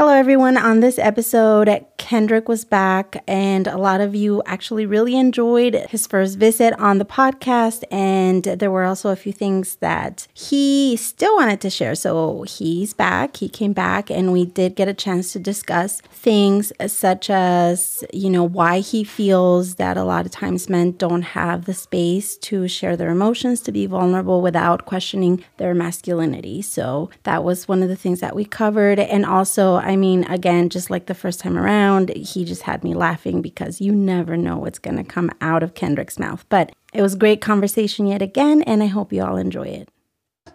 Hello, 0.00 0.14
everyone. 0.14 0.56
On 0.56 0.80
this 0.80 0.98
episode, 0.98 1.84
Kendrick 2.10 2.48
was 2.48 2.64
back, 2.64 3.22
and 3.28 3.68
a 3.68 3.78
lot 3.78 4.00
of 4.00 4.16
you 4.16 4.42
actually 4.44 4.84
really 4.84 5.16
enjoyed 5.16 5.76
his 5.90 6.08
first 6.08 6.38
visit 6.38 6.76
on 6.80 6.98
the 6.98 7.04
podcast. 7.04 7.84
And 7.88 8.42
there 8.42 8.72
were 8.72 8.82
also 8.82 9.10
a 9.10 9.14
few 9.14 9.32
things 9.32 9.76
that 9.76 10.26
he 10.34 10.96
still 10.96 11.36
wanted 11.36 11.60
to 11.60 11.70
share. 11.70 11.94
So 11.94 12.42
he's 12.48 12.94
back. 12.94 13.36
He 13.36 13.48
came 13.48 13.72
back, 13.72 14.10
and 14.10 14.32
we 14.32 14.44
did 14.44 14.74
get 14.74 14.88
a 14.88 14.92
chance 14.92 15.32
to 15.34 15.38
discuss 15.38 16.00
things 16.10 16.72
such 16.88 17.30
as, 17.30 18.02
you 18.12 18.28
know, 18.28 18.42
why 18.42 18.80
he 18.80 19.04
feels 19.04 19.76
that 19.76 19.96
a 19.96 20.02
lot 20.02 20.26
of 20.26 20.32
times 20.32 20.68
men 20.68 20.90
don't 20.90 21.22
have 21.22 21.66
the 21.66 21.74
space 21.74 22.36
to 22.38 22.66
share 22.66 22.96
their 22.96 23.10
emotions, 23.10 23.60
to 23.60 23.70
be 23.70 23.86
vulnerable 23.86 24.42
without 24.42 24.84
questioning 24.84 25.44
their 25.58 25.74
masculinity. 25.74 26.60
So 26.60 27.08
that 27.22 27.44
was 27.44 27.68
one 27.68 27.84
of 27.84 27.88
the 27.88 27.94
things 27.94 28.18
that 28.18 28.34
we 28.34 28.44
covered. 28.44 28.98
And 28.98 29.24
also, 29.24 29.76
I 29.76 29.94
mean, 29.94 30.24
again, 30.24 30.70
just 30.70 30.90
like 30.90 31.06
the 31.06 31.14
first 31.14 31.38
time 31.38 31.56
around, 31.56 31.99
he 32.08 32.44
just 32.44 32.62
had 32.62 32.82
me 32.82 32.94
laughing 32.94 33.42
because 33.42 33.80
you 33.80 33.92
never 33.92 34.36
know 34.36 34.58
what's 34.58 34.78
going 34.78 34.96
to 34.96 35.04
come 35.04 35.30
out 35.40 35.62
of 35.62 35.74
Kendrick's 35.74 36.18
mouth. 36.18 36.44
But 36.48 36.72
it 36.92 37.02
was 37.02 37.14
great 37.14 37.40
conversation 37.40 38.06
yet 38.06 38.22
again, 38.22 38.62
and 38.62 38.82
I 38.82 38.86
hope 38.86 39.12
you 39.12 39.22
all 39.22 39.36
enjoy 39.36 39.68
it. 39.68 39.88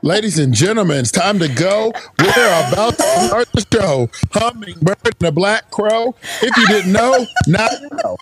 Ladies 0.02 0.38
and 0.38 0.54
gentlemen, 0.54 0.98
it's 0.98 1.12
time 1.12 1.40
to 1.40 1.48
go. 1.48 1.92
We're 2.20 2.70
about 2.70 2.98
to 2.98 3.28
start 3.28 3.48
the 3.54 3.66
show. 3.72 4.10
Hummingbird 4.32 4.98
and 5.06 5.16
the 5.20 5.32
Black 5.32 5.72
Crow. 5.72 6.16
If 6.42 6.58
you 6.58 6.68
didn't 6.68 6.92
know, 6.92 7.26
now 7.48 7.68
you 7.82 7.90
know. 8.04 8.18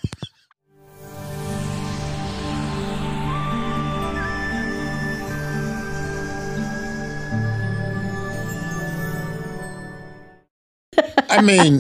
I 11.30 11.42
mean, 11.42 11.80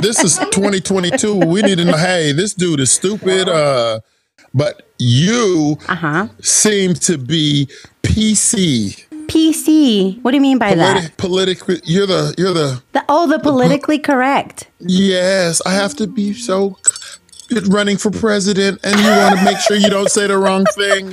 this 0.00 0.22
is 0.24 0.38
2022. 0.38 1.34
We 1.36 1.62
need 1.62 1.78
to 1.78 1.84
know, 1.84 1.96
hey, 1.96 2.32
this 2.32 2.54
dude 2.54 2.80
is 2.80 2.90
stupid. 2.92 3.48
Uh, 3.48 4.00
but 4.54 4.88
you 4.98 5.78
Uh-huh. 5.88 6.28
seem 6.42 6.94
to 6.94 7.16
be 7.18 7.68
PC. 8.02 9.04
PC. 9.28 10.18
What 10.22 10.32
do 10.32 10.36
you 10.36 10.40
mean 10.42 10.58
by 10.58 10.72
Politi- 10.74 10.76
that? 10.76 11.16
politically, 11.16 11.80
you're 11.84 12.06
the 12.06 12.34
you're 12.36 12.52
the 12.52 12.82
The, 12.92 13.04
oh, 13.08 13.26
the 13.26 13.38
politically 13.38 13.98
correct. 13.98 14.68
yes. 14.80 15.62
I 15.64 15.72
have 15.74 15.94
to 15.96 16.06
be 16.06 16.34
so 16.34 16.76
running 17.68 17.96
for 17.96 18.10
president, 18.10 18.80
and 18.84 18.98
you 19.00 19.08
want 19.10 19.38
to 19.38 19.44
make 19.44 19.58
sure 19.58 19.76
you 19.76 19.88
don't 19.90 20.10
say 20.10 20.26
the 20.26 20.36
wrong 20.38 20.64
thing. 20.74 21.12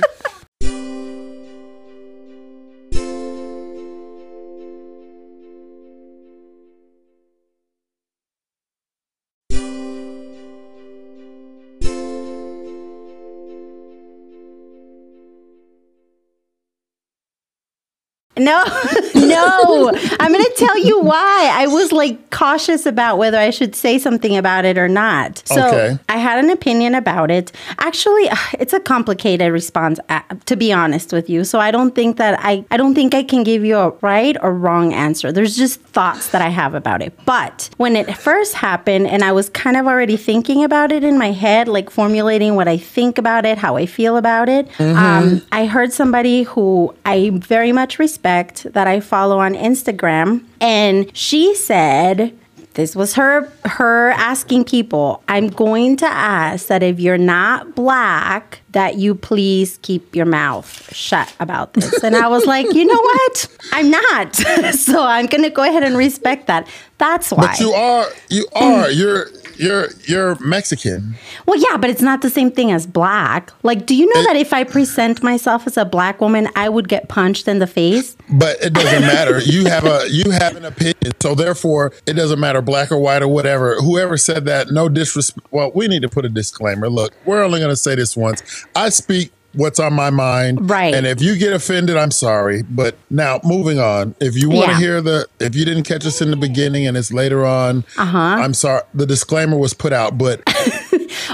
No, 18.40 18.64
no. 19.30 19.92
I'm 20.20 20.32
going 20.32 20.44
to 20.50 20.54
tell 20.56 20.78
you 20.78 21.00
why. 21.00 21.50
I 21.52 21.66
was 21.66 21.92
like 21.92 22.30
cautious 22.30 22.86
about 22.86 23.18
whether 23.18 23.38
I 23.38 23.50
should 23.50 23.74
say 23.74 23.98
something 23.98 24.36
about 24.36 24.64
it 24.64 24.76
or 24.78 24.88
not. 24.88 25.42
So 25.46 25.66
Okay. 25.68 25.98
I 26.08 26.16
had 26.16 26.42
an 26.42 26.50
opinion 26.50 26.94
about 26.94 27.30
it. 27.30 27.52
Actually, 27.78 28.28
it's 28.58 28.72
a 28.72 28.80
complicated 28.80 29.52
response, 29.52 30.00
uh, 30.08 30.20
to 30.46 30.56
be 30.56 30.72
honest 30.72 31.12
with 31.12 31.28
you. 31.30 31.44
So 31.44 31.58
I 31.60 31.70
don't 31.70 31.94
think 31.94 32.16
that 32.16 32.38
I, 32.42 32.64
I 32.70 32.76
don't 32.76 32.94
think 32.94 33.14
I 33.14 33.22
can 33.22 33.42
give 33.42 33.64
you 33.64 33.76
a 33.76 33.90
right 34.00 34.36
or 34.42 34.52
wrong 34.52 34.92
answer. 34.92 35.32
There's 35.32 35.56
just 35.56 35.80
thoughts 35.80 36.28
that 36.30 36.42
I 36.42 36.48
have 36.48 36.74
about 36.74 37.02
it. 37.02 37.12
But 37.24 37.70
when 37.76 37.96
it 37.96 38.16
first 38.16 38.54
happened, 38.54 39.06
and 39.06 39.22
I 39.22 39.32
was 39.32 39.48
kind 39.50 39.76
of 39.76 39.86
already 39.86 40.16
thinking 40.16 40.64
about 40.64 40.92
it 40.92 41.04
in 41.04 41.18
my 41.18 41.30
head, 41.32 41.68
like 41.68 41.90
formulating 41.90 42.54
what 42.56 42.68
I 42.68 42.76
think 42.76 43.18
about 43.18 43.44
it, 43.46 43.58
how 43.58 43.76
I 43.76 43.86
feel 43.86 44.16
about 44.16 44.48
it, 44.48 44.68
um, 44.80 45.42
I 45.52 45.66
heard 45.66 45.92
somebody 45.92 46.42
who 46.44 46.94
I 47.04 47.30
very 47.34 47.72
much 47.72 47.98
respect 47.98 48.64
that 48.72 48.86
I 48.86 49.00
follow 49.00 49.19
on 49.28 49.54
Instagram, 49.54 50.44
and 50.60 51.14
she 51.16 51.54
said, 51.54 52.36
this 52.74 52.94
was 52.94 53.14
her 53.14 53.50
her 53.64 54.10
asking 54.10 54.64
people 54.64 55.22
i'm 55.28 55.48
going 55.48 55.96
to 55.96 56.06
ask 56.06 56.68
that 56.68 56.82
if 56.82 57.00
you're 57.00 57.18
not 57.18 57.74
black 57.74 58.60
that 58.70 58.96
you 58.96 59.14
please 59.14 59.78
keep 59.82 60.14
your 60.14 60.26
mouth 60.26 60.94
shut 60.94 61.34
about 61.40 61.72
this. 61.74 62.04
And 62.04 62.14
i 62.14 62.28
was 62.28 62.46
like 62.46 62.72
you 62.72 62.84
know 62.84 63.00
what? 63.00 63.48
I'm 63.72 63.90
not. 63.90 64.36
So 64.74 65.04
i'm 65.04 65.26
going 65.26 65.42
to 65.42 65.50
go 65.50 65.62
ahead 65.62 65.82
and 65.82 65.96
respect 65.96 66.46
that. 66.46 66.68
That's 66.98 67.32
why. 67.32 67.48
But 67.48 67.60
you 67.60 67.72
are 67.72 68.06
you 68.28 68.46
are 68.54 68.90
you're 68.90 69.26
you're 69.60 69.88
you're 70.06 70.36
Mexican. 70.40 71.14
well 71.46 71.58
yeah 71.58 71.76
but 71.76 71.90
it's 71.90 72.02
not 72.02 72.22
the 72.22 72.30
same 72.30 72.50
thing 72.50 72.70
as 72.72 72.86
black 72.86 73.52
like 73.62 73.86
do 73.86 73.94
you 73.94 74.06
know 74.14 74.22
that 74.24 74.36
if 74.36 74.52
i 74.52 74.64
present 74.64 75.22
myself 75.22 75.66
as 75.66 75.76
a 75.76 75.84
black 75.84 76.20
woman 76.20 76.48
i 76.56 76.68
would 76.68 76.88
get 76.88 77.08
punched 77.08 77.46
in 77.46 77.58
the 77.58 77.66
face 77.66 78.16
But 78.32 78.62
it 78.62 78.72
doesn't 78.72 79.02
matter. 79.02 79.40
You 79.40 79.66
have 79.66 79.84
a 79.84 80.04
you 80.08 80.30
have 80.30 80.56
an 80.56 80.64
opinion, 80.64 81.12
so 81.20 81.34
therefore 81.34 81.92
it 82.06 82.14
doesn't 82.14 82.38
matter 82.38 82.62
black 82.62 82.92
or 82.92 82.98
white 82.98 83.22
or 83.22 83.28
whatever. 83.28 83.76
Whoever 83.80 84.16
said 84.16 84.44
that, 84.44 84.70
no 84.70 84.88
disrespect. 84.88 85.46
Well, 85.50 85.72
we 85.74 85.88
need 85.88 86.02
to 86.02 86.08
put 86.08 86.24
a 86.24 86.28
disclaimer. 86.28 86.88
Look, 86.88 87.12
we're 87.24 87.42
only 87.42 87.58
going 87.58 87.70
to 87.70 87.76
say 87.76 87.94
this 87.96 88.16
once. 88.16 88.42
I 88.76 88.88
speak 88.90 89.32
what's 89.52 89.78
on 89.80 89.92
my 89.94 90.10
mind, 90.10 90.70
Right. 90.70 90.94
And 90.94 91.06
if 91.06 91.20
you 91.20 91.36
get 91.36 91.52
offended, 91.52 91.96
I'm 91.96 92.10
sorry. 92.10 92.62
But 92.62 92.96
now, 93.10 93.40
moving 93.44 93.78
on. 93.78 94.14
If 94.20 94.36
you 94.36 94.48
want 94.50 94.66
to 94.66 94.72
Yeah. 94.72 94.78
hear 94.78 95.00
the, 95.02 95.26
if 95.40 95.54
you 95.56 95.64
didn't 95.64 95.84
catch 95.84 96.06
us 96.06 96.20
in 96.22 96.30
the 96.30 96.36
beginning 96.36 96.86
and 96.86 96.96
it's 96.96 97.12
later 97.12 97.44
on, 97.44 97.84
uh-huh. 97.98 98.18
I'm 98.18 98.54
sorry. 98.54 98.82
The 98.94 99.06
disclaimer 99.06 99.56
was 99.58 99.74
put 99.74 99.92
out, 99.92 100.16
but 100.18 100.42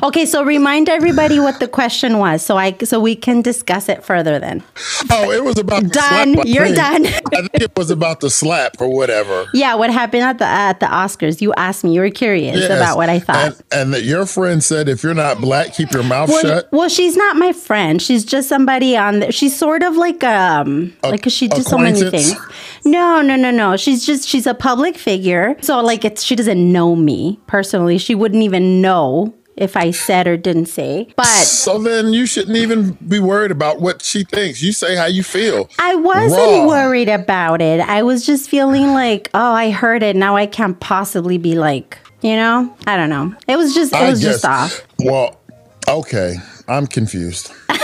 okay 0.03 0.27
so 0.27 0.43
remind 0.45 0.89
everybody 0.89 1.39
what 1.41 1.59
the 1.61 1.69
question 1.69 2.19
was 2.19 2.43
so 2.45 2.57
i 2.57 2.77
so 2.85 3.01
we 3.01 3.15
can 3.17 3.43
discuss 3.43 3.89
it 3.89 4.05
further 4.05 4.39
then 4.39 4.63
oh, 5.11 5.31
it 5.31 5.43
was 5.45 5.59
about 5.59 5.83
the 5.83 5.89
Done. 5.89 6.35
slap, 6.35 6.47
You're 6.47 6.65
think. 6.67 6.77
done. 6.77 7.07
I 7.35 7.41
think 7.49 7.63
it 7.63 7.73
was 7.77 7.91
about 7.91 8.21
the 8.21 8.31
slap 8.31 8.81
or 8.81 8.89
whatever. 8.89 9.47
Yeah, 9.55 9.75
what 9.77 9.91
happened 9.91 10.23
at 10.23 10.39
the 10.39 10.45
at 10.45 10.81
the 10.81 10.87
Oscars? 10.87 11.41
You 11.41 11.53
asked 11.55 11.85
me. 11.85 11.95
You 11.95 12.01
were 12.01 12.11
curious 12.11 12.57
Yes. 12.57 12.67
about 12.71 12.97
what 12.97 13.09
I 13.09 13.19
thought. 13.21 13.47
And, 13.47 13.63
and 13.73 13.95
that 13.95 14.03
your 14.03 14.27
friend 14.27 14.63
said, 14.63 14.89
if 14.89 15.03
you're 15.03 15.15
not 15.15 15.41
black, 15.41 15.75
keep 15.75 15.93
your 15.93 16.03
mouth 16.03 16.29
well, 16.29 16.43
shut. 16.43 16.69
well, 16.73 16.89
she's 16.89 17.17
not 17.17 17.37
my 17.37 17.53
friend. 17.53 18.01
She's 18.03 18.25
just 18.25 18.49
somebody 18.49 18.97
on. 18.97 19.21
The, 19.21 19.33
she's 19.33 19.57
sort 19.57 19.83
of 19.83 19.97
like 19.97 20.23
um, 20.25 20.93
like 21.03 21.23
'cause 21.23 21.33
she 21.33 21.49
does 21.49 21.67
so 21.67 21.79
many 21.79 22.01
things. 22.11 22.35
No, 22.85 23.23
no, 23.23 23.37
no, 23.37 23.51
no. 23.51 23.77
She's 23.77 24.05
just 24.05 24.29
she's 24.29 24.47
a 24.47 24.55
public 24.55 24.97
figure. 24.97 25.57
So 25.63 25.81
like 25.81 26.05
it's 26.05 26.23
she 26.23 26.35
doesn't 26.37 26.73
know 26.73 26.97
me 26.97 27.39
personally. 27.47 27.99
She 27.99 28.15
wouldn't 28.15 28.43
even 28.43 28.81
know 28.81 29.35
if 29.56 29.77
I 29.77 29.91
said 29.91 30.27
or 30.27 30.37
didn't 30.37 30.67
say. 30.67 31.09
But 31.17 31.27
So 31.27 31.78
then 31.78 32.12
you 32.12 32.27
shouldn't 32.27 32.56
even 32.56 32.93
be 33.06 33.19
worried 33.19 33.50
about 33.50 33.81
what 33.81 34.03
she 34.03 34.25
thinks. 34.25 34.62
You 34.62 34.72
say 34.72 34.97
how 34.97 35.06
you 35.06 35.22
feel. 35.22 35.69
I 35.78 35.94
wasn't 35.94 36.41
Raw. 36.41 36.67
worried 36.67 37.09
about 37.09 37.61
it. 37.62 37.81
I 37.81 38.03
was 38.03 38.25
just 38.27 38.49
feeling 38.50 38.89
like, 38.94 39.31
oh, 39.34 39.53
I 39.53 39.71
heard 39.71 40.03
it. 40.03 40.17
Now 40.17 40.37
I 40.37 40.47
can't 40.47 40.78
possibly 40.81 41.39
be 41.39 41.55
like, 41.55 41.99
you 42.22 42.37
know, 42.37 42.75
I 42.87 42.97
don't 42.97 43.11
know. 43.11 43.34
It 43.49 43.56
was 43.56 43.75
just, 43.75 43.93
it 43.93 43.99
I 43.99 44.11
was 44.11 44.21
just 44.21 44.44
off. 44.44 44.87
Well, 44.99 45.41
okay. 45.88 46.37
I'm 46.69 46.87
confused. 46.87 47.53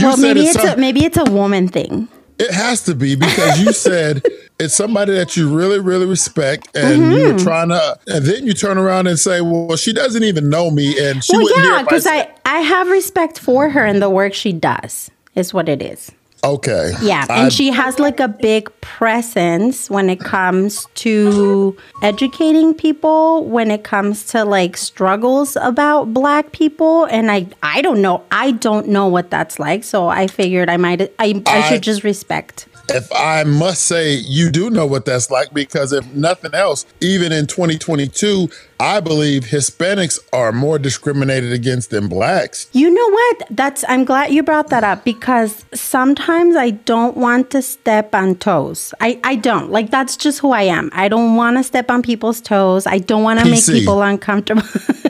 Well, 0.00 0.16
maybe 0.18 0.40
it's 0.46 0.54
it's 0.54 0.64
a, 0.64 0.76
maybe 0.76 1.04
it's 1.04 1.16
a 1.16 1.24
woman 1.24 1.66
thing. 1.66 2.08
It 2.38 2.50
has 2.52 2.82
to 2.84 2.94
be 2.94 3.14
because 3.16 3.60
you 3.60 3.72
said 3.88 4.22
it's 4.60 4.74
somebody 4.74 5.12
that 5.14 5.36
you 5.36 5.54
really, 5.54 5.78
really 5.80 6.06
respect, 6.06 6.68
and 6.76 6.98
you 6.98 7.18
Mm-hmm. 7.18 7.32
were 7.36 7.38
trying 7.42 7.68
to, 7.70 7.98
and 8.06 8.24
then 8.24 8.46
you 8.46 8.54
turn 8.54 8.78
around 8.78 9.06
and 9.08 9.18
say, 9.18 9.40
"Well, 9.40 9.76
she 9.76 9.92
doesn't 9.92 10.22
even 10.22 10.48
know 10.48 10.70
me," 10.70 10.98
and 10.98 11.22
she 11.24 11.36
Well, 11.36 11.44
wouldn't 11.44 11.64
yeah, 11.64 11.82
because 11.82 12.04
said- 12.04 12.28
I 12.44 12.58
I 12.58 12.60
have 12.60 12.88
respect 12.88 13.38
for 13.38 13.70
her 13.70 13.84
and 13.84 14.00
the 14.02 14.10
work 14.10 14.34
she 14.34 14.52
does. 14.52 15.10
Is 15.34 15.54
what 15.54 15.68
it 15.68 15.80
is. 15.82 16.10
Okay, 16.44 16.92
Yeah, 17.02 17.26
I- 17.28 17.42
and 17.42 17.52
she 17.52 17.70
has 17.70 17.98
like 17.98 18.20
a 18.20 18.28
big 18.28 18.70
presence 18.80 19.88
when 19.90 20.08
it 20.10 20.20
comes 20.20 20.86
to 20.96 21.76
educating 22.02 22.74
people, 22.74 23.44
when 23.44 23.70
it 23.70 23.84
comes 23.84 24.24
to 24.26 24.44
like 24.44 24.76
struggles 24.76 25.56
about 25.56 26.12
black 26.14 26.52
people, 26.52 27.04
and 27.06 27.30
I 27.30 27.46
I 27.62 27.82
don't 27.82 28.00
know, 28.02 28.22
I 28.30 28.52
don't 28.52 28.88
know 28.88 29.06
what 29.08 29.30
that's 29.30 29.58
like, 29.58 29.84
so 29.84 30.08
I 30.08 30.26
figured 30.26 30.68
I 30.70 30.76
might 30.76 31.00
I 31.02 31.08
I, 31.18 31.42
I- 31.46 31.62
should 31.68 31.82
just 31.82 32.04
respect. 32.04 32.66
If 32.90 33.08
I 33.12 33.44
must 33.44 33.84
say, 33.84 34.14
you 34.14 34.50
do 34.50 34.70
know 34.70 34.86
what 34.86 35.04
that's 35.04 35.30
like 35.30 35.52
because 35.52 35.92
if 35.92 36.06
nothing 36.14 36.54
else, 36.54 36.86
even 37.00 37.32
in 37.32 37.46
2022, 37.46 38.48
I 38.80 39.00
believe 39.00 39.44
Hispanics 39.44 40.18
are 40.32 40.52
more 40.52 40.78
discriminated 40.78 41.52
against 41.52 41.90
than 41.90 42.08
blacks. 42.08 42.68
You 42.72 42.90
know 42.90 43.10
what? 43.10 43.42
That's 43.50 43.84
I'm 43.88 44.04
glad 44.04 44.32
you 44.32 44.42
brought 44.42 44.68
that 44.68 44.84
up 44.84 45.04
because 45.04 45.64
sometimes 45.74 46.56
I 46.56 46.70
don't 46.70 47.16
want 47.16 47.50
to 47.50 47.62
step 47.62 48.14
on 48.14 48.36
toes. 48.36 48.94
I, 49.00 49.20
I 49.24 49.36
don't. 49.36 49.70
Like 49.70 49.90
that's 49.90 50.16
just 50.16 50.38
who 50.40 50.52
I 50.52 50.62
am. 50.62 50.90
I 50.92 51.08
don't 51.08 51.36
want 51.36 51.56
to 51.56 51.64
step 51.64 51.90
on 51.90 52.02
people's 52.02 52.40
toes. 52.40 52.86
I 52.86 52.98
don't 52.98 53.22
want 53.22 53.40
to 53.40 53.50
make 53.50 53.64
people 53.66 54.02
uncomfortable. 54.02 54.62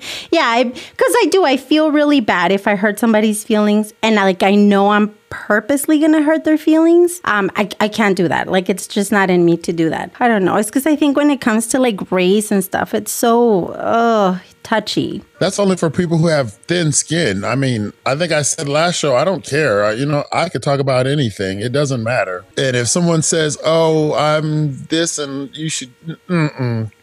Yeah, 0.30 0.62
because 0.62 0.82
I, 1.00 1.24
I, 1.24 1.28
do. 1.30 1.44
I 1.44 1.56
feel 1.56 1.90
really 1.90 2.20
bad 2.20 2.52
if 2.52 2.66
I 2.66 2.76
hurt 2.76 2.98
somebody's 2.98 3.44
feelings, 3.44 3.94
and 4.02 4.16
like 4.16 4.42
I 4.42 4.54
know 4.54 4.90
I'm 4.90 5.14
purposely 5.30 6.00
gonna 6.00 6.22
hurt 6.22 6.44
their 6.44 6.58
feelings. 6.58 7.20
Um, 7.24 7.50
I 7.56 7.68
I 7.80 7.88
can't 7.88 8.16
do 8.16 8.28
that. 8.28 8.48
Like 8.48 8.68
it's 8.68 8.86
just 8.86 9.10
not 9.10 9.30
in 9.30 9.44
me 9.44 9.56
to 9.58 9.72
do 9.72 9.88
that. 9.90 10.12
I 10.20 10.28
don't 10.28 10.44
know. 10.44 10.56
It's 10.56 10.68
because 10.68 10.86
I 10.86 10.96
think 10.96 11.16
when 11.16 11.30
it 11.30 11.40
comes 11.40 11.66
to 11.68 11.78
like 11.78 12.10
race 12.10 12.50
and 12.50 12.62
stuff, 12.62 12.94
it's 12.94 13.12
so 13.12 13.68
uh 13.68 14.38
touchy. 14.68 15.22
That's 15.38 15.58
only 15.58 15.76
for 15.76 15.88
people 15.88 16.18
who 16.18 16.26
have 16.26 16.52
thin 16.52 16.92
skin. 16.92 17.42
I 17.42 17.54
mean, 17.54 17.92
I 18.04 18.14
think 18.16 18.32
I 18.32 18.42
said 18.42 18.68
last 18.68 18.96
show, 18.96 19.16
I 19.16 19.24
don't 19.24 19.42
care. 19.42 19.84
Uh, 19.84 19.92
you 19.92 20.04
know, 20.04 20.24
I 20.30 20.50
could 20.50 20.62
talk 20.62 20.78
about 20.78 21.06
anything. 21.06 21.60
It 21.60 21.72
doesn't 21.72 22.02
matter. 22.02 22.44
And 22.58 22.76
if 22.76 22.88
someone 22.88 23.22
says, 23.22 23.56
"Oh, 23.64 24.14
I'm 24.14 24.84
this," 24.86 25.18
and 25.18 25.56
you 25.56 25.70
should, 25.70 25.90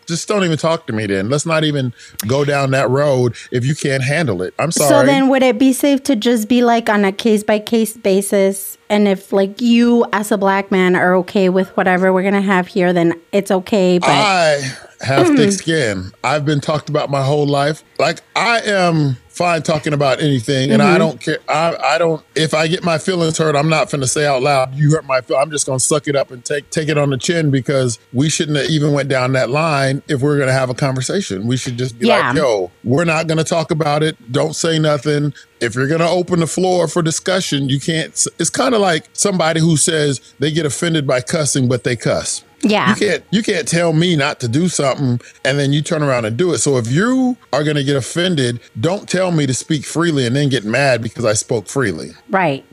just 0.06 0.28
don't 0.28 0.44
even 0.44 0.58
talk 0.58 0.88
to 0.88 0.94
me 0.94 1.06
then. 1.06 1.30
Let's 1.30 1.46
not 1.46 1.64
even 1.64 1.94
go 2.28 2.46
down 2.46 2.72
that 2.72 2.90
road 2.90 3.36
if 3.52 3.66
you 3.66 3.76
can't 3.76 4.04
handle 4.04 4.42
it. 4.42 4.54
I'm 4.60 4.72
sorry. 4.72 4.90
So 4.90 5.06
then 5.06 5.30
would 5.30 5.44
it 5.44 5.58
be 5.58 5.74
safe 5.74 6.04
to 6.04 6.16
just 6.16 6.48
be 6.48 6.64
like 6.64 6.90
on 6.90 7.06
a 7.06 7.12
case 7.12 7.44
by 7.44 7.60
case 7.60 7.98
basis 7.98 8.78
and 8.90 9.08
if 9.08 9.34
like 9.34 9.62
you 9.62 10.06
as 10.14 10.32
a 10.32 10.38
black 10.38 10.72
man 10.72 10.96
are 10.96 11.16
okay 11.16 11.50
with 11.50 11.76
whatever 11.76 12.14
we're 12.14 12.22
going 12.22 12.34
to 12.36 12.42
have 12.42 12.68
here 12.68 12.94
then 12.94 13.20
it's 13.32 13.50
okay 13.50 13.98
but 13.98 14.10
I 14.10 14.62
have 15.02 15.28
thick 15.36 15.52
skin. 15.52 16.12
I've 16.24 16.46
been 16.46 16.62
talked 16.62 16.90
about 16.90 17.10
my 17.10 17.24
whole 17.24 17.48
life. 17.48 17.84
Like 18.00 18.22
I 18.36 18.62
am 18.62 19.18
fine 19.36 19.62
talking 19.62 19.94
about 19.94 20.22
anything, 20.22 20.72
and 20.72 20.82
mm-hmm. 20.82 20.96
I 20.96 20.98
don't 20.98 21.20
care. 21.20 21.40
I, 21.48 21.76
I 21.76 21.98
don't. 21.98 22.24
If 22.36 22.54
I 22.54 22.68
get 22.68 22.84
my 22.84 22.98
feelings 22.98 23.38
hurt, 23.38 23.56
I'm 23.56 23.70
not 23.70 23.90
finna 23.90 24.08
say 24.08 24.26
out 24.26 24.42
loud, 24.42 24.74
"You 24.76 24.92
hurt 24.92 25.06
my 25.06 25.22
feel." 25.22 25.38
I'm 25.38 25.52
just 25.52 25.66
gonna 25.66 25.80
suck 25.80 26.08
it 26.08 26.16
up 26.16 26.32
and 26.32 26.44
take 26.44 26.70
take 26.70 26.88
it 26.88 26.98
on 26.98 27.10
the 27.10 27.18
chin 27.18 27.52
because 27.52 28.00
we 28.14 28.30
shouldn't 28.30 28.58
have 28.58 28.70
even 28.70 28.94
went 28.94 29.10
down 29.10 29.34
that 29.34 29.50
line 29.50 30.02
if 30.08 30.22
we're 30.22 30.40
gonna 30.40 30.54
have 30.54 30.70
a 30.70 30.74
conversation. 30.74 31.48
We 31.48 31.58
should 31.58 31.78
just 31.78 32.00
be 32.00 32.08
yeah. 32.08 32.30
like, 32.30 32.38
"Yo, 32.38 32.72
we're 32.84 33.06
not 33.06 33.28
gonna 33.28 33.44
talk 33.44 33.72
about 33.72 34.04
it. 34.04 34.18
Don't 34.32 34.56
say 34.56 34.80
nothing." 34.80 35.34
If 35.62 35.74
you're 35.74 35.88
going 35.88 36.02
to 36.02 36.08
open 36.08 36.42
the 36.42 36.48
floor 36.48 36.86
for 36.90 37.02
discussion, 37.02 37.70
you 37.70 37.80
can't. 37.80 38.08
It's 38.38 38.50
kind 38.50 38.76
of 38.76 38.82
like 38.82 39.08
somebody 39.14 39.62
who 39.62 39.78
says 39.78 40.20
they 40.38 40.52
get 40.52 40.66
offended 40.66 41.08
by 41.08 41.22
cussing, 41.22 41.70
but 41.70 41.86
they 41.86 41.96
cuss. 41.96 42.44
Yeah. 42.66 42.90
You 42.90 42.96
can't 42.96 43.24
you 43.30 43.44
can't 43.44 43.68
tell 43.68 43.94
me 43.94 44.16
not 44.16 44.40
to 44.40 44.48
do 44.48 44.68
something 44.68 45.22
and 45.44 45.60
then 45.60 45.72
you 45.72 45.82
turn 45.82 46.02
around 46.02 46.26
and 46.26 46.36
do 46.36 46.52
it. 46.52 46.58
So 46.58 46.78
if 46.78 46.92
you 46.92 47.38
are 47.54 47.64
going 47.64 47.76
to 47.76 47.84
get 47.84 47.96
offended, 47.96 48.60
don't 48.80 49.08
tell 49.08 49.32
me 49.32 49.46
to 49.46 49.54
speak 49.54 49.86
freely 49.86 50.26
and 50.26 50.36
then 50.36 50.50
get 50.50 50.66
mad 50.66 51.04
because 51.04 51.26
I 51.26 51.34
spoke 51.34 51.68
freely. 51.68 52.12
Right. 52.30 52.66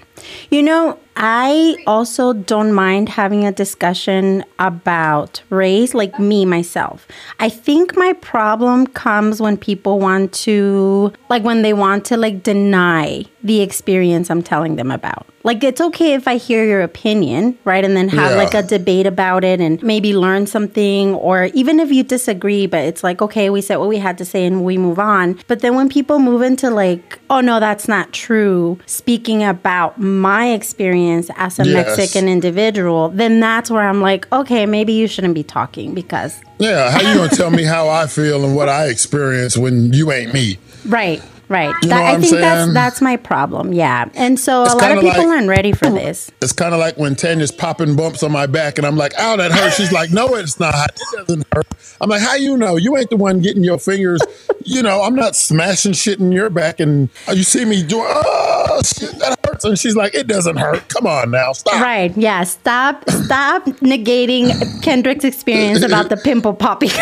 You 0.51 0.63
know, 0.63 0.99
I 1.15 1.77
also 1.87 2.33
don't 2.33 2.73
mind 2.73 3.09
having 3.09 3.45
a 3.45 3.53
discussion 3.53 4.45
about 4.59 5.43
race, 5.51 5.93
like 5.93 6.19
me 6.19 6.45
myself. 6.45 7.07
I 7.39 7.49
think 7.49 7.97
my 7.97 8.15
problem 8.15 8.87
comes 8.87 9.41
when 9.41 9.57
people 9.57 9.99
want 9.99 10.33
to, 10.33 11.13
like, 11.29 11.43
when 11.43 11.63
they 11.63 11.75
want 11.75 12.05
to, 12.07 12.17
like, 12.17 12.43
deny 12.43 13.25
the 13.45 13.61
experience 13.61 14.31
I'm 14.31 14.43
telling 14.43 14.77
them 14.77 14.91
about. 14.91 15.27
Like, 15.45 15.65
it's 15.65 15.81
okay 15.81 16.15
if 16.15 16.29
I 16.29 16.37
hear 16.37 16.65
your 16.65 16.83
opinion, 16.83 17.59
right? 17.65 17.85
And 17.85 17.97
then 17.97 18.09
have, 18.09 18.31
yeah. 18.31 18.37
like, 18.37 18.55
a 18.55 18.63
debate 18.63 19.07
about 19.07 19.43
it 19.43 19.61
and 19.61 19.83
maybe 19.83 20.15
learn 20.15 20.47
something, 20.47 21.17
or 21.17 21.47
even 21.47 21.81
if 21.81 21.91
you 21.91 22.05
disagree, 22.05 22.67
but 22.67 22.85
it's 22.85 23.03
like, 23.03 23.21
okay, 23.21 23.51
we 23.51 23.61
said 23.61 23.77
what 23.77 23.89
we 23.89 23.99
had 23.99 24.17
to 24.19 24.25
say 24.25 24.47
and 24.47 24.65
we 24.65 24.79
move 24.79 25.01
on. 25.01 25.39
But 25.49 25.61
then 25.61 25.75
when 25.75 25.89
people 25.89 26.21
move 26.21 26.43
into, 26.43 26.71
like, 26.71 27.19
oh, 27.29 27.41
no, 27.41 27.59
that's 27.59 27.89
not 27.89 28.13
true, 28.13 28.79
speaking 28.87 29.43
about 29.43 30.01
my 30.01 30.51
experience 30.51 31.02
experience 31.03 31.31
as 31.37 31.59
a 31.59 31.65
yes. 31.69 31.99
Mexican 31.99 32.29
individual, 32.29 33.09
then 33.11 33.41
that's 33.41 33.71
where 33.71 33.83
I'm 33.83 34.01
like, 34.01 34.31
okay, 34.33 34.67
maybe 34.67 34.93
you 34.93 35.07
shouldn't 35.07 35.35
be 35.35 35.43
talking 35.43 35.95
because. 35.95 36.41
Yeah, 36.59 36.91
how 36.91 37.01
you 37.01 37.17
gonna 37.17 37.29
tell 37.31 37.51
me 37.51 37.65
how 37.65 37.89
I 37.89 38.07
feel 38.07 38.45
and 38.45 38.55
what 38.55 38.69
I 38.69 38.87
experience 38.87 39.57
when 39.57 39.93
you 39.93 40.13
ain't 40.13 40.33
me? 40.33 40.59
Right. 40.87 41.23
Right. 41.53 41.75
That, 41.83 42.03
I 42.03 42.15
think 42.15 42.31
saying? 42.31 42.41
that's 42.41 42.73
that's 42.73 43.01
my 43.03 43.19
problem. 43.19 43.75
Yeah. 43.75 44.09
And 44.15 44.41
so 44.41 44.63
it's 44.63 44.73
a 44.73 44.77
lot 44.79 44.93
of 44.93 45.03
people 45.03 45.11
like, 45.11 45.19
aren't 45.19 45.49
ready 45.49 45.73
for 45.73 45.91
this. 45.91 46.31
It's 46.41 46.55
kind 46.55 46.73
of 46.73 46.81
like 46.81 46.97
when 46.97 47.15
Tanya's 47.15 47.53
popping 47.53 47.95
bumps 47.95 48.23
on 48.23 48.33
my 48.33 48.47
back 48.47 48.79
and 48.79 48.87
I'm 48.87 48.97
like, 48.97 49.13
"Ow, 49.19 49.37
that 49.37 49.53
hurts." 49.53 49.77
She's 49.77 49.93
like, 49.93 50.11
"No, 50.11 50.35
it's 50.35 50.59
not. 50.59 50.75
It 50.75 51.27
doesn't 51.27 51.47
hurt." 51.53 51.67
I'm 52.01 52.09
like, 52.09 52.23
"How 52.23 52.37
you 52.37 52.57
know? 52.57 52.77
You 52.77 52.97
ain't 52.97 53.11
the 53.11 53.19
one 53.19 53.41
getting 53.41 53.63
your 53.63 53.79
fingers. 53.79 54.23
you 54.65 54.83
know, 54.83 55.03
I'm 55.03 55.15
not 55.15 55.37
smashing 55.37 55.93
shit 55.93 56.21
in 56.21 56.33
your 56.33 56.49
back 56.49 56.81
and 56.81 57.11
uh, 57.29 57.33
you 57.33 57.43
see 57.43 57.67
me 57.67 57.83
doing 57.83 58.07
oh 58.09 58.81
shit, 58.83 59.13
that 59.19 59.39
hurts." 59.45 59.67
And 59.67 59.79
she's 59.79 59.95
like, 59.95 60.15
"It 60.15 60.29
doesn't 60.29 60.57
hurt. 60.57 60.89
Come 60.89 61.07
on 61.07 61.33
now, 61.33 61.53
stop." 61.53 61.83
Right. 61.83 62.17
Yeah. 62.17 62.45
Stop. 62.45 63.11
Stop 63.11 63.67
negating 63.67 64.83
Kendrick's 64.83 65.25
experience 65.25 65.83
about 65.83 66.09
the 66.09 66.17
pimple 66.17 66.55
popping. 66.55 66.89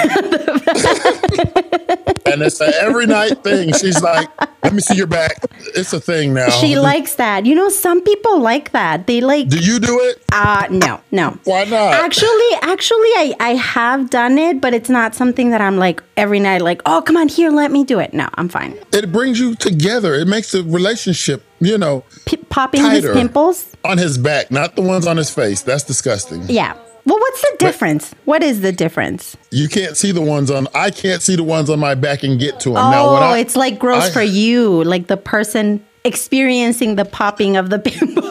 and 2.26 2.42
it's 2.42 2.60
an 2.60 2.72
every 2.80 3.06
night 3.06 3.42
thing. 3.42 3.72
She's 3.74 4.02
like, 4.02 4.28
let 4.62 4.72
me 4.74 4.80
see 4.80 4.94
your 4.96 5.06
back. 5.06 5.42
It's 5.74 5.92
a 5.92 6.00
thing 6.00 6.34
now. 6.34 6.48
She 6.50 6.78
likes 6.78 7.14
that. 7.16 7.46
You 7.46 7.54
know, 7.54 7.68
some 7.68 8.02
people 8.02 8.40
like 8.40 8.72
that. 8.72 9.06
They 9.06 9.20
like. 9.20 9.48
Do 9.48 9.58
you 9.58 9.78
do 9.80 9.98
it? 10.00 10.22
Uh 10.32 10.66
no, 10.70 11.00
no. 11.10 11.38
Why 11.44 11.64
not? 11.64 11.94
Actually, 11.94 12.50
actually, 12.62 13.08
I 13.16 13.34
I 13.40 13.54
have 13.54 14.10
done 14.10 14.38
it, 14.38 14.60
but 14.60 14.74
it's 14.74 14.90
not 14.90 15.14
something 15.14 15.50
that 15.50 15.60
I'm 15.60 15.76
like 15.76 16.02
every 16.16 16.40
night. 16.40 16.60
Like, 16.62 16.82
oh, 16.86 17.02
come 17.02 17.16
on 17.16 17.28
here, 17.28 17.50
let 17.50 17.70
me 17.70 17.84
do 17.84 17.98
it. 17.98 18.12
No, 18.14 18.28
I'm 18.34 18.48
fine. 18.48 18.78
It 18.92 19.10
brings 19.12 19.40
you 19.40 19.54
together. 19.54 20.14
It 20.14 20.28
makes 20.28 20.52
the 20.52 20.62
relationship, 20.64 21.42
you 21.60 21.78
know, 21.78 22.04
P- 22.26 22.36
popping 22.36 22.84
his 22.90 23.04
pimples 23.04 23.74
on 23.84 23.98
his 23.98 24.18
back, 24.18 24.50
not 24.50 24.76
the 24.76 24.82
ones 24.82 25.06
on 25.06 25.16
his 25.16 25.30
face. 25.30 25.62
That's 25.62 25.84
disgusting. 25.84 26.42
Yeah. 26.48 26.76
Well, 27.04 27.18
what's 27.18 27.40
the 27.40 27.56
difference? 27.58 28.10
But 28.10 28.18
what 28.24 28.42
is 28.42 28.60
the 28.60 28.72
difference? 28.72 29.36
You 29.50 29.68
can't 29.68 29.96
see 29.96 30.12
the 30.12 30.20
ones 30.20 30.50
on. 30.50 30.68
I 30.74 30.90
can't 30.90 31.22
see 31.22 31.36
the 31.36 31.44
ones 31.44 31.70
on 31.70 31.78
my 31.78 31.94
back 31.94 32.22
and 32.22 32.38
get 32.38 32.60
to 32.60 32.70
them. 32.70 32.78
Oh, 32.78 32.90
now, 32.90 33.14
I, 33.14 33.38
it's 33.38 33.56
like 33.56 33.78
gross 33.78 34.04
I, 34.04 34.10
for 34.10 34.22
you, 34.22 34.84
like 34.84 35.06
the 35.06 35.16
person 35.16 35.84
experiencing 36.04 36.96
the 36.96 37.04
popping 37.04 37.56
of 37.56 37.70
the 37.70 37.78
pimple. 37.84 38.30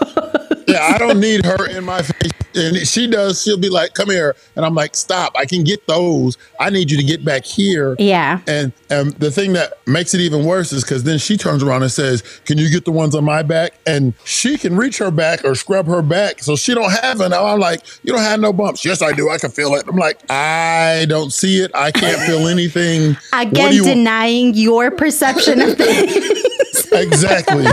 Yeah, 0.79 0.95
I 0.95 0.97
don't 0.97 1.19
need 1.19 1.45
her 1.45 1.65
in 1.69 1.83
my 1.85 2.01
face. 2.01 2.31
And 2.55 2.75
she 2.87 3.07
does, 3.07 3.41
she'll 3.41 3.57
be 3.57 3.69
like, 3.69 3.93
come 3.93 4.09
here. 4.09 4.35
And 4.55 4.65
I'm 4.65 4.73
like, 4.73 4.95
stop, 4.95 5.33
I 5.37 5.45
can 5.45 5.63
get 5.63 5.85
those. 5.87 6.37
I 6.59 6.69
need 6.69 6.89
you 6.89 6.97
to 6.97 7.03
get 7.03 7.23
back 7.23 7.45
here. 7.45 7.95
Yeah. 7.99 8.41
And, 8.47 8.73
and 8.89 9.13
the 9.13 9.31
thing 9.31 9.53
that 9.53 9.73
makes 9.87 10.13
it 10.13 10.21
even 10.21 10.45
worse 10.45 10.73
is 10.73 10.83
because 10.83 11.03
then 11.03 11.19
she 11.19 11.37
turns 11.37 11.61
around 11.61 11.83
and 11.83 11.91
says, 11.91 12.21
can 12.45 12.57
you 12.57 12.69
get 12.69 12.85
the 12.85 12.91
ones 12.91 13.13
on 13.13 13.23
my 13.23 13.43
back? 13.43 13.73
And 13.85 14.13
she 14.23 14.57
can 14.57 14.75
reach 14.75 14.97
her 14.97 15.11
back 15.11 15.45
or 15.45 15.53
scrub 15.55 15.85
her 15.87 16.01
back. 16.01 16.41
So 16.41 16.55
she 16.55 16.73
don't 16.73 16.91
have 16.91 17.21
it. 17.21 17.31
I'm 17.31 17.59
like, 17.59 17.85
you 18.03 18.11
don't 18.11 18.21
have 18.21 18.39
no 18.39 18.51
bumps. 18.51 18.83
Yes, 18.83 19.01
I 19.01 19.11
do. 19.13 19.29
I 19.29 19.37
can 19.37 19.51
feel 19.51 19.75
it. 19.75 19.85
I'm 19.87 19.97
like, 19.97 20.19
I 20.31 21.05
don't 21.07 21.31
see 21.31 21.59
it. 21.59 21.71
I 21.75 21.91
can't 21.91 22.21
feel 22.21 22.47
anything. 22.47 23.15
Again, 23.33 23.73
you 23.73 23.83
denying 23.83 24.55
your 24.55 24.91
perception 24.91 25.61
of 25.61 25.77
things. 25.77 26.91
exactly 26.91 27.65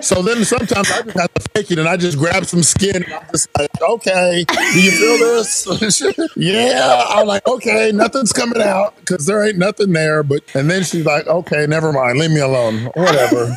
so 0.00 0.22
then 0.22 0.44
sometimes 0.44 0.90
I 0.90 1.02
just 1.02 1.18
have 1.18 1.34
to 1.34 1.48
fake 1.54 1.70
it 1.70 1.78
and 1.78 1.88
I 1.88 1.96
just 1.96 2.18
grab 2.18 2.44
some 2.44 2.62
skin 2.62 3.02
and 3.02 3.12
I'm 3.12 3.26
just 3.32 3.48
like, 3.58 3.70
okay, 3.80 4.44
do 4.44 4.82
you 4.82 4.90
feel 4.90 5.18
this? 5.18 6.02
yeah. 6.36 7.04
I'm 7.08 7.26
like, 7.26 7.46
okay, 7.46 7.92
nothing's 7.92 8.32
coming 8.32 8.62
out 8.62 8.96
because 8.96 9.26
there 9.26 9.44
ain't 9.44 9.58
nothing 9.58 9.92
there. 9.92 10.22
But 10.22 10.42
and 10.54 10.70
then 10.70 10.84
she's 10.84 11.04
like, 11.04 11.26
okay, 11.26 11.66
never 11.66 11.92
mind, 11.92 12.18
leave 12.18 12.30
me 12.30 12.40
alone. 12.40 12.84
Whatever. 12.94 13.56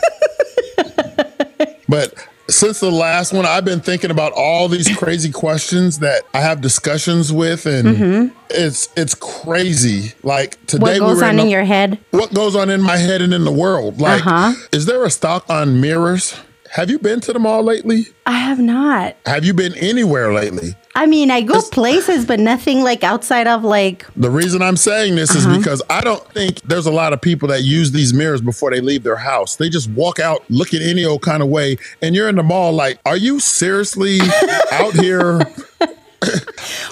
but 1.89 2.13
since 2.51 2.79
the 2.79 2.91
last 2.91 3.33
one, 3.33 3.45
I've 3.45 3.65
been 3.65 3.79
thinking 3.79 4.11
about 4.11 4.33
all 4.33 4.67
these 4.67 4.95
crazy 4.97 5.31
questions 5.31 5.99
that 5.99 6.23
I 6.33 6.41
have 6.41 6.61
discussions 6.61 7.31
with, 7.31 7.65
and 7.65 7.87
mm-hmm. 7.87 8.37
it's 8.49 8.89
it's 8.95 9.15
crazy. 9.15 10.13
Like 10.23 10.63
today, 10.67 10.99
what 10.99 11.07
goes 11.07 11.17
we 11.21 11.27
on 11.27 11.33
in, 11.35 11.39
in 11.41 11.49
your 11.49 11.63
head? 11.63 11.99
What 12.11 12.33
goes 12.33 12.55
on 12.55 12.69
in 12.69 12.81
my 12.81 12.97
head 12.97 13.21
and 13.21 13.33
in 13.33 13.43
the 13.43 13.51
world? 13.51 13.99
Like, 13.99 14.25
uh-huh. 14.25 14.53
is 14.71 14.85
there 14.85 15.03
a 15.03 15.09
stock 15.09 15.49
on 15.49 15.81
mirrors? 15.81 16.39
Have 16.71 16.89
you 16.89 16.99
been 16.99 17.19
to 17.21 17.33
the 17.33 17.39
mall 17.39 17.63
lately? 17.63 18.07
I 18.25 18.39
have 18.39 18.59
not. 18.59 19.17
Have 19.25 19.43
you 19.43 19.53
been 19.53 19.75
anywhere 19.75 20.31
lately? 20.31 20.75
I 20.93 21.05
mean, 21.05 21.31
I 21.31 21.41
go 21.41 21.59
it's, 21.59 21.69
places, 21.69 22.25
but 22.25 22.39
nothing 22.39 22.83
like 22.83 23.03
outside 23.03 23.47
of 23.47 23.63
like. 23.63 24.05
The 24.15 24.29
reason 24.29 24.61
I'm 24.61 24.75
saying 24.75 25.15
this 25.15 25.35
uh-huh. 25.35 25.51
is 25.51 25.57
because 25.57 25.81
I 25.89 26.01
don't 26.01 26.25
think 26.33 26.61
there's 26.61 26.85
a 26.85 26.91
lot 26.91 27.13
of 27.13 27.21
people 27.21 27.47
that 27.47 27.63
use 27.63 27.91
these 27.91 28.13
mirrors 28.13 28.41
before 28.41 28.71
they 28.71 28.81
leave 28.81 29.03
their 29.03 29.15
house. 29.15 29.55
They 29.55 29.69
just 29.69 29.89
walk 29.91 30.19
out 30.19 30.43
looking 30.49 30.81
any 30.81 31.05
old 31.05 31.21
kind 31.21 31.41
of 31.41 31.49
way, 31.49 31.77
and 32.01 32.13
you're 32.13 32.27
in 32.27 32.35
the 32.35 32.43
mall 32.43 32.73
like, 32.73 32.99
are 33.05 33.17
you 33.17 33.39
seriously 33.39 34.19
out 34.71 34.93
here? 34.93 35.39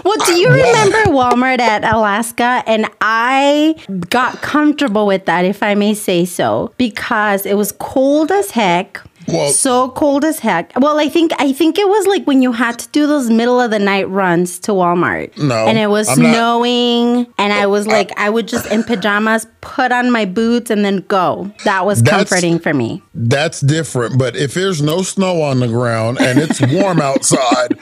well, 0.05 0.15
do 0.25 0.33
you 0.33 0.49
remember 0.49 1.11
Walmart 1.11 1.59
at 1.59 1.83
Alaska? 1.83 2.63
And 2.65 2.89
I 3.01 3.75
got 4.09 4.41
comfortable 4.41 5.05
with 5.05 5.25
that, 5.25 5.45
if 5.45 5.61
I 5.61 5.75
may 5.75 5.93
say 5.93 6.25
so, 6.25 6.73
because 6.77 7.45
it 7.45 7.55
was 7.55 7.71
cold 7.73 8.31
as 8.31 8.51
heck 8.51 9.01
well, 9.33 9.51
so 9.51 9.89
cold 9.91 10.25
as 10.25 10.39
heck. 10.39 10.71
Well, 10.79 10.99
I 10.99 11.09
think 11.09 11.31
I 11.39 11.53
think 11.53 11.77
it 11.77 11.87
was 11.87 12.07
like 12.07 12.25
when 12.25 12.41
you 12.41 12.51
had 12.51 12.79
to 12.79 12.87
do 12.89 13.07
those 13.07 13.29
middle 13.29 13.59
of 13.59 13.71
the 13.71 13.79
night 13.79 14.09
runs 14.09 14.59
to 14.59 14.71
Walmart. 14.71 15.37
No, 15.37 15.67
and 15.67 15.77
it 15.77 15.87
was 15.87 16.09
I'm 16.09 16.17
snowing, 16.17 17.13
not, 17.13 17.29
and 17.37 17.53
I 17.53 17.67
was 17.67 17.87
uh, 17.87 17.91
like, 17.91 18.17
I, 18.17 18.27
I, 18.27 18.29
would 18.29 18.47
just 18.47 18.65
in 18.71 18.83
pajamas 18.83 19.47
put 19.61 19.91
on 19.91 20.11
my 20.11 20.25
boots 20.25 20.69
and 20.69 20.83
then 20.83 21.01
go. 21.07 21.51
That 21.63 21.85
was 21.85 22.01
comforting 22.01 22.59
for 22.59 22.73
me. 22.73 23.01
That's 23.13 23.61
different. 23.61 24.17
But 24.17 24.35
if 24.35 24.53
there's 24.53 24.81
no 24.81 25.01
snow 25.01 25.41
on 25.41 25.59
the 25.59 25.67
ground 25.67 26.19
and 26.19 26.39
it's 26.39 26.61
warm 26.73 27.01
outside, 27.01 27.77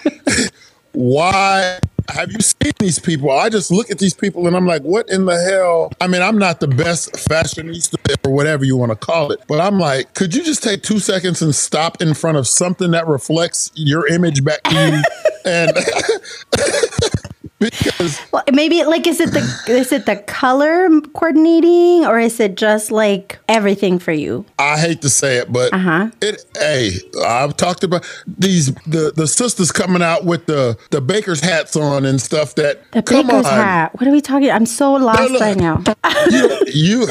why 0.94 1.80
have 2.10 2.32
you 2.32 2.40
seen 2.40 2.74
these 2.80 3.00
people? 3.00 3.32
I 3.32 3.50
just 3.50 3.72
look 3.72 3.92
at 3.92 4.00
these 4.00 4.14
people 4.14 4.48
and 4.48 4.56
I'm 4.56 4.66
like, 4.66 4.82
what 4.84 5.10
in 5.10 5.26
the 5.26 5.40
hell? 5.40 5.92
I 6.00 6.08
mean, 6.08 6.22
I'm 6.22 6.38
not 6.38 6.60
the 6.60 6.68
best 6.68 7.14
fashionista 7.14 7.96
or 8.26 8.32
whatever 8.32 8.66
you 8.66 8.78
want 8.78 8.92
to 8.92 8.96
call 8.96 9.32
it, 9.32 9.42
but 9.48 9.60
I'm 9.60 9.80
like, 9.80 10.14
could 10.14 10.34
you 10.34 10.44
just 10.44 10.64
take 10.64 10.84
two 10.84 11.00
seconds 11.00 11.42
and 11.42 11.54
stop 11.54 12.02
in 12.02 12.14
front 12.14 12.38
of 12.38 12.48
something 12.48 12.92
that 12.92 13.08
reflects 13.08 13.72
your 13.76 14.08
image 14.08 14.44
back 14.44 14.64
to 14.64 14.76
you? 14.76 15.02
and 15.46 15.72
because 17.60 18.20
well, 18.32 18.44
maybe 18.54 18.84
like 18.84 19.08
is 19.08 19.20
it 19.20 19.32
the 19.32 19.64
is 19.68 19.92
it 19.92 20.06
the 20.06 20.16
color 20.16 20.90
coordinating 21.14 22.06
or 22.06 22.20
is 22.20 22.40
it 22.40 22.56
just 22.56 22.92
like 22.92 23.40
everything 23.48 23.98
for 23.98 24.12
you? 24.12 24.46
I 24.60 24.78
hate 24.78 25.02
to 25.02 25.10
say 25.10 25.38
it, 25.38 25.52
but 25.52 25.74
uh-huh. 25.74 26.12
it 26.22 26.46
hey, 26.56 26.92
I've 27.26 27.58
talked 27.58 27.84
about 27.84 28.06
these 28.28 28.74
the 28.86 29.12
the 29.16 29.28
sisters 29.28 29.72
coming 29.72 30.04
out 30.04 30.24
with 30.24 30.46
the 30.46 30.78
the 30.92 31.02
baker's 31.02 31.40
hats 31.40 31.76
on 31.76 32.06
and 32.06 32.22
stuff 32.22 32.54
that 32.56 32.92
the 32.92 33.02
baker's 33.02 33.48
hat. 33.48 33.94
What 34.00 34.08
are 34.08 34.12
we 34.12 34.22
talking? 34.22 34.52
I'm 34.52 34.68
so 34.68 34.94
lost 34.94 35.32
look, 35.32 35.42
right 35.42 35.58
now. 35.58 35.84
you, 36.30 36.60
you 36.68 37.08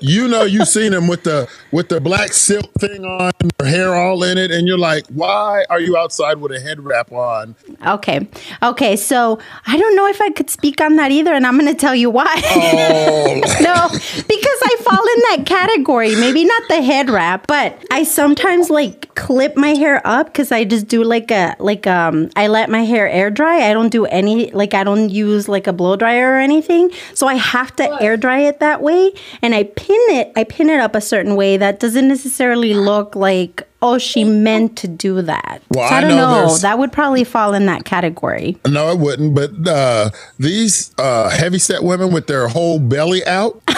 you 0.00 0.28
know 0.28 0.44
you've 0.44 0.68
seen 0.68 0.92
them 0.92 1.08
with 1.08 1.24
the 1.24 1.48
with 1.72 1.88
the 1.88 2.00
black 2.00 2.32
silk 2.32 2.72
thing 2.78 3.04
on, 3.04 3.32
their 3.58 3.68
hair 3.68 3.94
all 3.96 4.22
in 4.22 4.38
it, 4.38 4.52
and 4.52 4.68
you're 4.68 4.78
like, 4.78 5.04
why 5.08 5.64
are 5.68 5.80
you 5.80 5.96
outside 5.96 6.38
with 6.38 6.52
a 6.52 6.60
head 6.60 6.80
wrap 6.80 7.10
on? 7.10 7.56
Okay, 7.84 8.28
okay, 8.62 8.94
so 8.94 9.40
I 9.66 9.79
don't 9.80 9.96
know 9.96 10.06
if 10.06 10.20
I 10.20 10.30
could 10.30 10.50
speak 10.50 10.80
on 10.80 10.96
that 10.96 11.10
either, 11.10 11.32
and 11.32 11.46
I'm 11.46 11.58
going 11.58 11.72
to 11.72 11.78
tell 11.78 11.94
you 11.94 12.10
why. 12.10 12.40
Oh. 12.44 13.34
no, 13.60 13.88
because 13.88 14.60
I 14.62 14.76
fall 14.80 14.94
in 14.94 15.20
that 15.30 15.42
category. 15.46 16.14
Maybe 16.16 16.44
not 16.44 16.62
the 16.68 16.82
head 16.82 17.10
wrap, 17.10 17.46
but 17.46 17.82
I 17.90 18.04
sometimes 18.04 18.70
like 18.70 19.14
clip 19.14 19.56
my 19.56 19.70
hair 19.70 20.00
up 20.06 20.26
because 20.26 20.52
I 20.52 20.64
just 20.64 20.86
do 20.88 21.02
like 21.02 21.30
a 21.30 21.56
like 21.58 21.86
um 21.86 22.30
I 22.36 22.46
let 22.46 22.70
my 22.70 22.84
hair 22.84 23.08
air 23.08 23.30
dry. 23.30 23.68
I 23.68 23.72
don't 23.72 23.90
do 23.90 24.06
any 24.06 24.50
like 24.52 24.74
I 24.74 24.84
don't 24.84 25.10
use 25.10 25.48
like 25.48 25.66
a 25.66 25.72
blow 25.72 25.96
dryer 25.96 26.32
or 26.32 26.38
anything, 26.38 26.90
so 27.14 27.26
I 27.26 27.34
have 27.34 27.74
to 27.76 28.02
air 28.02 28.16
dry 28.16 28.40
it 28.40 28.60
that 28.60 28.82
way, 28.82 29.12
and 29.42 29.54
I 29.54 29.64
pin 29.64 30.00
it. 30.10 30.32
I 30.36 30.44
pin 30.44 30.70
it 30.70 30.80
up 30.80 30.94
a 30.94 31.00
certain 31.00 31.36
way 31.36 31.56
that 31.56 31.80
doesn't 31.80 32.08
necessarily 32.08 32.74
look 32.74 33.16
like 33.16 33.66
oh, 33.82 33.98
she 33.98 34.24
meant 34.24 34.76
to 34.78 34.88
do 34.88 35.22
that. 35.22 35.62
Well, 35.70 35.88
so 35.88 35.94
I, 35.94 35.98
I, 35.98 36.00
don't 36.00 36.10
know. 36.10 36.46
know. 36.46 36.56
That 36.58 36.78
would 36.78 36.92
probably 36.92 37.24
fall 37.24 37.54
in 37.54 37.66
that 37.66 37.84
category. 37.84 38.58
No, 38.66 38.90
it 38.90 38.98
wouldn't. 38.98 39.34
But 39.34 39.66
uh, 39.66 40.10
these 40.38 40.94
uh, 40.98 41.30
heavy 41.30 41.58
set 41.58 41.82
women 41.82 42.12
with 42.12 42.26
their 42.26 42.48
whole 42.48 42.78
belly 42.78 43.24
out. 43.26 43.60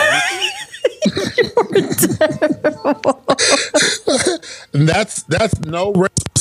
and 4.72 4.88
that's 4.88 5.22
that's 5.24 5.60
no 5.60 5.92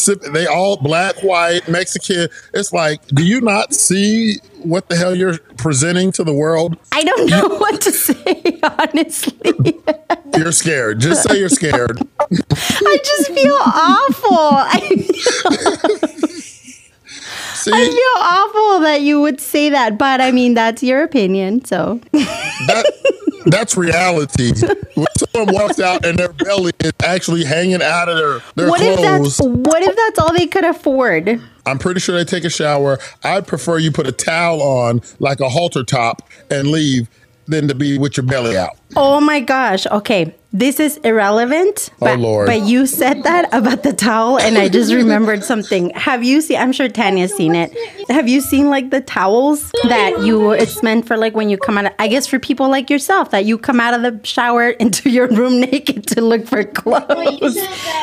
specific. 0.02 0.34
They 0.34 0.48
all 0.48 0.78
black, 0.78 1.22
white, 1.24 1.68
Mexican. 1.68 2.30
It's 2.54 2.72
like, 2.74 3.06
do 3.08 3.24
you 3.24 3.42
not 3.42 3.74
see 3.74 4.38
what 4.64 4.90
the 4.90 4.96
hell 4.96 5.16
you're 5.16 5.38
presenting 5.58 6.12
to 6.14 6.24
the 6.24 6.34
world? 6.34 6.78
I 6.92 7.04
don't 7.04 7.30
know 7.30 7.48
what 7.58 7.82
to 7.82 7.92
say, 7.92 8.60
honestly. 8.64 9.80
You're 10.38 10.52
scared. 10.52 11.00
Just 11.00 11.28
say 11.28 11.40
you're 11.40 11.50
scared. 11.50 12.00
I 12.22 12.98
just 13.04 13.32
feel 13.32 13.56
awful. 13.56 14.32
I 14.32 14.80
feel, 14.80 15.52
See, 17.54 17.72
I 17.72 17.86
feel 17.86 18.24
awful 18.24 18.80
that 18.82 19.02
you 19.02 19.22
would 19.22 19.40
say 19.40 19.70
that, 19.70 20.00
but 20.00 20.20
I 20.20 20.32
mean 20.32 20.56
that's 20.56 20.82
your 20.82 21.04
opinion, 21.04 21.64
so 21.64 22.02
that 22.12 23.18
that's 23.46 23.78
reality. 23.78 24.52
When 24.96 25.08
someone 25.18 25.54
walks 25.54 25.80
out 25.80 26.06
and 26.06 26.18
their 26.18 26.34
belly 26.34 26.72
is 26.80 26.94
actually 27.04 27.44
hanging 27.44 27.82
out 27.82 28.10
of 28.10 28.18
their, 28.18 28.40
their 28.56 28.70
what 28.70 28.80
clothes. 28.80 28.98
If 29.00 29.02
that's, 29.02 29.42
what 29.42 29.84
if 29.84 29.96
that's 29.96 30.20
all 30.20 30.34
they 30.38 30.48
could 30.48 30.66
afford? 30.66 31.42
I'm 31.66 31.80
pretty 31.80 32.00
sure 32.00 32.16
they 32.16 32.26
take 32.26 32.44
a 32.44 32.50
shower. 32.50 32.98
I'd 33.24 33.48
prefer 33.48 33.78
you 33.78 33.92
put 33.92 34.08
a 34.08 34.12
towel 34.12 34.62
on, 34.62 35.02
like 35.20 35.40
a 35.40 35.50
halter 35.50 35.84
top, 35.84 36.28
and 36.50 36.68
leave 36.68 37.08
than 37.48 37.68
to 37.68 37.76
be 37.76 37.98
with 37.98 38.18
your 38.18 38.26
belly 38.26 38.58
out. 38.58 38.78
Oh 38.96 39.20
my 39.22 39.40
gosh. 39.40 39.88
Okay 39.88 40.34
this 40.54 40.82
is 40.82 40.98
irrelevant. 40.98 41.90
Oh, 41.94 41.96
but, 42.02 42.20
oh 42.20 42.22
Lord! 42.22 42.48
But 42.48 42.64
you 42.64 42.86
said 42.86 43.24
that 43.24 43.48
about 43.54 43.84
the 43.84 43.94
towel, 43.94 44.38
and 44.38 44.58
I 44.58 44.68
just 44.68 44.94
remembered 44.94 45.44
something. 45.44 45.92
Have 45.92 46.24
you 46.24 46.42
seen? 46.42 46.60
I'm 46.60 46.74
sure 46.74 46.90
Tanya's 46.90 47.34
seen 47.34 47.56
it. 47.56 47.72
Have 48.10 48.28
you 48.28 48.42
seen 48.42 48.70
like 48.70 48.90
the 48.90 49.00
towels 49.00 49.72
that 49.88 50.22
you? 50.24 50.52
It's 50.52 50.84
meant 50.84 51.08
for 51.08 51.16
like 51.16 51.36
when 51.36 51.50
you 51.50 51.58
come 51.58 51.78
out. 51.78 51.86
Of, 51.86 51.94
I 52.00 52.10
guess 52.10 52.28
for 52.28 52.38
people 52.38 52.70
like 52.70 52.90
yourself 52.90 53.32
that 53.32 53.46
you 53.46 53.58
come 53.58 53.80
out 53.80 53.94
of 53.94 54.02
the 54.02 54.20
shower 54.28 54.70
into 54.82 55.10
your 55.10 55.28
room 55.30 55.62
naked 55.62 56.08
to 56.08 56.22
look 56.22 56.46
for 56.48 56.66
clothes, 56.66 57.58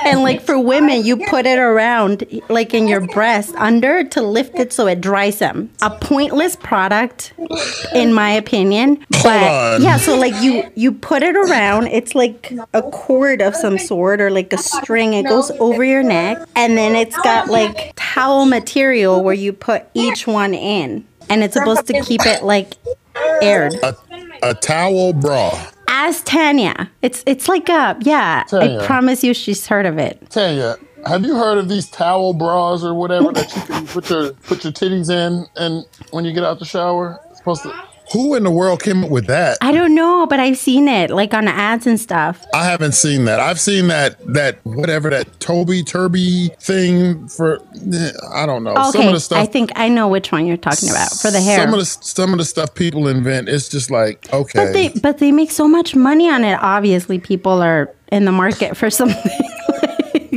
and 0.04 0.22
like 0.22 0.40
for 0.40 0.58
women, 0.58 1.04
you 1.04 1.18
put 1.26 1.44
it 1.44 1.58
around 1.58 2.24
like 2.48 2.72
in 2.72 2.88
your 2.88 3.06
breast 3.08 3.54
under 3.56 4.04
to 4.04 4.22
lift 4.22 4.58
it 4.58 4.72
so 4.72 4.86
it 4.86 5.02
dries 5.02 5.38
them. 5.38 5.70
A 5.82 5.90
pointless 5.90 6.56
product, 6.56 7.34
in 7.94 8.14
my 8.14 8.30
opinion. 8.30 9.04
But 9.10 9.82
yeah, 9.82 9.98
so 9.98 10.16
like 10.16 10.34
you 10.42 10.64
you 10.78 10.92
put 10.92 11.24
it 11.24 11.36
around. 11.36 11.88
It's 11.88 12.14
like 12.14 12.28
like 12.28 12.52
a 12.72 12.82
cord 12.82 13.42
of 13.42 13.54
some 13.54 13.78
sort 13.78 14.20
or 14.20 14.30
like 14.30 14.52
a 14.52 14.58
string. 14.58 15.14
It 15.14 15.24
goes 15.24 15.50
over 15.52 15.82
your 15.84 16.02
neck. 16.02 16.46
And 16.54 16.76
then 16.76 16.94
it's 16.94 17.16
got 17.18 17.48
like 17.48 17.92
towel 17.96 18.46
material 18.46 19.22
where 19.22 19.34
you 19.34 19.52
put 19.52 19.86
each 19.94 20.26
one 20.26 20.54
in. 20.54 21.06
And 21.28 21.42
it's 21.42 21.54
supposed 21.54 21.86
to 21.86 22.00
keep 22.02 22.24
it 22.24 22.42
like 22.42 22.74
aired. 23.42 23.74
A, 23.82 23.96
a 24.42 24.54
towel 24.54 25.12
bra. 25.12 25.66
As 25.88 26.22
Tanya. 26.22 26.90
It's 27.02 27.24
it's 27.26 27.48
like 27.48 27.68
a 27.68 27.96
yeah. 28.02 28.44
Tanya. 28.48 28.80
I 28.80 28.86
promise 28.86 29.24
you 29.24 29.34
she's 29.34 29.66
heard 29.66 29.86
of 29.86 29.98
it. 29.98 30.30
Tanya, 30.30 30.76
have 31.06 31.24
you 31.24 31.34
heard 31.34 31.58
of 31.58 31.68
these 31.68 31.88
towel 31.90 32.34
bras 32.34 32.84
or 32.84 32.94
whatever 32.94 33.32
that 33.32 33.54
you 33.54 33.62
can 33.62 33.86
put 33.86 34.10
your 34.10 34.32
put 34.32 34.64
your 34.64 34.72
titties 34.72 35.10
in 35.10 35.46
and 35.56 35.84
when 36.10 36.24
you 36.24 36.32
get 36.32 36.44
out 36.44 36.58
the 36.58 36.64
shower? 36.64 37.20
It's 37.30 37.38
supposed 37.38 37.62
to 37.62 37.87
who 38.12 38.34
in 38.34 38.44
the 38.44 38.50
world 38.50 38.82
came 38.82 39.04
up 39.04 39.10
with 39.10 39.26
that? 39.26 39.58
I 39.60 39.72
don't 39.72 39.94
know, 39.94 40.26
but 40.26 40.40
I've 40.40 40.58
seen 40.58 40.88
it 40.88 41.10
like 41.10 41.34
on 41.34 41.48
ads 41.48 41.86
and 41.86 41.98
stuff. 42.00 42.44
I 42.54 42.64
haven't 42.64 42.92
seen 42.92 43.24
that. 43.26 43.40
I've 43.40 43.60
seen 43.60 43.88
that 43.88 44.16
that 44.32 44.58
whatever 44.64 45.10
that 45.10 45.40
Toby 45.40 45.82
Turby 45.82 46.56
thing 46.60 47.28
for 47.28 47.60
eh, 47.92 48.12
I 48.32 48.46
don't 48.46 48.64
know. 48.64 48.72
Okay, 48.72 48.98
some 48.98 49.06
of 49.08 49.12
the 49.14 49.20
stuff 49.20 49.38
I 49.38 49.46
think 49.46 49.72
I 49.76 49.88
know 49.88 50.08
which 50.08 50.32
one 50.32 50.46
you're 50.46 50.56
talking 50.56 50.88
about 50.90 51.10
for 51.10 51.30
the 51.30 51.40
hair. 51.40 51.58
Some 51.58 51.74
of 51.74 51.80
the 51.80 51.86
some 51.86 52.32
of 52.32 52.38
the 52.38 52.44
stuff 52.44 52.74
people 52.74 53.08
invent, 53.08 53.48
it's 53.48 53.68
just 53.68 53.90
like 53.90 54.32
okay. 54.32 54.64
But 54.64 54.72
they 54.72 54.88
but 54.88 55.18
they 55.18 55.32
make 55.32 55.50
so 55.50 55.68
much 55.68 55.94
money 55.94 56.30
on 56.30 56.44
it. 56.44 56.58
Obviously, 56.60 57.18
people 57.18 57.62
are 57.62 57.94
in 58.10 58.24
the 58.24 58.32
market 58.32 58.76
for 58.76 58.90
something. 58.90 59.32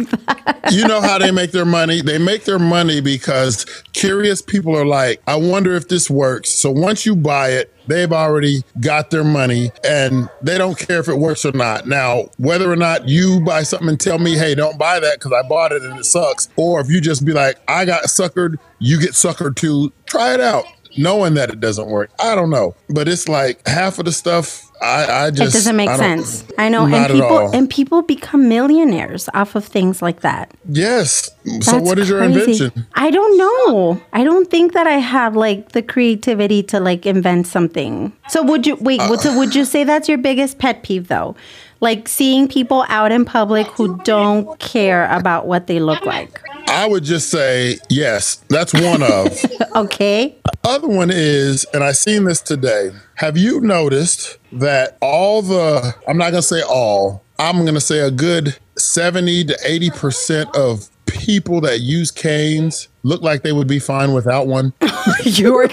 you 0.72 0.88
know 0.88 1.01
how 1.01 1.17
they 1.17 1.31
make 1.31 1.51
their 1.51 1.65
money? 1.65 2.01
They 2.01 2.17
make 2.17 2.43
their 2.46 2.60
money 2.60 3.01
because 3.01 3.65
curious 3.93 4.41
people 4.41 4.77
are 4.77 4.86
like, 4.86 5.22
I 5.27 5.36
wonder 5.36 5.75
if 5.75 5.88
this 5.88 6.10
works. 6.10 6.50
So 6.50 6.72
once 6.72 7.05
you 7.05 7.15
buy 7.15 7.50
it, 7.50 7.74
they've 7.88 8.12
already 8.12 8.63
got 8.79 9.10
their 9.10 9.24
money 9.24 9.72
and 9.84 10.29
they 10.41 10.58
don't 10.58 10.77
care 10.77 11.00
if 11.00 11.08
it 11.08 11.17
works 11.17 11.46
or 11.46 11.51
not. 11.51 11.88
Now, 11.88 12.29
whether 12.38 12.72
or 12.72 12.75
not 12.75 13.08
you 13.08 13.41
buy 13.41 13.63
something 13.63 13.89
and 13.89 14.00
tell 14.00 14.20
me, 14.20 14.38
hey, 14.38 14.55
don't 14.55 14.77
buy 14.77 15.00
that 15.00 15.20
because 15.20 15.34
I 15.34 15.48
bought 15.48 15.72
it 15.72 15.84
and 15.84 16.00
it 16.00 16.05
sucks, 16.05 16.50
or 16.55 16.79
if 16.81 16.89
you 16.89 17.01
just 17.01 17.25
be 17.25 17.34
like, 17.34 17.58
I 17.67 17.86
got 17.86 18.03
suckered, 18.03 18.58
you 18.79 19.00
get 19.00 19.12
suckered 19.12 19.55
too, 19.55 19.91
try 20.05 20.34
it 20.34 20.39
out 20.39 20.65
knowing 20.98 21.36
that 21.36 21.50
it 21.50 21.60
doesn't 21.60 21.88
work. 21.88 22.12
I 22.19 22.36
don't 22.36 22.50
know, 22.50 22.75
but 22.89 23.07
it's 23.07 23.27
like 23.27 23.65
half 23.67 24.00
of 24.00 24.05
the 24.05 24.12
stuff. 24.12 24.67
I, 24.81 25.25
I 25.25 25.31
just 25.31 25.53
it 25.53 25.57
doesn't 25.57 25.75
make 25.75 25.89
I 25.89 25.98
sense. 25.98 26.43
I 26.57 26.69
know, 26.69 26.88
and 26.88 27.12
people 27.12 27.51
and 27.53 27.69
people 27.69 28.01
become 28.01 28.50
millionaires 28.50 29.29
off 29.33 29.53
of 29.55 29.65
things 29.65 30.01
like 30.01 30.21
that. 30.21 30.51
Yes. 30.67 31.29
so 31.62 31.79
what 31.79 32.00
is 32.00 32.10
your 32.10 32.24
invention? 32.24 32.88
I 32.95 33.12
don't 33.12 33.38
know. 33.38 34.01
I 34.12 34.24
don't 34.24 34.50
think 34.50 34.74
that 34.74 34.88
I 34.88 34.98
have 34.98 35.36
like 35.36 35.74
the 35.74 35.83
creativity 35.83 36.63
to 36.63 36.79
like 36.79 37.05
invent 37.05 37.48
something. 37.48 38.12
So 38.29 38.41
would 38.43 38.65
you 38.65 38.75
wait? 38.77 39.01
Uh, 39.01 39.17
so 39.17 39.38
would 39.38 39.53
you 39.53 39.65
say 39.65 39.83
that's 39.83 40.10
your 40.10 40.17
biggest 40.17 40.57
pet 40.57 40.81
peeve 40.81 41.07
though? 41.07 41.36
Like 41.81 42.07
seeing 42.07 42.47
people 42.47 42.85
out 42.88 43.11
in 43.11 43.25
public 43.25 43.67
who 43.67 43.97
don't 44.03 44.57
care 44.59 45.11
about 45.11 45.47
what 45.47 45.67
they 45.67 45.79
look 45.79 46.05
like. 46.05 46.39
I 46.67 46.88
would 46.88 47.03
just 47.03 47.29
say 47.29 47.79
yes. 47.89 48.35
That's 48.50 48.73
one 48.73 49.03
of. 49.03 49.38
okay. 49.75 50.38
Other 50.63 50.88
one 50.88 51.09
is, 51.11 51.65
and 51.73 51.83
I 51.83 51.91
seen 51.91 52.23
this 52.23 52.39
today. 52.39 52.91
Have 53.15 53.35
you 53.38 53.59
noticed 53.59 54.38
that 54.53 54.97
all 55.01 55.41
the? 55.41 55.93
I'm 56.07 56.17
not 56.17 56.31
gonna 56.31 56.41
say 56.41 56.61
all. 56.61 57.23
I'm 57.38 57.65
gonna 57.65 57.81
say 57.81 58.00
a 58.00 58.11
good 58.11 58.57
70 58.77 59.45
to 59.45 59.57
80 59.65 59.89
percent 59.89 60.55
of 60.55 60.88
people 61.07 61.61
that 61.61 61.81
use 61.81 62.09
canes 62.11 62.88
look 63.03 63.21
like 63.21 63.41
they 63.41 63.51
would 63.51 63.67
be 63.67 63.79
fine 63.79 64.13
without 64.13 64.47
one. 64.47 64.73
You're. 65.23 65.67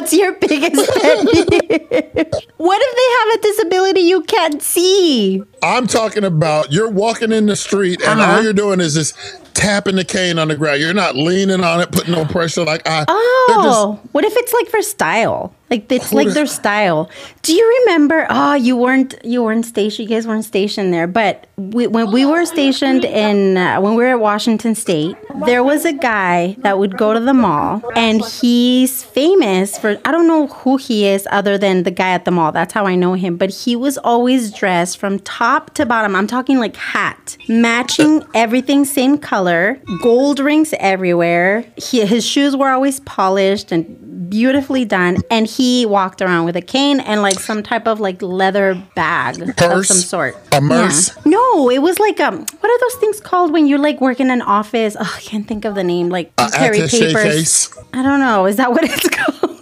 That's 0.00 0.12
your 0.14 0.32
biggest 0.32 0.90
pet 1.00 1.18
peeve. 1.26 2.32
what 2.56 2.80
if 2.82 2.96
they 2.96 3.08
have 3.18 3.38
a 3.38 3.42
disability 3.42 4.00
you 4.00 4.22
can't 4.22 4.62
see. 4.62 5.42
I'm 5.62 5.86
talking 5.86 6.24
about 6.24 6.72
you're 6.72 6.88
walking 6.90 7.32
in 7.32 7.46
the 7.46 7.56
street 7.56 8.00
and 8.02 8.18
Uh-huh. 8.20 8.36
all 8.36 8.42
you're 8.42 8.52
doing 8.54 8.80
is 8.80 8.94
just 8.94 9.14
tapping 9.54 9.96
the 9.96 10.04
cane 10.04 10.38
on 10.38 10.48
the 10.48 10.56
ground. 10.56 10.80
You're 10.80 10.94
not 10.94 11.16
leaning 11.16 11.62
on 11.62 11.80
it, 11.82 11.92
putting 11.92 12.12
no 12.14 12.24
pressure. 12.24 12.64
Like 12.64 12.82
I, 12.86 13.04
they're 13.48 13.56
just- 13.56 13.78
Oh, 13.78 14.00
what 14.12 14.24
if 14.24 14.34
it's 14.36 14.52
like 14.54 14.68
for 14.68 14.80
style? 14.80 15.54
Like 15.70 15.90
it's 15.92 16.12
like 16.12 16.28
their 16.28 16.46
style. 16.46 17.08
Do 17.42 17.54
you 17.54 17.80
remember? 17.80 18.26
Oh, 18.28 18.54
you 18.54 18.76
weren't 18.76 19.14
you 19.24 19.44
weren't 19.44 19.64
stationed. 19.64 20.10
You 20.10 20.16
guys 20.16 20.26
weren't 20.26 20.44
stationed 20.44 20.92
there, 20.92 21.06
but 21.06 21.46
we, 21.56 21.86
when 21.86 22.10
we 22.10 22.26
were 22.26 22.44
stationed 22.44 23.04
in 23.04 23.56
uh, 23.56 23.80
when 23.80 23.94
we 23.94 24.02
were 24.02 24.10
at 24.10 24.20
Washington 24.20 24.74
State, 24.74 25.16
there 25.46 25.62
was 25.62 25.84
a 25.84 25.92
guy 25.92 26.56
that 26.58 26.80
would 26.80 26.98
go 26.98 27.14
to 27.14 27.20
the 27.20 27.32
mall, 27.34 27.82
and 27.94 28.20
he's 28.24 29.04
famous 29.04 29.78
for 29.78 30.00
I 30.04 30.10
don't 30.10 30.26
know 30.26 30.48
who 30.48 30.76
he 30.76 31.06
is 31.06 31.28
other 31.30 31.56
than 31.56 31.84
the 31.84 31.92
guy 31.92 32.10
at 32.10 32.24
the 32.24 32.32
mall. 32.32 32.50
That's 32.50 32.74
how 32.74 32.84
I 32.84 32.96
know 32.96 33.14
him. 33.14 33.36
But 33.36 33.50
he 33.50 33.76
was 33.76 33.96
always 33.98 34.50
dressed 34.50 34.98
from 34.98 35.20
top 35.20 35.74
to 35.74 35.86
bottom. 35.86 36.16
I'm 36.16 36.26
talking 36.26 36.58
like 36.58 36.74
hat, 36.74 37.36
matching 37.48 38.24
everything 38.34 38.84
same 38.84 39.18
color, 39.18 39.80
gold 40.02 40.40
rings 40.40 40.74
everywhere. 40.80 41.64
He, 41.76 42.04
his 42.04 42.26
shoes 42.26 42.56
were 42.56 42.70
always 42.70 42.98
polished 43.00 43.70
and 43.70 44.09
beautifully 44.30 44.84
done 44.84 45.18
and 45.30 45.46
he 45.46 45.84
walked 45.84 46.22
around 46.22 46.46
with 46.46 46.56
a 46.56 46.62
cane 46.62 47.00
and 47.00 47.20
like 47.20 47.38
some 47.38 47.62
type 47.62 47.86
of 47.86 48.00
like 48.00 48.22
leather 48.22 48.80
bag 48.94 49.40
of 49.60 49.86
some 49.86 49.96
sort 49.98 50.36
A 50.52 50.60
merce? 50.60 51.08
Yeah. 51.16 51.22
no 51.26 51.70
it 51.70 51.80
was 51.80 51.98
like 51.98 52.18
um 52.20 52.38
what 52.60 52.70
are 52.70 52.78
those 52.80 52.94
things 53.00 53.20
called 53.20 53.52
when 53.52 53.66
you 53.66 53.76
like 53.76 54.00
work 54.00 54.20
in 54.20 54.30
an 54.30 54.40
office 54.42 54.96
oh 54.98 55.14
i 55.16 55.20
can't 55.20 55.46
think 55.48 55.64
of 55.64 55.74
the 55.74 55.84
name 55.84 56.08
like 56.08 56.32
a 56.38 56.48
carry 56.50 56.78
papers 56.88 57.12
case. 57.14 57.78
i 57.92 58.02
don't 58.02 58.20
know 58.20 58.46
is 58.46 58.56
that 58.56 58.70
what 58.70 58.84
it's 58.84 59.08
called 59.10 59.56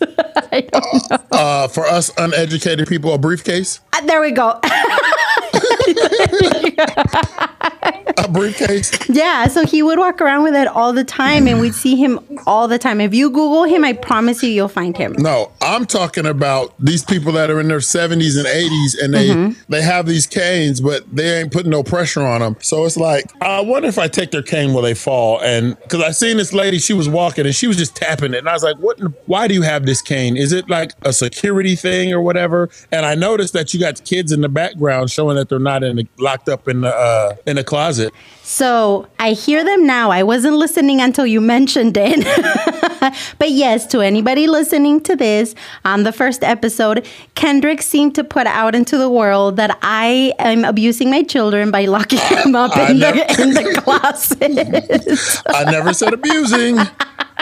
I 0.50 0.62
don't 0.62 1.10
know. 1.10 1.16
Uh, 1.32 1.68
for 1.68 1.84
us 1.86 2.10
uneducated 2.16 2.86
people, 2.88 3.12
a 3.12 3.18
briefcase, 3.18 3.80
Uh, 3.92 4.00
there 4.06 4.20
we 4.20 4.30
go. 4.30 4.58
a 8.16 8.28
briefcase. 8.28 8.90
yeah, 9.08 9.46
so 9.48 9.64
he 9.64 9.82
would 9.82 9.98
walk 9.98 10.20
around 10.20 10.42
with 10.44 10.54
it 10.54 10.66
all 10.68 10.92
the 10.92 11.04
time, 11.04 11.46
and 11.46 11.60
we'd 11.60 11.74
see 11.74 11.96
him 11.96 12.18
all 12.46 12.68
the 12.68 12.78
time. 12.78 13.00
If 13.00 13.14
you 13.14 13.30
Google 13.30 13.64
him, 13.64 13.84
I 13.84 13.92
promise 13.92 14.42
you, 14.42 14.50
you'll 14.50 14.68
find 14.68 14.96
him. 14.96 15.14
No, 15.18 15.52
I'm 15.62 15.86
talking 15.86 16.26
about 16.26 16.74
these 16.78 17.04
people 17.04 17.32
that 17.32 17.50
are 17.50 17.60
in 17.60 17.68
their 17.68 17.78
70s 17.78 18.36
and 18.36 18.46
80s, 18.46 19.02
and 19.02 19.14
they 19.14 19.28
Mm-hmm. 19.28 19.60
they 19.70 19.82
have 19.82 20.06
these 20.06 20.26
canes, 20.26 20.80
but 20.80 21.04
they 21.14 21.40
ain't 21.40 21.52
putting 21.52 21.70
no 21.70 21.82
pressure 21.82 22.22
on 22.22 22.40
them. 22.40 22.56
So 22.60 22.84
it's 22.86 22.96
like, 22.96 23.26
I 23.42 23.60
wonder 23.60 23.88
if 23.88 23.98
I 23.98 24.08
take 24.08 24.30
their 24.30 24.42
cane, 24.42 24.72
will 24.72 24.80
they 24.82 24.94
fall? 24.94 25.40
And 25.42 25.78
because 25.82 26.02
I 26.02 26.12
seen 26.12 26.38
this 26.38 26.52
lady, 26.54 26.78
she 26.78 26.94
was 26.94 27.08
walking 27.10 27.44
and 27.44 27.54
she 27.54 27.66
was 27.66 27.76
just 27.76 27.94
tapping 27.94 28.32
it, 28.34 28.38
and 28.38 28.48
I 28.48 28.54
was 28.54 28.62
like, 28.62 28.76
what? 28.78 28.96
the- 28.98 29.12
Why 29.26 29.46
do 29.48 29.54
you 29.54 29.62
have 29.62 29.84
this 29.84 30.00
cane? 30.00 30.36
Is 30.36 30.52
it 30.52 30.68
like 30.70 30.92
a 31.02 31.12
security 31.12 31.76
thing 31.76 32.12
or 32.12 32.22
whatever? 32.22 32.70
And 32.90 33.04
I 33.04 33.14
noticed 33.14 33.52
that 33.52 33.74
you 33.74 33.80
got 33.80 34.02
kids 34.04 34.32
in 34.32 34.40
the 34.40 34.48
background 34.48 35.10
showing 35.10 35.36
that 35.36 35.48
they're 35.50 35.58
not 35.58 35.82
in 35.82 35.96
the, 35.96 36.08
locked 36.18 36.48
up 36.48 36.66
in 36.68 36.80
the 36.80 36.94
uh, 36.94 37.36
in 37.46 37.56
the 37.56 37.64
closet. 37.64 37.77
So 38.42 39.06
I 39.18 39.32
hear 39.32 39.62
them 39.62 39.86
now. 39.86 40.10
I 40.10 40.22
wasn't 40.22 40.56
listening 40.56 41.00
until 41.02 41.26
you 41.26 41.40
mentioned 41.40 41.96
it. 42.00 42.24
but 43.38 43.50
yes, 43.50 43.86
to 43.88 44.00
anybody 44.00 44.46
listening 44.46 45.00
to 45.02 45.14
this 45.16 45.54
on 45.84 46.04
the 46.04 46.12
first 46.12 46.42
episode, 46.42 47.06
Kendrick 47.34 47.82
seemed 47.82 48.14
to 48.14 48.24
put 48.24 48.46
out 48.46 48.74
into 48.74 48.96
the 48.96 49.10
world 49.10 49.56
that 49.56 49.76
I 49.82 50.32
am 50.38 50.64
abusing 50.64 51.10
my 51.10 51.22
children 51.24 51.70
by 51.70 51.84
locking 51.84 52.20
them 52.42 52.56
up 52.56 52.74
in, 52.76 52.98
never- 52.98 53.18
the, 53.18 53.42
in 53.42 53.50
the 53.50 53.80
closet. 53.82 55.42
I 55.48 55.70
never 55.70 55.92
said 55.92 56.14
abusing. 56.14 56.78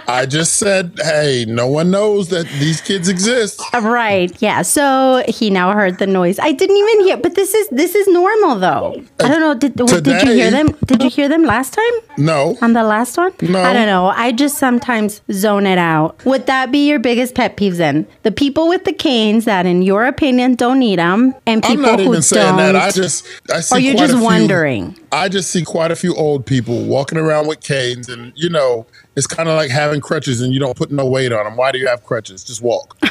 I 0.08 0.26
just 0.26 0.56
said, 0.56 0.92
hey, 1.02 1.44
no 1.48 1.66
one 1.66 1.90
knows 1.90 2.28
that 2.28 2.46
these 2.60 2.80
kids 2.80 3.08
exist. 3.08 3.60
right. 3.74 4.30
Yeah. 4.40 4.62
So 4.62 5.24
he 5.28 5.50
now 5.50 5.72
heard 5.72 5.98
the 5.98 6.06
noise. 6.06 6.38
I 6.38 6.52
didn't 6.52 6.76
even 6.76 7.00
hear, 7.06 7.16
but 7.16 7.34
this 7.34 7.54
is 7.54 7.68
this 7.70 7.94
is 7.94 8.06
normal 8.08 8.56
though. 8.58 9.02
I 9.20 9.28
don't 9.28 9.40
know. 9.40 9.54
Did, 9.54 9.74
did 9.74 10.22
you 10.22 10.32
hear 10.32 10.50
them? 10.50 10.68
Did 10.86 11.02
you 11.02 11.10
hear 11.10 11.28
them 11.28 11.44
last 11.44 11.74
time? 11.74 11.94
No. 12.18 12.56
On 12.62 12.72
the 12.72 12.84
last 12.84 13.16
one? 13.16 13.32
No. 13.42 13.60
I 13.62 13.72
don't 13.72 13.86
know. 13.86 14.06
I 14.08 14.32
just 14.32 14.58
sometimes 14.58 15.22
zone 15.32 15.66
it 15.66 15.78
out. 15.78 16.24
Would 16.24 16.46
that 16.46 16.70
be 16.70 16.88
your 16.88 16.98
biggest 16.98 17.34
pet 17.34 17.56
peeves 17.56 17.76
then? 17.78 18.06
The 18.22 18.32
people 18.32 18.68
with 18.68 18.84
the 18.84 18.92
canes 18.92 19.44
that, 19.46 19.66
in 19.66 19.82
your 19.82 20.04
opinion, 20.06 20.54
don't 20.54 20.78
need 20.78 20.98
them, 20.98 21.34
and 21.46 21.62
people 21.62 21.72
I'm 21.72 21.76
people 21.78 21.90
not 21.90 22.00
who 22.00 22.06
even 22.10 22.22
saying 22.22 22.46
don't. 22.56 22.74
that. 22.74 22.76
I 22.76 22.90
just 22.90 23.26
I 23.52 23.60
see 23.60 23.74
or 23.76 23.78
you're 23.80 23.94
quite 23.94 24.04
a 24.04 24.06
just 24.08 24.18
few- 24.18 24.24
wondering. 24.24 24.98
I 25.12 25.28
just 25.28 25.50
see 25.50 25.64
quite 25.64 25.90
a 25.90 25.96
few 25.96 26.14
old 26.14 26.46
people 26.46 26.84
walking 26.84 27.18
around 27.18 27.48
with 27.48 27.60
canes, 27.60 28.08
and 28.08 28.32
you 28.36 28.48
know, 28.50 28.86
it's 29.16 29.26
kind 29.26 29.48
of 29.48 29.56
like 29.56 29.70
having 29.70 30.00
crutches, 30.00 30.40
and 30.40 30.52
you 30.52 30.60
don't 30.60 30.76
put 30.76 30.90
no 30.92 31.06
weight 31.06 31.32
on 31.32 31.44
them. 31.44 31.56
Why 31.56 31.72
do 31.72 31.78
you 31.78 31.86
have 31.88 32.04
crutches? 32.04 32.44
Just 32.44 32.62
walk. 32.62 32.96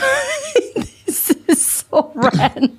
This 1.05 1.29
is 1.47 1.61
so 1.65 2.11
random. 2.15 2.77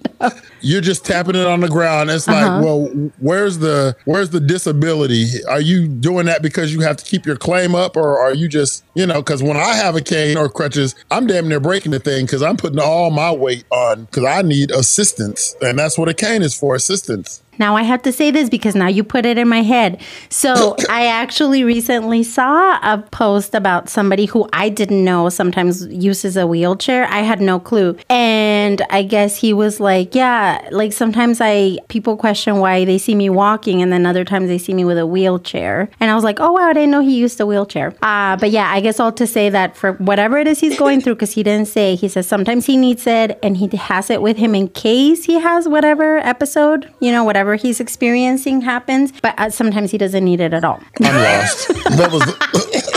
You're 0.61 0.81
just 0.81 1.05
tapping 1.07 1.37
it 1.37 1.47
on 1.47 1.61
the 1.61 1.69
ground. 1.69 2.11
It's 2.11 2.27
like, 2.27 2.45
Uh-huh. 2.45 2.61
well, 2.63 3.11
where's 3.21 3.59
the 3.59 3.97
where's 4.05 4.31
the 4.31 4.41
disability? 4.41 5.27
Are 5.49 5.61
you 5.61 5.87
doing 5.87 6.27
that 6.27 6.43
because 6.43 6.73
you 6.75 6.81
have 6.81 6.97
to 6.97 7.05
keep 7.05 7.25
your 7.25 7.37
claim 7.37 7.75
up, 7.75 7.97
or 7.97 8.19
are 8.19 8.35
you 8.35 8.49
just 8.49 8.85
you 8.95 9.07
know? 9.07 9.23
Because 9.23 9.43
when 9.43 9.57
I 9.57 9.75
have 9.77 9.95
a 9.97 10.01
cane 10.01 10.37
or 10.37 10.49
crutches, 10.49 10.95
I'm 11.11 11.27
damn 11.27 11.49
near 11.49 11.61
breaking 11.61 11.93
the 11.93 12.01
thing 12.01 12.27
because 12.27 12.43
I'm 12.43 12.57
putting 12.57 12.81
all 12.81 13.11
my 13.11 13.31
weight 13.31 13.65
on 13.71 14.05
because 14.07 14.25
I 14.25 14.43
need 14.43 14.71
assistance, 14.73 15.55
and 15.63 15.79
that's 15.79 15.97
what 15.97 16.09
a 16.09 16.15
cane 16.15 16.43
is 16.43 16.55
for 16.55 16.75
assistance. 16.75 17.43
Now 17.59 17.77
I 17.77 17.83
have 17.83 18.03
to 18.03 18.13
say 18.13 18.31
this 18.31 18.49
because 18.49 18.75
now 18.75 18.89
you 18.89 19.05
put 19.05 19.27
it 19.27 19.39
in 19.39 19.49
my 19.49 19.63
head. 19.63 20.01
So 20.29 20.77
I 20.91 21.07
actually 21.07 21.65
recently 21.65 22.23
saw 22.23 22.79
a 22.83 23.03
post 23.11 23.55
about 23.55 23.89
somebody 23.89 24.27
who 24.27 24.49
I 24.53 24.69
didn't 24.69 25.05
know 25.05 25.29
sometimes 25.29 25.87
uses 25.87 26.37
a 26.37 26.47
wheelchair. 26.47 27.07
I 27.07 27.21
had 27.21 27.41
no 27.41 27.59
clue. 27.59 27.97
And 28.09 28.83
I 28.91 29.03
guess 29.03 29.37
he 29.37 29.53
was 29.53 29.81
like, 29.81 30.15
yeah, 30.15 30.69
like 30.71 30.93
sometimes 30.93 31.41
I 31.41 31.79
people 31.89 32.17
question 32.17 32.59
why 32.59 32.85
they 32.85 32.99
see 32.99 33.15
me 33.15 33.31
walking 33.31 33.83
and 33.83 33.93
then 33.93 34.07
other 34.07 34.25
times 34.25 34.49
they 34.49 34.59
see 34.59 34.75
me 34.75 34.85
with 34.85 34.99
a 34.99 35.07
wheelchair. 35.07 35.89
And 36.01 36.11
I 36.11 36.15
was 36.15 36.25
like, 36.25 36.41
oh 36.41 36.53
wow, 36.53 36.69
I 36.69 36.73
didn't 36.73 36.91
know 36.91 37.01
he 37.01 37.17
used 37.17 37.41
a 37.41 37.47
wheelchair. 37.47 37.95
Uh, 38.03 38.37
but 38.37 38.51
yeah, 38.51 38.71
I 38.71 38.81
guess 38.81 39.01
all 39.01 39.13
to 39.13 39.27
say 39.27 39.49
that 39.51 39.77
for 39.77 39.93
whatever 39.95 40.39
it 40.39 40.47
is 40.47 40.61
he's 40.61 40.79
going 40.79 41.01
through, 41.01 41.15
because 41.15 41.33
he 41.33 41.43
didn't 41.43 41.69
say, 41.69 41.95
he 41.95 42.09
says 42.09 42.27
sometimes 42.27 42.67
he 42.67 42.77
needs 42.77 43.07
it 43.07 43.39
and 43.43 43.57
he 43.57 43.69
has 43.77 44.11
it 44.11 44.23
with 44.23 44.37
him 44.37 44.55
in 44.55 44.69
case 44.69 45.25
he 45.25 45.39
has 45.41 45.69
whatever 45.69 46.19
episode, 46.19 46.93
you 47.01 47.13
know, 47.13 47.25
whatever 47.25 47.46
he's 47.55 47.81
experiencing 47.81 48.63
happens. 48.63 49.13
But 49.23 49.39
uh, 49.39 49.51
sometimes 49.51 49.91
he 49.91 49.99
doesn't 49.99 50.25
need 50.25 50.41
it 50.41 50.53
at 50.53 50.65
all. 50.65 50.81
I'm 51.03 51.15
lost. 51.15 51.69
that 51.97 52.11
was 52.13 52.96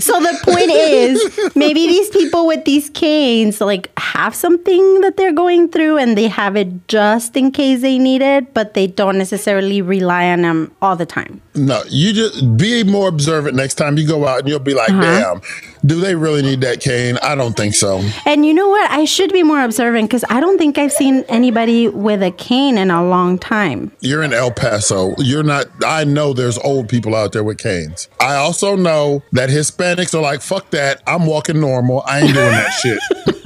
So 0.00 0.20
the 0.20 0.38
point 0.42 0.70
is, 0.70 1.54
maybe 1.56 1.86
these 1.86 2.08
people 2.10 2.46
with 2.46 2.64
these 2.64 2.90
canes 2.90 3.60
like 3.60 3.90
have 3.98 4.34
something 4.34 5.00
that 5.02 5.16
they're 5.16 5.32
going 5.32 5.68
through 5.68 5.98
and 5.98 6.16
they 6.16 6.28
have 6.28 6.56
it 6.56 6.88
just 6.88 7.36
in 7.36 7.52
case 7.52 7.80
they 7.82 7.98
need 7.98 8.22
it, 8.22 8.54
but 8.54 8.74
they 8.74 8.86
don't 8.86 9.18
necessarily 9.18 9.82
rely 9.82 10.28
on 10.30 10.42
them 10.42 10.72
all 10.82 10.96
the 10.96 11.06
time. 11.06 11.40
no. 11.54 11.82
You 11.88 12.12
just 12.12 12.56
be 12.56 12.84
more 12.84 13.08
observant 13.08 13.56
next 13.56 13.74
time 13.74 13.98
you 13.98 14.06
go 14.06 14.26
out, 14.26 14.40
and 14.40 14.48
you'll 14.48 14.58
be 14.60 14.74
like, 14.74 14.90
Uh-huh. 14.90 15.00
damn, 15.00 15.40
do 15.86 16.00
they 16.00 16.14
really 16.14 16.42
need 16.42 16.60
that 16.60 16.80
cane? 16.80 17.18
I 17.22 17.34
don't 17.34 17.56
think 17.56 17.74
so. 17.74 18.02
And 18.26 18.44
you 18.46 18.52
know 18.54 18.68
what? 18.68 18.90
I 18.90 19.04
should 19.04 19.32
be 19.32 19.42
more 19.42 19.62
observant 19.62 20.08
because 20.08 20.24
I 20.28 20.40
don't 20.40 20.58
think 20.58 20.78
I've 20.78 20.92
seen 20.92 21.24
anybody 21.28 21.88
with 21.88 22.22
a 22.22 22.30
cane 22.30 22.78
in 22.78 22.90
a 22.90 23.04
long 23.04 23.38
time. 23.38 23.90
You're 24.00 24.22
in 24.22 24.32
El 24.32 24.50
Paso. 24.52 25.14
You're 25.18 25.42
not. 25.42 25.66
I 25.84 26.04
know 26.04 26.32
there's 26.32 26.58
old 26.58 26.88
people 26.88 27.14
out 27.14 27.32
there 27.32 27.44
with 27.44 27.58
canes. 27.58 28.08
I 28.20 28.34
also 28.36 28.76
know 28.76 29.22
that 29.32 29.50
Hispanics 29.96 30.14
are 30.14 30.22
like, 30.22 30.42
fuck 30.42 30.70
that. 30.70 31.02
I'm 31.06 31.26
walking 31.26 31.60
normal. 31.60 32.02
I 32.06 32.20
ain't 32.20 32.34
doing 32.34 32.50
that 32.50 32.70
shit. 32.70 32.98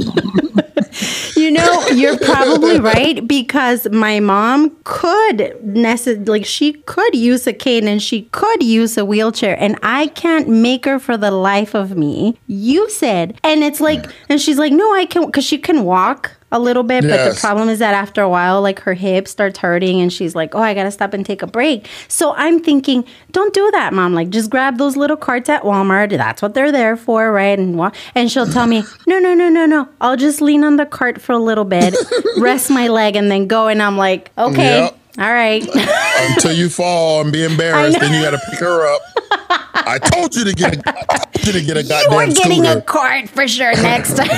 You 1.35 1.50
know, 1.50 1.87
you're 1.88 2.18
probably 2.18 2.78
right 2.78 3.26
because 3.26 3.88
my 3.90 4.20
mom 4.20 4.76
could 4.85 5.38
necess- 5.64 6.28
like 6.28 6.44
she 6.44 6.74
could 6.74 7.16
use 7.16 7.48
a 7.48 7.52
cane 7.52 7.88
and 7.88 8.00
she 8.00 8.22
could 8.31 8.62
use 8.62 8.96
a 8.96 9.05
wheelchair 9.05 9.57
and 9.59 9.76
I 9.83 10.07
can't 10.09 10.48
make 10.48 10.85
her 10.85 11.00
for 11.00 11.16
the 11.16 11.33
life 11.33 11.74
of 11.74 11.96
me 11.96 12.38
use 12.46 13.02
it. 13.02 13.37
And 13.42 13.64
it's 13.64 13.81
like 13.81 14.07
and 14.28 14.40
she's 14.40 14.57
like, 14.59 14.72
"No, 14.72 14.94
I 14.94 15.05
can 15.05 15.33
cuz 15.33 15.44
she 15.44 15.59
can 15.59 15.83
walk 15.85 16.31
a 16.53 16.59
little 16.61 16.83
bit, 16.85 17.03
but 17.03 17.33
the 17.35 17.41
problem 17.41 17.69
is 17.69 17.81
that 17.81 17.95
after 17.95 18.23
a 18.23 18.29
while 18.29 18.61
like 18.62 18.79
her 18.81 18.95
hip 18.95 19.27
starts 19.27 19.59
hurting 19.59 20.01
and 20.01 20.12
she's 20.12 20.35
like, 20.37 20.55
"Oh, 20.55 20.61
I 20.61 20.75
got 20.75 20.85
to 20.85 20.91
stop 20.93 21.15
and 21.15 21.27
take 21.27 21.43
a 21.43 21.47
break." 21.47 21.88
So 22.09 22.35
I'm 22.37 22.61
thinking, 22.61 23.05
"Don't 23.33 23.53
do 23.53 23.69
that, 23.73 23.93
mom. 23.93 24.12
Like 24.15 24.29
just 24.31 24.51
grab 24.51 24.79
those 24.79 24.97
little 24.97 25.17
carts 25.17 25.49
at 25.49 25.62
Walmart. 25.62 26.11
That's 26.11 26.43
what 26.43 26.55
they're 26.55 26.71
there 26.71 26.97
for, 26.97 27.33
right?" 27.33 27.59
And 27.59 27.77
wa- 27.77 27.91
and 28.15 28.31
she'll 28.31 28.47
tell 28.47 28.67
me, 28.67 28.85
"No, 29.09 29.19
no, 29.19 29.35
no, 29.35 29.49
no, 29.49 29.67
no. 29.67 29.88
I'll 30.01 30.17
just 30.17 30.41
lean 30.41 30.62
on 30.62 30.77
the 30.77 30.87
cart 30.87 31.21
for 31.21 31.33
a 31.33 31.38
little 31.38 31.65
bit, 31.65 31.97
rest 32.37 32.71
my 32.71 32.88
leg 32.88 33.17
and 33.17 33.31
then 33.31 33.47
go." 33.47 33.67
And 33.69 33.83
I'm 33.83 33.97
like, 33.97 34.31
"Okay. 34.37 34.81
Yep. 34.85 34.99
All 35.19 35.33
right." 35.33 35.67
Until 36.31 36.53
you 36.53 36.69
fall 36.69 37.23
and 37.23 37.33
be 37.33 37.45
embarrassed, 37.45 37.99
then 37.99 38.12
you 38.12 38.23
got 38.23 38.33
to 38.33 38.51
pick 38.51 38.61
her 38.61 38.87
up. 38.95 39.01
I 39.75 39.99
told 39.99 40.37
you 40.37 40.45
to 40.45 40.53
get 40.53 40.77
a, 40.77 40.83
I 41.11 41.17
told 41.19 41.47
you 41.47 41.53
to 41.55 41.62
get 41.65 41.77
a 41.77 41.83
goddamn. 41.83 42.12
you 42.12 42.19
are 42.19 42.27
getting 42.27 42.62
scooter. 42.65 42.79
a 42.79 42.83
cart 42.83 43.29
for 43.29 43.49
sure 43.49 43.75
next 43.83 44.17
time. 44.17 44.29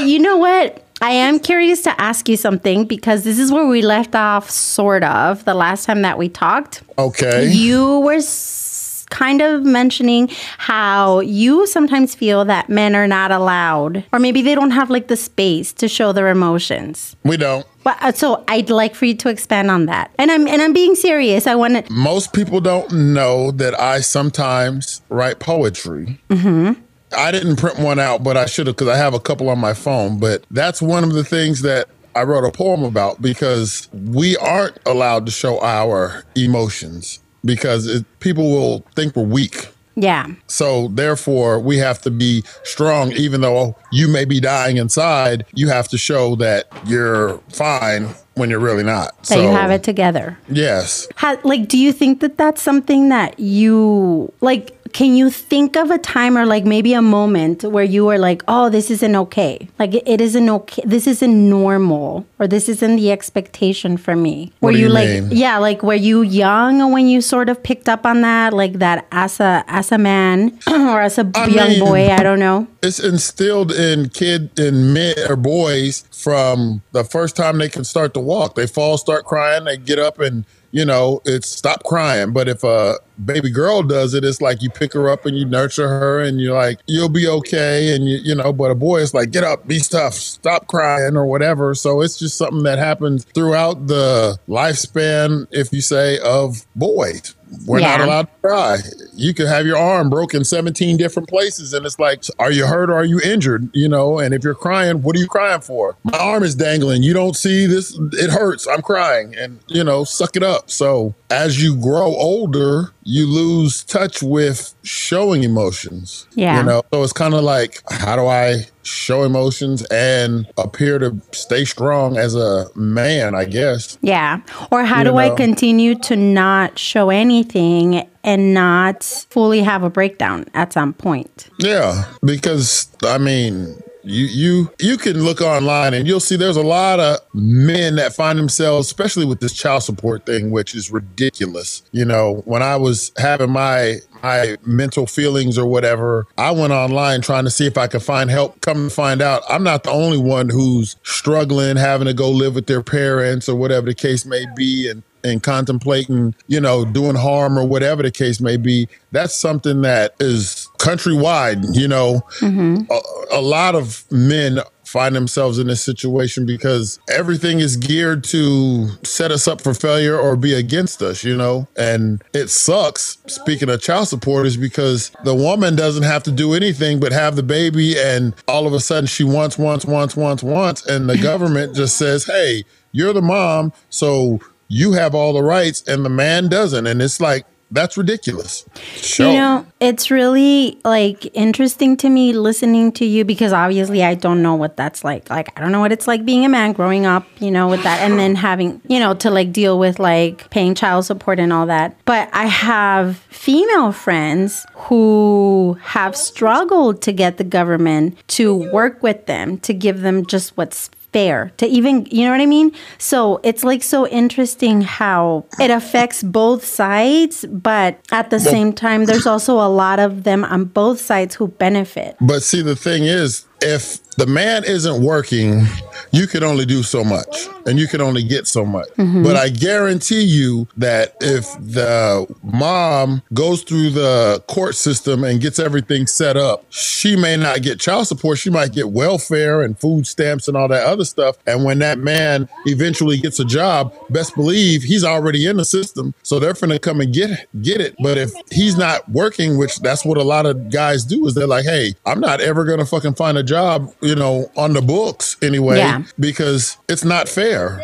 But 0.00 0.08
you 0.08 0.18
know 0.18 0.36
what? 0.36 0.84
I 1.00 1.10
am 1.10 1.38
curious 1.38 1.82
to 1.82 2.00
ask 2.00 2.28
you 2.28 2.36
something 2.36 2.84
because 2.84 3.22
this 3.22 3.38
is 3.38 3.52
where 3.52 3.66
we 3.66 3.82
left 3.82 4.14
off, 4.16 4.50
sort 4.50 5.04
of, 5.04 5.44
the 5.44 5.54
last 5.54 5.84
time 5.84 6.02
that 6.02 6.18
we 6.18 6.28
talked. 6.28 6.82
okay. 6.98 7.48
You 7.50 8.00
were 8.00 8.14
s- 8.14 9.06
kind 9.10 9.40
of 9.40 9.62
mentioning 9.64 10.28
how 10.58 11.20
you 11.20 11.66
sometimes 11.68 12.14
feel 12.16 12.44
that 12.46 12.68
men 12.68 12.94
are 12.96 13.06
not 13.06 13.30
allowed, 13.30 14.04
or 14.12 14.18
maybe 14.18 14.42
they 14.42 14.54
don't 14.56 14.72
have 14.72 14.90
like 14.90 15.06
the 15.08 15.16
space 15.16 15.72
to 15.74 15.86
show 15.88 16.12
their 16.12 16.28
emotions. 16.28 17.14
we 17.24 17.36
don't. 17.36 17.64
But 17.84 17.96
uh, 18.02 18.12
so 18.12 18.44
I'd 18.48 18.68
like 18.68 18.94
for 18.96 19.06
you 19.06 19.14
to 19.14 19.28
expand 19.30 19.70
on 19.70 19.86
that. 19.86 20.10
And 20.18 20.30
I'm 20.30 20.46
and 20.48 20.60
I'm 20.60 20.72
being 20.74 20.94
serious. 20.94 21.46
I 21.46 21.54
want 21.54 21.86
to. 21.86 21.90
Most 21.92 22.34
people 22.34 22.60
don't 22.60 22.92
know 23.14 23.50
that 23.52 23.78
I 23.80 24.00
sometimes 24.00 25.00
write 25.08 25.38
poetry. 25.38 26.18
Mm-hmm. 26.28 26.72
I 27.16 27.30
didn't 27.30 27.56
print 27.56 27.78
one 27.78 27.98
out, 27.98 28.22
but 28.22 28.36
I 28.36 28.46
should 28.46 28.66
have 28.66 28.76
because 28.76 28.88
I 28.88 28.96
have 28.96 29.14
a 29.14 29.20
couple 29.20 29.48
on 29.48 29.58
my 29.58 29.74
phone. 29.74 30.18
But 30.18 30.44
that's 30.50 30.82
one 30.82 31.04
of 31.04 31.12
the 31.12 31.24
things 31.24 31.62
that 31.62 31.88
I 32.14 32.22
wrote 32.22 32.44
a 32.44 32.50
poem 32.50 32.82
about 32.82 33.22
because 33.22 33.88
we 33.92 34.36
aren't 34.38 34.78
allowed 34.86 35.26
to 35.26 35.32
show 35.32 35.60
our 35.60 36.24
emotions 36.34 37.20
because 37.44 37.86
it, 37.86 38.04
people 38.20 38.50
will 38.50 38.80
think 38.94 39.14
we're 39.14 39.22
weak. 39.22 39.68
Yeah. 39.94 40.28
So 40.46 40.88
therefore, 40.88 41.58
we 41.58 41.78
have 41.78 42.00
to 42.02 42.10
be 42.10 42.44
strong, 42.62 43.12
even 43.12 43.40
though 43.40 43.76
you 43.90 44.06
may 44.06 44.24
be 44.24 44.38
dying 44.38 44.76
inside. 44.76 45.44
You 45.54 45.68
have 45.68 45.88
to 45.88 45.98
show 45.98 46.36
that 46.36 46.66
you're 46.86 47.38
fine 47.48 48.14
when 48.34 48.48
you're 48.48 48.60
really 48.60 48.84
not. 48.84 49.16
That 49.18 49.26
so, 49.26 49.42
you 49.42 49.48
have 49.48 49.72
it 49.72 49.82
together. 49.82 50.38
Yes. 50.48 51.08
How, 51.16 51.36
like, 51.42 51.66
do 51.66 51.76
you 51.76 51.92
think 51.92 52.20
that 52.20 52.36
that's 52.36 52.62
something 52.62 53.08
that 53.08 53.40
you 53.40 54.32
like? 54.40 54.77
Can 54.92 55.14
you 55.14 55.30
think 55.30 55.76
of 55.76 55.90
a 55.90 55.98
time 55.98 56.36
or 56.36 56.46
like 56.46 56.64
maybe 56.64 56.94
a 56.94 57.02
moment 57.02 57.64
where 57.64 57.84
you 57.84 58.04
were 58.04 58.18
like, 58.18 58.42
oh, 58.48 58.68
this 58.68 58.90
isn't 58.90 59.14
okay? 59.16 59.68
Like, 59.78 59.94
it 59.94 60.20
isn't 60.20 60.48
okay. 60.48 60.82
This 60.84 61.06
isn't 61.06 61.48
normal 61.48 62.26
or 62.38 62.46
this 62.46 62.68
isn't 62.68 62.96
the 62.96 63.10
expectation 63.10 63.96
for 63.96 64.16
me. 64.16 64.52
What 64.60 64.72
were 64.72 64.78
you, 64.78 64.86
you 64.86 64.92
like, 64.92 65.08
mean? 65.08 65.28
yeah, 65.32 65.58
like, 65.58 65.82
were 65.82 65.94
you 65.94 66.22
young 66.22 66.92
when 66.92 67.08
you 67.08 67.20
sort 67.20 67.48
of 67.48 67.62
picked 67.62 67.88
up 67.88 68.06
on 68.06 68.22
that? 68.22 68.52
Like, 68.52 68.74
that 68.74 69.06
as 69.12 69.40
a, 69.40 69.64
as 69.68 69.92
a 69.92 69.98
man 69.98 70.58
or 70.66 71.00
as 71.00 71.18
a 71.18 71.30
I 71.34 71.46
young 71.46 71.68
mean, 71.68 71.80
boy? 71.80 72.10
I 72.10 72.22
don't 72.22 72.40
know. 72.40 72.66
It's 72.82 72.98
instilled 72.98 73.72
in 73.72 74.08
kid 74.10 74.58
in 74.58 74.92
men 74.92 75.14
or 75.28 75.36
boys 75.36 76.04
from 76.12 76.82
the 76.92 77.04
first 77.04 77.36
time 77.36 77.58
they 77.58 77.68
can 77.68 77.84
start 77.84 78.14
to 78.14 78.20
walk. 78.20 78.54
They 78.54 78.66
fall, 78.66 78.98
start 78.98 79.24
crying, 79.24 79.64
they 79.64 79.76
get 79.76 79.98
up 79.98 80.18
and 80.18 80.44
you 80.70 80.84
know, 80.84 81.22
it's 81.24 81.48
stop 81.48 81.82
crying. 81.84 82.32
But 82.32 82.48
if 82.48 82.62
a 82.64 82.98
baby 83.24 83.50
girl 83.50 83.82
does 83.82 84.14
it, 84.14 84.24
it's 84.24 84.40
like 84.40 84.62
you 84.62 84.70
pick 84.70 84.92
her 84.92 85.08
up 85.10 85.26
and 85.26 85.36
you 85.36 85.44
nurture 85.44 85.88
her 85.88 86.20
and 86.20 86.40
you're 86.40 86.54
like, 86.54 86.78
you'll 86.86 87.08
be 87.08 87.26
okay. 87.26 87.94
And 87.94 88.08
you, 88.08 88.18
you 88.22 88.34
know, 88.34 88.52
but 88.52 88.70
a 88.70 88.74
boy 88.74 88.98
is 88.98 89.14
like, 89.14 89.30
get 89.30 89.44
up, 89.44 89.66
be 89.66 89.80
tough, 89.80 90.14
stop 90.14 90.66
crying 90.66 91.16
or 91.16 91.26
whatever. 91.26 91.74
So 91.74 92.00
it's 92.00 92.18
just 92.18 92.36
something 92.38 92.62
that 92.64 92.78
happens 92.78 93.24
throughout 93.34 93.86
the 93.86 94.38
lifespan, 94.48 95.46
if 95.50 95.72
you 95.72 95.80
say, 95.80 96.18
of 96.20 96.66
boys. 96.76 97.34
We're 97.66 97.80
Yeah. 97.80 97.96
not 97.96 98.00
allowed 98.02 98.22
to 98.24 98.28
cry. 98.42 98.76
You 99.14 99.32
could 99.32 99.46
have 99.46 99.64
your 99.66 99.78
arm 99.78 100.10
broken 100.10 100.44
17 100.44 100.98
different 100.98 101.30
places, 101.30 101.72
and 101.72 101.86
it's 101.86 101.98
like, 101.98 102.22
are 102.38 102.52
you 102.52 102.66
hurt 102.66 102.90
or 102.90 102.94
are 102.94 103.06
you 103.06 103.20
injured? 103.24 103.70
You 103.72 103.88
know, 103.88 104.18
and 104.18 104.34
if 104.34 104.44
you're 104.44 104.54
crying, 104.54 105.00
what 105.00 105.16
are 105.16 105.18
you 105.18 105.26
crying 105.28 105.62
for? 105.62 105.96
My 106.04 106.18
arm 106.18 106.42
is 106.42 106.54
dangling. 106.54 107.02
You 107.02 107.14
don't 107.14 107.34
see 107.34 107.64
this. 107.64 107.98
It 108.12 108.28
hurts. 108.30 108.66
I'm 108.68 108.82
crying. 108.82 109.34
And, 109.34 109.60
you 109.66 109.82
know, 109.82 110.04
suck 110.04 110.36
it 110.36 110.42
up. 110.42 110.70
So 110.70 111.14
as 111.30 111.62
you 111.62 111.74
grow 111.74 112.14
older, 112.16 112.90
you 113.08 113.26
lose 113.26 113.82
touch 113.84 114.22
with 114.22 114.74
showing 114.82 115.42
emotions. 115.42 116.28
Yeah. 116.34 116.58
You 116.58 116.62
know, 116.62 116.82
so 116.92 117.02
it's 117.02 117.14
kind 117.14 117.32
of 117.32 117.42
like, 117.42 117.82
how 117.90 118.16
do 118.16 118.26
I 118.26 118.66
show 118.82 119.22
emotions 119.22 119.82
and 119.90 120.46
appear 120.58 120.98
to 120.98 121.18
stay 121.32 121.64
strong 121.64 122.18
as 122.18 122.34
a 122.34 122.66
man, 122.74 123.34
I 123.34 123.46
guess? 123.46 123.96
Yeah. 124.02 124.42
Or 124.70 124.84
how 124.84 124.98
You 124.98 125.04
do 125.04 125.16
I 125.16 125.30
continue 125.30 125.94
to 126.00 126.16
not 126.16 126.78
show 126.78 127.08
anything 127.08 128.06
and 128.24 128.52
not 128.52 129.02
fully 129.30 129.62
have 129.62 129.82
a 129.82 129.90
breakdown 129.90 130.44
at 130.52 130.74
some 130.74 130.92
point? 130.92 131.48
Yeah, 131.58 132.04
because 132.22 132.94
I 133.04 133.16
mean, 133.16 133.82
you 134.02 134.26
you 134.26 134.72
you 134.80 134.96
can 134.96 135.22
look 135.24 135.40
online 135.40 135.94
and 135.94 136.06
you'll 136.06 136.20
see 136.20 136.36
there's 136.36 136.56
a 136.56 136.62
lot 136.62 137.00
of 137.00 137.18
men 137.34 137.96
that 137.96 138.14
find 138.14 138.38
themselves, 138.38 138.86
especially 138.86 139.24
with 139.24 139.40
this 139.40 139.52
child 139.52 139.82
support 139.82 140.26
thing, 140.26 140.50
which 140.50 140.74
is 140.74 140.90
ridiculous. 140.90 141.82
You 141.92 142.04
know, 142.04 142.42
when 142.44 142.62
I 142.62 142.76
was 142.76 143.12
having 143.16 143.50
my 143.50 143.96
my 144.22 144.56
mental 144.64 145.06
feelings 145.06 145.58
or 145.58 145.66
whatever, 145.66 146.26
I 146.36 146.50
went 146.50 146.72
online 146.72 147.20
trying 147.20 147.44
to 147.44 147.50
see 147.50 147.66
if 147.66 147.78
I 147.78 147.86
could 147.86 148.02
find 148.02 148.30
help. 148.30 148.60
Come 148.60 148.88
to 148.88 148.94
find 148.94 149.22
out, 149.22 149.42
I'm 149.48 149.62
not 149.62 149.84
the 149.84 149.90
only 149.90 150.18
one 150.18 150.48
who's 150.48 150.96
struggling, 151.02 151.76
having 151.76 152.06
to 152.06 152.14
go 152.14 152.30
live 152.30 152.54
with 152.54 152.66
their 152.66 152.82
parents 152.82 153.48
or 153.48 153.56
whatever 153.56 153.86
the 153.86 153.94
case 153.94 154.24
may 154.24 154.44
be, 154.56 154.88
and 154.88 155.02
and 155.24 155.42
contemplating, 155.42 156.34
you 156.46 156.60
know, 156.60 156.84
doing 156.84 157.16
harm 157.16 157.58
or 157.58 157.66
whatever 157.66 158.02
the 158.02 158.10
case 158.10 158.40
may 158.40 158.56
be, 158.56 158.88
that's 159.12 159.36
something 159.36 159.82
that 159.82 160.14
is 160.20 160.57
countrywide. 160.78 161.76
You 161.76 161.88
know, 161.88 162.22
mm-hmm. 162.40 162.90
a, 162.90 163.38
a 163.38 163.40
lot 163.40 163.74
of 163.74 164.04
men 164.10 164.60
find 164.88 165.14
themselves 165.14 165.58
in 165.58 165.66
this 165.66 165.84
situation 165.84 166.46
because 166.46 166.98
everything 167.10 167.60
is 167.60 167.76
geared 167.76 168.24
to 168.24 168.88
set 169.04 169.30
us 169.30 169.46
up 169.46 169.60
for 169.60 169.74
failure 169.74 170.18
or 170.18 170.34
be 170.34 170.54
against 170.54 171.02
us, 171.02 171.22
you 171.22 171.36
know? 171.36 171.68
And 171.76 172.24
it 172.32 172.48
sucks, 172.48 173.18
speaking 173.26 173.68
of 173.68 173.82
child 173.82 174.08
support, 174.08 174.46
is 174.46 174.56
because 174.56 175.12
the 175.24 175.34
woman 175.34 175.76
doesn't 175.76 176.04
have 176.04 176.22
to 176.22 176.32
do 176.32 176.54
anything 176.54 177.00
but 177.00 177.12
have 177.12 177.36
the 177.36 177.42
baby, 177.42 177.98
and 177.98 178.34
all 178.48 178.66
of 178.66 178.72
a 178.72 178.80
sudden 178.80 179.06
she 179.06 179.24
wants, 179.24 179.58
wants, 179.58 179.84
wants, 179.84 180.16
wants, 180.16 180.42
wants, 180.42 180.86
and 180.86 181.08
the 181.08 181.18
government 181.18 181.76
just 181.76 181.98
says, 181.98 182.24
hey, 182.24 182.64
you're 182.92 183.12
the 183.12 183.20
mom, 183.20 183.74
so 183.90 184.40
you 184.68 184.92
have 184.92 185.14
all 185.14 185.34
the 185.34 185.42
rights, 185.42 185.82
and 185.86 186.02
the 186.02 186.10
man 186.10 186.48
doesn't. 186.48 186.86
And 186.86 187.02
it's 187.02 187.20
like, 187.20 187.44
that's 187.70 187.98
ridiculous. 187.98 188.64
Sure. 188.94 189.26
You 189.26 189.38
know, 189.38 189.66
it's 189.80 190.10
really 190.10 190.78
like 190.84 191.30
interesting 191.36 191.96
to 191.98 192.08
me 192.08 192.32
listening 192.32 192.90
to 192.92 193.04
you 193.04 193.24
because 193.24 193.52
obviously 193.52 194.02
I 194.02 194.14
don't 194.14 194.42
know 194.42 194.56
what 194.56 194.76
that's 194.76 195.04
like. 195.04 195.30
Like 195.30 195.56
I 195.56 195.60
don't 195.60 195.70
know 195.70 195.80
what 195.80 195.92
it's 195.92 196.08
like 196.08 196.24
being 196.24 196.44
a 196.44 196.48
man 196.48 196.72
growing 196.72 197.06
up, 197.06 197.26
you 197.38 197.50
know, 197.50 197.68
with 197.68 197.82
that 197.84 198.00
and 198.00 198.18
then 198.18 198.34
having, 198.34 198.80
you 198.88 198.98
know, 198.98 199.14
to 199.14 199.30
like 199.30 199.52
deal 199.52 199.78
with 199.78 199.98
like 199.98 200.50
paying 200.50 200.74
child 200.74 201.04
support 201.04 201.38
and 201.38 201.52
all 201.52 201.66
that. 201.66 201.96
But 202.04 202.28
I 202.32 202.46
have 202.46 203.18
female 203.30 203.92
friends 203.92 204.66
who 204.74 205.78
have 205.80 206.16
struggled 206.16 207.00
to 207.02 207.12
get 207.12 207.36
the 207.36 207.44
government 207.44 208.16
to 208.28 208.54
work 208.72 209.02
with 209.02 209.26
them 209.26 209.58
to 209.58 209.72
give 209.72 210.00
them 210.00 210.26
just 210.26 210.56
what's 210.56 210.90
fair 211.12 211.50
to 211.56 211.66
even 211.66 212.06
you 212.10 212.24
know 212.24 212.30
what 212.30 212.40
i 212.40 212.46
mean? 212.46 212.70
So 212.98 213.40
it's 213.42 213.64
like 213.64 213.82
so 213.82 214.06
interesting 214.08 214.82
how 214.82 215.46
it 215.58 215.70
affects 215.70 216.22
both 216.22 216.64
sides 216.64 217.44
but 217.50 217.98
at 218.10 218.30
the 218.30 218.40
same 218.40 218.72
time 218.72 219.06
there's 219.06 219.26
also 219.26 219.54
a 219.54 219.68
lot 219.68 219.98
of 219.98 220.24
them 220.24 220.44
on 220.44 220.64
both 220.64 221.00
sides 221.00 221.34
who 221.34 221.48
benefit. 221.48 222.16
But 222.20 222.42
see, 222.42 222.62
the 222.62 222.76
thing 222.76 223.04
is, 223.04 223.47
if 223.60 224.02
the 224.16 224.26
man 224.26 224.64
isn't 224.64 225.02
working, 225.02 225.62
you 226.10 226.26
can 226.26 226.42
only 226.42 226.66
do 226.66 226.82
so 226.82 227.04
much 227.04 227.46
and 227.66 227.78
you 227.78 227.86
can 227.86 228.00
only 228.00 228.24
get 228.24 228.46
so 228.46 228.64
much. 228.64 228.88
Mm-hmm. 228.96 229.22
But 229.22 229.36
I 229.36 229.48
guarantee 229.48 230.22
you 230.22 230.66
that 230.76 231.14
if 231.20 231.44
the 231.60 232.26
mom 232.42 233.22
goes 233.32 233.62
through 233.62 233.90
the 233.90 234.42
court 234.48 234.74
system 234.74 235.22
and 235.22 235.40
gets 235.40 235.58
everything 235.58 236.06
set 236.06 236.36
up, 236.36 236.64
she 236.70 237.14
may 237.14 237.36
not 237.36 237.62
get 237.62 237.78
child 237.78 238.08
support. 238.08 238.38
She 238.38 238.50
might 238.50 238.72
get 238.72 238.90
welfare 238.90 239.62
and 239.62 239.78
food 239.78 240.06
stamps 240.06 240.48
and 240.48 240.56
all 240.56 240.66
that 240.68 240.84
other 240.84 241.04
stuff. 241.04 241.36
And 241.46 241.64
when 241.64 241.78
that 241.78 241.98
man 241.98 242.48
eventually 242.66 243.18
gets 243.18 243.38
a 243.38 243.44
job, 243.44 243.94
best 244.10 244.34
believe 244.34 244.82
he's 244.82 245.04
already 245.04 245.46
in 245.46 245.58
the 245.58 245.64
system. 245.64 246.14
So 246.22 246.40
they're 246.40 246.54
going 246.54 246.70
to 246.70 246.78
come 246.78 247.00
and 247.00 247.14
get 247.14 247.46
get 247.62 247.80
it. 247.80 247.94
But 248.02 248.18
if 248.18 248.32
he's 248.50 248.76
not 248.76 249.08
working, 249.08 249.58
which 249.58 249.78
that's 249.78 250.04
what 250.04 250.18
a 250.18 250.24
lot 250.24 250.46
of 250.46 250.70
guys 250.70 251.04
do, 251.04 251.26
is 251.26 251.34
they're 251.34 251.46
like, 251.46 251.64
hey, 251.64 251.94
I'm 252.04 252.20
not 252.20 252.40
ever 252.40 252.64
going 252.64 252.80
to 252.80 252.86
fucking 252.86 253.14
find 253.14 253.38
a 253.38 253.42
job, 253.48 253.92
you 254.00 254.14
know, 254.14 254.50
on 254.56 254.72
the 254.74 254.82
books 254.82 255.36
anyway, 255.42 255.78
Yeah. 255.78 256.02
because 256.18 256.76
it's 256.88 257.04
not 257.04 257.28
fair 257.28 257.82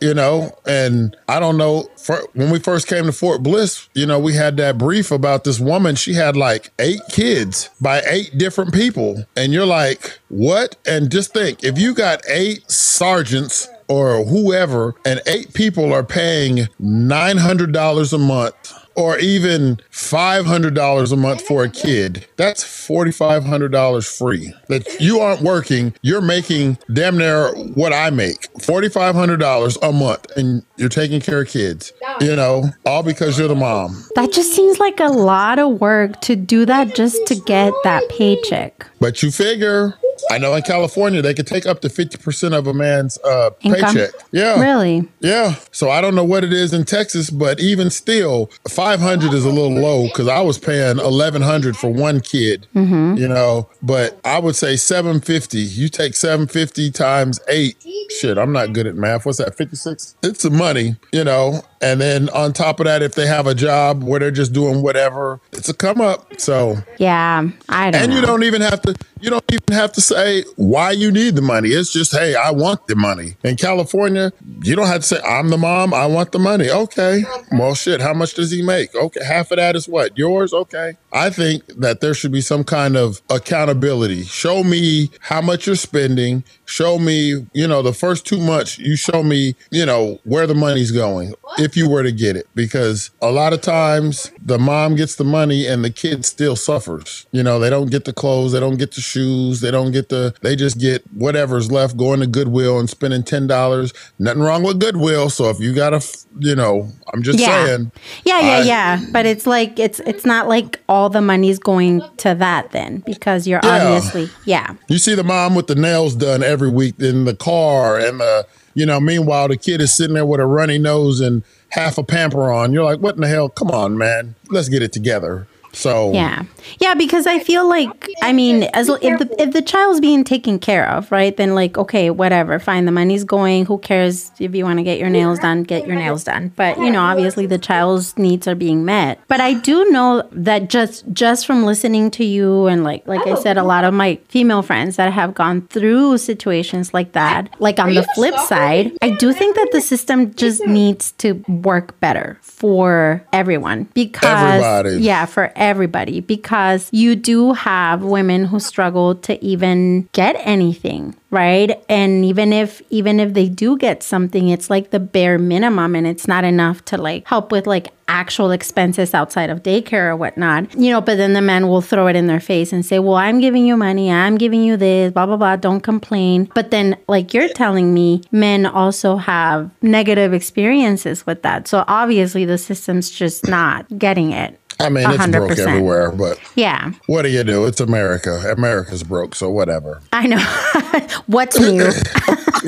you 0.00 0.12
know? 0.12 0.50
And 0.66 1.16
i 1.28 1.40
don't 1.40 1.56
know 1.56 1.88
for, 1.96 2.16
when 2.34 2.50
we 2.50 2.58
first 2.58 2.86
came 2.88 3.04
to 3.06 3.12
fort 3.12 3.42
bliss 3.42 3.88
you 3.94 4.04
know 4.04 4.18
we 4.18 4.34
had 4.34 4.56
that 4.58 4.76
brief 4.76 5.10
about 5.10 5.44
this 5.44 5.58
woman. 5.60 5.94
She 5.94 6.12
had 6.14 6.36
like 6.36 6.72
eight 6.78 7.00
kids 7.10 7.70
by 7.80 8.02
eight 8.06 8.36
different 8.36 8.74
people. 8.74 9.24
And 9.36 9.52
you're 9.52 9.66
like 9.66 10.18
what? 10.28 10.76
And 10.86 11.10
just 11.10 11.32
think 11.32 11.64
if 11.64 11.78
you 11.78 11.94
got 11.94 12.20
eight 12.28 12.70
sergeants 12.70 13.68
or 13.88 14.24
whoever 14.24 14.94
and 15.06 15.20
eight 15.26 15.54
people 15.54 15.92
are 15.92 16.04
paying 16.04 16.68
$900 16.82 18.12
a 18.12 18.18
month 18.18 18.72
or 18.96 19.18
even 19.18 19.76
$500 19.90 21.12
a 21.12 21.16
month 21.16 21.46
for 21.46 21.64
a 21.64 21.70
kid, 21.70 22.26
that's 22.36 22.62
$4,500 22.64 24.18
free. 24.18 24.54
That 24.68 25.00
you 25.00 25.20
aren't 25.20 25.42
working, 25.42 25.94
you're 26.02 26.20
making 26.20 26.78
damn 26.92 27.18
near 27.18 27.54
what 27.74 27.92
I 27.92 28.10
make 28.10 28.52
$4,500 28.54 29.78
a 29.82 29.92
month, 29.92 30.36
and 30.36 30.64
you're 30.76 30.88
taking 30.88 31.20
care 31.20 31.42
of 31.42 31.48
kids, 31.48 31.92
you 32.20 32.34
know, 32.36 32.64
all 32.86 33.02
because 33.02 33.38
you're 33.38 33.48
the 33.48 33.54
mom. 33.54 34.04
that 34.16 34.32
just 34.32 34.52
seems 34.52 34.78
like 34.78 35.00
a 35.00 35.08
lot 35.08 35.58
of 35.58 35.80
work 35.80 36.20
to 36.22 36.36
do 36.36 36.64
that 36.66 36.94
just 36.94 37.26
to 37.26 37.34
get 37.34 37.72
that 37.84 38.02
paycheck 38.08 38.86
But 39.04 39.22
you 39.22 39.30
figure 39.30 39.98
I 40.30 40.38
know 40.38 40.54
in 40.54 40.62
California 40.62 41.20
they 41.20 41.34
could 41.34 41.46
take 41.46 41.66
up 41.66 41.80
to 41.82 41.90
fifty 41.90 42.16
percent 42.16 42.54
of 42.54 42.66
a 42.66 42.72
man's 42.72 43.18
uh, 43.18 43.50
paycheck. 43.60 44.10
Yeah, 44.32 44.58
Really? 44.60 45.06
yeah. 45.20 45.56
So 45.72 45.90
I 45.90 46.00
don't 46.00 46.14
know 46.14 46.24
what 46.24 46.42
it 46.44 46.52
is 46.52 46.72
in 46.72 46.84
Texas, 46.84 47.28
but 47.28 47.60
even 47.60 47.90
still, 47.90 48.50
five 48.68 49.00
hundred 49.00 49.34
is 49.34 49.44
a 49.44 49.50
little 49.50 49.74
low 49.78 50.04
because 50.04 50.28
I 50.28 50.40
was 50.40 50.58
paying 50.58 50.98
eleven 51.00 51.42
hundred 51.42 51.76
for 51.76 51.90
one 51.92 52.20
kid. 52.20 52.66
Mm-hmm. 52.74 53.16
You 53.18 53.28
know, 53.28 53.68
but 53.82 54.18
I 54.24 54.38
would 54.38 54.56
say 54.56 54.76
seven 54.76 55.20
fifty. 55.20 55.58
You 55.58 55.88
take 55.90 56.14
seven 56.14 56.46
fifty 56.46 56.90
times 56.90 57.38
eight. 57.48 57.76
Shit, 58.18 58.38
I'm 58.38 58.52
not 58.52 58.72
good 58.72 58.86
at 58.86 58.94
math. 58.94 59.26
What's 59.26 59.38
that? 59.38 59.54
Fifty 59.56 59.76
six. 59.76 60.14
It's 60.22 60.40
some 60.42 60.56
money. 60.56 60.96
You 61.12 61.24
know, 61.24 61.60
and 61.82 62.00
then 62.00 62.28
on 62.30 62.52
top 62.54 62.80
of 62.80 62.86
that, 62.86 63.02
if 63.02 63.14
they 63.14 63.26
have 63.26 63.46
a 63.46 63.54
job 63.54 64.02
where 64.04 64.20
they're 64.20 64.30
just 64.30 64.52
doing 64.54 64.80
whatever, 64.80 65.40
it's 65.52 65.68
a 65.68 65.74
come 65.74 66.00
up. 66.00 66.40
So 66.40 66.78
Yeah. 66.98 67.48
I 67.68 67.90
don't 67.90 68.00
and 68.00 68.10
know. 68.10 68.20
you 68.20 68.26
don't 68.26 68.42
even 68.44 68.62
have 68.62 68.80
to 68.82 68.93
you 69.20 69.30
don't 69.30 69.44
even 69.52 69.74
have 69.74 69.92
to 69.92 70.00
say 70.00 70.44
why 70.56 70.90
you 70.90 71.10
need 71.10 71.34
the 71.34 71.42
money. 71.42 71.70
It's 71.70 71.92
just, 71.92 72.12
hey, 72.12 72.34
I 72.34 72.50
want 72.50 72.86
the 72.88 72.96
money. 72.96 73.36
In 73.42 73.56
California, 73.56 74.32
you 74.62 74.76
don't 74.76 74.86
have 74.86 75.00
to 75.00 75.06
say, 75.06 75.20
I'm 75.22 75.48
the 75.48 75.58
mom, 75.58 75.94
I 75.94 76.06
want 76.06 76.32
the 76.32 76.38
money. 76.38 76.68
Okay. 76.70 77.24
Well 77.52 77.74
shit, 77.74 78.00
how 78.00 78.12
much 78.14 78.34
does 78.34 78.50
he 78.50 78.62
make? 78.62 78.94
Okay, 78.94 79.24
half 79.24 79.50
of 79.50 79.56
that 79.56 79.76
is 79.76 79.88
what? 79.88 80.18
Yours? 80.18 80.52
Okay. 80.52 80.96
I 81.14 81.30
think 81.30 81.64
that 81.78 82.00
there 82.00 82.12
should 82.12 82.32
be 82.32 82.40
some 82.40 82.64
kind 82.64 82.96
of 82.96 83.22
accountability. 83.30 84.24
Show 84.24 84.64
me 84.64 85.10
how 85.20 85.40
much 85.40 85.66
you're 85.66 85.76
spending. 85.76 86.42
Show 86.66 86.98
me, 86.98 87.46
you 87.52 87.68
know, 87.68 87.82
the 87.82 87.92
first 87.92 88.26
two 88.26 88.40
months, 88.40 88.78
you 88.78 88.96
show 88.96 89.22
me, 89.22 89.54
you 89.70 89.86
know, 89.86 90.18
where 90.24 90.46
the 90.48 90.54
money's 90.56 90.90
going 90.90 91.32
if 91.58 91.76
you 91.76 91.88
were 91.88 92.02
to 92.02 92.10
get 92.10 92.36
it. 92.36 92.48
Because 92.56 93.10
a 93.22 93.30
lot 93.30 93.52
of 93.52 93.60
times 93.60 94.32
the 94.42 94.58
mom 94.58 94.96
gets 94.96 95.14
the 95.14 95.24
money 95.24 95.66
and 95.66 95.84
the 95.84 95.90
kid 95.90 96.24
still 96.24 96.56
suffers. 96.56 97.26
You 97.30 97.44
know, 97.44 97.60
they 97.60 97.70
don't 97.70 97.90
get 97.92 98.06
the 98.06 98.12
clothes, 98.12 98.50
they 98.50 98.60
don't 98.60 98.76
get 98.76 98.92
the 98.92 99.00
shoes, 99.00 99.60
they 99.60 99.70
don't 99.70 99.92
get 99.92 100.08
the, 100.08 100.34
they 100.42 100.56
just 100.56 100.80
get 100.80 101.04
whatever's 101.12 101.70
left 101.70 101.96
going 101.96 102.20
to 102.20 102.26
Goodwill 102.26 102.80
and 102.80 102.90
spending 102.90 103.22
$10. 103.22 103.94
Nothing 104.18 104.42
wrong 104.42 104.64
with 104.64 104.80
Goodwill. 104.80 105.30
So 105.30 105.48
if 105.48 105.60
you 105.60 105.72
got 105.74 105.90
to, 105.90 106.26
you 106.40 106.56
know, 106.56 106.90
I'm 107.12 107.22
just 107.22 107.38
yeah. 107.38 107.66
saying. 107.66 107.92
Yeah, 108.24 108.40
yeah, 108.40 108.56
I- 108.56 108.62
yeah. 108.62 109.06
But 109.12 109.26
it's 109.26 109.46
like 109.46 109.78
it's 109.78 110.00
it's 110.00 110.24
not 110.24 110.48
like 110.48 110.80
all 111.04 111.10
the 111.10 111.20
money's 111.20 111.58
going 111.58 112.02
to 112.16 112.34
that 112.34 112.70
then 112.72 113.02
because 113.04 113.46
you're 113.46 113.60
Yeah. 113.62 113.84
obviously 113.94 114.30
yeah. 114.46 114.74
You 114.88 114.96
see 114.96 115.14
the 115.14 115.22
mom 115.22 115.54
with 115.54 115.66
the 115.66 115.74
nails 115.74 116.14
done 116.14 116.42
every 116.42 116.70
week 116.70 116.94
in 116.98 117.26
the 117.26 117.36
car, 117.36 117.98
and 117.98 118.20
the 118.20 118.46
you 118.72 118.86
know, 118.86 118.98
meanwhile 119.00 119.48
the 119.48 119.58
kid 119.58 119.82
is 119.82 119.94
sitting 119.94 120.14
there 120.14 120.24
with 120.24 120.40
a 120.40 120.46
runny 120.46 120.78
nose 120.78 121.20
and 121.20 121.42
half 121.68 121.98
a 121.98 122.02
pamper 122.02 122.50
on. 122.50 122.72
You're 122.72 122.84
like, 122.84 123.00
what 123.00 123.16
in 123.16 123.20
the 123.20 123.28
hell? 123.28 123.50
Come 123.50 123.70
on, 123.70 123.98
man, 123.98 124.34
let's 124.48 124.70
get 124.70 124.82
it 124.82 124.92
together. 124.92 125.46
So 125.74 126.12
Yeah. 126.12 126.44
Yeah, 126.80 126.94
because 126.94 127.26
I 127.26 127.40
feel 127.40 127.68
like 127.68 128.08
I 128.22 128.32
mean, 128.32 128.62
as 128.74 128.88
if 128.88 129.18
the 129.18 129.34
if 129.38 129.52
the 129.52 129.60
child's 129.60 130.00
being 130.00 130.24
taken 130.24 130.58
care 130.58 130.88
of, 130.88 131.10
right? 131.12 131.36
Then 131.36 131.54
like, 131.54 131.76
okay, 131.76 132.10
whatever, 132.10 132.58
fine, 132.58 132.86
the 132.86 132.92
money's 132.92 133.24
going. 133.24 133.66
Who 133.66 133.78
cares 133.78 134.30
if 134.38 134.54
you 134.54 134.64
want 134.64 134.78
to 134.78 134.82
get 134.82 134.98
your 134.98 135.10
nails 135.10 135.38
done, 135.40 135.62
get 135.62 135.86
your 135.86 135.96
nails 135.96 136.24
done. 136.24 136.52
But 136.56 136.78
you 136.78 136.90
know, 136.90 137.02
obviously 137.02 137.46
the 137.46 137.58
child's 137.58 138.16
needs 138.16 138.48
are 138.48 138.54
being 138.54 138.84
met. 138.84 139.20
But 139.28 139.40
I 139.40 139.54
do 139.54 139.84
know 139.90 140.26
that 140.32 140.70
just 140.70 141.04
just 141.12 141.46
from 141.46 141.64
listening 141.64 142.10
to 142.12 142.24
you 142.24 142.66
and 142.66 142.82
like 142.84 143.06
like 143.06 143.26
I 143.26 143.34
said, 143.34 143.58
a 143.58 143.64
lot 143.64 143.84
of 143.84 143.92
my 143.92 144.18
female 144.28 144.62
friends 144.62 144.96
that 144.96 145.12
have 145.12 145.34
gone 145.34 145.66
through 145.68 146.18
situations 146.18 146.94
like 146.94 147.12
that, 147.12 147.50
like 147.60 147.78
on 147.78 147.94
the 147.94 148.04
flip 148.14 148.36
side, 148.38 148.92
I 149.02 149.10
do 149.10 149.32
think 149.32 149.56
that 149.56 149.68
the 149.72 149.80
system 149.80 150.34
just 150.34 150.64
needs 150.66 151.12
to 151.12 151.44
work 151.48 151.98
better 152.00 152.38
for 152.42 153.24
everyone 153.32 153.84
because 153.94 154.24
Everybody. 154.24 155.02
yeah, 155.02 155.26
for 155.26 155.52
everybody 155.64 156.20
because 156.20 156.88
you 156.92 157.16
do 157.16 157.52
have 157.54 158.02
women 158.02 158.44
who 158.44 158.60
struggle 158.60 159.14
to 159.16 159.42
even 159.42 160.08
get 160.12 160.36
anything, 160.40 161.16
right? 161.30 161.82
And 161.88 162.24
even 162.24 162.52
if 162.52 162.82
even 162.90 163.18
if 163.18 163.32
they 163.32 163.48
do 163.48 163.76
get 163.78 164.02
something, 164.02 164.48
it's 164.48 164.68
like 164.68 164.90
the 164.90 165.00
bare 165.00 165.38
minimum 165.38 165.96
and 165.96 166.06
it's 166.06 166.28
not 166.28 166.44
enough 166.44 166.84
to 166.86 166.98
like 166.98 167.26
help 167.26 167.50
with 167.50 167.66
like 167.66 167.88
actual 168.06 168.50
expenses 168.50 169.14
outside 169.14 169.48
of 169.48 169.62
daycare 169.62 170.10
or 170.10 170.16
whatnot. 170.16 170.74
You 170.78 170.90
know, 170.92 171.00
but 171.00 171.16
then 171.16 171.32
the 171.32 171.40
men 171.40 171.68
will 171.68 171.80
throw 171.80 172.06
it 172.06 172.16
in 172.16 172.26
their 172.26 172.40
face 172.40 172.72
and 172.72 172.84
say, 172.84 172.98
Well, 172.98 173.14
I'm 173.14 173.40
giving 173.40 173.66
you 173.66 173.76
money, 173.76 174.10
I'm 174.10 174.36
giving 174.36 174.62
you 174.62 174.76
this, 174.76 175.12
blah 175.12 175.26
blah 175.26 175.36
blah, 175.36 175.56
don't 175.56 175.80
complain. 175.80 176.50
But 176.54 176.70
then 176.70 176.96
like 177.08 177.32
you're 177.32 177.48
telling 177.48 177.94
me 177.94 178.22
men 178.30 178.66
also 178.66 179.16
have 179.16 179.70
negative 179.82 180.34
experiences 180.34 181.26
with 181.26 181.42
that. 181.42 181.66
So 181.66 181.84
obviously 181.88 182.44
the 182.44 182.58
system's 182.58 183.10
just 183.10 183.48
not 183.48 183.86
getting 183.98 184.32
it. 184.32 184.60
I 184.80 184.88
mean, 184.88 185.06
it's 185.08 185.26
broke 185.28 185.58
everywhere, 185.58 186.10
but 186.10 186.38
Yeah. 186.56 186.92
what 187.06 187.22
do 187.22 187.28
you 187.28 187.44
do? 187.44 187.64
It's 187.66 187.80
America. 187.80 188.52
America's 188.56 189.02
broke, 189.02 189.34
so 189.34 189.48
whatever. 189.50 190.00
I 190.12 190.26
know. 190.26 190.38
What's 191.26 191.58
new? 191.58 191.90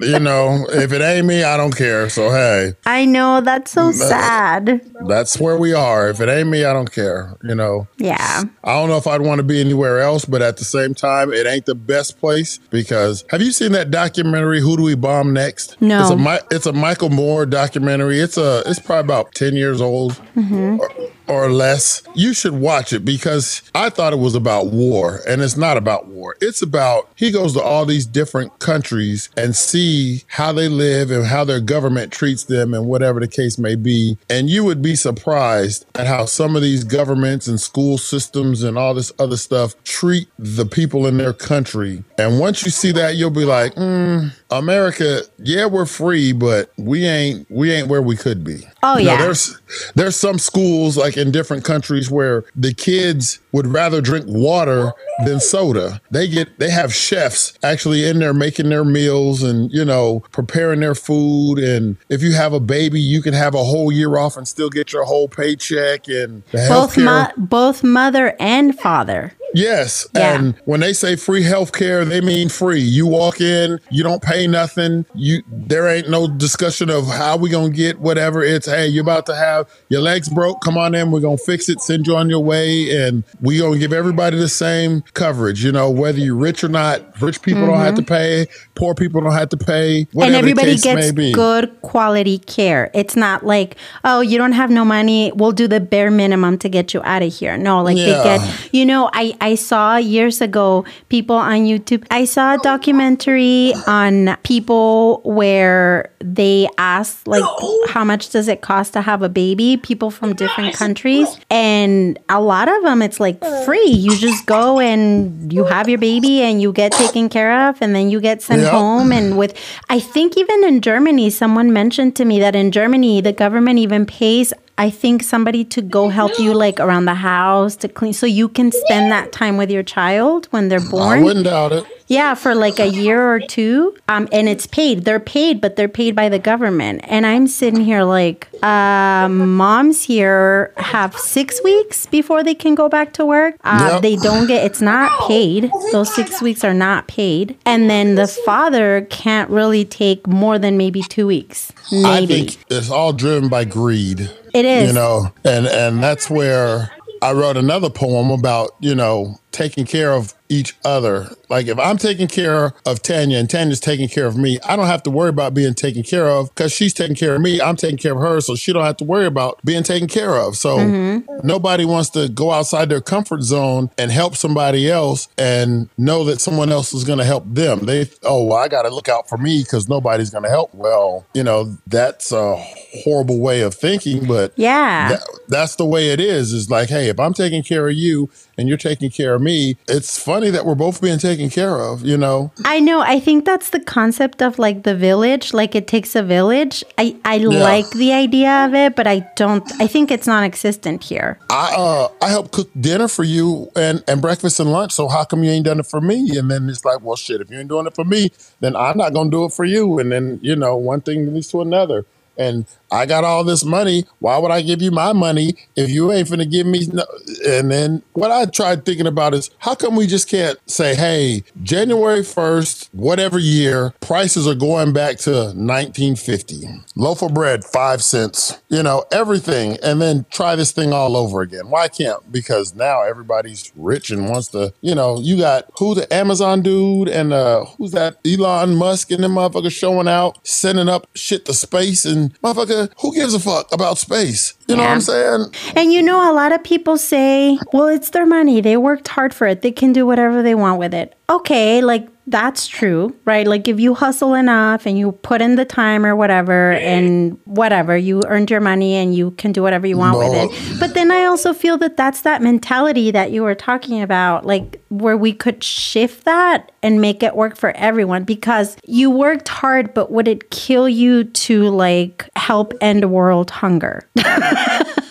you 0.00 0.18
know, 0.18 0.66
if 0.70 0.92
it 0.92 1.00
ain't 1.00 1.26
me, 1.26 1.44
I 1.44 1.56
don't 1.56 1.76
care. 1.76 2.08
So 2.08 2.30
hey, 2.30 2.74
I 2.86 3.04
know. 3.04 3.40
That's 3.40 3.70
so 3.70 3.92
sad. 3.92 4.80
that's 5.06 5.38
where 5.38 5.56
we 5.56 5.72
are. 5.72 6.10
If 6.10 6.20
it 6.20 6.28
ain't 6.28 6.48
me, 6.48 6.64
I 6.64 6.72
don't 6.72 6.90
care. 6.92 7.36
You 7.42 7.54
know. 7.54 7.86
Yeah. 7.96 8.42
I 8.64 8.74
don't 8.74 8.88
know 8.88 8.96
if 8.96 9.06
I'd 9.06 9.20
want 9.20 9.38
to 9.38 9.42
be 9.44 9.60
anywhere 9.60 10.00
else, 10.00 10.24
but 10.24 10.42
at 10.42 10.56
the 10.56 10.64
same 10.64 10.94
time, 10.94 11.32
it 11.32 11.46
ain't 11.46 11.66
the 11.66 11.74
best 11.74 12.18
place 12.18 12.58
because 12.70 13.24
have 13.30 13.42
you 13.42 13.52
seen 13.52 13.72
that 13.72 13.90
documentary? 13.90 14.60
Who 14.60 14.76
do 14.76 14.82
we 14.82 14.94
bomb 14.94 15.32
next? 15.32 15.80
No. 15.80 16.00
It's 16.02 16.10
a 16.10 16.54
it's 16.56 16.66
a 16.66 16.72
Michael 16.72 17.10
Moore 17.10 17.46
documentary. 17.46 18.20
It's 18.20 18.36
a 18.36 18.62
it's 18.66 18.80
probably 18.80 19.00
about 19.00 19.34
ten 19.34 19.54
years 19.54 19.80
old 19.80 20.20
or, 20.36 20.90
or 21.30 21.50
less. 21.50 22.02
You 22.14 22.34
should 22.34 22.54
watch 22.54 22.92
it 22.92 23.04
because 23.04 23.62
I 23.74 23.88
thought 23.88 24.12
it 24.12 24.18
was 24.18 24.34
about 24.34 24.66
war, 24.66 25.20
and 25.28 25.40
it's 25.40 25.56
not 25.56 25.76
about 25.76 26.08
war. 26.08 26.36
It's 26.40 26.60
about 26.60 27.08
he 27.14 27.30
goes 27.30 27.54
to 27.54 27.62
all 27.62 27.86
these 27.86 28.04
different 28.04 28.58
countries 28.58 29.30
and 29.36 29.54
see 29.54 30.24
how 30.26 30.52
they 30.52 30.68
live 30.68 31.10
and 31.10 31.24
how 31.24 31.44
their 31.44 31.60
government 31.60 32.12
treats 32.12 32.44
them 32.44 32.74
and 32.74 32.86
whatever 32.86 33.20
the 33.20 33.28
case 33.28 33.58
may 33.58 33.76
be. 33.76 34.18
And 34.28 34.50
you 34.50 34.64
would 34.64 34.82
be 34.82 34.96
surprised 34.96 35.86
at 35.94 36.06
how 36.06 36.24
some 36.24 36.56
of 36.56 36.62
these 36.62 36.84
governments 36.84 37.46
and 37.46 37.60
school 37.60 37.96
systems 37.96 38.62
and 38.62 38.76
all 38.76 38.94
this 38.94 39.12
other 39.18 39.36
stuff 39.36 39.80
treat 39.84 40.28
the 40.38 40.66
people 40.66 41.06
in 41.06 41.16
their 41.16 41.32
country. 41.32 42.02
And 42.18 42.40
once 42.40 42.64
you 42.64 42.70
see 42.70 42.92
that, 42.92 43.14
you'll 43.14 43.30
be 43.30 43.44
like, 43.44 43.74
mm, 43.74 44.32
America, 44.50 45.20
yeah, 45.38 45.66
we're 45.66 45.86
free, 45.86 46.32
but 46.32 46.72
we 46.76 47.04
ain't 47.06 47.50
we 47.50 47.70
ain't 47.72 47.88
where 47.88 48.02
we 48.02 48.16
could 48.16 48.42
be. 48.44 48.66
Oh, 48.82 48.96
You 48.98 49.06
know, 49.06 49.12
yeah. 49.12 49.22
there's 49.22 49.58
there's 49.94 50.16
some 50.16 50.38
schools 50.38 50.96
like 50.96 51.16
in 51.16 51.30
different 51.30 51.64
countries 51.64 52.10
where 52.10 52.44
the 52.56 52.72
kids 52.74 53.38
would 53.52 53.66
rather 53.66 54.00
drink 54.00 54.24
water 54.28 54.92
than 55.24 55.40
soda. 55.40 56.00
They 56.10 56.28
get 56.28 56.58
they 56.58 56.70
have 56.70 56.94
chefs 56.94 57.52
actually 57.62 58.04
in 58.08 58.18
there 58.20 58.34
making 58.34 58.68
their 58.70 58.84
meals 58.84 59.42
and 59.42 59.70
you 59.72 59.84
know 59.84 60.20
preparing 60.32 60.80
their 60.80 60.94
food. 60.94 61.58
And 61.58 61.96
if 62.08 62.22
you 62.22 62.32
have 62.32 62.52
a 62.52 62.60
baby, 62.60 63.00
you 63.00 63.22
can 63.22 63.34
have 63.34 63.54
a 63.54 63.64
whole 63.64 63.92
year 63.92 64.16
off 64.18 64.36
and 64.36 64.48
still 64.48 64.70
get 64.70 64.92
your 64.92 65.04
whole 65.04 65.28
paycheck. 65.28 66.08
And 66.08 66.42
Both 66.52 66.96
mo- 66.96 67.30
both 67.36 67.82
mother 67.82 68.34
and 68.40 68.78
father. 68.78 69.34
Yes. 69.52 70.06
Yeah. 70.14 70.34
And 70.38 70.54
when 70.64 70.78
they 70.78 70.92
say 70.92 71.16
free 71.16 71.42
healthcare, 71.42 72.06
they 72.08 72.20
mean 72.20 72.48
free. 72.48 72.80
You 72.80 73.08
walk 73.08 73.40
in, 73.40 73.80
you 73.90 74.04
don't 74.04 74.22
pay 74.22 74.39
nothing. 74.46 75.06
You 75.14 75.42
there 75.50 75.88
ain't 75.88 76.08
no 76.08 76.28
discussion 76.28 76.90
of 76.90 77.06
how 77.06 77.36
we 77.36 77.50
gonna 77.50 77.70
get 77.70 78.00
whatever. 78.00 78.42
It's 78.42 78.66
hey, 78.66 78.88
you're 78.88 79.02
about 79.02 79.26
to 79.26 79.34
have 79.34 79.68
your 79.88 80.00
legs 80.00 80.28
broke. 80.28 80.60
Come 80.62 80.76
on 80.76 80.94
in, 80.94 81.10
we're 81.10 81.20
gonna 81.20 81.36
fix 81.38 81.68
it, 81.68 81.80
send 81.80 82.06
you 82.06 82.16
on 82.16 82.30
your 82.30 82.42
way, 82.42 82.96
and 82.96 83.24
we 83.40 83.58
gonna 83.58 83.78
give 83.78 83.92
everybody 83.92 84.36
the 84.38 84.48
same 84.48 85.02
coverage. 85.14 85.64
You 85.64 85.72
know, 85.72 85.90
whether 85.90 86.18
you're 86.18 86.34
rich 86.36 86.64
or 86.64 86.68
not. 86.68 87.20
Rich 87.20 87.42
people 87.42 87.66
don't 87.66 87.78
have 87.78 87.94
mm-hmm. 87.94 88.04
to 88.04 88.46
pay, 88.46 88.46
poor 88.74 88.94
people 88.94 89.20
don't 89.20 89.32
have 89.32 89.50
to 89.50 89.56
pay. 89.56 90.06
Whatever 90.12 90.36
and 90.36 90.36
everybody 90.36 90.76
gets 90.76 91.12
good 91.32 91.80
quality 91.82 92.38
care. 92.38 92.90
It's 92.94 93.16
not 93.16 93.44
like, 93.44 93.76
oh, 94.04 94.20
you 94.20 94.38
don't 94.38 94.52
have 94.52 94.70
no 94.70 94.84
money. 94.84 95.32
We'll 95.34 95.52
do 95.52 95.68
the 95.68 95.80
bare 95.80 96.10
minimum 96.10 96.58
to 96.58 96.68
get 96.68 96.94
you 96.94 97.02
out 97.04 97.22
of 97.22 97.32
here. 97.32 97.56
No, 97.56 97.82
like 97.82 97.96
Yeah. 97.96 98.06
they 98.06 98.22
get, 98.24 98.68
you 98.72 98.86
know, 98.86 99.10
I, 99.12 99.34
I 99.40 99.54
saw 99.54 99.96
years 99.96 100.40
ago 100.40 100.84
people 101.08 101.36
on 101.36 101.60
YouTube. 101.60 102.06
I 102.10 102.24
saw 102.24 102.54
a 102.54 102.58
documentary 102.58 103.74
on 103.86 104.29
people 104.42 105.20
where 105.24 106.10
they 106.20 106.68
ask 106.78 107.26
like, 107.26 107.44
how 107.88 108.04
much 108.04 108.30
does 108.30 108.48
it 108.48 108.60
cost 108.60 108.92
to 108.94 109.00
have 109.02 109.22
a 109.22 109.28
baby? 109.28 109.76
People 109.76 110.10
from 110.10 110.34
different 110.34 110.74
countries. 110.74 111.28
And 111.50 112.18
a 112.28 112.40
lot 112.40 112.68
of 112.68 112.82
them, 112.82 113.02
it's 113.02 113.20
like 113.20 113.40
free. 113.64 113.84
You 113.90 114.16
just 114.16 114.46
go 114.46 114.80
and 114.80 115.52
you 115.52 115.64
have 115.64 115.88
your 115.88 115.98
baby 115.98 116.42
and 116.42 116.60
you 116.62 116.72
get 116.72 116.92
taken 116.92 117.28
care 117.28 117.68
of 117.68 117.80
and 117.82 117.94
then 117.94 118.10
you 118.10 118.20
get 118.20 118.42
sent 118.42 118.62
Yeah. 118.62 118.70
home 118.70 119.12
and 119.12 119.36
with 119.38 119.54
I 119.88 120.00
think 120.00 120.36
even 120.36 120.64
in 120.64 120.80
Germany 120.80 121.30
someone 121.30 121.72
mentioned 121.72 122.16
to 122.16 122.24
me 122.24 122.40
that 122.40 122.54
in 122.54 122.70
Germany 122.72 123.20
the 123.20 123.32
government 123.32 123.78
even 123.78 124.06
pays 124.06 124.52
I 124.80 124.88
think 124.88 125.22
somebody 125.22 125.62
to 125.76 125.82
go 125.82 126.08
help 126.08 126.38
you 126.38 126.54
like 126.54 126.80
around 126.80 127.04
the 127.04 127.16
house 127.16 127.76
to 127.76 127.88
clean 127.88 128.14
so 128.14 128.24
you 128.24 128.48
can 128.48 128.72
spend 128.72 129.12
that 129.12 129.30
time 129.30 129.58
with 129.58 129.70
your 129.70 129.82
child 129.82 130.46
when 130.52 130.68
they're 130.70 130.80
born. 130.80 131.18
I 131.18 131.22
wouldn't 131.22 131.44
doubt 131.44 131.72
it. 131.72 131.84
Yeah, 132.06 132.34
for 132.34 132.54
like 132.54 132.80
a 132.80 132.88
year 132.88 133.30
or 133.30 133.40
two. 133.40 133.94
Um, 134.08 134.26
and 134.32 134.48
it's 134.48 134.66
paid. 134.66 135.04
They're 135.04 135.20
paid, 135.20 135.60
but 135.60 135.76
they're 135.76 135.86
paid 135.86 136.16
by 136.16 136.30
the 136.30 136.38
government. 136.38 137.02
And 137.04 137.26
I'm 137.26 137.46
sitting 137.46 137.82
here 137.84 138.02
like, 138.04 138.48
uh, 138.62 139.28
moms 139.28 140.02
here 140.02 140.72
have 140.78 141.14
six 141.14 141.62
weeks 141.62 142.06
before 142.06 142.42
they 142.42 142.54
can 142.54 142.74
go 142.74 142.88
back 142.88 143.12
to 143.12 143.26
work. 143.26 143.56
Uh, 143.62 143.88
Yep. 143.92 144.02
They 144.02 144.16
don't 144.16 144.46
get, 144.48 144.64
it's 144.64 144.80
not 144.80 145.28
paid. 145.28 145.70
Those 145.92 146.12
six 146.14 146.40
weeks 146.40 146.64
are 146.64 146.74
not 146.74 147.06
paid. 147.06 147.56
And 147.66 147.90
then 147.90 148.14
the 148.14 148.26
father 148.26 149.06
can't 149.10 149.50
really 149.50 149.84
take 149.84 150.26
more 150.26 150.58
than 150.58 150.78
maybe 150.78 151.02
two 151.02 151.26
weeks. 151.26 151.70
Maybe. 151.92 152.06
I 152.08 152.26
think 152.26 152.56
it's 152.70 152.90
all 152.90 153.12
driven 153.12 153.48
by 153.50 153.64
greed. 153.66 154.30
It 154.54 154.64
is. 154.64 154.88
You 154.88 154.94
know, 154.94 155.32
and 155.44 155.66
and 155.66 156.02
that's 156.02 156.28
where 156.30 156.90
I 157.22 157.32
wrote 157.32 157.56
another 157.56 157.90
poem 157.90 158.30
about, 158.30 158.70
you 158.80 158.94
know, 158.94 159.38
taking 159.52 159.86
care 159.86 160.12
of 160.12 160.34
each 160.50 160.76
other. 160.84 161.28
Like 161.48 161.68
if 161.68 161.78
I'm 161.78 161.96
taking 161.96 162.26
care 162.26 162.72
of 162.84 163.02
Tanya 163.02 163.38
and 163.38 163.48
Tanya's 163.48 163.80
taking 163.80 164.08
care 164.08 164.26
of 164.26 164.36
me, 164.36 164.58
I 164.66 164.76
don't 164.76 164.86
have 164.86 165.02
to 165.04 165.10
worry 165.10 165.28
about 165.30 165.54
being 165.54 165.74
taken 165.74 166.02
care 166.02 166.28
of 166.28 166.48
because 166.48 166.72
she's 166.72 166.92
taking 166.92 167.16
care 167.16 167.36
of 167.36 167.40
me. 167.40 167.60
I'm 167.60 167.76
taking 167.76 167.98
care 167.98 168.12
of 168.12 168.18
her, 168.18 168.40
so 168.40 168.56
she 168.56 168.72
don't 168.72 168.84
have 168.84 168.96
to 168.98 169.04
worry 169.04 169.26
about 169.26 169.64
being 169.64 169.84
taken 169.84 170.08
care 170.08 170.36
of. 170.36 170.56
So 170.56 170.78
mm-hmm. 170.78 171.46
nobody 171.46 171.84
wants 171.84 172.10
to 172.10 172.28
go 172.28 172.50
outside 172.50 172.88
their 172.88 173.00
comfort 173.00 173.42
zone 173.42 173.90
and 173.96 174.10
help 174.10 174.36
somebody 174.36 174.90
else 174.90 175.28
and 175.38 175.88
know 175.96 176.24
that 176.24 176.40
someone 176.40 176.70
else 176.70 176.92
is 176.92 177.04
going 177.04 177.20
to 177.20 177.24
help 177.24 177.44
them. 177.46 177.86
They 177.86 178.10
oh, 178.24 178.44
well, 178.44 178.58
I 178.58 178.68
got 178.68 178.82
to 178.82 178.90
look 178.90 179.08
out 179.08 179.28
for 179.28 179.38
me 179.38 179.62
because 179.62 179.88
nobody's 179.88 180.30
going 180.30 180.44
to 180.44 180.50
help. 180.50 180.74
Well, 180.74 181.26
you 181.32 181.44
know, 181.44 181.76
that's 181.86 182.32
a 182.32 182.56
horrible 183.04 183.38
way 183.38 183.60
of 183.62 183.74
thinking, 183.74 184.26
but 184.26 184.52
yeah. 184.56 185.10
that, 185.10 185.40
that's 185.48 185.76
the 185.76 185.86
way 185.86 186.10
it 186.10 186.20
is. 186.20 186.52
Is 186.52 186.68
like, 186.70 186.88
hey, 186.88 187.08
if 187.08 187.20
I'm 187.20 187.34
taking 187.34 187.62
care 187.62 187.88
of 187.88 187.94
you 187.94 188.30
and 188.60 188.68
you're 188.68 188.78
taking 188.78 189.10
care 189.10 189.34
of 189.34 189.40
me, 189.40 189.76
it's 189.88 190.22
funny 190.22 190.50
that 190.50 190.66
we're 190.66 190.74
both 190.74 191.00
being 191.00 191.18
taken 191.18 191.48
care 191.48 191.80
of. 191.80 192.04
You 192.04 192.18
know, 192.18 192.52
I 192.64 192.78
know. 192.78 193.00
I 193.00 193.18
think 193.18 193.46
that's 193.46 193.70
the 193.70 193.80
concept 193.80 194.42
of 194.42 194.58
like 194.58 194.82
the 194.82 194.94
village. 194.94 195.54
Like 195.54 195.74
it 195.74 195.88
takes 195.88 196.14
a 196.14 196.22
village. 196.22 196.84
I, 196.98 197.16
I 197.24 197.38
like 197.38 197.90
the 197.92 198.12
idea 198.12 198.66
of 198.66 198.74
it, 198.74 198.94
but 198.94 199.06
I 199.06 199.20
don't. 199.36 199.64
I 199.80 199.86
think 199.86 200.10
it's 200.10 200.26
non-existent 200.26 201.02
here. 201.04 201.38
I 201.48 201.74
uh 201.74 202.08
I 202.20 202.28
help 202.28 202.52
cook 202.52 202.70
dinner 202.78 203.08
for 203.08 203.24
you 203.24 203.70
and 203.74 204.04
and 204.06 204.20
breakfast 204.20 204.60
and 204.60 204.70
lunch. 204.70 204.92
So 204.92 205.08
how 205.08 205.24
come 205.24 205.42
you 205.42 205.50
ain't 205.50 205.64
done 205.64 205.80
it 205.80 205.86
for 205.86 206.02
me? 206.02 206.36
And 206.36 206.50
then 206.50 206.68
it's 206.68 206.84
like, 206.84 207.00
well, 207.00 207.16
shit. 207.16 207.40
If 207.40 207.50
you 207.50 207.58
ain't 207.58 207.68
doing 207.68 207.86
it 207.86 207.94
for 207.94 208.04
me, 208.04 208.30
then 208.60 208.76
I'm 208.76 208.98
not 208.98 209.14
gonna 209.14 209.30
do 209.30 209.46
it 209.46 209.54
for 209.54 209.64
you. 209.64 209.98
And 209.98 210.12
then 210.12 210.38
you 210.42 210.54
know, 210.54 210.76
one 210.76 211.00
thing 211.00 211.32
leads 211.32 211.48
to 211.48 211.62
another. 211.62 212.04
And 212.36 212.66
I 212.90 213.06
got 213.06 213.24
all 213.24 213.44
this 213.44 213.64
money. 213.64 214.04
Why 214.18 214.38
would 214.38 214.50
I 214.50 214.62
give 214.62 214.82
you 214.82 214.90
my 214.90 215.12
money 215.12 215.54
if 215.76 215.90
you 215.90 216.12
ain't 216.12 216.28
finna 216.28 216.50
give 216.50 216.66
me? 216.66 216.86
No? 216.92 217.04
And 217.46 217.70
then 217.70 218.02
what 218.12 218.30
I 218.30 218.46
tried 218.46 218.84
thinking 218.84 219.06
about 219.06 219.34
is 219.34 219.50
how 219.58 219.74
come 219.74 219.96
we 219.96 220.06
just 220.06 220.28
can't 220.28 220.58
say, 220.66 220.94
hey, 220.94 221.42
January 221.62 222.20
1st, 222.20 222.88
whatever 222.92 223.38
year, 223.38 223.94
prices 224.00 224.46
are 224.46 224.54
going 224.54 224.92
back 224.92 225.18
to 225.18 225.30
1950. 225.30 226.62
Loaf 226.96 227.22
of 227.22 227.34
bread, 227.34 227.64
five 227.64 228.02
cents, 228.02 228.60
you 228.68 228.82
know, 228.82 229.04
everything. 229.12 229.78
And 229.82 230.00
then 230.00 230.26
try 230.30 230.56
this 230.56 230.72
thing 230.72 230.92
all 230.92 231.16
over 231.16 231.42
again. 231.42 231.70
Why 231.70 231.88
can't? 231.88 232.30
Because 232.30 232.74
now 232.74 233.02
everybody's 233.02 233.72
rich 233.76 234.10
and 234.10 234.28
wants 234.28 234.48
to, 234.48 234.72
you 234.80 234.94
know, 234.94 235.18
you 235.20 235.38
got 235.38 235.66
who 235.78 235.94
the 235.94 236.12
Amazon 236.12 236.62
dude 236.62 237.08
and 237.08 237.32
uh, 237.32 237.64
who's 237.64 237.92
that 237.92 238.16
Elon 238.26 238.74
Musk 238.76 239.10
and 239.10 239.22
them 239.22 239.34
motherfuckers 239.34 239.72
showing 239.72 240.08
out, 240.08 240.38
sending 240.46 240.88
up 240.88 241.08
shit 241.14 241.44
to 241.46 241.54
space 241.54 242.04
and 242.04 242.38
motherfucker, 242.40 242.79
who 242.98 243.14
gives 243.14 243.34
a 243.34 243.40
fuck 243.40 243.72
about 243.72 243.98
space? 243.98 244.54
You 244.68 244.76
know 244.76 244.82
what 244.82 244.90
I'm 244.90 245.00
saying? 245.00 245.46
And 245.74 245.92
you 245.92 246.02
know, 246.02 246.30
a 246.30 246.34
lot 246.34 246.52
of 246.52 246.62
people 246.62 246.96
say, 246.96 247.58
well, 247.72 247.88
it's 247.88 248.10
their 248.10 248.26
money. 248.26 248.60
They 248.60 248.76
worked 248.76 249.08
hard 249.08 249.34
for 249.34 249.46
it. 249.46 249.62
They 249.62 249.72
can 249.72 249.92
do 249.92 250.06
whatever 250.06 250.42
they 250.42 250.54
want 250.54 250.78
with 250.78 250.94
it. 250.94 251.16
Okay, 251.28 251.82
like 251.82 252.08
that's 252.26 252.68
true, 252.68 253.16
right? 253.24 253.46
Like 253.46 253.66
if 253.66 253.80
you 253.80 253.94
hustle 253.94 254.34
enough 254.34 254.86
and 254.86 254.96
you 254.96 255.12
put 255.12 255.42
in 255.42 255.56
the 255.56 255.64
time 255.64 256.06
or 256.06 256.14
whatever 256.14 256.72
and 256.72 257.38
whatever, 257.44 257.96
you 257.96 258.22
earned 258.28 258.50
your 258.50 258.60
money 258.60 258.94
and 258.94 259.14
you 259.14 259.32
can 259.32 259.50
do 259.50 259.62
whatever 259.62 259.86
you 259.86 259.96
want 259.96 260.18
with 260.18 260.32
it. 260.32 260.78
But 260.78 260.94
then 260.94 261.10
I 261.10 261.24
also 261.24 261.52
feel 261.52 261.76
that 261.78 261.96
that's 261.96 262.20
that 262.22 262.40
mentality 262.40 263.10
that 263.10 263.32
you 263.32 263.42
were 263.42 263.56
talking 263.56 264.00
about, 264.00 264.46
like 264.46 264.80
where 264.90 265.16
we 265.16 265.32
could 265.32 265.64
shift 265.64 266.24
that 266.24 266.70
and 266.82 267.00
make 267.00 267.22
it 267.22 267.36
work 267.36 267.56
for 267.56 267.70
everyone 267.76 268.24
because 268.24 268.76
you 268.84 269.10
worked 269.10 269.48
hard, 269.48 269.94
but 269.94 270.10
would 270.10 270.28
it 270.28 270.50
kill 270.50 270.88
you 270.88 271.24
to 271.24 271.68
like 271.70 272.28
help 272.36 272.72
end 272.80 273.10
world 273.10 273.50
hunger? 273.50 274.02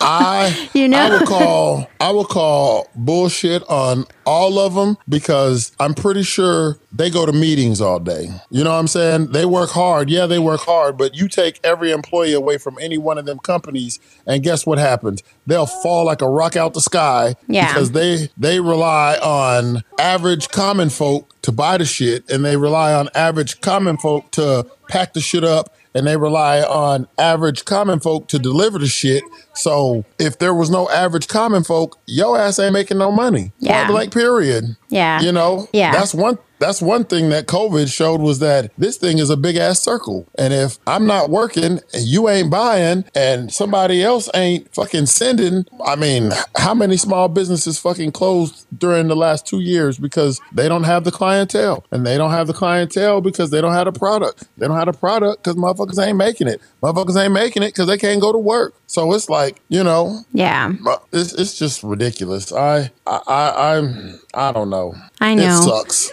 I 0.01 0.69
You 0.73 0.87
know? 0.87 0.97
I 0.97 1.09
would 1.09 1.27
call 1.27 1.89
I 1.99 2.11
would 2.11 2.27
call 2.27 2.87
bullshit 2.95 3.63
on 3.69 4.05
all 4.25 4.59
of 4.59 4.75
them 4.75 4.97
because 5.07 5.71
I'm 5.79 5.93
pretty 5.93 6.23
sure 6.23 6.77
they 6.91 7.09
go 7.09 7.25
to 7.25 7.33
meetings 7.33 7.81
all 7.81 7.99
day. 7.99 8.29
You 8.49 8.63
know 8.63 8.71
what 8.71 8.79
I'm 8.79 8.87
saying? 8.87 9.31
They 9.31 9.45
work 9.45 9.69
hard. 9.71 10.09
Yeah, 10.09 10.25
they 10.25 10.39
work 10.39 10.61
hard, 10.61 10.97
but 10.97 11.15
you 11.15 11.27
take 11.27 11.59
every 11.63 11.91
employee 11.91 12.33
away 12.33 12.57
from 12.57 12.77
any 12.79 12.97
one 12.97 13.17
of 13.17 13.25
them 13.25 13.39
companies 13.39 13.99
and 14.25 14.41
guess 14.43 14.65
what 14.65 14.77
happens? 14.77 15.21
They'll 15.49 15.65
fall 15.65 16.05
like 16.05 16.21
a 16.21 16.29
rock 16.29 16.55
out 16.55 16.73
the 16.73 16.81
sky 16.81 17.35
Yeah. 17.47 17.67
because 17.73 17.91
they 17.91 18.29
they 18.37 18.59
rely 18.59 19.17
on 19.21 19.83
average 19.99 20.49
common 20.49 20.89
folk 20.89 21.33
to 21.41 21.51
buy 21.51 21.77
the 21.77 21.85
shit 21.85 22.29
and 22.29 22.45
they 22.45 22.55
rely 22.55 22.93
on 22.93 23.09
average 23.15 23.59
common 23.61 23.97
folk 23.97 24.29
to 24.31 24.65
pack 24.89 25.13
the 25.13 25.19
shit 25.21 25.43
up 25.43 25.73
and 25.95 26.05
they 26.05 26.17
rely 26.17 26.61
on 26.61 27.07
average 27.17 27.65
common 27.65 27.99
folk 27.99 28.27
to 28.27 28.37
deliver 28.37 28.77
the 28.77 28.85
shit. 28.87 29.23
So 29.53 30.05
if 30.19 30.37
there 30.37 30.53
was 30.53 30.69
no 30.69 30.87
average 30.91 31.27
common 31.27 31.63
folk, 31.63 31.97
your 32.05 32.37
ass 32.37 32.59
ain't 32.59 32.73
making 32.73 32.99
no 32.99 33.11
money. 33.11 33.51
Yeah. 33.57 33.79
Point 33.85 33.91
blank 33.91 34.13
period. 34.13 34.75
Yeah. 34.89 35.19
You 35.21 35.31
know? 35.31 35.67
Yeah. 35.73 35.91
That's 35.91 36.13
one 36.13 36.37
that's 36.59 36.81
one 36.81 37.05
thing 37.05 37.29
that 37.29 37.47
COVID 37.47 37.91
showed 37.91 38.21
was 38.21 38.39
that 38.39 38.71
this 38.77 38.97
thing 38.97 39.17
is 39.17 39.29
a 39.29 39.37
big 39.37 39.55
ass 39.55 39.81
circle. 39.81 40.27
And 40.37 40.53
if 40.53 40.77
I'm 40.85 41.07
not 41.07 41.29
working 41.29 41.79
and 41.93 42.03
you 42.03 42.29
ain't 42.29 42.51
buying 42.51 43.05
and 43.15 43.51
somebody 43.51 44.03
else 44.03 44.29
ain't 44.33 44.73
fucking 44.73 45.07
sending, 45.07 45.65
I 45.85 45.95
mean, 45.95 46.31
how 46.57 46.73
many 46.73 46.97
small 46.97 47.27
businesses 47.29 47.79
fucking 47.79 48.11
closed 48.11 48.65
during 48.77 49.07
the 49.07 49.15
last 49.15 49.47
two 49.47 49.59
years 49.61 49.97
because 49.97 50.39
they 50.53 50.67
don't 50.67 50.83
have 50.83 51.03
the 51.03 51.11
clientele? 51.11 51.85
And 51.91 52.05
they 52.05 52.17
don't 52.17 52.31
have 52.31 52.47
the 52.47 52.53
clientele 52.53 53.21
because 53.21 53.49
they 53.51 53.61
don't 53.61 53.73
have 53.73 53.85
the 53.85 53.97
product. 53.97 54.43
They 54.57 54.67
don't 54.67 54.77
have 54.77 54.87
the 54.87 54.93
product 54.93 55.43
because 55.43 55.55
motherfuckers 55.55 56.05
ain't 56.05 56.17
making 56.17 56.47
it. 56.47 56.61
Motherfuckers 56.83 57.21
ain't 57.21 57.33
making 57.33 57.63
it 57.63 57.69
because 57.69 57.87
they 57.87 57.97
can't 57.97 58.21
go 58.21 58.31
to 58.31 58.37
work. 58.37 58.73
So 58.87 59.13
it's 59.13 59.29
like, 59.29 59.61
you 59.69 59.83
know, 59.83 60.21
yeah. 60.33 60.73
it's, 61.13 61.33
it's 61.33 61.57
just 61.57 61.83
ridiculous. 61.83 62.51
I, 62.51 62.91
I, 63.05 63.21
I, 63.27 63.77
I'm, 63.77 64.19
I 64.33 64.51
don't 64.51 64.69
know. 64.69 64.95
I 65.21 65.35
know. 65.35 65.59
It 65.59 65.63
sucks. 65.63 66.11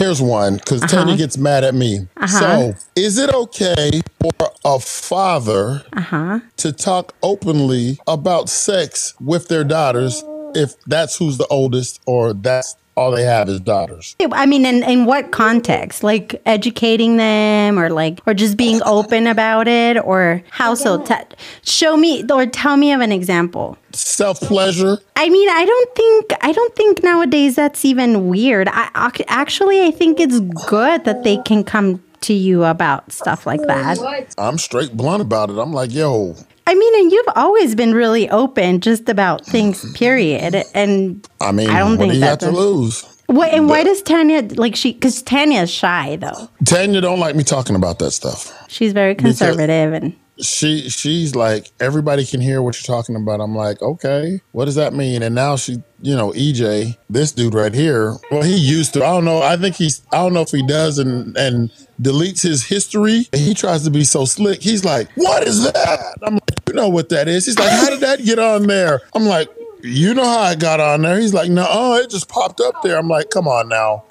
Here's 0.00 0.22
one 0.22 0.56
because 0.56 0.82
uh-huh. 0.82 0.96
Tanya 0.96 1.16
gets 1.18 1.36
mad 1.36 1.62
at 1.62 1.74
me. 1.74 2.08
Uh-huh. 2.16 2.26
So, 2.26 2.74
is 2.96 3.18
it 3.18 3.34
okay 3.34 4.00
for 4.18 4.50
a 4.64 4.80
father 4.80 5.84
uh-huh. 5.92 6.40
to 6.56 6.72
talk 6.72 7.14
openly 7.22 7.98
about 8.06 8.48
sex 8.48 9.12
with 9.20 9.48
their 9.48 9.62
daughters 9.62 10.24
if 10.54 10.82
that's 10.84 11.18
who's 11.18 11.36
the 11.36 11.46
oldest 11.48 12.00
or 12.06 12.32
that's 12.32 12.76
all 12.96 13.10
they 13.10 13.24
have 13.24 13.48
is 13.48 13.60
daughters? 13.60 14.16
I 14.32 14.46
mean, 14.46 14.66
in, 14.66 14.82
in 14.82 15.04
what 15.06 15.30
context? 15.30 16.02
Like 16.02 16.40
educating 16.44 17.16
them 17.16 17.78
or 17.78 17.90
like, 17.90 18.20
or 18.26 18.34
just 18.34 18.56
being 18.56 18.80
open 18.84 19.26
about 19.26 19.68
it 19.68 19.96
or 20.04 20.42
how 20.50 20.74
so? 20.74 21.02
Te- 21.02 21.14
show 21.62 21.96
me 21.96 22.24
or 22.30 22.46
tell 22.46 22.76
me 22.76 22.92
of 22.92 23.00
an 23.00 23.12
example. 23.12 23.78
Self 23.92 24.40
pleasure. 24.40 24.98
I 25.16 25.28
mean, 25.28 25.48
I 25.48 25.64
don't 25.64 25.94
think, 25.94 26.32
I 26.42 26.52
don't 26.52 26.76
think 26.76 27.02
nowadays 27.02 27.56
that's 27.56 27.84
even 27.84 28.28
weird. 28.28 28.68
I 28.68 28.90
actually, 29.28 29.84
I 29.84 29.90
think 29.90 30.20
it's 30.20 30.40
good 30.40 31.04
that 31.04 31.24
they 31.24 31.38
can 31.38 31.64
come 31.64 32.02
to 32.22 32.32
you 32.34 32.64
about 32.64 33.10
stuff 33.12 33.46
like 33.46 33.62
that. 33.62 33.98
I'm 34.36 34.58
straight 34.58 34.96
blunt 34.96 35.22
about 35.22 35.50
it. 35.50 35.58
I'm 35.58 35.72
like, 35.72 35.92
yo, 35.92 36.36
I 36.70 36.74
mean, 36.74 37.02
and 37.02 37.10
you've 37.10 37.26
always 37.34 37.74
been 37.74 37.94
really 37.94 38.30
open 38.30 38.80
just 38.80 39.08
about 39.08 39.44
things, 39.44 39.92
period. 39.92 40.62
And 40.72 41.28
I 41.40 41.50
mean, 41.50 41.68
I 41.68 41.80
don't 41.80 41.90
what 41.90 41.98
think 41.98 42.12
do 42.12 42.18
you 42.18 42.24
got 42.24 42.38
that's 42.38 42.52
to 42.52 42.56
lose? 42.56 43.02
what, 43.26 43.52
and 43.52 43.68
why 43.68 43.82
does 43.82 44.02
Tanya, 44.02 44.42
like 44.54 44.76
she, 44.76 44.92
because 44.92 45.20
Tanya's 45.20 45.68
shy 45.68 46.14
though. 46.14 46.48
Tanya 46.64 47.00
don't 47.00 47.18
like 47.18 47.34
me 47.34 47.42
talking 47.42 47.74
about 47.74 47.98
that 47.98 48.12
stuff. 48.12 48.56
She's 48.68 48.92
very 48.92 49.16
conservative 49.16 49.92
and 49.92 50.14
she 50.42 50.88
she's 50.88 51.34
like 51.34 51.70
everybody 51.80 52.24
can 52.24 52.40
hear 52.40 52.62
what 52.62 52.76
you're 52.76 52.96
talking 52.96 53.16
about. 53.16 53.40
I'm 53.40 53.56
like, 53.56 53.82
okay, 53.82 54.40
what 54.52 54.66
does 54.66 54.76
that 54.76 54.94
mean? 54.94 55.24
And 55.24 55.34
now 55.34 55.56
she, 55.56 55.82
you 56.00 56.16
know, 56.16 56.30
EJ, 56.32 56.96
this 57.10 57.32
dude 57.32 57.54
right 57.54 57.74
here. 57.74 58.14
Well, 58.30 58.42
he 58.42 58.56
used 58.56 58.94
to. 58.94 59.04
I 59.04 59.08
don't 59.10 59.24
know. 59.24 59.42
I 59.42 59.56
think 59.56 59.74
he's. 59.76 60.02
I 60.12 60.18
don't 60.18 60.32
know 60.32 60.42
if 60.42 60.50
he 60.50 60.64
does 60.66 60.98
and 60.98 61.36
and 61.36 61.70
deletes 62.00 62.42
his 62.42 62.64
history. 62.64 63.28
And 63.32 63.40
he 63.40 63.54
tries 63.54 63.84
to 63.84 63.90
be 63.90 64.04
so 64.04 64.24
slick. 64.24 64.62
He's 64.62 64.84
like, 64.84 65.08
what 65.14 65.46
is 65.46 65.64
that? 65.64 66.14
I'm 66.22 66.34
like, 66.34 66.59
you 66.70 66.76
know 66.76 66.88
what 66.88 67.08
that 67.08 67.26
is? 67.26 67.46
He's 67.46 67.58
like, 67.58 67.68
how 67.70 67.90
did 67.90 68.00
that 68.00 68.24
get 68.24 68.38
on 68.38 68.66
there? 68.66 69.00
I'm 69.14 69.24
like. 69.26 69.48
You 69.82 70.12
know 70.12 70.24
how 70.24 70.40
I 70.40 70.56
got 70.56 70.78
on 70.78 71.00
there? 71.00 71.18
He's 71.18 71.32
like, 71.32 71.50
no, 71.50 71.64
oh, 71.66 71.94
it 71.96 72.10
just 72.10 72.28
popped 72.28 72.60
up 72.60 72.82
there. 72.82 72.98
I'm 72.98 73.08
like, 73.08 73.30
come 73.30 73.48
on 73.48 73.70
now. 73.70 74.04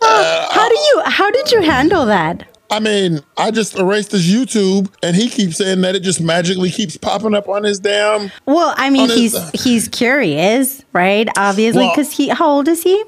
Uh, 0.00 0.46
how 0.48 0.68
do 0.68 0.74
you, 0.76 1.02
how 1.06 1.28
did 1.28 1.50
you 1.50 1.60
handle 1.62 2.06
that? 2.06 2.46
I 2.70 2.78
mean, 2.78 3.18
I 3.36 3.50
just 3.50 3.76
erased 3.76 4.12
his 4.12 4.32
YouTube, 4.32 4.92
and 5.02 5.16
he 5.16 5.28
keeps 5.28 5.56
saying 5.56 5.80
that 5.80 5.96
it 5.96 6.04
just 6.04 6.20
magically 6.20 6.70
keeps 6.70 6.96
popping 6.96 7.34
up 7.34 7.48
on 7.48 7.64
his 7.64 7.80
damn. 7.80 8.30
Well, 8.46 8.74
I 8.76 8.90
mean, 8.90 9.02
On 9.02 9.08
his- 9.08 9.32
he's 9.50 9.64
he's 9.64 9.88
curious, 9.88 10.84
right? 10.92 11.28
Obviously, 11.36 11.82
Well- 11.82 11.90
because 11.96 12.12
he. 12.12 12.28
How 12.28 12.46
old 12.48 12.68
is 12.68 12.84
he? 12.84 13.02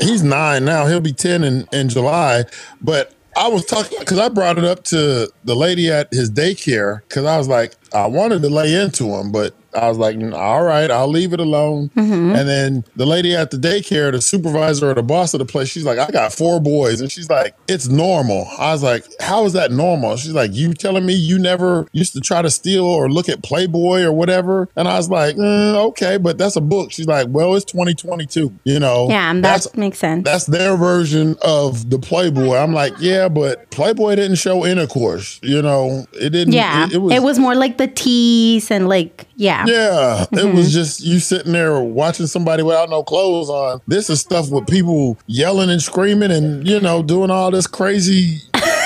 He's 0.00 0.22
nine 0.22 0.64
now. 0.64 0.86
He'll 0.86 1.00
be 1.00 1.12
ten 1.12 1.42
in 1.42 1.66
in 1.72 1.88
July. 1.88 2.44
But 2.80 3.12
I 3.38 3.46
was 3.46 3.64
talking 3.64 3.98
because 4.00 4.18
I 4.18 4.28
brought 4.28 4.58
it 4.58 4.64
up 4.64 4.82
to 4.84 5.30
the 5.44 5.54
lady 5.54 5.92
at 5.92 6.12
his 6.12 6.28
daycare 6.28 7.02
because 7.02 7.24
I 7.24 7.38
was 7.38 7.46
like, 7.46 7.76
I 7.92 8.06
wanted 8.06 8.42
to 8.42 8.48
lay 8.48 8.74
into 8.74 9.14
him, 9.14 9.30
but 9.30 9.54
I 9.78 9.88
was 9.88 9.98
like, 9.98 10.16
"Mm, 10.16 10.34
all 10.34 10.62
right, 10.62 10.90
I'll 10.90 11.08
leave 11.08 11.32
it 11.32 11.40
alone. 11.40 11.90
Mm-hmm. 11.96 12.34
And 12.34 12.48
then 12.48 12.84
the 12.96 13.06
lady 13.06 13.34
at 13.34 13.50
the 13.50 13.56
daycare, 13.56 14.12
the 14.12 14.20
supervisor 14.20 14.90
or 14.90 14.94
the 14.94 15.02
boss 15.02 15.34
of 15.34 15.38
the 15.38 15.44
place, 15.44 15.68
she's 15.68 15.84
like, 15.84 15.98
I 15.98 16.10
got 16.10 16.32
four 16.32 16.60
boys. 16.60 17.00
And 17.00 17.10
she's 17.10 17.30
like, 17.30 17.54
it's 17.68 17.88
normal. 17.88 18.46
I 18.58 18.72
was 18.72 18.82
like, 18.82 19.04
how 19.20 19.44
is 19.44 19.52
that 19.54 19.70
normal? 19.72 20.16
She's 20.16 20.32
like, 20.32 20.50
you 20.54 20.74
telling 20.74 21.06
me 21.06 21.14
you 21.14 21.38
never 21.38 21.86
used 21.92 22.12
to 22.14 22.20
try 22.20 22.42
to 22.42 22.50
steal 22.50 22.84
or 22.84 23.10
look 23.10 23.28
at 23.28 23.42
Playboy 23.42 24.02
or 24.02 24.12
whatever? 24.12 24.68
And 24.76 24.88
I 24.88 24.96
was 24.96 25.08
like, 25.10 25.36
"Mm, 25.36 25.74
okay, 25.88 26.16
but 26.18 26.38
that's 26.38 26.56
a 26.56 26.60
book. 26.60 26.92
She's 26.92 27.06
like, 27.06 27.28
well, 27.30 27.54
it's 27.54 27.64
2022, 27.64 28.52
you 28.64 28.78
know? 28.80 29.08
Yeah, 29.08 29.30
and 29.30 29.44
That's- 29.44 29.64
that 29.64 29.76
makes 29.78 29.98
sense. 29.98 30.24
that's 30.24 30.46
their 30.46 30.76
version 30.76 31.36
of 31.42 31.90
the 31.90 31.98
Playboy. 31.98 32.56
I'm 32.56 32.72
like, 32.72 32.94
yeah, 33.00 33.28
but 33.28 33.70
Playboy 33.70 34.16
didn't 34.16 34.36
show 34.36 34.64
intercourse. 34.66 35.40
You 35.42 35.62
know, 35.62 36.06
it 36.12 36.30
didn't. 36.30 36.52
yeah, 36.54 36.88
it 36.90 37.22
was, 37.22 37.38
more 37.38 37.54
like 37.54 37.78
the 37.78 37.86
tease 37.86 38.70
and 38.70 38.88
like 38.88 39.26
yeah. 39.36 39.64
Yeah, 39.68 40.22
it 40.22 40.30
Mm-hmm. 40.30 40.56
was 40.56 40.72
just 40.72 41.00
you 41.00 41.18
sitting 41.20 41.52
there 41.52 41.78
watching 41.80 42.26
somebody 42.26 42.62
without 42.62 42.88
no 42.90 43.02
clothes 43.02 43.48
on. 43.50 43.80
This 43.86 44.08
is 44.10 44.20
stuff 44.20 44.50
with 44.50 44.66
people 44.66 45.18
yelling 45.26 45.70
and 45.70 45.80
screaming 45.82 46.30
and 46.30 46.66
you 46.66 46.80
know 46.80 47.02
doing 47.02 47.30
all 47.30 47.50
this 47.50 47.66
crazy 47.66 48.38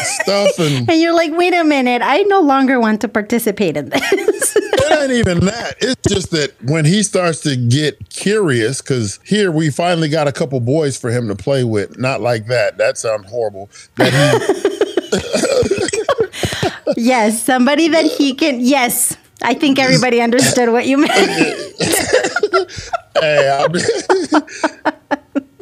stuff 0.02 0.58
and 0.58 0.88
And 0.90 1.00
you're 1.00 1.14
like, 1.14 1.32
wait 1.34 1.54
a 1.54 1.64
minute, 1.64 2.02
I 2.04 2.18
no 2.22 2.40
longer 2.40 2.80
want 2.80 3.00
to 3.02 3.08
participate 3.08 3.76
in 3.76 3.88
this. 3.90 4.02
it 4.56 5.00
ain't 5.02 5.12
even 5.12 5.40
that. 5.46 5.76
It's 5.80 6.00
just 6.08 6.30
that 6.32 6.52
when 6.64 6.84
he 6.84 7.02
starts 7.02 7.40
to 7.42 7.56
get 7.56 8.08
curious, 8.10 8.80
because 8.82 9.20
here 9.24 9.50
we 9.52 9.70
finally 9.70 10.08
got 10.08 10.26
a 10.28 10.32
couple 10.32 10.58
boys 10.60 10.96
for 10.98 11.10
him 11.10 11.28
to 11.28 11.34
play 11.36 11.64
with. 11.64 11.98
Not 11.98 12.20
like 12.20 12.46
that. 12.46 12.78
That 12.78 12.98
sounds 12.98 13.28
horrible. 13.30 13.70
That 13.96 14.12
he 14.12 14.62
yes, 17.02 17.42
somebody 17.42 17.88
that 17.88 18.04
he 18.04 18.34
can. 18.34 18.60
Yes, 18.60 19.16
I 19.44 19.54
think 19.54 19.78
everybody 19.78 20.20
understood 20.20 20.70
what 20.70 20.86
you 20.86 20.98
meant. 20.98 21.12
hey, 23.20 23.50
I'm, 23.50 23.72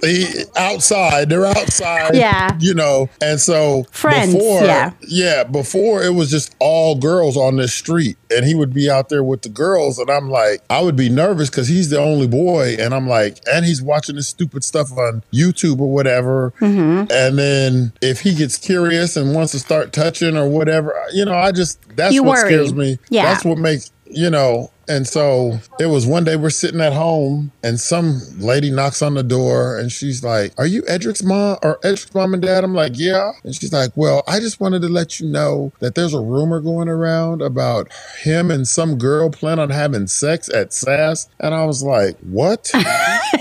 he, 0.02 0.26
outside, 0.56 1.28
they're 1.28 1.46
outside. 1.46 2.14
Yeah. 2.14 2.56
You 2.60 2.74
know, 2.74 3.08
and 3.20 3.40
so 3.40 3.84
Friends, 3.92 4.34
before, 4.34 4.62
yeah. 4.64 4.92
yeah, 5.06 5.44
before 5.44 6.02
it 6.02 6.14
was 6.14 6.30
just 6.30 6.54
all 6.58 6.94
girls 6.96 7.36
on 7.36 7.56
this 7.56 7.72
street, 7.74 8.16
and 8.30 8.44
he 8.46 8.54
would 8.54 8.72
be 8.72 8.88
out 8.90 9.08
there 9.08 9.22
with 9.24 9.42
the 9.42 9.48
girls, 9.48 9.98
and 9.98 10.10
I'm 10.10 10.30
like, 10.30 10.62
I 10.70 10.80
would 10.82 10.96
be 10.96 11.08
nervous 11.08 11.50
because 11.50 11.68
he's 11.68 11.90
the 11.90 11.98
only 12.00 12.26
boy, 12.26 12.76
and 12.78 12.94
I'm 12.94 13.08
like, 13.08 13.38
and 13.46 13.64
he's 13.64 13.82
watching 13.82 14.16
this 14.16 14.28
stupid 14.28 14.64
stuff 14.64 14.92
on 14.92 15.22
YouTube 15.32 15.80
or 15.80 15.90
whatever, 15.90 16.52
Mm-hmm. 16.60 17.10
and 17.10 17.38
then 17.38 17.92
if 18.00 18.20
he 18.20 18.34
gets 18.34 18.56
curious 18.58 19.16
and 19.16 19.34
wants 19.34 19.52
to 19.52 19.58
start 19.58 19.92
touching 19.92 20.36
or 20.36 20.48
whatever, 20.48 20.94
you 21.12 21.24
know, 21.24 21.34
I 21.34 21.52
just 21.52 21.78
that's 21.96 22.14
You 22.14 22.22
what 22.22 22.38
worry. 22.38 22.48
scares 22.52 22.72
me. 22.74 22.98
Yeah. 23.08 23.24
That's 23.24 23.44
what 23.44 23.58
makes 23.58 23.90
you 24.06 24.30
know. 24.30 24.70
And 24.90 25.06
so 25.06 25.60
it 25.78 25.86
was 25.86 26.04
one 26.04 26.24
day 26.24 26.34
we're 26.34 26.50
sitting 26.50 26.80
at 26.80 26.92
home 26.92 27.52
and 27.62 27.78
some 27.78 28.20
lady 28.38 28.72
knocks 28.72 29.02
on 29.02 29.14
the 29.14 29.22
door 29.22 29.78
and 29.78 29.92
she's 29.92 30.24
like, 30.24 30.52
Are 30.58 30.66
you 30.66 30.82
Edric's 30.82 31.22
mom 31.22 31.58
or 31.62 31.78
Edric's 31.84 32.12
mom 32.12 32.34
and 32.34 32.42
dad? 32.42 32.64
I'm 32.64 32.74
like, 32.74 32.98
Yeah. 32.98 33.30
And 33.44 33.54
she's 33.54 33.72
like, 33.72 33.92
Well, 33.94 34.24
I 34.26 34.40
just 34.40 34.60
wanted 34.60 34.82
to 34.82 34.88
let 34.88 35.20
you 35.20 35.28
know 35.28 35.72
that 35.78 35.94
there's 35.94 36.12
a 36.12 36.20
rumor 36.20 36.60
going 36.60 36.88
around 36.88 37.40
about 37.40 37.92
him 38.22 38.50
and 38.50 38.66
some 38.66 38.98
girl 38.98 39.30
plan 39.30 39.60
on 39.60 39.70
having 39.70 40.08
sex 40.08 40.48
at 40.52 40.72
SAS. 40.72 41.28
And 41.38 41.54
I 41.54 41.66
was 41.66 41.84
like, 41.84 42.18
What? 42.18 42.68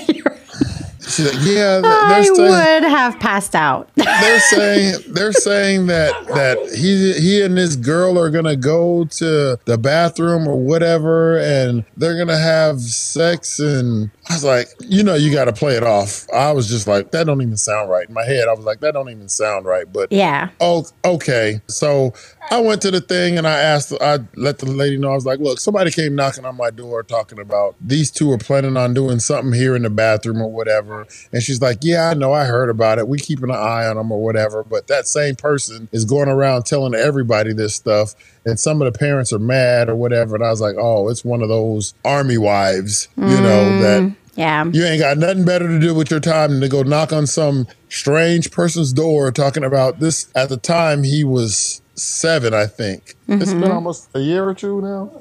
She's 1.09 1.25
like, 1.25 1.45
Yeah, 1.45 1.81
I 1.83 2.21
saying 2.23 2.37
would 2.37 2.89
have 2.89 3.19
passed 3.19 3.55
out. 3.55 3.89
they're 3.95 4.39
saying 4.39 4.95
they're 5.09 5.33
saying 5.33 5.87
that 5.87 6.13
that 6.27 6.57
he 6.75 7.13
he 7.19 7.41
and 7.41 7.57
this 7.57 7.75
girl 7.75 8.19
are 8.19 8.29
gonna 8.29 8.55
go 8.55 9.05
to 9.05 9.59
the 9.65 9.77
bathroom 9.77 10.47
or 10.47 10.57
whatever 10.59 11.39
and 11.39 11.83
they're 11.97 12.17
gonna 12.17 12.37
have 12.37 12.79
sex 12.79 13.59
and 13.59 14.11
I 14.29 14.33
was 14.35 14.43
like, 14.43 14.67
you 14.81 15.03
know, 15.03 15.15
you 15.15 15.33
got 15.33 15.45
to 15.45 15.53
play 15.53 15.75
it 15.75 15.81
off. 15.81 16.27
I 16.31 16.51
was 16.51 16.69
just 16.69 16.85
like, 16.85 17.09
that 17.11 17.25
don't 17.25 17.41
even 17.41 17.57
sound 17.57 17.89
right 17.89 18.07
in 18.07 18.13
my 18.13 18.23
head. 18.23 18.47
I 18.47 18.53
was 18.53 18.63
like, 18.63 18.79
that 18.81 18.93
don't 18.93 19.09
even 19.09 19.27
sound 19.27 19.65
right. 19.65 19.91
But 19.91 20.11
yeah. 20.11 20.49
Oh, 20.61 20.85
okay. 21.03 21.61
So 21.65 22.13
I 22.51 22.61
went 22.61 22.83
to 22.83 22.91
the 22.91 23.01
thing 23.01 23.39
and 23.39 23.47
I 23.47 23.59
asked, 23.59 23.91
I 23.99 24.19
let 24.35 24.59
the 24.59 24.67
lady 24.67 24.97
know, 24.97 25.11
I 25.11 25.15
was 25.15 25.25
like, 25.25 25.39
look, 25.39 25.59
somebody 25.59 25.89
came 25.89 26.15
knocking 26.15 26.45
on 26.45 26.55
my 26.55 26.69
door 26.69 27.01
talking 27.01 27.39
about 27.39 27.75
these 27.81 28.11
two 28.11 28.31
are 28.31 28.37
planning 28.37 28.77
on 28.77 28.93
doing 28.93 29.19
something 29.19 29.51
here 29.51 29.75
in 29.75 29.81
the 29.81 29.89
bathroom 29.89 30.43
or 30.43 30.51
whatever. 30.51 30.98
And 31.31 31.43
she's 31.43 31.61
like, 31.61 31.79
yeah, 31.81 32.09
I 32.09 32.13
know, 32.13 32.33
I 32.33 32.45
heard 32.45 32.69
about 32.69 32.99
it. 32.99 33.07
We 33.07 33.19
keeping 33.19 33.49
an 33.49 33.55
eye 33.55 33.85
on 33.87 33.97
them 33.97 34.11
or 34.11 34.21
whatever. 34.21 34.63
But 34.63 34.87
that 34.87 35.07
same 35.07 35.35
person 35.35 35.89
is 35.91 36.05
going 36.05 36.29
around 36.29 36.65
telling 36.65 36.95
everybody 36.95 37.53
this 37.53 37.75
stuff. 37.75 38.15
And 38.45 38.59
some 38.59 38.81
of 38.81 38.91
the 38.91 38.97
parents 38.97 39.33
are 39.33 39.39
mad 39.39 39.89
or 39.89 39.95
whatever. 39.95 40.35
And 40.35 40.43
I 40.43 40.49
was 40.49 40.61
like, 40.61 40.75
oh, 40.77 41.09
it's 41.09 41.23
one 41.23 41.41
of 41.41 41.49
those 41.49 41.93
army 42.05 42.37
wives, 42.37 43.07
you 43.17 43.23
know, 43.23 43.29
mm, 43.29 43.81
that 43.81 44.15
Yeah. 44.35 44.65
you 44.65 44.85
ain't 44.85 45.01
got 45.01 45.17
nothing 45.17 45.45
better 45.45 45.67
to 45.67 45.79
do 45.79 45.93
with 45.93 46.09
your 46.09 46.19
time 46.19 46.51
than 46.51 46.61
to 46.61 46.69
go 46.69 46.83
knock 46.83 47.11
on 47.11 47.27
some 47.27 47.67
strange 47.89 48.51
person's 48.51 48.93
door 48.93 49.31
talking 49.31 49.63
about 49.63 49.99
this. 49.99 50.29
At 50.35 50.49
the 50.49 50.57
time, 50.57 51.03
he 51.03 51.23
was 51.23 51.81
seven, 51.95 52.53
I 52.53 52.65
think. 52.65 53.15
It's 53.27 53.51
been 53.51 53.63
mm-hmm. 53.63 53.71
almost 53.71 54.09
a 54.13 54.19
year 54.19 54.47
or 54.47 54.53
two 54.53 54.81
now. 54.81 55.11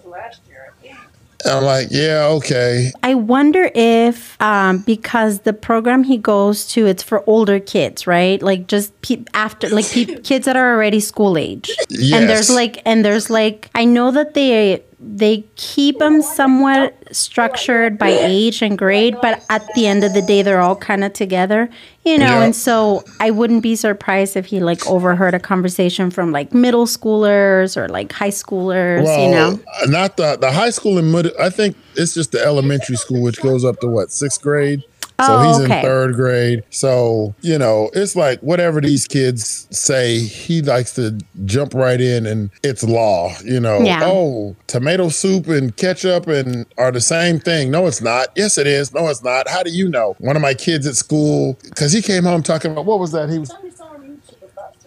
And 1.44 1.54
I'm 1.54 1.64
like, 1.64 1.88
yeah, 1.90 2.26
okay. 2.38 2.90
I 3.02 3.14
wonder 3.14 3.70
if 3.74 4.40
um, 4.42 4.78
because 4.78 5.40
the 5.40 5.52
program 5.52 6.02
he 6.02 6.18
goes 6.18 6.66
to, 6.68 6.86
it's 6.86 7.02
for 7.02 7.22
older 7.28 7.60
kids, 7.60 8.06
right? 8.06 8.42
Like 8.42 8.66
just 8.66 9.00
pe- 9.02 9.24
after, 9.34 9.68
like 9.68 9.88
pe- 9.88 10.20
kids 10.22 10.46
that 10.46 10.56
are 10.56 10.74
already 10.74 10.98
school 11.00 11.38
age. 11.38 11.70
Yes. 11.90 12.20
And 12.20 12.28
there's 12.28 12.50
like, 12.50 12.82
and 12.84 13.04
there's 13.04 13.30
like, 13.30 13.70
I 13.74 13.84
know 13.84 14.10
that 14.10 14.34
they 14.34 14.82
they 15.00 15.44
keep 15.54 15.98
them 15.98 16.22
somewhat 16.22 16.96
structured 17.12 17.98
by 17.98 18.08
age 18.08 18.62
and 18.62 18.76
grade, 18.76 19.16
but 19.22 19.44
at 19.48 19.64
the 19.74 19.86
end 19.86 20.02
of 20.02 20.12
the 20.12 20.22
day, 20.22 20.42
they're 20.42 20.60
all 20.60 20.74
kind 20.74 21.04
of 21.04 21.12
together, 21.12 21.70
you 22.04 22.18
know. 22.18 22.24
Yeah. 22.26 22.42
And 22.42 22.56
so 22.56 23.04
I 23.20 23.30
wouldn't 23.30 23.62
be 23.62 23.76
surprised 23.76 24.36
if 24.36 24.46
he 24.46 24.58
like 24.58 24.84
overheard 24.88 25.34
a 25.34 25.38
conversation 25.38 26.10
from 26.10 26.32
like 26.32 26.52
middle 26.52 26.86
schoolers 26.86 27.76
or 27.76 27.88
like 27.88 28.10
high 28.12 28.30
schoolers, 28.30 29.04
Well, 29.04 29.24
you 29.24 29.30
know. 29.30 29.60
not 29.86 30.16
the 30.16 30.36
the 30.36 30.50
high 30.50 30.70
school 30.70 30.98
and 30.98 31.12
middle. 31.12 31.32
I 31.40 31.50
think 31.50 31.76
it's 31.94 32.14
just 32.14 32.32
the 32.32 32.42
elementary 32.44 32.96
school, 32.96 33.22
which 33.22 33.40
goes 33.40 33.64
up 33.64 33.78
to 33.80 33.86
what 33.86 34.10
sixth 34.10 34.42
grade. 34.42 34.82
So 35.20 35.26
Oh, 35.36 35.42
he's 35.48 35.60
okay. 35.64 35.80
in 35.80 35.84
third 35.84 36.14
grade. 36.14 36.62
So 36.70 37.34
you 37.40 37.58
know, 37.58 37.90
it's 37.92 38.14
like 38.14 38.40
whatever 38.40 38.80
these 38.80 39.06
kids 39.08 39.66
say, 39.70 40.20
he 40.20 40.62
likes 40.62 40.94
to 40.94 41.18
jump 41.44 41.74
right 41.74 42.00
in, 42.00 42.26
and 42.26 42.50
it's 42.62 42.84
law. 42.84 43.32
You 43.44 43.58
know, 43.60 43.80
Yeah. 43.80 44.02
oh, 44.04 44.54
tomato 44.68 45.08
soup 45.08 45.48
and 45.48 45.76
ketchup 45.76 46.26
and 46.28 46.66
are 46.78 46.92
the 46.92 47.00
same 47.00 47.40
thing. 47.40 47.70
No, 47.70 47.86
it's 47.86 48.00
not. 48.00 48.28
Yes, 48.36 48.58
it 48.58 48.66
is. 48.66 48.94
No, 48.94 49.08
it's 49.08 49.22
not. 49.24 49.48
How 49.48 49.62
do 49.62 49.70
you 49.70 49.88
know? 49.88 50.14
One 50.18 50.36
of 50.36 50.42
my 50.42 50.54
kids 50.54 50.86
at 50.86 50.94
school, 50.96 51.58
because 51.64 51.92
he 51.92 52.00
came 52.02 52.22
home 52.24 52.42
talking 52.42 52.70
about 52.70 52.84
what 52.86 53.00
was 53.00 53.12
that? 53.12 53.28
He 53.28 53.38
was 53.38 53.52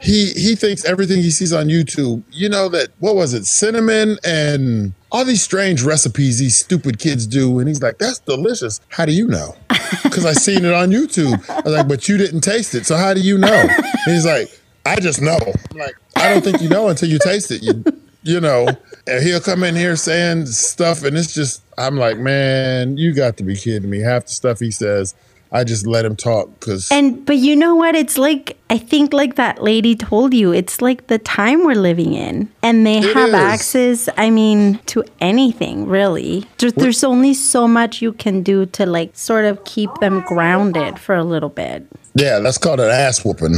he 0.01 0.31
he 0.33 0.55
thinks 0.55 0.83
everything 0.83 1.21
he 1.21 1.29
sees 1.29 1.53
on 1.53 1.67
YouTube. 1.67 2.23
You 2.31 2.49
know 2.49 2.69
that 2.69 2.89
what 2.99 3.15
was 3.15 3.33
it? 3.33 3.45
Cinnamon 3.45 4.17
and 4.23 4.93
all 5.11 5.23
these 5.23 5.43
strange 5.43 5.83
recipes 5.83 6.39
these 6.39 6.57
stupid 6.57 6.97
kids 6.99 7.27
do, 7.27 7.59
and 7.59 7.67
he's 7.67 7.81
like, 7.81 7.99
"That's 7.99 8.19
delicious." 8.19 8.81
How 8.89 9.05
do 9.05 9.13
you 9.13 9.27
know? 9.27 9.55
Because 10.03 10.25
I 10.25 10.33
seen 10.33 10.63
it 10.65 10.73
on 10.73 10.89
YouTube. 10.89 11.49
I 11.49 11.61
was 11.61 11.73
like, 11.73 11.87
"But 11.87 12.07
you 12.09 12.17
didn't 12.17 12.41
taste 12.41 12.73
it, 12.75 12.85
so 12.85 12.95
how 12.95 13.13
do 13.13 13.19
you 13.21 13.37
know?" 13.37 13.67
And 13.69 14.13
he's 14.13 14.25
like, 14.25 14.47
"I 14.85 14.95
just 14.99 15.21
know." 15.21 15.37
I'm 15.71 15.77
like, 15.77 15.95
"I 16.15 16.33
don't 16.33 16.43
think 16.43 16.61
you 16.61 16.69
know 16.69 16.87
until 16.87 17.09
you 17.09 17.19
taste 17.19 17.51
it." 17.51 17.61
You 17.61 17.83
you 18.23 18.39
know, 18.39 18.67
and 19.07 19.23
he'll 19.23 19.41
come 19.41 19.63
in 19.63 19.75
here 19.75 19.95
saying 19.95 20.45
stuff, 20.47 21.03
and 21.03 21.17
it's 21.17 21.33
just 21.33 21.61
I'm 21.77 21.97
like, 21.97 22.17
"Man, 22.17 22.97
you 22.97 23.13
got 23.13 23.37
to 23.37 23.43
be 23.43 23.55
kidding 23.55 23.89
me!" 23.89 23.99
Half 23.99 24.27
the 24.27 24.31
stuff 24.31 24.59
he 24.59 24.71
says. 24.71 25.13
I 25.53 25.65
just 25.65 25.85
let 25.85 26.05
him 26.05 26.15
talk 26.15 26.49
because 26.59 26.89
And 26.91 27.25
but 27.25 27.35
you 27.37 27.55
know 27.57 27.75
what? 27.75 27.93
It's 27.95 28.17
like 28.17 28.57
I 28.69 28.77
think 28.77 29.11
like 29.11 29.35
that 29.35 29.61
lady 29.61 29.95
told 29.95 30.33
you, 30.33 30.53
it's 30.53 30.81
like 30.81 31.07
the 31.07 31.17
time 31.19 31.65
we're 31.65 31.75
living 31.75 32.13
in. 32.13 32.49
And 32.63 32.85
they 32.87 32.99
It 32.99 33.13
have 33.13 33.29
is. 33.29 33.35
access, 33.35 34.09
I 34.17 34.29
mean, 34.29 34.79
to 34.87 35.03
anything 35.19 35.87
really. 35.87 36.45
Just, 36.57 36.75
there's 36.77 37.03
only 37.03 37.33
so 37.33 37.67
much 37.67 38.01
you 38.01 38.13
can 38.13 38.43
do 38.43 38.65
to 38.67 38.85
like 38.85 39.15
sort 39.17 39.43
of 39.45 39.63
keep 39.65 39.93
them 39.99 40.21
grounded 40.21 40.97
for 40.99 41.15
a 41.15 41.23
little 41.23 41.49
bit. 41.49 41.85
yeah, 42.15 42.39
that's 42.39 42.57
called 42.57 42.79
an 42.79 42.89
ass 42.89 43.25
whooping. 43.25 43.55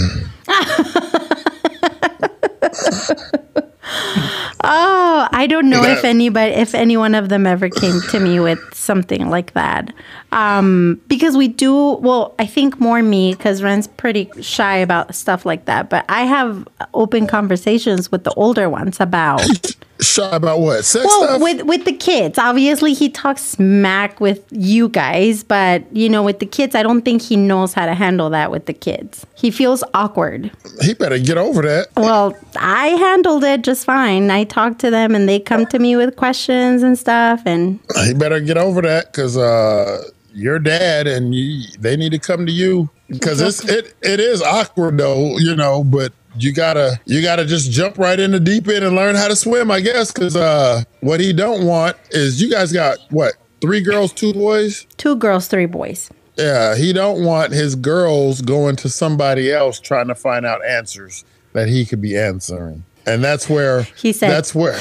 Oh, 4.65 5.27
I 5.31 5.45
don't 5.45 5.69
know 5.69 5.83
if 5.83 6.05
anybody, 6.05 6.53
if 6.53 6.73
any 6.73 6.95
one 6.95 7.15
of 7.15 7.27
them 7.27 7.45
ever 7.45 7.67
came 7.67 7.99
to 8.11 8.19
me 8.19 8.39
with 8.39 8.59
something 8.73 9.29
like 9.29 9.53
that. 9.53 9.93
Um, 10.31 11.01
because 11.07 11.35
we 11.35 11.49
do, 11.49 11.95
well, 11.95 12.33
I 12.39 12.45
think 12.45 12.79
more 12.79 13.01
me, 13.03 13.33
because 13.33 13.61
Ren's 13.61 13.87
pretty 13.87 14.29
shy 14.41 14.77
about 14.77 15.13
stuff 15.15 15.45
like 15.45 15.65
that. 15.65 15.89
But 15.89 16.05
I 16.07 16.23
have 16.23 16.65
open 16.93 17.27
conversations 17.27 18.09
with 18.09 18.23
the 18.23 18.33
older 18.35 18.69
ones 18.69 19.01
about, 19.01 19.45
Shy 20.03 20.35
about 20.35 20.59
what? 20.59 20.85
Sex 20.85 21.05
well, 21.05 21.23
stuff? 21.23 21.41
with 21.41 21.61
with 21.63 21.85
the 21.85 21.93
kids. 21.93 22.37
Obviously, 22.37 22.93
he 22.93 23.09
talks 23.09 23.41
smack 23.41 24.19
with 24.19 24.45
you 24.51 24.89
guys, 24.89 25.43
but 25.43 25.83
you 25.95 26.09
know, 26.09 26.23
with 26.23 26.39
the 26.39 26.45
kids, 26.45 26.75
I 26.75 26.83
don't 26.83 27.03
think 27.03 27.21
he 27.21 27.35
knows 27.35 27.73
how 27.73 27.85
to 27.85 27.93
handle 27.93 28.29
that 28.31 28.51
with 28.51 28.65
the 28.65 28.73
kids. 28.73 29.25
He 29.35 29.51
feels 29.51 29.83
awkward. 29.93 30.51
he 30.81 30.93
better 30.93 31.19
get 31.19 31.37
over 31.37 31.61
that. 31.63 31.87
Well, 31.97 32.37
I 32.57 32.87
handled 32.89 33.43
it 33.43 33.63
just 33.63 33.85
fine. 33.85 34.29
I 34.31 34.43
talk 34.43 34.77
to 34.79 34.89
them 34.89 35.15
and 35.15 35.27
they 35.27 35.39
come 35.39 35.65
to 35.67 35.79
me 35.79 35.95
with 35.95 36.15
questions 36.15 36.83
and 36.83 36.97
stuff. 36.97 37.41
And 37.45 37.79
He 38.05 38.13
better 38.13 38.39
get 38.39 38.57
over 38.57 38.81
that 38.81 39.11
because 39.11 39.37
uh, 39.37 40.03
your 40.33 40.59
dad 40.59 41.07
and 41.07 41.33
you, 41.33 41.67
they 41.79 41.95
need 41.95 42.11
to 42.11 42.19
come 42.19 42.45
to 42.45 42.51
you 42.51 42.89
because 43.13 43.41
it's 43.41 43.63
it 43.69 43.93
it 44.01 44.19
is 44.19 44.41
awkward 44.41 44.97
though, 44.97 45.37
you 45.37 45.55
know. 45.55 45.83
But 45.83 46.13
you 46.37 46.51
gotta 46.53 46.99
you 47.05 47.21
gotta 47.21 47.45
just 47.45 47.71
jump 47.71 47.97
right 47.97 48.19
in 48.19 48.31
the 48.31 48.39
deep 48.39 48.67
end 48.67 48.83
and 48.83 48.95
learn 48.95 49.15
how 49.15 49.27
to 49.27 49.35
swim, 49.35 49.71
I 49.71 49.79
guess. 49.81 50.11
Because 50.11 50.35
uh, 50.35 50.83
what 51.01 51.19
he 51.19 51.31
don't 51.33 51.65
want 51.65 51.95
is 52.11 52.41
you 52.41 52.49
guys 52.49 52.71
got 52.73 52.97
what 53.09 53.33
three 53.61 53.81
girls, 53.81 54.11
two 54.13 54.33
boys. 54.33 54.85
two 54.97 55.15
girls, 55.15 55.47
three 55.47 55.65
boys. 55.67 56.09
Yeah, 56.37 56.75
he 56.75 56.93
don't 56.93 57.23
want 57.23 57.53
his 57.53 57.75
girls 57.75 58.41
going 58.41 58.75
to 58.77 58.89
somebody 58.89 59.51
else 59.51 59.79
trying 59.79 60.07
to 60.07 60.15
find 60.15 60.45
out 60.45 60.65
answers 60.65 61.23
that 61.53 61.67
he 61.69 61.85
could 61.85 62.01
be 62.01 62.17
answering. 62.17 62.83
And 63.05 63.23
that's 63.23 63.47
where 63.49 63.83
He 63.83 64.13
said- 64.13 64.31
that's 64.31 64.55
where 64.55 64.79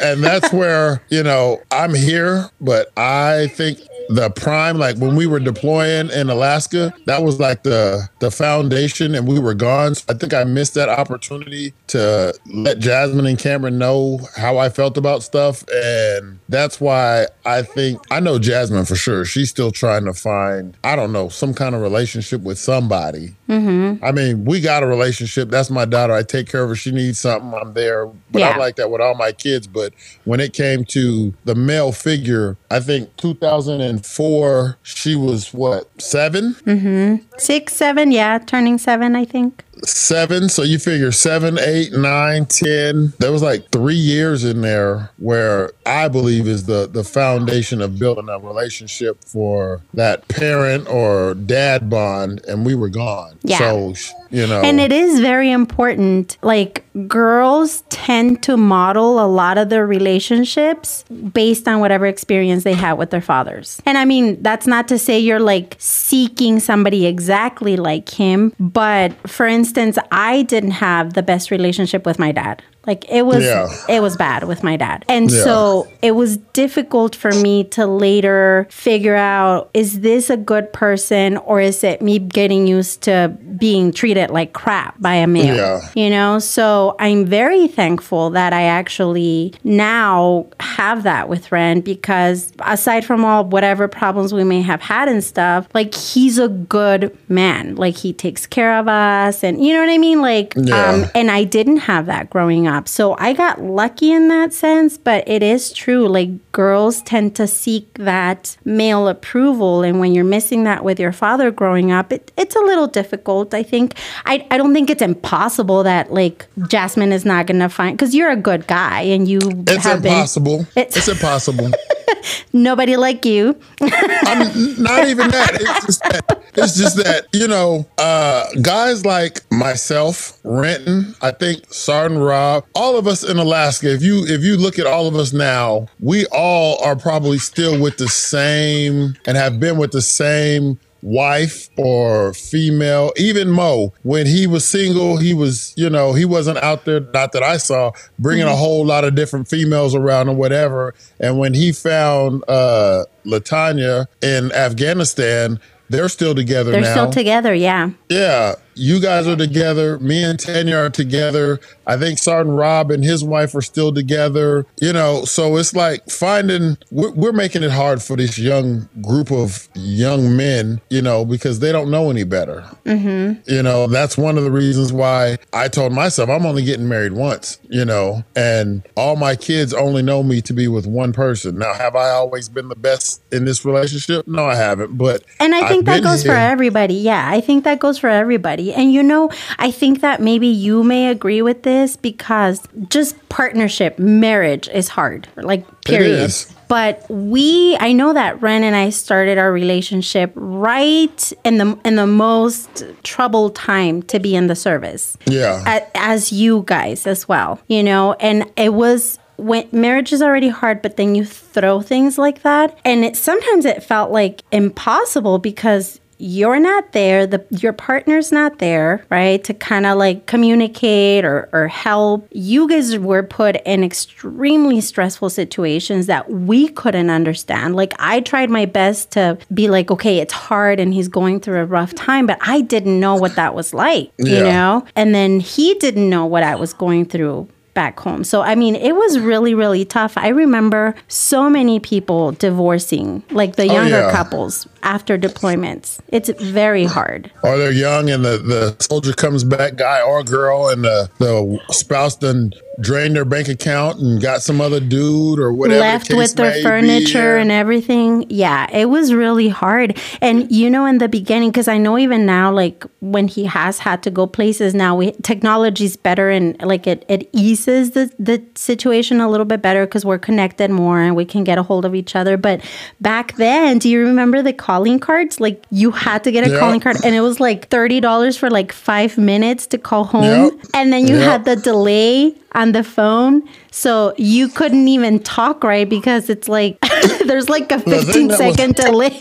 and 0.00 0.22
that's 0.22 0.52
where, 0.52 1.02
you 1.08 1.22
know, 1.22 1.60
I'm 1.72 1.94
here, 1.94 2.48
but 2.60 2.92
I 2.96 3.48
think 3.48 3.80
the 4.08 4.30
prime 4.30 4.78
like 4.78 4.96
when 4.96 5.16
we 5.16 5.26
were 5.26 5.40
deploying 5.40 6.10
in 6.10 6.30
Alaska, 6.30 6.92
that 7.06 7.22
was 7.22 7.40
like 7.40 7.62
the 7.62 8.08
the 8.20 8.30
foundation 8.30 9.14
and 9.14 9.26
we 9.26 9.38
were 9.38 9.54
gone. 9.54 9.94
So 9.94 10.04
I 10.08 10.14
think 10.14 10.34
I 10.34 10.44
missed 10.44 10.74
that 10.74 10.88
opportunity 10.88 11.72
to 11.88 12.34
let 12.52 12.78
Jasmine 12.78 13.26
and 13.26 13.38
Cameron 13.38 13.78
know 13.78 14.20
how 14.36 14.58
I 14.58 14.68
felt 14.68 14.96
about 14.96 15.22
stuff 15.22 15.64
and 15.72 16.38
that's 16.48 16.80
why 16.80 17.26
I 17.44 17.62
think 17.62 18.00
I 18.10 18.20
know 18.20 18.38
Jasmine 18.38 18.84
for 18.84 18.96
sure. 18.96 19.24
She's 19.24 19.50
still 19.50 19.70
trying 19.70 20.04
to 20.04 20.12
find 20.12 20.76
I 20.84 20.96
don't 20.96 21.12
know, 21.12 21.28
some 21.28 21.54
kind 21.54 21.74
of 21.74 21.80
relationship 21.80 22.42
with 22.42 22.58
somebody. 22.58 23.36
Mm-hmm. 23.48 24.04
I 24.04 24.12
mean, 24.12 24.44
we 24.44 24.60
got 24.60 24.82
a 24.82 24.86
relationship. 24.86 25.50
That's 25.50 25.70
my 25.70 25.84
daughter. 25.84 26.12
I 26.12 26.22
take 26.22 26.48
care 26.48 26.62
of 26.62 26.70
her. 26.70 26.76
She 26.76 26.90
needs 26.90 27.20
something. 27.20 27.52
I'm 27.54 27.74
there. 27.74 28.06
But 28.06 28.40
Yeah. 28.40 28.50
I'm 28.50 28.58
like 28.58 28.76
that 28.76 28.90
with 28.90 29.00
all 29.00 29.14
my 29.14 29.32
kids. 29.32 29.66
But 29.66 29.92
when 30.24 30.40
it 30.40 30.52
came 30.52 30.84
to 30.86 31.34
the 31.44 31.54
male 31.54 31.92
figure, 31.92 32.56
I 32.70 32.80
think 32.80 33.16
2004, 33.16 34.78
she 34.82 35.14
was 35.14 35.52
what, 35.52 35.88
7 36.00 36.54
mm-hmm. 36.54 37.16
Six, 37.38 37.74
seven, 37.74 38.12
yeah, 38.12 38.38
turning 38.38 38.78
seven, 38.78 39.16
I 39.16 39.24
think. 39.24 39.64
Seven. 39.86 40.48
So 40.48 40.62
you 40.62 40.78
figure 40.78 41.12
seven, 41.12 41.58
eight, 41.58 41.92
nine, 41.92 42.46
ten. 42.46 43.12
There 43.18 43.32
was 43.32 43.42
like 43.42 43.70
three 43.70 43.94
years 43.94 44.44
in 44.44 44.60
there 44.60 45.10
where 45.18 45.72
I 45.86 46.08
believe 46.08 46.46
is 46.48 46.64
the, 46.64 46.86
the 46.86 47.04
foundation 47.04 47.80
of 47.80 47.98
building 47.98 48.28
a 48.28 48.38
relationship 48.38 49.22
for 49.24 49.80
that 49.94 50.26
parent 50.28 50.88
or 50.88 51.34
dad 51.34 51.88
bond. 51.90 52.44
And 52.46 52.64
we 52.64 52.74
were 52.74 52.88
gone. 52.88 53.38
Yeah. 53.42 53.58
So, 53.58 53.94
you 54.34 54.46
know. 54.48 54.60
And 54.62 54.80
it 54.80 54.90
is 54.90 55.20
very 55.20 55.50
important. 55.50 56.36
Like, 56.42 56.84
girls 57.06 57.82
tend 57.88 58.42
to 58.42 58.56
model 58.56 59.24
a 59.24 59.28
lot 59.28 59.58
of 59.58 59.68
their 59.68 59.86
relationships 59.86 61.04
based 61.32 61.68
on 61.68 61.78
whatever 61.78 62.06
experience 62.06 62.64
they 62.64 62.74
had 62.74 62.94
with 62.94 63.10
their 63.10 63.20
fathers. 63.20 63.80
And 63.86 63.96
I 63.96 64.04
mean, 64.04 64.42
that's 64.42 64.66
not 64.66 64.88
to 64.88 64.98
say 64.98 65.18
you're 65.18 65.38
like 65.38 65.76
seeking 65.78 66.58
somebody 66.58 67.06
exactly 67.06 67.76
like 67.76 68.08
him, 68.08 68.52
but 68.58 69.12
for 69.28 69.46
instance, 69.46 69.98
I 70.10 70.42
didn't 70.42 70.72
have 70.72 71.14
the 71.14 71.22
best 71.22 71.52
relationship 71.52 72.04
with 72.04 72.18
my 72.18 72.32
dad. 72.32 72.62
Like 72.86 73.04
it 73.10 73.24
was 73.26 73.44
Yeah. 73.44 73.68
it 73.88 74.00
was 74.02 74.16
bad 74.16 74.44
with 74.44 74.62
my 74.62 74.76
dad. 74.76 75.04
And 75.08 75.30
Yeah. 75.30 75.42
so 75.44 75.86
it 76.02 76.12
was 76.14 76.36
difficult 76.52 77.14
for 77.16 77.30
me 77.32 77.64
to 77.64 77.86
later 77.86 78.66
figure 78.70 79.16
out 79.16 79.70
is 79.74 80.00
this 80.00 80.30
a 80.30 80.36
good 80.36 80.72
person 80.72 81.36
or 81.38 81.60
is 81.60 81.82
it 81.84 82.02
me 82.02 82.18
getting 82.18 82.66
used 82.66 83.02
to 83.02 83.32
being 83.58 83.92
treated 83.92 84.30
like 84.30 84.52
crap 84.52 85.00
by 85.00 85.14
a 85.14 85.26
male? 85.26 85.54
Yeah. 85.56 85.80
You 85.94 86.10
know, 86.10 86.38
so 86.38 86.96
I'm 86.98 87.24
very 87.24 87.68
thankful 87.68 88.30
that 88.30 88.52
I 88.52 88.62
actually 88.64 89.54
now 89.62 90.46
have 90.60 91.02
that 91.04 91.28
with 91.28 91.50
Ren 91.52 91.80
because 91.80 92.52
aside 92.60 93.04
from 93.04 93.24
all 93.24 93.44
whatever 93.44 93.88
problems 93.88 94.32
we 94.34 94.44
may 94.44 94.60
have 94.62 94.80
had 94.80 95.08
and 95.08 95.22
stuff, 95.22 95.68
like 95.74 95.94
he's 95.94 96.38
a 96.38 96.48
good 96.48 97.16
man. 97.28 97.76
Like 97.76 97.96
he 97.96 98.12
takes 98.12 98.46
care 98.46 98.78
of 98.78 98.88
us 98.88 99.42
and 99.42 99.64
you 99.64 99.72
know 99.72 99.80
what 99.80 99.90
I 99.90 99.98
mean? 99.98 100.20
Like 100.20 100.56
um 100.56 101.06
and 101.14 101.30
I 101.30 101.44
didn't 101.44 101.78
have 101.78 102.06
that 102.06 102.30
growing 102.30 102.66
up. 102.66 102.73
So 102.86 103.16
I 103.18 103.32
got 103.32 103.62
lucky 103.62 104.12
in 104.12 104.28
that 104.28 104.52
sense, 104.52 104.98
but 104.98 105.26
it 105.28 105.42
is 105.42 105.72
true. 105.72 106.08
Like 106.08 106.30
girls 106.52 107.00
tend 107.02 107.34
to 107.36 107.46
seek 107.46 107.92
that 107.94 108.56
male 108.64 109.08
approval. 109.08 109.82
And 109.82 110.00
when 110.00 110.14
you're 110.14 110.24
missing 110.24 110.64
that 110.64 110.84
with 110.84 110.98
your 111.00 111.12
father 111.12 111.50
growing 111.50 111.90
up, 111.92 112.12
it, 112.12 112.32
it's 112.36 112.56
a 112.56 112.60
little 112.60 112.86
difficult. 112.86 113.54
I 113.54 113.62
think, 113.62 113.94
I, 114.26 114.46
I 114.50 114.58
don't 114.58 114.74
think 114.74 114.90
it's 114.90 115.02
impossible 115.02 115.82
that 115.84 116.12
like 116.12 116.46
Jasmine 116.68 117.12
is 117.12 117.24
not 117.24 117.46
going 117.46 117.60
to 117.60 117.68
find, 117.68 117.96
because 117.96 118.14
you're 118.14 118.30
a 118.30 118.36
good 118.36 118.66
guy 118.66 119.02
and 119.02 119.26
you 119.28 119.38
It's 119.66 119.84
have 119.84 120.04
impossible. 120.04 120.60
It's- 120.76 120.96
It's, 120.96 121.08
impossible. 121.08 121.70
nobody 122.52 122.96
like 122.96 123.24
you. 123.24 123.58
I'm 123.80 124.82
not 124.82 125.08
even 125.08 125.28
that. 125.30 125.58
It's 125.60 125.86
just 125.86 126.02
that. 126.02 126.44
It's 126.56 126.76
just 126.76 126.96
that 126.98 127.26
you 127.32 127.48
know, 127.48 127.86
uh, 127.98 128.46
guys 128.62 129.04
like 129.04 129.40
myself, 129.50 130.38
Renton, 130.44 131.14
I 131.20 131.32
think 131.32 131.72
Sergeant 131.72 132.20
Rob, 132.20 132.64
all 132.74 132.96
of 132.96 133.06
us 133.06 133.24
in 133.24 133.38
Alaska. 133.38 133.92
If 133.92 134.02
you 134.02 134.24
if 134.26 134.42
you 134.42 134.56
look 134.56 134.78
at 134.78 134.86
all 134.86 135.06
of 135.06 135.16
us 135.16 135.32
now, 135.32 135.88
we 136.00 136.26
all 136.26 136.82
are 136.84 136.96
probably 136.96 137.38
still 137.38 137.80
with 137.80 137.96
the 137.96 138.08
same 138.08 139.16
and 139.26 139.36
have 139.36 139.58
been 139.58 139.78
with 139.78 139.90
the 139.92 140.02
same 140.02 140.78
wife 141.04 141.68
or 141.76 142.32
female 142.32 143.12
even 143.14 143.50
mo 143.50 143.92
when 144.04 144.26
he 144.26 144.46
was 144.46 144.66
single 144.66 145.18
he 145.18 145.34
was 145.34 145.74
you 145.76 145.90
know 145.90 146.14
he 146.14 146.24
wasn't 146.24 146.56
out 146.58 146.86
there 146.86 147.00
not 147.12 147.32
that 147.32 147.42
i 147.42 147.58
saw 147.58 147.92
bringing 148.18 148.46
a 148.46 148.56
whole 148.56 148.86
lot 148.86 149.04
of 149.04 149.14
different 149.14 149.46
females 149.46 149.94
around 149.94 150.30
or 150.30 150.34
whatever 150.34 150.94
and 151.20 151.38
when 151.38 151.52
he 151.52 151.72
found 151.72 152.42
uh 152.48 153.04
latanya 153.26 154.06
in 154.22 154.50
afghanistan 154.52 155.60
they're 155.90 156.08
still 156.08 156.34
together 156.34 156.70
They're 156.72 156.80
now 156.80 156.92
still 156.92 157.10
together. 157.10 157.54
Yeah. 157.54 157.90
yeah, 158.08 158.54
you 158.74 159.00
guys 159.00 159.26
are 159.26 159.36
together. 159.36 159.98
Me 159.98 160.22
and 160.22 160.38
Tanya 160.38 160.76
are 160.76 160.90
together. 160.90 161.60
I 161.86 161.96
think 161.96 162.18
Sergeant 162.18 162.56
Rob 162.56 162.90
and 162.90 163.04
his 163.04 163.22
wife 163.22 163.54
are 163.54 163.62
still 163.62 163.92
together. 163.92 164.66
You 164.80 164.92
know, 164.92 165.24
so 165.24 165.56
it's 165.56 165.74
like 165.74 166.08
finding, 166.10 166.78
we're, 166.90 167.12
we're 167.12 167.32
making 167.32 167.62
it 167.62 167.70
hard 167.70 168.02
for 168.02 168.16
this 168.16 168.38
young 168.38 168.88
group 169.02 169.30
of 169.30 169.68
young 169.74 170.36
men, 170.36 170.80
you 170.90 171.02
know, 171.02 171.24
because 171.24 171.60
they 171.60 171.72
don't 171.72 171.90
know 171.90 172.10
any 172.10 172.24
better. 172.24 172.64
Mm-hmm. 172.84 173.50
You 173.50 173.62
know, 173.62 173.86
that's 173.86 174.16
one 174.16 174.38
of 174.38 174.44
the 174.44 174.50
reasons 174.50 174.92
why 174.92 175.38
I 175.52 175.68
told 175.68 175.92
myself 175.92 176.30
I'm 176.30 176.46
only 176.46 176.64
getting 176.64 176.88
married 176.88 177.12
once, 177.12 177.58
you 177.68 177.84
know, 177.84 178.24
and 178.34 178.86
all 178.96 179.16
my 179.16 179.36
kids 179.36 179.74
only 179.74 180.02
know 180.02 180.22
me 180.22 180.40
to 180.42 180.52
be 180.52 180.68
with 180.68 180.86
one 180.86 181.12
person. 181.12 181.58
Now, 181.58 181.74
have 181.74 181.96
I 181.96 182.10
always 182.10 182.48
been 182.48 182.68
the 182.68 182.76
best 182.76 183.22
in 183.32 183.44
this 183.44 183.64
relationship? 183.64 184.26
No, 184.26 184.46
I 184.46 184.56
haven't. 184.56 184.96
But 184.96 185.24
And 185.40 185.54
I 185.54 185.68
think 185.68 185.88
I've 185.88 186.02
that 186.02 186.02
goes 186.02 186.24
for 186.24 186.32
everybody. 186.32 186.94
Yeah, 186.94 187.28
I 187.30 187.40
think 187.40 187.64
that 187.64 187.78
goes 187.78 187.98
for 187.98 188.08
everybody. 188.08 188.63
And 188.72 188.92
you 188.92 189.02
know, 189.02 189.30
I 189.58 189.70
think 189.70 190.00
that 190.00 190.20
maybe 190.22 190.46
you 190.46 190.82
may 190.84 191.08
agree 191.10 191.42
with 191.42 191.62
this 191.64 191.96
because 191.96 192.62
just 192.88 193.16
partnership, 193.28 193.98
marriage 193.98 194.68
is 194.68 194.88
hard. 194.88 195.28
Like 195.36 195.64
period. 195.84 196.32
But 196.68 197.04
we 197.10 197.76
I 197.78 197.92
know 197.92 198.14
that 198.14 198.40
Ren 198.40 198.64
and 198.64 198.74
I 198.74 198.88
started 198.90 199.36
our 199.36 199.52
relationship 199.52 200.32
right 200.34 201.32
in 201.44 201.58
the 201.58 201.78
in 201.84 201.96
the 201.96 202.06
most 202.06 202.84
troubled 203.02 203.54
time 203.54 204.02
to 204.04 204.18
be 204.18 204.34
in 204.34 204.46
the 204.46 204.56
service 204.56 205.16
Yeah. 205.26 205.62
a- 205.66 205.86
as 205.96 206.32
you 206.32 206.64
guys 206.66 207.06
as 207.06 207.28
well, 207.28 207.60
you 207.68 207.82
know, 207.82 208.14
and 208.14 208.50
it 208.56 208.72
was 208.72 209.18
when 209.36 209.66
marriage 209.72 210.12
is 210.12 210.22
already 210.22 210.48
hard, 210.48 210.80
but 210.80 210.96
then 210.96 211.14
you 211.16 211.24
throw 211.24 211.80
things 211.80 212.18
like 212.18 212.42
that, 212.42 212.78
and 212.84 213.04
it 213.04 213.16
sometimes 213.16 213.64
it 213.64 213.82
felt 213.82 214.10
like 214.12 214.42
impossible 214.52 215.38
because 215.38 216.00
you're 216.18 216.60
not 216.60 216.92
there, 216.92 217.26
the 217.26 217.44
your 217.50 217.72
partner's 217.72 218.32
not 218.32 218.58
there, 218.58 219.04
right? 219.10 219.42
To 219.44 219.54
kind 219.54 219.86
of 219.86 219.98
like 219.98 220.26
communicate 220.26 221.24
or, 221.24 221.48
or 221.52 221.68
help. 221.68 222.26
You 222.30 222.68
guys 222.68 222.98
were 222.98 223.22
put 223.22 223.56
in 223.64 223.84
extremely 223.84 224.80
stressful 224.80 225.30
situations 225.30 226.06
that 226.06 226.30
we 226.30 226.68
couldn't 226.68 227.10
understand. 227.10 227.76
Like 227.76 227.94
I 227.98 228.20
tried 228.20 228.50
my 228.50 228.66
best 228.66 229.10
to 229.12 229.38
be 229.52 229.68
like, 229.68 229.90
okay, 229.90 230.18
it's 230.18 230.32
hard 230.32 230.80
and 230.80 230.94
he's 230.94 231.08
going 231.08 231.40
through 231.40 231.60
a 231.60 231.66
rough 231.66 231.94
time, 231.94 232.26
but 232.26 232.38
I 232.40 232.60
didn't 232.60 232.98
know 233.00 233.16
what 233.16 233.36
that 233.36 233.54
was 233.54 233.74
like, 233.74 234.12
you 234.18 234.40
know? 234.40 234.84
And 234.96 235.14
then 235.14 235.40
he 235.40 235.74
didn't 235.74 236.08
know 236.08 236.26
what 236.26 236.42
I 236.42 236.54
was 236.56 236.72
going 236.72 237.06
through 237.06 237.48
back 237.74 238.00
home. 238.00 238.24
So, 238.24 238.40
I 238.42 238.54
mean, 238.54 238.76
it 238.76 238.94
was 238.94 239.18
really, 239.18 239.54
really 239.54 239.84
tough. 239.84 240.16
I 240.16 240.28
remember 240.28 240.94
so 241.08 241.50
many 241.50 241.80
people 241.80 242.32
divorcing, 242.32 243.22
like 243.30 243.56
the 243.56 243.68
oh, 243.68 243.74
younger 243.74 244.00
yeah. 244.00 244.12
couples 244.12 244.66
after 244.82 245.18
deployments. 245.18 245.98
It's 246.08 246.30
very 246.30 246.84
hard. 246.84 247.30
or 247.42 247.58
they're 247.58 247.72
young 247.72 248.10
and 248.10 248.24
the, 248.24 248.38
the 248.38 248.76
soldier 248.82 249.12
comes 249.12 249.44
back, 249.44 249.76
guy 249.76 250.00
or 250.00 250.22
girl, 250.22 250.68
and 250.68 250.84
the, 250.84 251.10
the 251.18 251.60
spouse 251.70 252.16
done 252.16 252.52
drained 252.80 253.14
their 253.14 253.24
bank 253.24 253.48
account 253.48 253.98
and 254.00 254.20
got 254.20 254.42
some 254.42 254.60
other 254.60 254.80
dude 254.80 255.38
or 255.38 255.52
whatever. 255.52 255.76
the 255.76 255.80
left 255.80 256.08
case 256.08 256.16
with 256.16 256.34
their 256.34 256.50
may 256.50 256.56
be. 256.58 256.62
furniture 256.62 257.36
and 257.36 257.52
everything. 257.52 258.26
Yeah, 258.28 258.68
it 258.72 258.86
was 258.86 259.14
really 259.14 259.48
hard. 259.48 259.98
And 260.20 260.50
you 260.50 260.68
know, 260.68 260.84
in 260.86 260.98
the 260.98 261.08
beginning, 261.08 261.50
because 261.50 261.68
I 261.68 261.78
know 261.78 261.96
even 261.98 262.26
now, 262.26 262.52
like 262.52 262.84
when 263.00 263.28
he 263.28 263.44
has 263.44 263.78
had 263.78 264.02
to 264.04 264.10
go 264.10 264.26
places 264.26 264.74
now, 264.74 264.96
we 264.96 265.12
technology's 265.22 265.96
better 265.96 266.30
and 266.30 266.60
like 266.62 266.86
it 266.86 267.04
it 267.08 267.28
eases 267.32 267.92
the 267.92 268.10
the 268.18 268.42
situation 268.54 269.20
a 269.20 269.28
little 269.30 269.46
bit 269.46 269.62
better 269.62 269.86
because 269.86 270.04
we're 270.04 270.18
connected 270.18 270.70
more 270.70 271.00
and 271.00 271.14
we 271.14 271.24
can 271.24 271.44
get 271.44 271.58
a 271.58 271.62
hold 271.62 271.84
of 271.84 271.94
each 271.94 272.16
other. 272.16 272.36
But 272.36 272.60
back 273.00 273.36
then, 273.36 273.78
do 273.78 273.88
you 273.88 274.00
remember 274.00 274.42
the 274.42 274.52
calling 274.52 274.98
cards? 274.98 275.40
Like 275.40 275.64
you 275.70 275.90
had 275.92 276.24
to 276.24 276.32
get 276.32 276.46
a 276.46 276.50
Yeah. 276.50 276.58
calling 276.58 276.80
card, 276.80 276.96
and 277.04 277.14
it 277.14 277.20
was 277.20 277.38
like 277.40 277.68
thirty 277.68 278.00
dollars 278.00 278.36
for 278.36 278.50
like 278.50 278.72
five 278.72 279.16
minutes 279.16 279.66
to 279.68 279.78
call 279.78 280.04
home, 280.04 280.24
Yep. 280.24 280.52
and 280.74 280.92
then 280.92 281.06
you 281.06 281.16
Yep. 281.16 281.24
had 281.30 281.44
the 281.44 281.56
delay 281.56 282.34
on 282.54 282.72
the 282.72 282.84
phone 282.84 283.42
so 283.70 284.14
you 284.16 284.48
couldn't 284.48 284.88
even 284.88 285.18
talk 285.20 285.64
right 285.64 285.88
because 285.88 286.30
it's 286.30 286.48
like 286.48 286.78
there's 287.26 287.48
like 287.48 287.70
a 287.72 287.80
15 287.80 288.30
second 288.30 288.76
was- 288.76 288.84
delay 288.86 289.18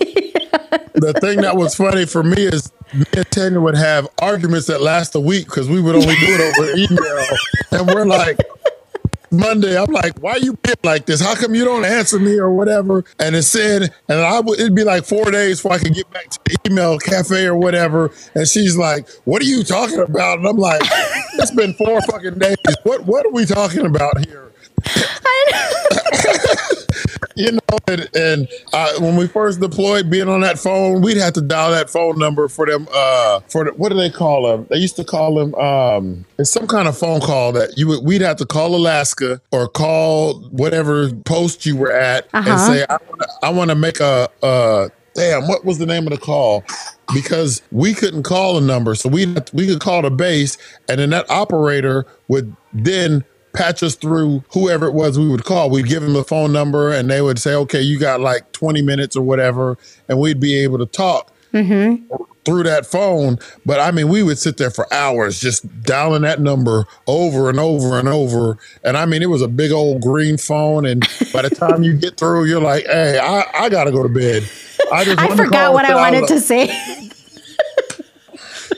the 0.93 1.13
thing 1.21 1.41
that 1.41 1.55
was 1.55 1.75
funny 1.75 2.05
for 2.05 2.23
me 2.23 2.43
is 2.43 2.71
me 2.93 3.05
and 3.15 3.29
Tanya 3.31 3.59
would 3.59 3.75
have 3.75 4.07
arguments 4.21 4.67
that 4.67 4.81
last 4.81 5.15
a 5.15 5.19
week 5.19 5.45
because 5.45 5.67
we 5.67 5.81
would 5.81 5.95
only 5.95 6.15
do 6.15 6.27
it 6.27 6.59
over 6.59 6.77
email. 6.77 7.25
And 7.71 7.87
we're 7.87 8.05
like, 8.05 8.37
Monday, 9.33 9.77
I'm 9.77 9.91
like, 9.91 10.19
why 10.19 10.35
you 10.37 10.53
being 10.57 10.75
like 10.83 11.07
this? 11.07 11.19
How 11.21 11.35
come 11.35 11.55
you 11.55 11.65
don't 11.65 11.85
answer 11.85 12.19
me 12.19 12.37
or 12.37 12.53
whatever? 12.53 13.03
And 13.19 13.35
it 13.35 13.43
said, 13.43 13.93
and 14.07 14.19
I 14.19 14.39
would, 14.39 14.59
it'd 14.59 14.75
be 14.75 14.83
like 14.83 15.05
four 15.05 15.31
days 15.31 15.59
before 15.59 15.73
I 15.73 15.79
could 15.79 15.95
get 15.95 16.09
back 16.11 16.29
to 16.29 16.39
the 16.45 16.57
email 16.69 16.99
cafe 16.99 17.45
or 17.45 17.55
whatever. 17.57 18.11
And 18.35 18.47
she's 18.47 18.77
like, 18.77 19.09
what 19.25 19.41
are 19.41 19.45
you 19.45 19.63
talking 19.63 19.99
about? 19.99 20.39
And 20.39 20.47
I'm 20.47 20.57
like, 20.57 20.81
it's 21.33 21.51
been 21.51 21.73
four 21.73 21.99
fucking 22.03 22.37
days. 22.39 22.57
What, 22.83 23.05
what 23.05 23.25
are 23.25 23.31
we 23.31 23.45
talking 23.45 23.85
about 23.85 24.25
here? 24.25 24.51
you 27.35 27.51
know, 27.53 27.59
and, 27.87 28.09
and 28.15 28.47
uh, 28.73 28.93
when 28.99 29.15
we 29.15 29.27
first 29.27 29.59
deployed, 29.59 30.09
being 30.09 30.27
on 30.29 30.41
that 30.41 30.59
phone, 30.59 31.01
we'd 31.01 31.17
have 31.17 31.33
to 31.33 31.41
dial 31.41 31.71
that 31.71 31.89
phone 31.89 32.17
number 32.19 32.47
for 32.47 32.65
them. 32.65 32.87
Uh, 32.93 33.39
for 33.49 33.65
the, 33.65 33.71
what 33.71 33.89
do 33.89 33.95
they 33.95 34.09
call 34.09 34.43
them? 34.47 34.67
They 34.69 34.77
used 34.77 34.95
to 34.97 35.03
call 35.03 35.35
them. 35.35 35.55
Um, 35.55 36.25
it's 36.37 36.51
some 36.51 36.67
kind 36.67 36.87
of 36.87 36.97
phone 36.97 37.21
call 37.21 37.51
that 37.53 37.77
you 37.77 37.87
would. 37.87 38.03
We'd 38.05 38.21
have 38.21 38.37
to 38.37 38.45
call 38.45 38.75
Alaska 38.75 39.41
or 39.51 39.67
call 39.67 40.41
whatever 40.49 41.11
post 41.11 41.65
you 41.65 41.75
were 41.75 41.91
at 41.91 42.27
and 42.33 42.47
Uh-huh. 42.47 42.73
say, 42.73 42.85
"I 43.41 43.49
want 43.49 43.69
to 43.69 43.75
make 43.75 43.99
a." 43.99 44.29
Uh, 44.41 44.89
damn, 45.15 45.47
what 45.47 45.63
was 45.63 45.77
the 45.77 45.85
name 45.85 46.07
of 46.07 46.11
the 46.11 46.17
call? 46.17 46.63
Because 47.13 47.61
we 47.71 47.93
couldn't 47.93 48.23
call 48.23 48.57
a 48.57 48.61
number, 48.61 48.95
so 48.95 49.09
we 49.09 49.27
we 49.53 49.67
could 49.67 49.79
call 49.79 50.01
the 50.01 50.09
base, 50.09 50.57
and 50.89 50.99
then 50.99 51.09
that 51.11 51.29
operator 51.29 52.05
would 52.27 52.55
then 52.73 53.23
patch 53.53 53.83
us 53.83 53.95
through 53.95 54.43
whoever 54.51 54.87
it 54.87 54.93
was 54.93 55.17
we 55.17 55.29
would 55.29 55.45
call. 55.45 55.69
We'd 55.69 55.87
give 55.87 56.01
them 56.01 56.13
the 56.13 56.23
phone 56.23 56.51
number, 56.51 56.91
and 56.91 57.09
they 57.09 57.21
would 57.21 57.39
say, 57.39 57.53
"Okay, 57.55 57.81
you 57.81 57.99
got 57.99 58.19
like 58.19 58.51
twenty 58.51 58.81
minutes 58.81 59.15
or 59.15 59.21
whatever," 59.21 59.77
and 60.09 60.19
we'd 60.19 60.39
be 60.39 60.55
able 60.63 60.79
to 60.79 60.85
talk 60.85 61.31
mm-hmm. 61.53 62.05
through 62.43 62.63
that 62.63 62.85
phone. 62.85 63.37
But 63.65 63.79
I 63.79 63.91
mean, 63.91 64.09
we 64.09 64.23
would 64.23 64.37
sit 64.37 64.57
there 64.57 64.71
for 64.71 64.91
hours 64.93 65.39
just 65.39 65.83
dialing 65.83 66.23
that 66.23 66.41
number 66.41 66.85
over 67.07 67.49
and 67.49 67.59
over 67.59 67.97
and 67.97 68.07
over. 68.07 68.57
And 68.83 68.97
I 68.97 69.05
mean, 69.05 69.21
it 69.21 69.29
was 69.29 69.41
a 69.41 69.47
big 69.47 69.71
old 69.71 70.01
green 70.01 70.37
phone. 70.37 70.85
And 70.85 71.07
by 71.31 71.43
the 71.43 71.49
time 71.49 71.83
you 71.83 71.93
get 71.93 72.17
through, 72.17 72.45
you're 72.45 72.61
like, 72.61 72.85
"Hey, 72.85 73.19
I, 73.19 73.45
I 73.53 73.69
got 73.69 73.85
to 73.85 73.91
go 73.91 74.03
to 74.03 74.09
bed." 74.09 74.43
I 74.91 75.05
just 75.05 75.19
i 75.19 75.35
forgot 75.35 75.73
what 75.73 75.85
i 75.85 75.95
wanted 75.95 76.27
to 76.27 76.39
say 76.39 76.67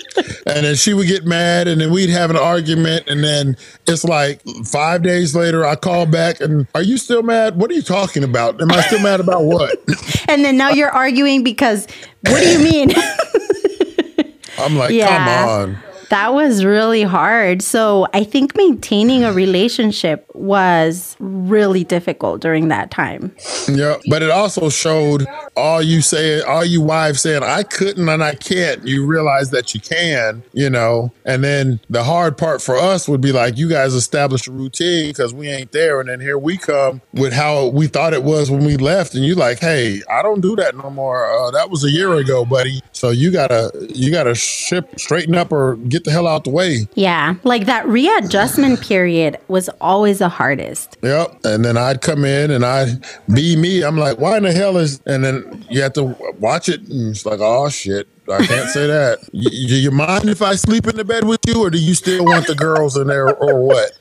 and 0.46 0.66
then 0.66 0.76
she 0.76 0.94
would 0.94 1.08
get 1.08 1.26
mad, 1.26 1.68
and 1.68 1.82
then 1.82 1.92
we'd 1.92 2.10
have 2.10 2.30
an 2.30 2.38
argument, 2.38 3.08
and 3.08 3.24
then 3.24 3.58
it's 3.88 4.04
like 4.04 4.42
five 4.66 5.04
days 5.04 5.36
later, 5.36 5.66
I 5.66 5.76
call 5.76 6.06
back, 6.06 6.40
and 6.42 6.68
are 6.76 6.82
you 6.84 6.98
still 6.98 7.24
mad? 7.24 7.56
What 7.58 7.72
are 7.72 7.74
you 7.74 7.82
talking 7.82 8.24
about? 8.24 8.62
Am 8.62 8.72
I 8.72 8.82
still 8.82 9.02
mad 9.02 9.20
about 9.20 9.44
what? 9.44 9.78
and 10.28 10.44
then 10.44 10.58
now 10.58 10.70
you're 10.70 10.92
arguing 10.92 11.44
because 11.44 11.88
what 12.28 12.42
do 12.42 12.50
you 12.50 12.60
mean 12.60 12.92
I'm 14.58 14.76
like, 14.76 14.92
Yeah. 14.92 15.08
come 15.08 15.50
on. 15.50 15.78
That 16.10 16.34
was 16.34 16.64
really 16.64 17.04
hard. 17.04 17.62
So 17.62 18.08
I 18.14 18.24
think 18.24 18.56
maintaining 18.56 19.24
a 19.24 19.34
relationship 19.34 20.30
was 20.34 21.16
really 21.20 21.84
difficult 21.84 22.42
during 22.42 22.68
that 22.68 22.92
time. 22.92 23.36
Yeah, 23.68 23.98
but 24.10 24.22
it 24.22 24.30
also 24.30 24.70
showed 24.70 25.26
all 25.56 25.82
you 25.82 26.02
say, 26.02 26.42
all 26.42 26.66
you 26.66 26.82
wives 26.82 27.22
saying, 27.22 27.44
I 27.44 27.64
couldn't 27.64 28.08
and 28.08 28.24
I 28.24 28.36
can't. 28.36 28.86
You 28.86 29.06
realize 29.06 29.50
that 29.52 29.74
you 29.74 29.80
can, 29.80 30.44
you 30.54 30.70
know. 30.70 31.12
And 31.26 31.44
then 31.44 31.80
the 31.90 32.04
hard 32.04 32.38
part 32.38 32.62
for 32.62 32.76
us 32.76 33.08
would 33.08 33.22
be 33.22 33.32
like, 33.32 33.58
you 33.58 33.70
guys 33.70 33.94
established 33.94 34.48
a 34.48 34.52
routine 34.52 35.10
because 35.10 35.34
we 35.34 35.48
ain't 35.48 35.72
there. 35.72 36.00
And 36.00 36.10
then 36.10 36.20
here 36.20 36.38
we 36.38 36.58
come 36.58 37.02
with 37.14 37.34
how 37.34 37.68
we 37.68 37.88
thought 37.88 38.14
it 38.14 38.24
was 38.24 38.52
when 38.52 38.66
we 38.66 38.78
left. 38.78 39.16
And 39.16 39.26
you 39.26 39.36
like, 39.36 39.60
hey, 39.60 40.02
I 40.10 40.22
don't 40.22 40.42
do 40.42 40.56
that 40.58 40.76
no 40.76 40.90
more. 40.90 41.26
Uh, 41.26 41.52
that 41.52 41.70
was 41.70 41.84
a 41.84 41.90
year 41.90 42.14
ago, 42.16 42.46
buddy. 42.46 42.82
So 42.92 43.10
you 43.10 43.32
gotta, 43.32 43.72
you 43.90 44.12
gotta 44.12 44.36
ship, 44.36 45.00
straighten 45.00 45.36
up 45.36 45.52
or 45.52 45.78
get 45.78 45.95
the 46.04 46.12
hell 46.12 46.28
out 46.28 46.44
the 46.44 46.50
way. 46.50 46.88
Yeah, 46.96 47.36
like 47.44 47.66
that 47.68 47.88
readjustment 47.88 48.82
period 48.82 49.38
was 49.48 49.70
always 49.82 50.20
the 50.20 50.30
hardest. 50.30 50.98
Yep. 51.02 51.40
And 51.46 51.64
then 51.64 51.78
I'd 51.78 52.02
come 52.02 52.26
in 52.26 52.52
and 52.52 52.66
I'd 52.66 53.04
be 53.34 53.56
me. 53.56 53.84
I'm 53.84 53.98
like, 53.98 54.18
why 54.20 54.38
in 54.38 54.44
the 54.44 54.52
hell 54.52 54.78
is, 54.78 55.02
and 55.06 55.24
then 55.24 55.66
you 55.70 55.82
have 55.82 55.94
to 55.94 56.16
watch 56.40 56.68
it 56.70 56.82
and 56.82 57.12
it's 57.12 57.26
like, 57.26 57.40
oh 57.42 57.70
shit. 57.70 58.08
I 58.32 58.44
can't 58.46 58.70
say 58.70 58.88
that. 58.88 59.20
Do 59.34 59.40
you 59.76 59.92
mind 59.92 60.30
if 60.30 60.42
I 60.42 60.56
sleep 60.56 60.88
in 60.88 60.96
the 60.96 61.06
bed 61.06 61.26
with 61.28 61.42
you 61.48 61.62
or 61.64 61.70
do 61.70 61.78
you 61.78 61.94
still 61.94 62.26
want 62.26 62.48
the 62.48 62.56
girls 62.56 62.98
in 62.98 63.06
there 63.06 63.32
or 63.36 63.62
what? 63.62 63.92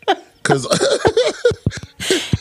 Because 0.42 0.64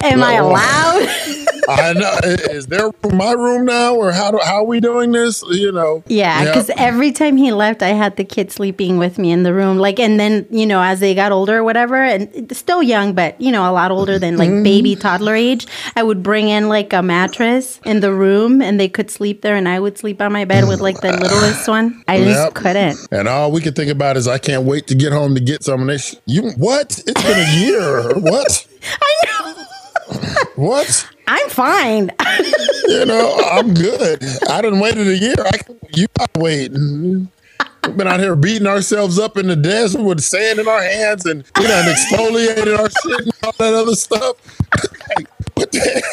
Am 0.01 0.23
I 0.23 0.37
No. 0.37 0.49
allowed? 0.49 1.47
I 1.69 1.93
know, 1.93 2.17
is 2.23 2.67
there 2.67 2.89
my 3.11 3.31
room 3.31 3.65
now 3.65 3.95
or 3.95 4.11
how, 4.11 4.31
do, 4.31 4.39
how 4.43 4.57
are 4.57 4.63
we 4.65 4.79
doing 4.79 5.11
this? 5.11 5.43
You 5.49 5.71
know? 5.71 6.03
Yeah, 6.07 6.43
Yep. 6.43 6.53
because 6.53 6.69
every 6.77 7.11
time 7.11 7.37
he 7.37 7.51
left, 7.51 7.81
I 7.81 7.89
had 7.89 8.15
the 8.17 8.23
kids 8.23 8.55
sleeping 8.55 8.97
with 8.97 9.17
me 9.17 9.31
in 9.31 9.43
the 9.43 9.53
room. 9.53 9.77
Like, 9.77 9.99
and 9.99 10.19
then 10.19 10.45
you 10.49 10.65
know, 10.65 10.81
as 10.81 10.99
they 10.99 11.13
got 11.15 11.31
older, 11.31 11.57
or 11.59 11.63
whatever, 11.63 11.95
and 12.03 12.55
still 12.55 12.81
young, 12.83 13.13
but 13.13 13.39
you 13.39 13.51
know, 13.51 13.69
a 13.69 13.71
lot 13.71 13.91
older 13.91 14.17
than 14.19 14.37
like 14.37 14.49
Mm-hmm. 14.49 14.63
baby 14.63 14.95
toddler 14.95 15.35
age, 15.35 15.65
I 15.95 16.03
would 16.03 16.21
bring 16.21 16.49
in 16.49 16.67
like 16.69 16.91
a 16.93 17.01
mattress 17.01 17.79
in 17.85 18.01
the 18.01 18.13
room, 18.13 18.61
and 18.61 18.79
they 18.79 18.89
could 18.89 19.09
sleep 19.09 19.41
there, 19.41 19.55
and 19.55 19.67
I 19.69 19.79
would 19.79 19.97
sleep 19.97 20.21
on 20.21 20.31
my 20.33 20.45
bed 20.45 20.67
with 20.67 20.81
like 20.81 20.99
the 21.01 21.11
littlest 21.11 21.67
one. 21.67 22.03
I 22.07 22.19
just 22.23 22.53
couldn't. 22.55 22.97
And 23.11 23.27
all 23.27 23.51
we 23.51 23.61
could 23.61 23.75
think 23.75 23.89
about 23.91 24.17
is 24.17 24.27
I 24.27 24.37
can't 24.37 24.63
wait 24.63 24.87
to 24.87 24.95
get 24.95 25.11
home 25.13 25.33
to 25.35 25.41
get 25.41 25.63
some 25.63 25.81
of 25.81 25.87
this. 25.87 26.15
You 26.25 26.51
what? 26.57 27.01
It's 27.07 27.23
been 27.23 27.39
a 27.39 27.59
year. 27.59 28.13
what? 28.19 28.67
I 29.01 29.25
know. 29.25 29.32
What? 30.55 31.09
I'm 31.27 31.49
fine. 31.49 32.11
You 32.87 33.05
know, 33.05 33.37
I'm 33.51 33.73
good. 33.73 34.23
I 34.49 34.61
didn't 34.61 34.79
waited 34.79 35.07
a 35.07 35.17
year. 35.17 35.35
I 35.39 35.51
you 35.93 36.07
gotta 36.17 36.39
wait. 36.39 36.71
Mhm. 36.73 37.27
We've 37.85 37.97
been 37.97 38.07
out 38.07 38.19
here 38.19 38.35
beating 38.35 38.67
ourselves 38.67 39.19
up 39.19 39.37
in 39.37 39.47
the 39.47 39.55
desert 39.55 40.01
with 40.03 40.21
sand 40.21 40.59
in 40.59 40.67
our 40.67 40.81
hands 40.81 41.25
and 41.25 41.43
we 41.57 41.67
done 41.67 41.85
exfoliated 41.93 42.77
our 42.79 42.89
shit 42.89 43.21
and 43.21 43.31
all 43.43 43.51
that 43.59 43.73
other 43.73 43.95
stuff. 43.95 44.37
like, 45.17 45.27
what 45.55 45.71
the 45.71 46.03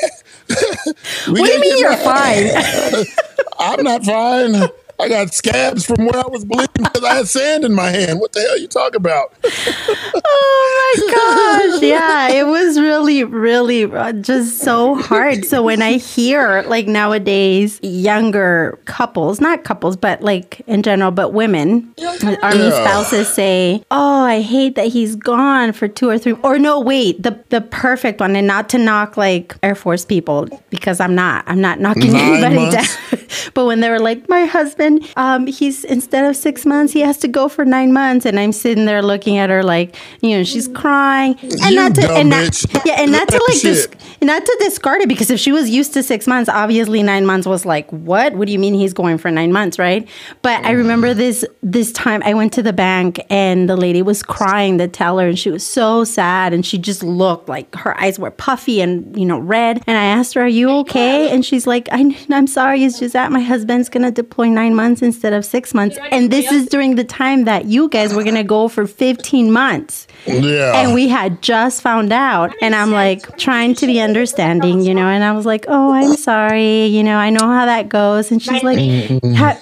We 1.29 1.41
what 1.41 1.47
do 1.47 1.53
you 1.53 1.61
mean 1.61 1.79
you're 1.79 1.97
fine? 1.97 3.05
I'm 3.59 3.83
not 3.85 4.05
fine. 4.05 4.69
I 5.01 5.09
got 5.09 5.33
scabs 5.35 5.85
from 5.87 6.07
where 6.07 6.17
I 6.19 6.27
was 6.29 6.45
bleeding 6.45 6.69
because 6.85 7.03
I 7.05 7.15
had 7.15 7.29
sand 7.29 7.65
in 7.65 7.75
my 7.75 7.89
hand. 7.91 8.21
What 8.21 8.33
the 8.33 8.41
hell 8.41 8.53
are 8.53 8.57
you 8.59 8.69
talking 8.69 8.97
about? 8.97 9.33
Oh 9.45 10.95
my 10.99 11.71
gosh. 11.73 11.83
Yeah, 11.83 12.29
it 12.29 12.47
was 12.47 12.79
really, 12.79 13.25
really 13.25 13.85
uh, 13.85 14.13
just 14.13 14.59
so 14.59 14.95
hard. 14.97 15.45
So 15.45 15.63
when 15.63 15.83
I 15.83 15.95
hear 15.95 16.63
like 16.67 16.87
nowadays 16.87 17.79
younger 17.83 18.79
couples, 18.85 19.41
not 19.41 19.65
couples, 19.65 19.97
but 19.97 20.23
like 20.23 20.61
in 20.67 20.83
general, 20.83 21.11
but 21.11 21.33
women, 21.33 21.95
army 22.43 22.65
Yeah. 22.65 22.71
spouses 22.85 23.29
say, 23.29 23.83
Oh, 23.91 24.25
I 24.25 24.41
hate 24.41 24.75
that 24.75 24.89
he's 24.89 25.17
gone 25.17 25.73
for 25.73 25.89
two 25.89 26.09
or 26.09 26.19
three 26.19 26.33
or 26.43 26.59
no, 26.59 26.81
wait, 26.81 27.23
the 27.23 27.39
the 27.51 27.61
perfect 27.61 28.21
one, 28.21 28.37
and 28.37 28.47
not 28.47 28.69
to 28.71 28.79
knock 28.79 29.17
like 29.17 29.57
Air 29.63 29.75
Force 29.75 30.05
people, 30.05 30.49
because 30.71 31.01
I'm 31.01 31.15
not. 31.15 31.45
I'm 31.47 31.61
not 31.61 31.81
knocking 31.81 32.13
Nine 32.13 32.45
anybody 32.45 32.55
months. 32.57 32.97
down. 33.11 33.20
But 33.55 33.67
when 33.67 33.81
they 33.81 33.91
were 33.91 33.99
like, 33.99 34.29
my 34.29 34.45
husband, 34.45 35.09
um, 35.17 35.47
he's 35.47 35.85
instead 35.85 36.25
of 36.25 36.37
six 36.37 36.65
months, 36.67 36.93
he 36.93 37.01
has 37.01 37.19
to 37.19 37.29
go 37.29 37.49
for 37.49 37.65
nine 37.65 37.93
months, 37.93 38.27
and 38.27 38.39
I'm 38.39 38.53
sitting 38.53 38.85
there 38.87 39.03
looking 39.03 39.39
at 39.39 39.51
her 39.51 39.63
like, 39.63 39.97
you 40.21 40.37
know, 40.37 40.45
she's 40.45 40.69
crying, 40.69 41.37
and 41.43 41.71
You 41.71 41.77
not 41.77 41.95
to, 41.97 42.11
and 42.13 42.31
not, 42.31 42.63
yeah, 42.85 43.01
and 43.01 43.13
not 43.13 43.29
to 43.29 43.43
like, 43.49 43.61
dis- 43.61 43.89
not 44.23 44.45
to 44.45 44.57
discard 44.61 45.03
it 45.03 45.09
because 45.09 45.31
if 45.31 45.41
she 45.41 45.53
was 45.53 45.71
used 45.71 45.95
to 45.95 46.03
six 46.03 46.27
months, 46.27 46.49
obviously 46.49 47.03
nine 47.03 47.27
months 47.27 47.47
was 47.47 47.65
like, 47.65 47.91
what? 47.91 48.35
What 48.35 48.47
do 48.47 48.53
you 48.53 48.59
mean 48.59 48.75
he's 48.75 48.93
going 48.93 49.19
for 49.19 49.31
nine 49.31 49.53
months, 49.53 49.79
right? 49.79 50.07
But 50.43 50.65
I 50.65 50.73
remember 50.73 51.15
this 51.15 51.45
this 51.63 51.93
time 51.93 52.23
I 52.25 52.35
went 52.35 52.53
to 52.55 52.63
the 52.63 52.73
bank 52.73 53.21
and 53.31 53.69
the 53.69 53.77
lady 53.77 54.03
was 54.03 54.23
crying, 54.23 54.77
the 54.77 54.89
teller, 54.89 55.29
and 55.29 55.39
she 55.39 55.51
was 55.51 55.67
so 55.67 56.05
sad, 56.05 56.53
and 56.53 56.65
she 56.65 56.79
just 56.79 57.03
looked 57.03 57.49
like 57.49 57.75
her 57.75 57.99
eyes 58.01 58.19
were 58.19 58.31
puffy 58.31 58.81
and 58.81 59.17
you 59.19 59.27
know 59.27 59.39
red. 59.39 59.83
And 59.87 59.97
I 59.97 60.05
asked 60.05 60.35
her, 60.35 60.43
"Are 60.43 60.49
you 60.49 60.71
okay?" 60.81 61.31
And 61.31 61.45
she's 61.45 61.67
like, 61.67 61.89
I, 61.93 62.17
"I'm 62.31 62.47
sorry, 62.47 62.85
it's 62.85 62.99
just 62.99 63.15
that 63.21 63.31
my 63.31 63.41
husband's 63.41 63.89
gonna 63.89 64.11
deploy 64.11 64.49
nine 64.49 64.75
months 64.75 65.03
instead 65.03 65.33
of 65.33 65.45
six 65.45 65.75
months, 65.75 65.99
and 66.11 66.31
this 66.31 66.51
is 66.51 66.67
during 66.67 66.95
the 66.97 67.05
time 67.05 67.45
that 67.45 67.67
you 67.67 67.89
guys 67.89 68.15
were 68.15 68.25
gonna 68.25 68.45
go 68.45 68.69
for 68.69 68.87
15 68.87 69.53
months." 69.53 70.07
Yeah. 70.27 70.79
and 70.81 70.93
we 70.95 71.09
had 71.09 71.41
just 71.41 71.81
found 71.81 72.13
out 72.13 72.53
and 72.61 72.75
i'm 72.75 72.91
like 72.91 73.39
trying 73.39 73.75
to 73.77 73.87
be 73.87 73.99
understanding 74.01 74.83
you 74.83 74.95
know 74.95 75.09
and 75.09 75.25
i 75.25 75.33
was 75.33 75.47
like 75.47 75.65
oh 75.69 75.93
i'm 75.93 76.15
sorry 76.15 76.85
you 76.87 77.03
know 77.03 77.17
i 77.17 77.31
know 77.31 77.47
how 77.59 77.65
that 77.65 77.89
goes. 77.89 78.31
And 78.31 78.43
she's 78.43 78.63
like 78.63 78.79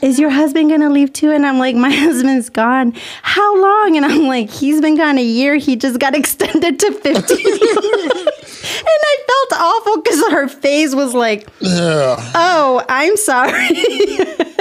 is 0.03 0.19
your 0.19 0.31
husband 0.31 0.71
gonna 0.71 0.91
leave 0.91 1.13
too? 1.13 1.31
And 1.31 1.47
i'm 1.47 1.59
like 1.59 1.77
my 1.77 1.91
husband's 2.07 2.49
gone. 2.51 2.93
How 3.23 3.51
long? 3.67 3.97
And 3.97 4.05
i'm 4.05 4.27
like 4.27 4.51
he's 4.51 4.81
been 4.81 4.97
gone 4.97 5.17
a 5.19 5.23
year. 5.23 5.57
He 5.57 5.77
just 5.77 5.99
got 6.01 6.15
extended 6.23 6.79
to 6.81 6.93
15 6.93 8.27
and 8.79 8.87
i 8.87 9.17
felt 9.27 9.61
awful 9.61 10.03
because 10.03 10.21
her 10.33 10.49
face 10.49 10.95
was 10.95 11.15
like 11.15 11.49
yeah. 11.61 12.17
oh 12.35 12.85
i'm 12.89 13.17
sorry 13.17 13.69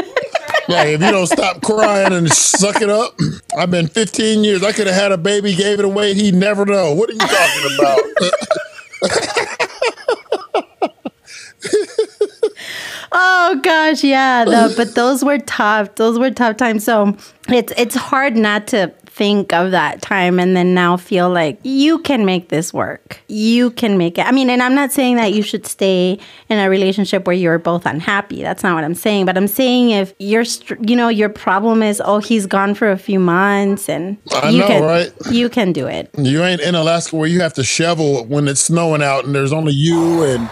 Like 0.69 0.89
if 0.89 1.01
you 1.01 1.11
don't 1.11 1.27
stop 1.27 1.61
crying 1.61 2.11
and 2.11 2.29
suck 2.29 2.81
it 2.81 2.89
up, 2.89 3.17
I've 3.57 3.71
been 3.71 3.87
15 3.87 4.43
years. 4.43 4.63
I 4.63 4.73
could 4.73 4.87
have 4.87 4.97
had 4.97 5.13
a 5.13 5.17
baby, 5.17 5.55
gave 5.55 5.79
it 5.79 5.85
away. 5.85 6.13
He'd 6.13 6.35
never 6.35 6.65
know. 6.65 6.93
What 6.93 7.09
are 7.09 7.13
you 7.13 7.19
talking 7.19 7.77
about? 7.79 9.57
Oh 13.19 13.59
gosh, 13.63 14.03
yeah. 14.03 14.43
The, 14.43 14.73
but 14.75 14.93
those 14.93 15.23
were 15.23 15.39
tough. 15.39 15.95
Those 15.95 16.19
were 16.19 16.29
tough 16.29 16.57
times. 16.57 16.83
So 16.83 17.15
it's 17.47 17.71
it's 17.77 17.95
hard 17.95 18.35
not 18.35 18.67
to 18.67 18.93
think 19.17 19.51
of 19.51 19.71
that 19.71 19.99
time 19.99 20.39
and 20.39 20.55
then 20.55 20.75
now 20.75 20.95
feel 20.95 21.27
like 21.27 21.59
you 21.63 21.97
can 21.99 22.23
make 22.23 22.49
this 22.49 22.71
work. 22.71 23.19
You 23.27 23.71
can 23.71 23.97
make 23.97 24.19
it. 24.19 24.27
I 24.27 24.31
mean, 24.31 24.47
and 24.51 24.61
I'm 24.61 24.75
not 24.75 24.91
saying 24.91 25.15
that 25.15 25.33
you 25.33 25.41
should 25.41 25.65
stay 25.65 26.19
in 26.49 26.59
a 26.59 26.69
relationship 26.69 27.25
where 27.25 27.35
you're 27.35 27.57
both 27.57 27.87
unhappy. 27.87 28.43
That's 28.43 28.61
not 28.61 28.75
what 28.75 28.83
I'm 28.83 28.93
saying. 28.93 29.25
But 29.25 29.35
I'm 29.35 29.47
saying 29.47 29.89
if 29.89 30.13
you're, 30.19 30.45
str- 30.45 30.75
you 30.81 30.95
know, 30.95 31.09
your 31.09 31.29
problem 31.29 31.81
is, 31.81 31.99
oh, 32.05 32.19
he's 32.19 32.45
gone 32.45 32.75
for 32.75 32.91
a 32.91 32.97
few 32.97 33.19
months, 33.19 33.89
and 33.89 34.17
I 34.31 34.49
you 34.51 34.59
know, 34.59 34.67
can, 34.67 34.83
right? 34.83 35.11
You 35.31 35.49
can 35.49 35.73
do 35.73 35.87
it. 35.87 36.11
you 36.15 36.43
ain't 36.43 36.61
in 36.61 36.75
Alaska 36.75 37.15
where 37.15 37.27
you 37.27 37.41
have 37.41 37.55
to 37.55 37.63
shovel 37.63 38.23
when 38.25 38.47
it's 38.47 38.61
snowing 38.61 39.01
out 39.01 39.25
and 39.25 39.33
there's 39.33 39.51
only 39.51 39.73
you 39.73 40.23
and 40.23 40.47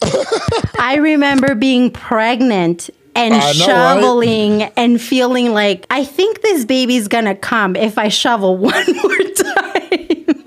I 0.78 0.96
remember 1.00 1.56
being 1.56 1.90
pregnant 1.90 2.90
and 3.18 3.32
know, 3.32 3.38
right? 3.38 3.54
shoveling 3.54 4.62
and 4.62 5.00
feeling 5.00 5.52
like 5.52 5.86
I 5.90 6.04
think 6.04 6.42
this 6.42 6.64
baby's 6.64 7.08
gonna 7.08 7.34
come 7.34 7.76
if 7.76 7.98
I 7.98 8.08
shovel 8.08 8.56
one 8.58 8.96
more 8.96 9.16
time. 9.16 10.44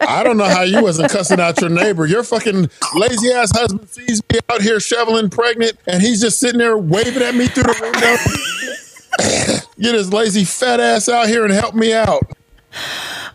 I 0.00 0.24
don't 0.24 0.36
know 0.36 0.48
how 0.48 0.62
you 0.62 0.82
wasn't 0.82 1.10
cussing 1.10 1.38
out 1.40 1.60
your 1.60 1.70
neighbor. 1.70 2.04
Your 2.06 2.24
fucking 2.24 2.68
lazy 2.94 3.30
ass 3.32 3.52
husband 3.56 3.88
sees 3.88 4.22
me 4.32 4.40
out 4.48 4.60
here 4.60 4.80
shoveling 4.80 5.30
pregnant 5.30 5.78
and 5.86 6.02
he's 6.02 6.20
just 6.20 6.40
sitting 6.40 6.58
there 6.58 6.76
waving 6.76 7.22
at 7.22 7.34
me 7.34 7.46
through 7.46 7.64
the 7.64 7.78
window. 7.80 9.60
Get 9.80 9.94
his 9.94 10.12
lazy 10.12 10.44
fat 10.44 10.80
ass 10.80 11.08
out 11.08 11.28
here 11.28 11.44
and 11.44 11.52
help 11.52 11.74
me 11.74 11.92
out. 11.92 12.22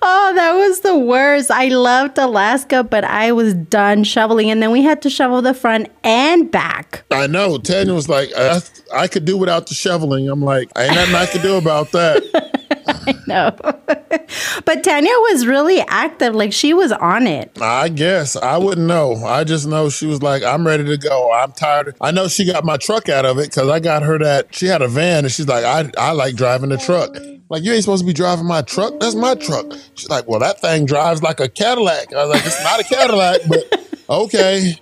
Oh, 0.06 0.34
that 0.36 0.54
was 0.54 0.82
the 0.82 0.98
worst. 0.98 1.50
I 1.52 1.68
loved 1.70 2.18
Alaska, 2.18 2.84
but 2.84 3.04
I 3.04 3.32
was 3.32 3.54
done 3.54 4.04
shoveling, 4.04 4.52
and 4.52 4.62
then 4.62 4.72
we 4.72 4.84
had 4.84 5.02
to 5.02 5.10
shovel 5.10 5.42
the 5.42 5.54
front 5.54 5.90
and 6.04 6.50
back. 6.50 7.04
I 7.12 7.28
know. 7.28 7.58
Tanya 7.58 7.94
was 7.94 8.08
like, 8.08 8.30
uh, 8.38 8.62
I, 8.94 9.04
I 9.04 9.08
could 9.08 9.26
do 9.26 9.36
without 9.38 9.68
the 9.68 9.74
shoveling. 9.74 10.30
I'm 10.30 10.42
like, 10.42 10.72
ain't 10.78 10.94
nothing 10.94 11.16
I 11.16 11.26
could 11.26 11.42
do 11.42 11.58
about 11.58 11.92
that. 11.92 12.52
No, 13.28 13.52
but 14.66 14.84
Tanya 14.84 15.12
was 15.12 15.46
really 15.46 15.80
active. 15.82 16.36
Like 16.36 16.54
she 16.54 16.74
was 16.74 16.92
on 16.92 17.28
it. 17.28 17.60
I 17.62 17.90
guess. 17.90 18.36
I 18.36 18.58
wouldn't 18.58 18.88
know. 18.88 19.16
I 19.26 19.44
just 19.44 19.68
know 19.68 19.90
she 19.90 20.06
was 20.06 20.22
like, 20.22 20.44
I'm 20.44 20.66
ready 20.66 20.86
to 20.86 20.98
go. 20.98 21.32
I'm 21.32 21.52
tired. 21.52 21.96
I 22.02 22.12
know 22.12 22.28
she 22.28 22.46
got 22.46 22.64
my 22.64 22.78
truck 22.78 23.10
out 23.10 23.26
of 23.26 23.38
it 23.38 23.50
because 23.50 23.70
I 23.70 23.80
got 23.80 24.04
her 24.04 24.18
that 24.20 24.54
she 24.54 24.68
had 24.68 24.82
a 24.82 24.88
van 24.88 25.26
and 25.26 25.32
she's 25.32 25.48
like, 25.48 25.66
I, 25.66 25.92
I 25.98 26.12
like 26.12 26.36
driving 26.36 26.70
the 26.70 26.78
truck. 26.78 27.16
Like, 27.50 27.64
you 27.64 27.74
ain't 27.74 27.84
supposed 27.84 28.02
to 28.02 28.08
be 28.08 28.14
driving 28.14 28.46
my 28.46 28.64
truck. 28.64 29.00
That's 29.00 29.14
my 29.14 29.36
truck. 29.36 29.72
She's 29.96 30.10
like, 30.10 30.28
Well, 30.28 30.40
that 30.40 30.62
thing 30.62 30.86
drives 30.86 31.22
like 31.24 31.40
a 31.40 31.48
Cadillac. 31.50 32.14
I 32.14 32.26
was 32.26 32.36
like, 32.36 32.46
It's 32.46 32.64
not 32.64 32.80
a 32.80 32.84
Cadillac, 32.84 33.42
but 33.48 33.90
okay. 34.10 34.76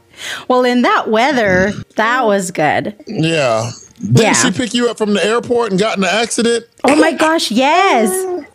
Well, 0.48 0.64
in 0.64 0.82
that 0.84 1.10
weather, 1.10 1.74
that 1.96 2.26
was 2.26 2.52
good. 2.52 2.96
Yeah. 3.08 3.72
Didn't 4.00 4.18
Yeah. 4.20 4.34
she 4.34 4.52
pick 4.52 4.74
you 4.74 4.90
up 4.90 4.98
from 4.98 5.14
the 5.14 5.26
airport 5.26 5.72
and 5.72 5.80
got 5.80 5.98
in 5.98 6.04
an 6.04 6.10
accident? 6.12 6.66
Oh 6.84 6.96
my 6.96 7.14
gosh, 7.14 7.52
yes. 7.52 8.10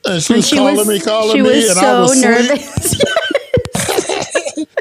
And 0.04 0.22
she 0.22 0.34
was 0.34 0.50
calling 0.50 0.86
me, 0.88 1.00
calling 1.00 1.36
she 1.36 1.42
me, 1.42 1.48
was 1.50 1.70
and 1.70 1.78
so 1.78 1.86
I 1.96 2.00
was 2.00 2.20
nervous. 2.22 3.02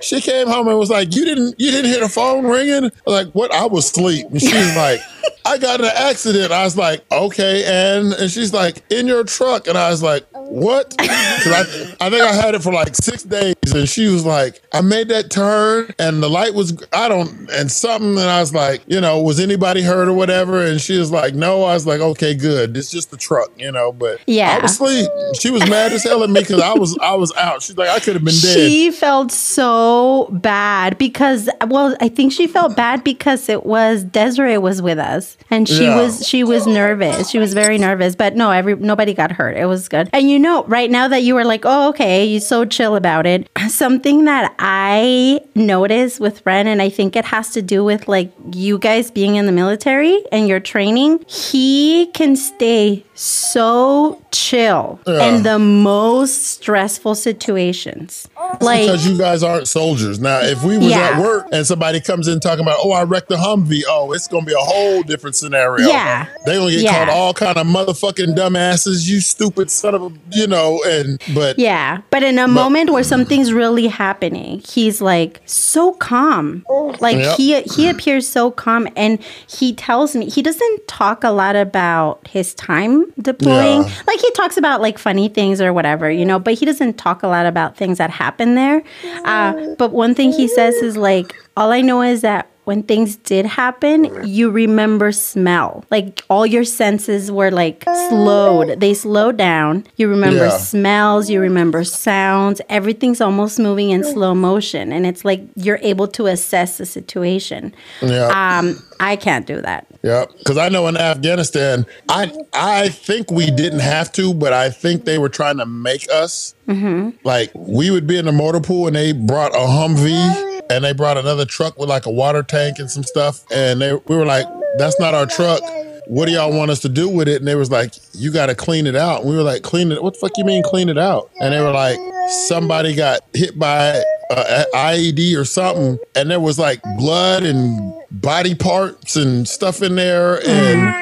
She 0.01 0.21
came 0.21 0.47
home 0.47 0.67
and 0.69 0.77
was 0.77 0.89
like, 0.89 1.13
"You 1.15 1.25
didn't, 1.25 1.55
you 1.59 1.69
didn't 1.71 1.91
hear 1.91 1.99
the 1.99 2.07
phone 2.09 2.45
ringing?" 2.45 2.85
I 2.85 2.91
was 3.05 3.25
like, 3.25 3.27
"What?" 3.33 3.51
I 3.53 3.65
was 3.65 3.85
asleep. 3.85 4.27
And 4.31 4.39
she 4.39 4.53
was 4.55 4.75
like, 4.75 5.01
"I 5.43 5.57
got 5.57 5.79
in 5.81 5.85
an 5.85 5.91
accident." 5.93 6.51
I 6.51 6.63
was 6.63 6.77
like, 6.77 7.03
"Okay," 7.11 7.65
and 7.65 8.13
and 8.13 8.31
she's 8.31 8.53
like, 8.53 8.83
"In 8.89 9.07
your 9.07 9.23
truck," 9.25 9.67
and 9.67 9.77
I 9.77 9.89
was 9.89 10.01
like, 10.01 10.25
"What?" 10.49 10.95
I, 10.99 11.95
I 12.01 12.09
think 12.09 12.21
I 12.23 12.33
had 12.33 12.55
it 12.55 12.61
for 12.63 12.73
like 12.73 12.95
six 12.95 13.23
days, 13.23 13.55
and 13.73 13.87
she 13.87 14.07
was 14.07 14.25
like, 14.25 14.61
"I 14.73 14.81
made 14.81 15.09
that 15.09 15.29
turn, 15.29 15.93
and 15.99 16.21
the 16.21 16.29
light 16.29 16.53
was, 16.53 16.81
I 16.93 17.07
don't, 17.09 17.49
and 17.51 17.71
something," 17.71 18.11
and 18.11 18.29
I 18.29 18.39
was 18.39 18.53
like, 18.53 18.81
"You 18.87 19.01
know, 19.01 19.21
was 19.21 19.39
anybody 19.39 19.81
hurt 19.83 20.07
or 20.07 20.13
whatever?" 20.13 20.65
And 20.65 20.79
she 20.81 20.97
was 20.97 21.11
like, 21.11 21.33
"No." 21.33 21.63
I 21.63 21.73
was 21.73 21.85
like, 21.87 21.99
"Okay, 21.99 22.33
good. 22.33 22.75
It's 22.77 22.89
just 22.91 23.11
the 23.11 23.17
truck, 23.17 23.49
you 23.57 23.71
know." 23.71 23.91
But 23.91 24.19
Yeah. 24.27 24.57
I 24.57 24.61
was 24.61 24.71
asleep. 24.71 25.09
She 25.39 25.49
was 25.51 25.67
mad 25.69 25.91
as 25.93 26.03
hell 26.03 26.23
at 26.23 26.29
me 26.29 26.41
because 26.41 26.61
I 26.61 26.73
was, 26.73 26.97
I 26.99 27.15
was 27.15 27.33
out. 27.35 27.61
She's 27.61 27.77
like, 27.77 27.89
"I 27.89 27.99
could 27.99 28.13
have 28.15 28.23
been 28.23 28.33
dead." 28.33 28.53
She 28.69 28.91
felt 28.91 29.31
so 29.31 30.27
bad 30.31 30.97
because, 30.97 31.49
well, 31.67 31.95
I 32.01 32.09
think 32.09 32.31
she 32.31 32.47
felt 32.47 32.75
bad 32.75 33.03
because 33.03 33.49
it 33.49 33.65
was 33.65 34.03
Desiree 34.03 34.57
was 34.57 34.81
with 34.81 34.99
us, 34.99 35.37
and 35.49 35.67
she 35.67 35.83
Yeah. 35.85 36.01
was 36.01 36.27
she 36.27 36.43
was 36.43 36.65
nervous. 36.67 37.29
She 37.29 37.39
was 37.39 37.53
very 37.53 37.77
nervous, 37.77 38.15
but 38.15 38.35
no, 38.35 38.51
every 38.51 38.75
nobody 38.75 39.13
got 39.13 39.31
hurt. 39.31 39.57
It 39.57 39.65
was 39.65 39.87
good. 39.89 40.09
And 40.13 40.29
you 40.29 40.36
know, 40.39 40.63
right 40.65 40.89
now 40.89 41.07
that 41.07 41.23
you 41.23 41.35
were 41.35 41.45
like, 41.45 41.61
oh, 41.63 41.89
okay, 41.89 42.25
you're 42.25 42.41
so 42.41 42.65
chill 42.65 42.95
about 42.95 43.25
it. 43.25 43.49
Something 43.69 44.25
that 44.25 44.53
I 44.59 45.41
noticed 45.55 46.19
with 46.19 46.45
Ren, 46.45 46.67
and 46.67 46.81
I 46.81 46.89
think 46.89 47.15
it 47.15 47.25
has 47.25 47.51
to 47.51 47.61
do 47.61 47.83
with 47.83 48.07
like 48.07 48.31
you 48.51 48.77
guys 48.77 49.11
being 49.11 49.35
in 49.35 49.45
the 49.45 49.51
military 49.51 50.23
and 50.31 50.47
your 50.47 50.59
training. 50.59 51.25
He 51.27 52.07
can 52.13 52.35
stay 52.35 53.03
so 53.19 54.21
chill 54.31 54.99
Yeah. 55.07 55.25
in 55.25 55.43
the 55.43 55.57
most 55.59 56.45
stressful 56.47 57.15
situations. 57.15 58.27
Like 58.61 58.81
because 58.81 59.07
you 59.07 59.17
guys 59.17 59.43
aren't 59.43 59.67
soldiers. 59.67 60.19
Now, 60.19 60.39
if 60.39 60.63
we 60.63 60.77
was 60.77 60.87
Yeah. 60.87 60.99
at 61.15 61.21
work 61.21 61.47
and 61.51 61.65
somebody 61.65 61.99
comes 61.99 62.27
in 62.27 62.39
talking 62.39 62.61
about, 62.63 62.77
oh, 62.83 62.91
I 62.91 63.03
wrecked 63.03 63.29
the 63.29 63.35
Humvee, 63.35 63.81
oh, 63.89 64.11
it's 64.13 64.27
gonna 64.27 64.45
be 64.45 64.53
a 64.53 64.57
whole 64.59 65.01
different 65.03 65.35
scenario. 65.35 65.87
Yeah. 65.87 66.27
they 66.45 66.55
gonna 66.57 66.71
get 66.71 66.81
Yeah. 66.81 67.05
called 67.05 67.09
all 67.17 67.33
kind 67.33 67.57
of 67.57 67.67
motherfucking 67.67 68.35
dumbasses, 68.35 69.07
you 69.09 69.19
stupid 69.19 69.69
son 69.71 69.95
of 69.95 70.01
a, 70.03 70.11
you 70.31 70.47
know. 70.47 70.79
And 70.87 71.19
but 71.33 71.57
Yeah, 71.59 71.99
but 72.11 72.23
in 72.23 72.37
a 72.39 72.47
moment 72.47 72.91
where 72.91 73.03
something's 73.03 73.51
really 73.51 73.87
happening, 73.87 74.61
he's 74.67 75.01
like 75.01 75.41
so 75.45 75.91
calm. 75.93 76.63
Like 76.99 77.17
Yep. 77.17 77.37
he 77.37 77.61
he 77.75 77.89
appears 77.89 78.27
so 78.27 78.51
calm, 78.51 78.87
and 78.95 79.19
he 79.47 79.73
tells 79.73 80.15
me 80.15 80.29
he 80.29 80.41
doesn't 80.41 80.87
talk 80.87 81.23
a 81.23 81.31
lot 81.31 81.55
about 81.55 82.19
his 82.29 82.53
time 82.53 83.06
deploying. 83.21 83.83
Yeah. 83.83 83.93
Like 84.07 84.19
he 84.19 84.31
talks 84.31 84.57
about 84.57 84.81
like 84.81 84.97
funny 84.97 85.29
things 85.29 85.61
or 85.61 85.73
whatever, 85.73 86.09
you 86.11 86.25
know, 86.25 86.39
but 86.39 86.53
he 86.55 86.65
doesn't 86.65 86.97
talk 86.97 87.23
a 87.23 87.27
lot 87.27 87.45
about 87.45 87.77
things 87.77 87.97
that 87.97 88.09
happen 88.09 88.55
there. 88.55 88.83
Uh, 89.25 89.75
but 89.77 89.91
one 89.91 90.13
thing 90.15 90.31
he 90.31 90.47
says 90.47 90.75
is 90.75 90.97
like, 90.97 91.35
all 91.55 91.71
I 91.71 91.81
know 91.81 92.01
is 92.01 92.21
that 92.21 92.47
when 92.65 92.83
things 92.83 93.15
did 93.15 93.45
happen, 93.45 94.27
you 94.27 94.49
remember 94.51 95.13
smell. 95.13 95.85
Like 95.89 96.21
all 96.29 96.45
your 96.45 96.65
senses 96.65 97.31
were 97.31 97.49
like 97.49 97.85
slowed. 98.09 98.81
They 98.81 98.93
slowed 98.93 99.37
down. 99.37 99.85
You 99.95 100.09
remember 100.09 100.47
Yeah. 100.47 100.57
smells, 100.57 101.29
you 101.29 101.39
remember 101.39 101.85
sounds. 101.85 102.59
Everything's 102.67 103.21
almost 103.21 103.57
moving 103.57 103.91
in 103.91 104.03
slow 104.03 104.35
motion. 104.35 104.91
And 104.91 105.05
it's 105.05 105.23
like 105.23 105.41
you're 105.55 105.79
able 105.81 106.09
to 106.09 106.25
assess 106.27 106.77
the 106.77 106.85
situation. 106.85 107.73
yeah, 108.01 108.57
Um, 108.59 108.83
I 108.99 109.15
can't 109.15 109.45
do 109.45 109.61
that. 109.61 109.86
Yeah. 110.03 110.25
Because 110.37 110.57
I 110.57 110.69
know 110.69 110.87
in 110.87 110.97
Afghanistan, 110.97 111.85
I 112.09 112.31
I 112.53 112.89
think 112.89 113.31
we 113.31 113.51
didn't 113.51 113.79
have 113.79 114.11
to, 114.13 114.33
but 114.33 114.53
I 114.53 114.69
think 114.69 115.05
they 115.05 115.17
were 115.17 115.29
trying 115.29 115.57
to 115.57 115.65
make 115.65 116.07
us. 116.11 116.55
Mm-hmm. 116.67 117.17
Like 117.23 117.51
we 117.53 117.91
would 117.91 118.07
be 118.07 118.17
in 118.17 118.25
the 118.25 118.31
motor 118.31 118.59
pool 118.59 118.87
and 118.87 118.95
they 118.95 119.11
brought 119.11 119.53
a 119.53 119.59
Humvee 119.59 120.61
and 120.69 120.83
they 120.83 120.93
brought 120.93 121.17
another 121.17 121.45
truck 121.45 121.77
with 121.79 121.89
like 121.89 122.05
a 122.05 122.11
water 122.11 122.43
tank 122.43 122.79
and 122.79 122.89
some 122.89 123.03
stuff, 123.03 123.43
and 123.51 123.81
they 123.81 123.93
we 123.93 124.15
were 124.15 124.25
like, 124.25 124.47
that's 124.77 124.99
not 124.99 125.13
our 125.13 125.25
truck. 125.25 125.61
What 126.07 126.27
do 126.27 126.31
y'all 126.31 126.55
want 126.55 126.71
us 126.71 126.79
to 126.81 126.89
do 126.89 127.09
with 127.09 127.27
it? 127.27 127.37
And 127.37 127.47
they 127.47 127.55
was 127.55 127.69
like, 127.69 127.93
you 128.13 128.31
got 128.31 128.45
to 128.45 128.55
clean 128.55 128.87
it 128.87 128.95
out. 128.95 129.21
And 129.21 129.29
we 129.29 129.35
were 129.35 129.43
like, 129.43 129.61
clean 129.61 129.91
it. 129.91 130.01
What 130.01 130.13
the 130.13 130.19
fuck 130.21 130.37
you 130.37 130.45
mean 130.45 130.63
clean 130.63 130.87
it 130.87 130.97
out? 130.97 131.29
And 131.41 131.53
they 131.53 131.59
were 131.59 131.71
like, 131.71 131.99
somebody 132.29 132.95
got 132.95 133.21
hit 133.33 133.59
by 133.59 134.01
Uh, 134.29 134.65
a 134.73 134.77
IED 134.77 135.37
or 135.37 135.45
something, 135.45 135.97
and 136.15 136.29
there 136.29 136.39
was 136.39 136.59
like 136.59 136.81
blood 136.97 137.43
and 137.43 137.93
body 138.11 138.55
parts 138.55 139.15
and 139.15 139.47
stuff 139.47 139.81
in 139.81 139.95
there, 139.95 140.45
and 140.45 140.93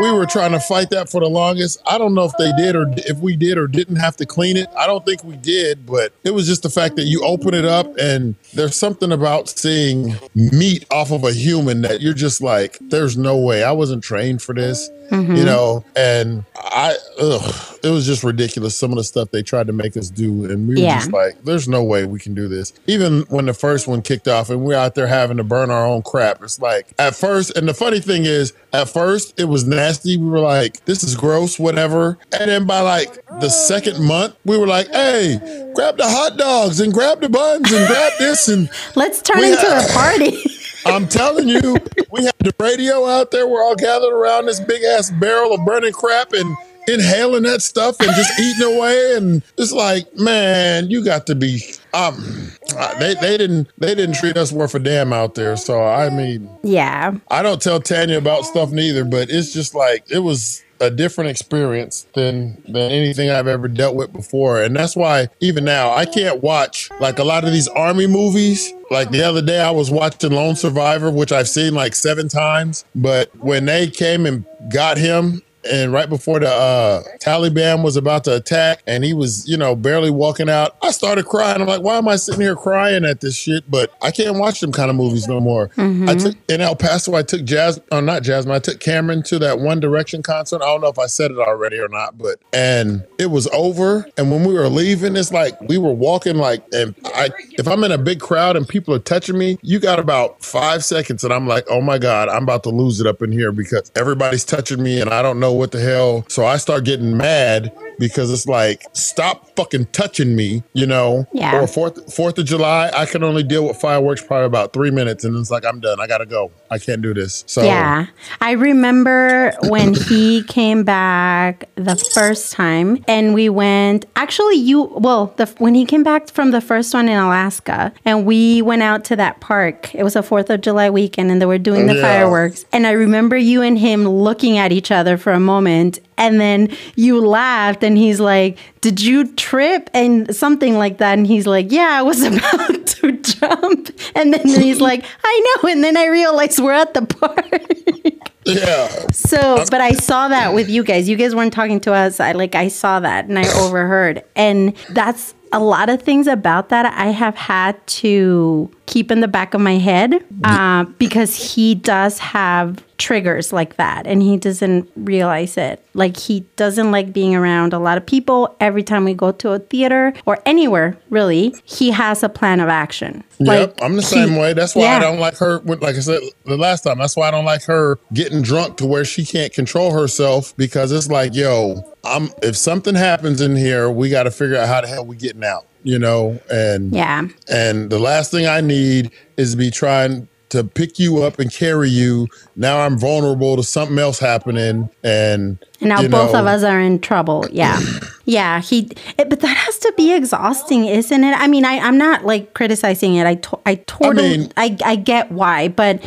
we 0.00 0.10
were 0.10 0.26
trying 0.26 0.52
to 0.52 0.60
fight 0.60 0.90
that 0.90 1.08
for 1.08 1.20
the 1.20 1.28
longest. 1.28 1.80
I 1.86 1.98
don't 1.98 2.14
know 2.14 2.24
if 2.24 2.32
they 2.36 2.50
did 2.56 2.74
or 2.74 2.86
if 2.96 3.18
we 3.18 3.36
did 3.36 3.58
or 3.58 3.66
didn't 3.68 3.96
have 3.96 4.16
to 4.16 4.26
clean 4.26 4.56
it. 4.56 4.66
I 4.76 4.86
don't 4.86 5.04
think 5.04 5.22
we 5.22 5.36
did, 5.36 5.86
but 5.86 6.12
it 6.24 6.32
was 6.32 6.46
just 6.46 6.62
the 6.62 6.70
fact 6.70 6.96
that 6.96 7.04
you 7.04 7.24
open 7.24 7.54
it 7.54 7.64
up 7.64 7.86
and 7.96 8.34
there's 8.54 8.76
something 8.76 9.12
about 9.12 9.48
seeing 9.48 10.14
meat 10.34 10.84
off 10.90 11.10
of 11.10 11.24
a 11.24 11.32
human 11.32 11.82
that 11.82 12.00
you're 12.00 12.14
just 12.14 12.40
like, 12.40 12.78
there's 12.80 13.16
no 13.16 13.36
way. 13.36 13.62
I 13.62 13.72
wasn't 13.72 14.02
trained 14.02 14.42
for 14.42 14.54
this. 14.54 14.90
Mm-hmm. 15.10 15.36
You 15.36 15.44
know, 15.44 15.84
and 15.96 16.44
I, 16.56 16.96
ugh, 17.20 17.78
it 17.82 17.90
was 17.90 18.06
just 18.06 18.24
ridiculous. 18.24 18.76
Some 18.76 18.90
of 18.90 18.96
the 18.96 19.04
stuff 19.04 19.30
they 19.30 19.42
tried 19.42 19.66
to 19.66 19.72
make 19.72 19.96
us 19.96 20.08
do, 20.08 20.46
and 20.46 20.66
we 20.66 20.76
were 20.76 20.80
just 20.80 21.12
like, 21.12 21.44
"There's 21.44 21.68
no 21.68 21.84
way 21.84 22.06
we 22.06 22.18
can 22.18 22.34
do 22.34 22.48
this." 22.48 22.72
Even 22.86 23.20
when 23.28 23.44
the 23.44 23.52
first 23.52 23.86
one 23.86 24.00
kicked 24.00 24.28
off, 24.28 24.48
and 24.48 24.62
we're 24.62 24.78
out 24.78 24.94
there 24.94 25.06
having 25.06 25.36
to 25.36 25.44
burn 25.44 25.70
our 25.70 25.86
own 25.86 26.02
crap. 26.02 26.42
It's 26.42 26.58
like 26.58 26.94
at 26.98 27.14
first, 27.14 27.56
and 27.56 27.68
the 27.68 27.74
funny 27.74 28.00
thing 28.00 28.24
is, 28.24 28.54
at 28.72 28.88
first 28.88 29.38
it 29.38 29.44
was 29.44 29.66
nasty. 29.66 30.16
We 30.16 30.26
were 30.26 30.40
like, 30.40 30.82
"This 30.86 31.04
is 31.04 31.14
gross," 31.14 31.58
whatever. 31.58 32.16
And 32.32 32.50
then 32.50 32.66
by 32.66 32.80
like 32.80 33.14
the 33.40 33.50
second 33.50 34.02
month, 34.02 34.36
we 34.46 34.56
were 34.56 34.66
like, 34.66 34.88
"Hey, 34.88 35.38
grab 35.74 35.98
the 35.98 36.08
hot 36.08 36.38
dogs 36.38 36.80
and 36.80 36.94
grab 36.94 37.20
the 37.20 37.28
buns 37.28 37.70
and 37.70 37.86
grab 37.86 38.12
this 38.18 38.43
and 38.48 38.68
let's 38.94 39.22
turn 39.22 39.42
into 39.42 39.56
had- 39.60 39.90
a 39.90 39.92
party." 39.92 40.44
I'm 40.86 41.08
telling 41.08 41.48
you, 41.48 41.78
we 42.10 42.24
had 42.24 42.34
the 42.40 42.54
radio 42.60 43.06
out 43.06 43.30
there. 43.30 43.46
We're 43.46 43.62
all 43.62 43.74
gathered 43.74 44.12
around 44.12 44.46
this 44.46 44.60
big 44.60 44.82
ass 44.82 45.10
barrel 45.12 45.54
of 45.54 45.64
burning 45.64 45.92
crap 45.92 46.34
and 46.34 46.54
inhaling 46.86 47.44
that 47.44 47.62
stuff 47.62 47.98
and 48.00 48.10
just 48.10 48.38
eating 48.38 48.76
away. 48.76 49.16
And 49.16 49.42
it's 49.56 49.72
like, 49.72 50.14
man, 50.16 50.90
you 50.90 51.04
got 51.04 51.26
to 51.28 51.34
be. 51.34 51.62
Um, 51.94 52.50
they 52.98 53.14
they 53.14 53.36
didn't 53.38 53.68
they 53.78 53.94
didn't 53.94 54.16
treat 54.16 54.36
us 54.36 54.52
worth 54.52 54.74
a 54.74 54.78
damn 54.78 55.12
out 55.12 55.34
there. 55.36 55.56
So 55.56 55.82
I 55.82 56.10
mean, 56.10 56.50
yeah, 56.62 57.14
I 57.28 57.42
don't 57.42 57.62
tell 57.62 57.80
Tanya 57.80 58.18
about 58.18 58.44
stuff 58.44 58.70
neither, 58.70 59.04
but 59.04 59.30
it's 59.30 59.52
just 59.52 59.74
like 59.74 60.10
it 60.10 60.18
was 60.20 60.63
a 60.84 60.90
different 60.90 61.30
experience 61.30 62.06
than 62.14 62.62
than 62.66 62.90
anything 62.90 63.30
I've 63.30 63.46
ever 63.46 63.68
dealt 63.68 63.96
with 63.96 64.12
before. 64.12 64.62
And 64.62 64.76
that's 64.76 64.94
why 64.94 65.28
even 65.40 65.64
now 65.64 65.92
I 65.92 66.04
can't 66.04 66.42
watch 66.42 66.90
like 67.00 67.18
a 67.18 67.24
lot 67.24 67.44
of 67.44 67.52
these 67.52 67.68
army 67.68 68.06
movies. 68.06 68.72
Like 68.90 69.10
the 69.10 69.22
other 69.22 69.42
day 69.42 69.60
I 69.60 69.70
was 69.70 69.90
watching 69.90 70.32
Lone 70.32 70.56
Survivor, 70.56 71.10
which 71.10 71.32
I've 71.32 71.48
seen 71.48 71.74
like 71.74 71.94
seven 71.94 72.28
times. 72.28 72.84
But 72.94 73.34
when 73.36 73.64
they 73.64 73.88
came 73.88 74.26
and 74.26 74.44
got 74.72 74.98
him 74.98 75.42
and 75.70 75.92
right 75.92 76.08
before 76.08 76.40
the 76.40 76.48
uh, 76.48 77.02
Taliban 77.20 77.82
was 77.82 77.96
about 77.96 78.24
to 78.24 78.36
attack, 78.36 78.82
and 78.86 79.04
he 79.04 79.12
was, 79.12 79.48
you 79.48 79.56
know, 79.56 79.74
barely 79.74 80.10
walking 80.10 80.48
out, 80.48 80.76
I 80.82 80.90
started 80.90 81.26
crying. 81.26 81.60
I'm 81.60 81.66
like, 81.66 81.82
why 81.82 81.96
am 81.96 82.08
I 82.08 82.16
sitting 82.16 82.40
here 82.40 82.56
crying 82.56 83.04
at 83.04 83.20
this 83.20 83.36
shit? 83.36 83.70
But 83.70 83.92
I 84.02 84.10
can't 84.10 84.38
watch 84.38 84.60
them 84.60 84.72
kind 84.72 84.90
of 84.90 84.96
movies 84.96 85.28
no 85.28 85.40
more. 85.40 85.68
Mm-hmm. 85.68 86.08
I 86.08 86.14
took 86.14 86.36
in 86.48 86.60
El 86.60 86.76
Paso, 86.76 87.14
I 87.14 87.22
took 87.22 87.44
Jazz, 87.44 87.80
or 87.90 88.02
not 88.02 88.22
Jasmine, 88.22 88.54
I 88.54 88.58
took 88.58 88.80
Cameron 88.80 89.22
to 89.24 89.38
that 89.40 89.58
One 89.58 89.80
Direction 89.80 90.22
concert. 90.22 90.62
I 90.62 90.66
don't 90.66 90.80
know 90.80 90.88
if 90.88 90.98
I 90.98 91.06
said 91.06 91.30
it 91.30 91.38
already 91.38 91.78
or 91.78 91.88
not, 91.88 92.18
but 92.18 92.38
and 92.52 93.04
it 93.18 93.26
was 93.26 93.46
over. 93.48 94.06
And 94.16 94.30
when 94.30 94.44
we 94.44 94.54
were 94.54 94.68
leaving, 94.68 95.16
it's 95.16 95.32
like 95.32 95.60
we 95.62 95.78
were 95.78 95.92
walking 95.92 96.36
like, 96.36 96.64
and 96.72 96.94
I, 97.06 97.30
if 97.52 97.66
I'm 97.66 97.84
in 97.84 97.92
a 97.92 97.98
big 97.98 98.20
crowd 98.20 98.56
and 98.56 98.68
people 98.68 98.94
are 98.94 98.98
touching 98.98 99.38
me, 99.38 99.58
you 99.62 99.78
got 99.78 99.98
about 99.98 100.42
five 100.42 100.84
seconds, 100.84 101.24
and 101.24 101.32
I'm 101.32 101.46
like, 101.46 101.64
oh 101.70 101.80
my 101.80 101.98
god, 101.98 102.28
I'm 102.28 102.42
about 102.42 102.62
to 102.64 102.70
lose 102.70 103.00
it 103.00 103.06
up 103.06 103.22
in 103.22 103.32
here 103.32 103.52
because 103.52 103.90
everybody's 103.96 104.44
touching 104.44 104.82
me, 104.82 105.00
and 105.00 105.10
I 105.10 105.22
don't 105.22 105.40
know 105.40 105.53
what 105.54 105.72
the 105.72 105.80
hell. 105.80 106.24
So 106.28 106.44
I 106.44 106.56
start 106.56 106.84
getting 106.84 107.16
mad 107.16 107.72
because 107.98 108.32
it's 108.32 108.46
like, 108.46 108.84
stop 108.92 109.54
fucking 109.56 109.86
touching 109.86 110.34
me, 110.36 110.62
you 110.72 110.86
know? 110.86 111.26
Yeah. 111.32 111.60
Or 111.60 111.66
Fourth 111.66 112.14
Fourth 112.14 112.38
of 112.38 112.46
July, 112.46 112.90
I 112.94 113.06
can 113.06 113.22
only 113.22 113.42
deal 113.42 113.66
with 113.66 113.76
fireworks 113.76 114.22
probably 114.22 114.46
about 114.46 114.72
three 114.72 114.90
minutes, 114.90 115.24
and 115.24 115.36
it's 115.36 115.50
like 115.50 115.64
I'm 115.64 115.80
done. 115.80 116.00
I 116.00 116.06
gotta 116.06 116.26
go. 116.26 116.50
I 116.70 116.78
can't 116.78 117.02
do 117.02 117.14
this. 117.14 117.44
So 117.46 117.62
yeah, 117.62 118.06
I 118.40 118.52
remember 118.52 119.52
when 119.64 119.94
he 119.94 120.42
came 120.44 120.84
back 120.84 121.68
the 121.76 121.96
first 122.14 122.52
time, 122.52 123.04
and 123.08 123.34
we 123.34 123.48
went. 123.48 124.06
Actually, 124.16 124.56
you 124.56 124.82
well, 124.82 125.34
the 125.36 125.46
when 125.58 125.74
he 125.74 125.84
came 125.84 126.02
back 126.02 126.28
from 126.28 126.50
the 126.50 126.60
first 126.60 126.94
one 126.94 127.08
in 127.08 127.18
Alaska, 127.18 127.92
and 128.04 128.26
we 128.26 128.62
went 128.62 128.82
out 128.82 129.04
to 129.06 129.16
that 129.16 129.40
park. 129.40 129.94
It 129.94 130.02
was 130.02 130.16
a 130.16 130.22
Fourth 130.22 130.50
of 130.50 130.60
July 130.60 130.90
weekend, 130.90 131.30
and 131.30 131.40
they 131.40 131.46
were 131.46 131.58
doing 131.58 131.86
the 131.86 131.94
yeah. 131.94 132.02
fireworks. 132.02 132.64
And 132.72 132.86
I 132.86 132.92
remember 132.92 133.36
you 133.36 133.62
and 133.62 133.78
him 133.78 134.08
looking 134.08 134.58
at 134.58 134.72
each 134.72 134.90
other 134.90 135.16
for 135.16 135.32
a 135.32 135.40
moment, 135.40 136.00
and 136.16 136.40
then 136.40 136.74
you 136.96 137.20
laughed 137.24 137.82
and 137.82 137.96
he's 137.96 138.20
like 138.20 138.58
did 138.80 139.00
you 139.00 139.32
trip? 139.34 139.90
and 139.94 140.34
something 140.34 140.76
like 140.76 140.98
that 140.98 141.16
and 141.18 141.26
he's 141.26 141.46
like 141.46 141.70
yeah 141.70 141.90
i 141.92 142.02
was 142.02 142.22
about 142.30 142.86
to 142.86 143.12
jump. 143.12 143.90
And 144.14 144.32
then 144.32 144.46
he's 144.46 144.80
like 144.80 145.04
i 145.24 145.58
know 145.62 145.70
and 145.70 145.82
then 145.82 145.96
i 145.96 146.06
realized 146.06 146.58
we're 146.58 146.72
at 146.72 146.94
the 146.94 147.06
park 147.06 148.32
yeah 148.44 148.88
so 149.10 149.64
but 149.70 149.80
i 149.80 149.92
saw 149.92 150.28
that 150.28 150.54
with 150.54 150.68
you 150.68 150.84
guys 150.84 151.08
you 151.08 151.16
guys 151.16 151.34
weren't 151.34 151.52
talking 151.52 151.80
to 151.80 151.92
us 151.92 152.20
i 152.20 152.32
like 152.32 152.54
i 152.54 152.68
saw 152.68 153.00
that 153.00 153.26
and 153.26 153.38
i 153.38 153.44
overheard 153.60 154.22
and 154.36 154.76
that's 154.90 155.34
a 155.54 155.60
lot 155.60 155.88
of 155.88 156.02
things 156.02 156.26
about 156.26 156.70
that 156.70 156.84
I 156.84 157.06
have 157.10 157.36
had 157.36 157.86
to 157.86 158.68
keep 158.86 159.12
in 159.12 159.20
the 159.20 159.28
back 159.28 159.54
of 159.54 159.60
my 159.60 159.76
head 159.78 160.24
uh, 160.42 160.82
because 160.98 161.54
he 161.54 161.76
does 161.76 162.18
have 162.18 162.82
triggers 162.98 163.52
like 163.52 163.76
that 163.76 164.04
and 164.04 164.20
he 164.20 164.36
doesn't 164.36 164.90
realize 164.96 165.56
it. 165.56 165.84
Like 165.94 166.16
he 166.16 166.40
doesn't 166.56 166.90
like 166.90 167.12
being 167.12 167.36
around 167.36 167.72
a 167.72 167.78
lot 167.78 167.96
of 167.96 168.04
people. 168.04 168.56
Every 168.58 168.82
time 168.82 169.04
we 169.04 169.14
go 169.14 169.30
to 169.30 169.52
a 169.52 169.60
theater 169.60 170.12
or 170.26 170.40
anywhere, 170.44 170.98
really, 171.08 171.54
he 171.64 171.92
has 171.92 172.24
a 172.24 172.28
plan 172.28 172.58
of 172.58 172.68
action. 172.68 173.22
Yep, 173.38 173.48
like, 173.48 173.82
I'm 173.82 173.96
the 173.96 174.02
same 174.02 174.30
he, 174.30 174.38
way. 174.38 174.52
That's 174.52 174.74
why 174.74 174.82
yeah. 174.82 174.96
I 174.96 175.00
don't 175.00 175.18
like 175.18 175.36
her. 175.38 175.60
Like 175.60 175.96
I 175.96 176.00
said 176.00 176.20
the 176.44 176.56
last 176.56 176.82
time, 176.82 176.98
that's 176.98 177.16
why 177.16 177.28
I 177.28 177.30
don't 177.30 177.44
like 177.44 177.64
her 177.64 177.98
getting 178.12 178.42
drunk 178.42 178.76
to 178.78 178.86
where 178.86 179.04
she 179.04 179.24
can't 179.24 179.52
control 179.52 179.92
herself 179.92 180.56
because 180.56 180.92
it's 180.92 181.08
like, 181.08 181.34
yo, 181.34 181.82
I'm 182.04 182.30
if 182.42 182.56
something 182.56 182.94
happens 182.94 183.40
in 183.40 183.56
here, 183.56 183.90
we 183.90 184.10
got 184.10 184.24
to 184.24 184.30
figure 184.30 184.56
out 184.56 184.68
how 184.68 184.80
the 184.80 184.88
hell 184.88 185.04
we 185.04 185.16
getting 185.16 185.44
out 185.44 185.66
you 185.84 185.98
know 185.98 186.40
and 186.50 186.92
yeah 186.92 187.28
and 187.48 187.90
the 187.90 187.98
last 187.98 188.30
thing 188.30 188.46
i 188.46 188.60
need 188.60 189.10
is 189.36 189.52
to 189.52 189.56
be 189.58 189.70
trying 189.70 190.26
to 190.54 190.62
pick 190.62 191.00
you 191.00 191.22
up 191.22 191.40
and 191.40 191.52
carry 191.52 191.90
you. 191.90 192.28
Now 192.54 192.80
I'm 192.80 192.96
vulnerable 192.96 193.56
to 193.56 193.64
something 193.64 193.98
else 193.98 194.20
happening, 194.20 194.88
and, 195.02 195.58
and 195.80 195.88
now 195.88 196.00
both 196.02 196.32
know, 196.32 196.40
of 196.40 196.46
us 196.46 196.62
are 196.62 196.80
in 196.80 197.00
trouble. 197.00 197.44
Yeah, 197.50 197.80
yeah. 198.24 198.60
He, 198.60 198.90
it, 199.18 199.28
but 199.28 199.40
that 199.40 199.56
has 199.56 199.78
to 199.78 199.92
be 199.96 200.12
exhausting, 200.12 200.84
isn't 200.84 201.24
it? 201.24 201.36
I 201.36 201.48
mean, 201.48 201.64
I, 201.64 201.78
I'm 201.78 201.98
not 201.98 202.24
like 202.24 202.54
criticizing 202.54 203.16
it. 203.16 203.26
I, 203.26 203.34
to, 203.34 203.58
I 203.66 203.74
totally, 203.74 204.34
I, 204.34 204.36
mean, 204.36 204.52
I, 204.56 204.78
I 204.84 204.96
get 204.96 205.32
why, 205.32 205.68
but 205.68 206.02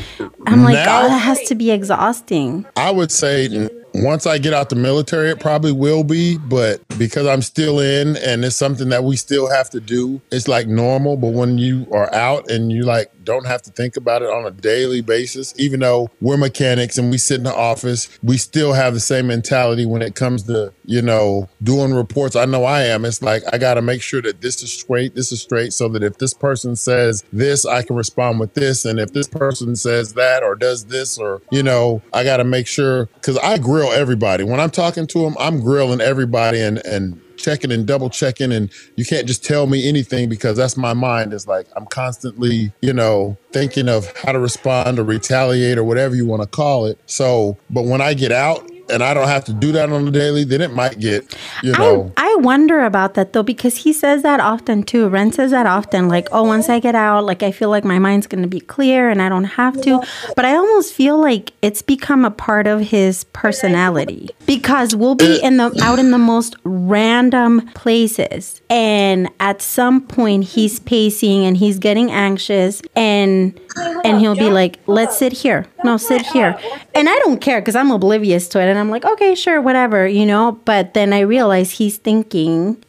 I'm 0.46 0.64
like, 0.64 0.76
now, 0.76 1.02
oh, 1.02 1.10
that 1.10 1.18
has 1.18 1.42
to 1.50 1.56
be 1.56 1.72
exhausting. 1.72 2.66
I 2.78 2.92
would 2.92 3.12
say 3.12 3.70
once 4.04 4.26
I 4.26 4.38
get 4.38 4.54
out 4.54 4.70
the 4.70 4.76
military, 4.76 5.30
it 5.30 5.40
probably 5.40 5.72
will 5.72 6.04
be, 6.04 6.38
but 6.38 6.82
because 6.98 7.28
I'm 7.28 7.42
still 7.42 7.80
in 7.80 8.18
and 8.18 8.44
it's 8.44 8.56
something 8.56 8.90
that 8.90 9.04
we 9.04 9.16
still 9.16 9.50
have 9.50 9.70
to 9.72 9.80
do, 9.80 10.22
it's 10.32 10.48
like 10.48 10.68
normal. 10.68 11.18
But 11.18 11.34
when 11.34 11.58
you 11.58 11.88
are 11.92 12.14
out 12.14 12.50
and 12.50 12.72
you 12.72 12.84
like 12.84 13.12
don't 13.24 13.46
have 13.46 13.62
to 13.62 13.72
think 13.72 13.98
about 13.98 14.22
it 14.22 14.30
on 14.30 14.46
a 14.46 14.52
daily 14.52 15.02
basis, 15.02 15.54
even 15.58 15.82
though 15.82 16.10
we're 16.22 16.38
mechanics 16.38 16.98
and 16.98 17.12
we 17.12 17.18
sit 17.18 17.40
in 17.40 17.44
the 17.44 17.54
office, 17.54 18.10
we 18.24 18.38
still 18.38 18.74
have 18.74 18.94
the 18.94 19.00
same 19.00 19.28
mentality 19.28 19.86
when 19.86 20.02
it 20.02 20.16
comes 20.16 20.44
to, 20.44 20.74
you 20.86 21.02
know, 21.02 21.50
doing 21.62 21.94
reports. 21.94 22.36
I 22.36 22.46
know 22.46 22.64
I 22.64 22.84
am. 22.84 23.04
It's 23.04 23.22
like 23.22 23.44
I 23.52 23.58
got 23.58 23.74
to 23.74 23.82
make 23.82 24.02
sure 24.02 24.22
that 24.22 24.42
this 24.42 24.64
is 24.64 24.72
straight, 24.72 25.14
this 25.14 25.32
is 25.32 25.42
straight, 25.42 25.74
so 25.74 25.90
that 25.90 26.04
if 26.04 26.18
this 26.18 26.34
person 26.34 26.76
says 26.76 27.24
this, 27.34 27.66
I 27.66 27.84
can 27.84 27.96
respond 27.96 28.40
with 28.40 28.54
this. 28.54 28.86
And 28.86 29.00
if 29.00 29.12
this 29.12 29.28
person 29.28 29.76
says 29.76 30.14
that 30.14 30.42
or 30.42 30.56
does 30.56 30.86
this, 30.86 31.18
or, 31.18 31.42
you 31.52 31.64
know, 31.64 32.02
I 32.14 32.24
got 32.24 32.38
to 32.38 32.46
make 32.46 32.68
sure 32.68 33.08
because 33.08 33.38
I 33.40 33.58
grill 33.58 33.87
grill 33.88 34.00
everybody. 34.00 34.44
When 34.44 34.60
I'm 34.60 34.70
talking 34.70 35.08
to 35.08 35.20
them, 35.20 35.36
I'm 35.40 35.62
grilling 35.62 36.02
everybody 36.02 36.62
and 36.62 36.86
and 36.86 37.22
checking 37.38 37.72
and 37.72 37.86
double 37.86 38.10
checking 38.10 38.52
and 38.52 38.72
you 38.96 39.06
can't 39.06 39.28
just 39.28 39.46
tell 39.46 39.68
me 39.68 39.88
anything 39.88 40.28
because 40.28 40.58
that's 40.58 40.76
my 40.76 40.94
mind 40.94 41.34
is 41.34 41.48
like 41.48 41.68
I'm 41.76 41.86
constantly, 41.86 42.72
you 42.82 42.94
know, 42.94 43.38
thinking 43.52 43.88
of 43.88 44.12
how 44.18 44.32
to 44.32 44.40
respond 44.40 44.98
or 44.98 45.04
retaliate 45.04 45.78
or 45.78 45.84
whatever 45.84 46.16
you 46.16 46.26
want 46.26 46.42
to 46.42 46.48
call 46.48 46.88
it. 46.88 47.00
So, 47.06 47.56
but 47.70 47.86
when 47.86 48.02
I 48.02 48.16
get 48.16 48.32
out 48.32 48.68
and 48.90 49.04
I 49.04 49.14
don't 49.14 49.28
have 49.28 49.46
to 49.46 49.54
do 49.54 49.72
that 49.74 49.92
on 49.92 50.06
the 50.06 50.12
daily, 50.12 50.46
then 50.46 50.62
it 50.62 50.74
might 50.74 51.00
get, 51.00 51.38
you 51.62 51.74
know. 51.74 52.12
I, 52.18 52.26
I 52.26 52.27
wonder 52.38 52.84
about 52.84 53.14
that 53.16 53.34
though, 53.34 53.44
because 53.44 53.78
he 53.78 53.94
says 53.94 54.24
that 54.24 54.40
often 54.40 54.84
too. 54.84 55.08
Ren 55.10 55.32
says 55.32 55.52
that 55.52 55.66
often, 55.66 56.08
like, 56.08 56.28
oh, 56.32 56.44
once 56.44 56.70
I 56.70 56.80
get 56.80 56.96
out, 56.96 57.26
like, 57.26 57.44
I 57.44 57.52
feel 57.52 57.70
like 57.70 57.84
my 57.84 58.00
mind's 58.00 58.28
going 58.28 58.42
to 58.42 58.48
be 58.48 58.60
clear 58.60 59.10
and 59.10 59.22
I 59.22 59.30
don't 59.30 59.46
have 59.46 59.82
to. 59.82 60.02
But 60.36 60.46
I 60.46 60.56
almost 60.56 60.94
feel 60.94 61.20
like 61.20 61.54
it's 61.62 61.82
become 61.82 62.26
a 62.26 62.32
part 62.32 62.68
of 62.68 62.82
his 62.82 63.24
personality 63.26 64.30
because 64.46 64.96
we'll 64.96 65.16
be 65.16 65.40
in 65.42 65.58
the 65.58 65.78
out 65.82 66.00
in 66.00 66.12
the 66.12 66.18
most 66.18 66.56
random 66.64 67.68
places. 67.74 68.62
And 68.70 69.30
at 69.40 69.62
some 69.62 70.02
point, 70.02 70.44
he's 70.44 70.80
pacing 70.80 71.46
and 71.46 71.58
he's 71.58 71.80
getting 71.80 72.12
anxious 72.12 72.82
and 72.96 73.60
and 74.04 74.20
he'll 74.20 74.36
be 74.36 74.50
like, 74.50 74.80
let's 74.88 75.18
sit 75.18 75.34
here 75.34 75.68
no, 75.88 75.96
sit 75.96 76.22
here. 76.28 76.60
And 76.94 77.08
I 77.08 77.18
don't 77.20 77.40
care 77.40 77.62
because 77.62 77.76
I'm 77.76 77.92
oblivious 77.92 78.50
to 78.50 78.60
it. 78.60 78.66
And 78.66 78.78
I'm 78.78 78.90
like, 78.90 79.06
okay, 79.06 79.36
sure, 79.36 79.62
whatever, 79.62 80.06
you 80.06 80.26
know. 80.26 80.60
But 80.66 80.94
then 80.94 81.14
I 81.14 81.22
realize 81.22 81.72
he's 81.72 81.98
thinking 81.98 82.27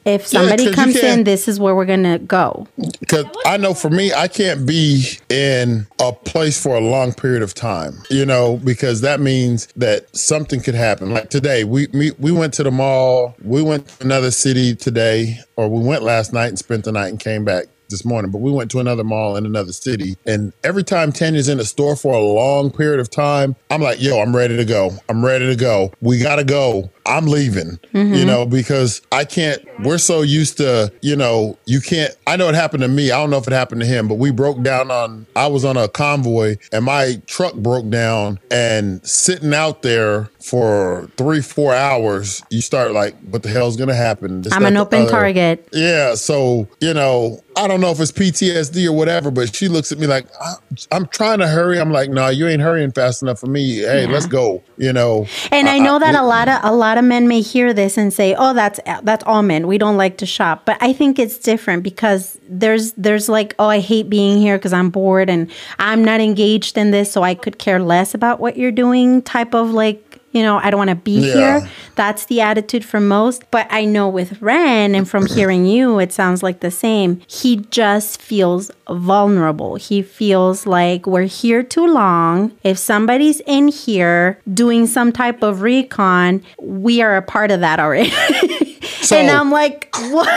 if 0.04 0.26
somebody 0.26 0.64
you 0.64 0.72
comes 0.72 0.96
in, 0.96 1.24
this 1.24 1.48
is 1.48 1.58
where 1.60 1.74
we're 1.74 1.86
going 1.86 2.04
to 2.04 2.18
go. 2.18 2.66
Because 3.00 3.26
I 3.46 3.56
know 3.56 3.74
for 3.74 3.90
me, 3.90 4.12
I 4.12 4.28
can't 4.28 4.66
be 4.66 5.18
in 5.28 5.86
a 6.00 6.12
place 6.12 6.62
for 6.62 6.76
a 6.76 6.80
long 6.80 7.12
period 7.12 7.42
of 7.42 7.54
time, 7.54 7.94
you 8.10 8.24
know, 8.24 8.58
because 8.58 9.00
that 9.02 9.20
means 9.20 9.66
that 9.76 10.14
something 10.16 10.60
could 10.60 10.74
happen. 10.74 11.10
Like 11.10 11.30
today, 11.30 11.64
we 11.64 11.88
we, 11.92 12.12
we 12.12 12.32
went 12.32 12.54
to 12.54 12.62
the 12.62 12.70
mall, 12.70 13.36
we 13.42 13.62
went 13.62 13.88
to 13.88 14.04
another 14.04 14.30
city 14.30 14.74
today, 14.74 15.38
or 15.56 15.68
we 15.68 15.82
went 15.82 16.02
last 16.02 16.32
night 16.32 16.48
and 16.48 16.58
spent 16.58 16.84
the 16.84 16.92
night 16.92 17.08
and 17.08 17.20
came 17.20 17.44
back 17.44 17.66
this 17.88 18.04
morning, 18.04 18.30
but 18.30 18.38
we 18.38 18.50
went 18.50 18.70
to 18.70 18.80
another 18.80 19.04
mall 19.04 19.36
in 19.36 19.46
another 19.46 19.72
city. 19.72 20.16
And 20.26 20.52
every 20.62 20.84
time 20.84 21.12
Tanya's 21.12 21.48
in 21.48 21.58
a 21.58 21.64
store 21.64 21.96
for 21.96 22.14
a 22.14 22.20
long 22.20 22.70
period 22.70 23.00
of 23.00 23.10
time, 23.10 23.56
I'm 23.70 23.80
like, 23.80 24.00
yo, 24.00 24.20
I'm 24.20 24.34
ready 24.34 24.56
to 24.56 24.64
go. 24.64 24.90
I'm 25.08 25.24
ready 25.24 25.46
to 25.46 25.56
go. 25.56 25.92
We 26.00 26.18
got 26.18 26.36
to 26.36 26.44
go. 26.44 26.90
I'm 27.08 27.26
leaving, 27.26 27.78
you 27.92 28.24
know, 28.24 28.44
because 28.46 29.00
I 29.10 29.24
can't, 29.24 29.60
we're 29.82 29.98
so 29.98 30.22
used 30.22 30.58
to, 30.58 30.92
you 31.00 31.16
know, 31.16 31.56
you 31.64 31.80
can't, 31.80 32.14
I 32.26 32.36
know 32.36 32.48
it 32.48 32.54
happened 32.54 32.82
to 32.82 32.88
me. 32.88 33.10
I 33.10 33.16
don't 33.16 33.30
know 33.30 33.38
if 33.38 33.46
it 33.46 33.52
happened 33.52 33.80
to 33.80 33.86
him, 33.86 34.08
but 34.08 34.16
we 34.16 34.30
broke 34.30 34.62
down 34.62 34.90
on, 34.90 35.26
I 35.34 35.46
was 35.46 35.64
on 35.64 35.76
a 35.76 35.88
convoy 35.88 36.56
and 36.72 36.84
my 36.84 37.20
truck 37.26 37.54
broke 37.54 37.88
down 37.88 38.38
and 38.50 39.04
sitting 39.06 39.54
out 39.54 39.82
there 39.82 40.30
for 40.40 41.10
three, 41.16 41.40
four 41.42 41.74
hours, 41.74 42.42
you 42.50 42.60
start 42.60 42.92
like, 42.92 43.14
what 43.30 43.42
the 43.42 43.48
hell's 43.48 43.76
going 43.76 43.88
to 43.88 43.94
happen? 43.94 44.42
This, 44.42 44.52
I'm 44.52 44.64
an 44.64 44.76
open 44.76 45.02
other. 45.02 45.10
target. 45.10 45.68
Yeah, 45.72 46.14
so 46.14 46.68
you 46.80 46.94
know, 46.94 47.42
I 47.56 47.66
don't 47.68 47.80
know 47.80 47.90
if 47.90 48.00
it's 48.00 48.12
PTSD 48.12 48.86
or 48.86 48.92
whatever, 48.92 49.30
but 49.30 49.54
she 49.54 49.68
looks 49.68 49.92
at 49.92 49.98
me 49.98 50.06
like 50.06 50.26
I, 50.40 50.54
I'm 50.92 51.06
trying 51.06 51.40
to 51.40 51.48
hurry. 51.48 51.80
I'm 51.80 51.90
like, 51.90 52.10
no, 52.10 52.28
you 52.28 52.46
ain't 52.46 52.62
hurrying 52.62 52.92
fast 52.92 53.20
enough 53.22 53.40
for 53.40 53.46
me. 53.48 53.78
Hey, 53.78 54.06
let's 54.06 54.26
go. 54.26 54.62
You 54.76 54.92
know, 54.92 55.26
And 55.50 55.68
I 55.68 55.78
Uh, 55.80 55.82
know 55.82 55.98
that 55.98 56.14
a 56.14 56.22
lot 56.22 56.48
of 56.48 56.60
a 56.62 56.72
lot 56.74 56.97
of 56.98 57.04
men 57.04 57.28
may 57.28 57.40
hear 57.40 57.72
this 57.72 57.96
and 57.96 58.12
say, 58.12 58.34
"Oh, 58.38 58.54
that's 58.54 58.80
that's 59.02 59.24
all 59.24 59.42
men. 59.42 59.66
We 59.66 59.78
don't 59.78 59.96
like 59.96 60.18
to 60.18 60.26
shop." 60.26 60.64
But 60.64 60.78
I 60.80 60.92
think 60.92 61.18
it's 61.18 61.38
different 61.38 61.82
because 61.82 62.38
there's 62.48 62.92
there's 62.92 63.28
like, 63.28 63.54
"Oh, 63.58 63.68
I 63.68 63.80
hate 63.80 64.08
being 64.08 64.38
here 64.38 64.58
because 64.58 64.72
I'm 64.72 64.90
bored 64.90 65.30
and 65.30 65.50
I'm 65.78 66.04
not 66.04 66.20
engaged 66.20 66.78
in 66.78 66.90
this, 66.90 67.10
so 67.10 67.22
I 67.22 67.34
could 67.34 67.58
care 67.58 67.80
less 67.80 68.14
about 68.14 68.40
what 68.40 68.56
you're 68.56 68.72
doing." 68.72 69.22
Type 69.22 69.54
of 69.54 69.70
like, 69.70 70.07
you 70.32 70.42
know, 70.42 70.58
I 70.62 70.70
don't 70.70 70.78
want 70.78 70.90
to 70.90 70.96
be 70.96 71.12
Yeah. 71.26 71.32
here. 71.60 71.68
That's 71.94 72.26
the 72.26 72.40
attitude 72.40 72.84
for 72.84 73.00
most. 73.00 73.50
But 73.50 73.66
I 73.70 73.84
know 73.86 74.08
with 74.08 74.40
Ren 74.42 74.94
and 74.94 75.08
from 75.08 75.26
hearing 75.26 75.64
you, 75.66 75.98
it 75.98 76.12
sounds 76.12 76.42
like 76.42 76.60
the 76.60 76.70
same. 76.70 77.20
He 77.26 77.56
just 77.70 78.20
feels 78.20 78.70
vulnerable. 78.90 79.76
He 79.76 80.02
feels 80.02 80.66
like 80.66 81.06
we're 81.06 81.22
here 81.22 81.62
too 81.62 81.86
long. 81.86 82.52
If 82.62 82.78
somebody's 82.78 83.40
in 83.46 83.68
here 83.68 84.38
doing 84.52 84.86
some 84.86 85.12
type 85.12 85.42
of 85.42 85.62
recon, 85.62 86.42
we 86.60 87.00
are 87.02 87.16
a 87.16 87.22
part 87.22 87.50
of 87.50 87.60
that 87.60 87.80
already. 87.80 88.12
So- 89.00 89.16
and 89.16 89.30
I'm 89.30 89.50
like, 89.50 89.88
what? 90.10 90.28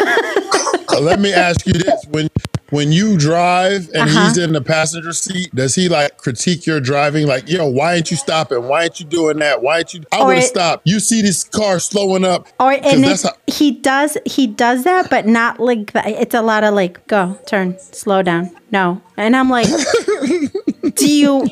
Uh, 0.93 1.01
let 1.01 1.19
me 1.19 1.33
ask 1.33 1.65
you 1.67 1.73
this: 1.73 2.05
when 2.09 2.29
when 2.71 2.91
you 2.91 3.17
drive 3.17 3.87
and 3.93 4.09
Uh-huh. 4.09 4.25
he's 4.27 4.37
in 4.37 4.53
the 4.53 4.61
passenger 4.61 5.13
seat, 5.13 5.53
does 5.53 5.75
he 5.75 5.87
like 5.87 6.17
critique 6.17 6.65
your 6.65 6.79
driving? 6.79 7.27
Like, 7.27 7.47
yo, 7.47 7.67
why 7.67 7.93
ain't 7.95 8.09
you 8.09 8.17
stopping? 8.17 8.67
Why 8.67 8.83
ain't 8.85 8.99
you 8.99 9.05
doing 9.05 9.37
that? 9.39 9.61
Why 9.61 9.79
ain't 9.79 9.93
you? 9.93 10.01
I 10.11 10.23
would 10.23 10.35
have 10.37 10.43
stopped. 10.45 10.87
You 10.87 10.99
see 10.99 11.21
this 11.21 11.43
car 11.43 11.79
slowing 11.79 12.25
up, 12.25 12.47
Or 12.59 12.71
and 12.71 13.03
that's 13.03 13.23
how- 13.23 13.33
he 13.47 13.71
does 13.71 14.17
he 14.25 14.47
does 14.47 14.83
that, 14.85 15.09
but 15.09 15.27
not 15.27 15.59
like 15.59 15.91
that. 15.93 16.07
It's 16.07 16.33
a 16.33 16.41
lot 16.41 16.63
of 16.63 16.73
like 16.73 17.05
go 17.07 17.37
turn 17.45 17.77
slow 17.79 18.21
down 18.23 18.49
no, 18.71 19.01
and 19.17 19.35
I'm 19.35 19.49
like, 19.49 19.67
do 20.95 21.07
you 21.13 21.45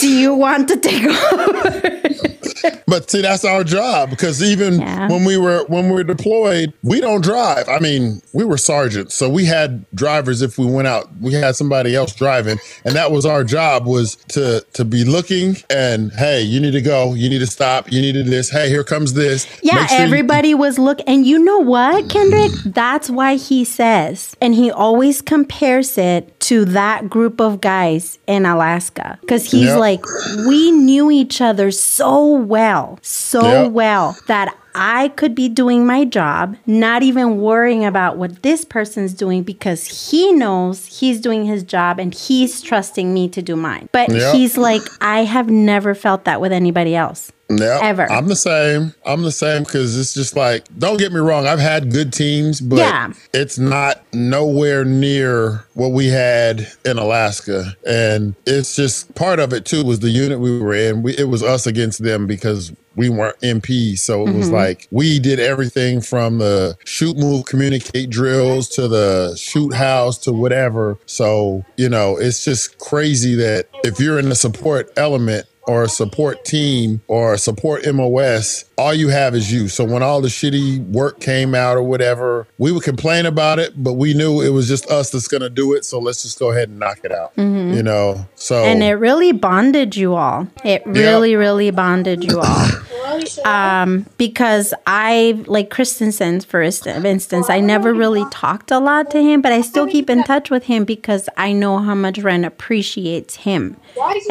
do 0.00 0.08
you 0.08 0.34
want 0.34 0.68
to 0.68 0.76
take 0.78 1.04
over? 1.32 1.80
But 2.86 3.10
see, 3.10 3.22
that's 3.22 3.44
our 3.44 3.62
job 3.64 4.10
because 4.10 4.42
even 4.42 4.80
Yeah. 4.80 5.08
when 5.08 5.24
we 5.24 5.36
were 5.36 5.64
when 5.68 5.86
we 5.86 5.92
were 5.92 6.04
deployed, 6.04 6.72
we 6.82 7.00
don't 7.00 7.22
drive. 7.22 7.68
I 7.68 7.78
mean, 7.78 8.20
we 8.32 8.44
were 8.44 8.56
sergeants, 8.58 9.14
so 9.14 9.28
we 9.28 9.44
had 9.44 9.84
drivers. 9.94 10.42
If 10.42 10.58
we 10.58 10.66
went 10.66 10.88
out, 10.88 11.08
we 11.20 11.32
had 11.34 11.56
somebody 11.56 11.94
else 11.94 12.14
driving, 12.14 12.58
and 12.84 12.94
that 12.96 13.12
was 13.12 13.24
our 13.26 13.44
job 13.44 13.86
was 13.86 14.16
to 14.30 14.64
to 14.72 14.84
be 14.84 15.04
looking 15.04 15.56
and 15.70 16.12
hey, 16.12 16.42
you 16.42 16.60
need 16.60 16.72
to 16.72 16.80
go, 16.82 17.14
you 17.14 17.28
need 17.28 17.38
to 17.40 17.46
stop, 17.46 17.90
you 17.92 18.00
need 18.00 18.12
to 18.12 18.22
this. 18.24 18.50
Hey, 18.50 18.68
here 18.68 18.84
comes 18.84 19.14
this. 19.14 19.46
Yeah, 19.62 19.86
sure 19.86 19.98
you- 19.98 20.04
everybody 20.04 20.54
was 20.54 20.78
look, 20.78 20.98
and 21.06 21.24
you 21.26 21.38
know 21.38 21.58
what, 21.58 22.08
Kendrick? 22.08 22.50
Mm-hmm. 22.52 22.70
That's 22.72 23.08
why 23.10 23.36
he 23.36 23.64
says, 23.64 24.34
and 24.40 24.54
he 24.54 24.70
always 24.70 25.22
compares 25.22 25.96
it 25.98 26.38
to 26.40 26.64
that 26.66 27.08
group 27.08 27.40
of 27.40 27.60
guys 27.60 28.18
in 28.26 28.46
Alaska, 28.46 29.18
because 29.20 29.50
he's 29.50 29.66
Yep. 29.66 29.78
like, 29.78 30.04
we 30.48 30.70
knew 30.72 31.10
each 31.10 31.40
other 31.40 31.70
so 31.70 32.39
well, 32.48 32.98
so 33.02 33.42
Yep. 33.64 33.72
well 33.72 34.18
that. 34.26 34.56
I 34.72 35.08
could 35.08 35.34
be 35.34 35.48
doing 35.48 35.84
my 35.84 36.04
job, 36.04 36.56
not 36.64 37.02
even 37.02 37.40
worrying 37.40 37.84
about 37.84 38.18
what 38.18 38.44
this 38.44 38.64
person's 38.64 39.12
doing 39.14 39.42
because 39.42 40.10
he 40.10 40.32
knows 40.32 40.86
he's 40.86 41.20
doing 41.20 41.44
his 41.44 41.64
job 41.64 41.98
and 41.98 42.14
he's 42.14 42.62
trusting 42.62 43.12
me 43.12 43.28
to 43.30 43.42
do 43.42 43.56
mine. 43.56 43.88
But 43.90 44.10
Yep. 44.10 44.32
he's 44.32 44.56
like, 44.56 44.92
I 45.00 45.24
have 45.24 45.50
never 45.50 45.92
felt 45.92 46.24
that 46.26 46.40
with 46.40 46.52
anybody 46.52 46.94
else. 46.94 47.32
Yeah, 47.50 47.80
ever. 47.82 48.10
I'm 48.10 48.28
the 48.28 48.36
same. 48.36 48.94
I'm 49.04 49.22
the 49.22 49.32
same 49.32 49.64
because 49.64 49.98
it's 49.98 50.14
just 50.14 50.36
like, 50.36 50.64
don't 50.78 50.98
get 50.98 51.12
me 51.12 51.18
wrong. 51.18 51.46
I've 51.46 51.58
had 51.58 51.90
good 51.90 52.12
teams, 52.12 52.60
but 52.60 52.78
Yeah. 52.78 53.12
it's 53.34 53.58
not 53.58 54.02
nowhere 54.12 54.84
near 54.84 55.64
what 55.74 55.88
we 55.88 56.08
had 56.08 56.68
in 56.84 56.98
Alaska. 56.98 57.76
And 57.86 58.34
it's 58.46 58.76
just 58.76 59.14
part 59.14 59.40
of 59.40 59.52
it 59.52 59.64
too 59.64 59.84
was 59.84 60.00
the 60.00 60.10
unit 60.10 60.38
we 60.38 60.58
were 60.60 60.74
in. 60.74 61.02
We, 61.02 61.16
it 61.16 61.28
was 61.28 61.42
us 61.42 61.66
against 61.66 62.02
them 62.02 62.26
because 62.26 62.72
we 62.96 63.08
weren't 63.08 63.38
MPs. 63.40 63.98
So 64.00 64.26
it 64.26 64.34
was 64.34 64.46
mm-hmm. 64.46 64.56
like 64.56 64.88
we 64.90 65.18
did 65.18 65.40
everything 65.40 66.00
from 66.00 66.38
the 66.38 66.76
shoot, 66.84 67.16
move, 67.16 67.46
communicate 67.46 68.10
drills 68.10 68.68
to 68.70 68.88
the 68.88 69.36
shoot 69.36 69.74
house 69.74 70.18
to 70.18 70.32
whatever. 70.32 70.98
So, 71.06 71.64
you 71.76 71.88
know, 71.88 72.16
it's 72.16 72.44
just 72.44 72.78
crazy 72.78 73.34
that 73.36 73.68
if 73.84 74.00
you're 74.00 74.18
in 74.18 74.28
the 74.28 74.34
support 74.34 74.92
element, 74.96 75.46
or 75.66 75.84
a 75.84 75.88
support 75.88 76.44
team 76.44 77.00
or 77.06 77.34
a 77.34 77.38
support 77.38 77.82
MOS, 77.92 78.64
all 78.76 78.94
you 78.94 79.08
have 79.08 79.34
is 79.34 79.52
you. 79.52 79.68
So 79.68 79.84
when 79.84 80.02
all 80.02 80.20
the 80.20 80.28
shitty 80.28 80.84
work 80.88 81.20
came 81.20 81.54
out 81.54 81.76
or 81.76 81.82
whatever, 81.82 82.46
we 82.58 82.72
would 82.72 82.82
complain 82.82 83.26
about 83.26 83.58
it, 83.58 83.82
but 83.82 83.94
we 83.94 84.14
knew 84.14 84.40
it 84.40 84.50
was 84.50 84.68
just 84.68 84.90
us 84.90 85.10
that's 85.10 85.28
going 85.28 85.42
to 85.42 85.50
do 85.50 85.74
it. 85.74 85.84
So 85.84 85.98
let's 85.98 86.22
just 86.22 86.38
go 86.38 86.50
ahead 86.50 86.68
and 86.68 86.78
knock 86.78 87.00
it 87.04 87.12
out. 87.12 87.34
Mm-hmm. 87.36 87.74
You 87.74 87.82
know, 87.82 88.26
so 88.34 88.64
And 88.64 88.82
it 88.82 88.94
really 88.94 89.32
bonded 89.32 89.96
you 89.96 90.14
all. 90.14 90.48
It 90.64 90.82
really, 90.86 91.36
really 91.36 91.70
bonded 91.70 92.24
you 92.24 92.40
all. 92.40 92.68
Um, 93.44 94.06
because 94.18 94.72
I, 94.86 95.42
like 95.46 95.70
Christensen, 95.70 96.40
for 96.40 96.62
inst- 96.62 96.86
instance, 96.86 97.48
I 97.50 97.60
never 97.60 97.92
really 97.92 98.24
talked 98.30 98.70
a 98.70 98.78
lot 98.78 99.10
to 99.12 99.22
him, 99.22 99.40
but 99.42 99.52
I 99.52 99.60
still 99.62 99.86
keep 99.86 100.08
in 100.10 100.22
touch 100.24 100.50
with 100.50 100.64
him 100.64 100.84
because 100.84 101.28
I 101.36 101.52
know 101.52 101.78
how 101.78 101.94
much 101.94 102.18
Ren 102.18 102.44
appreciates 102.44 103.36
him. 103.36 103.76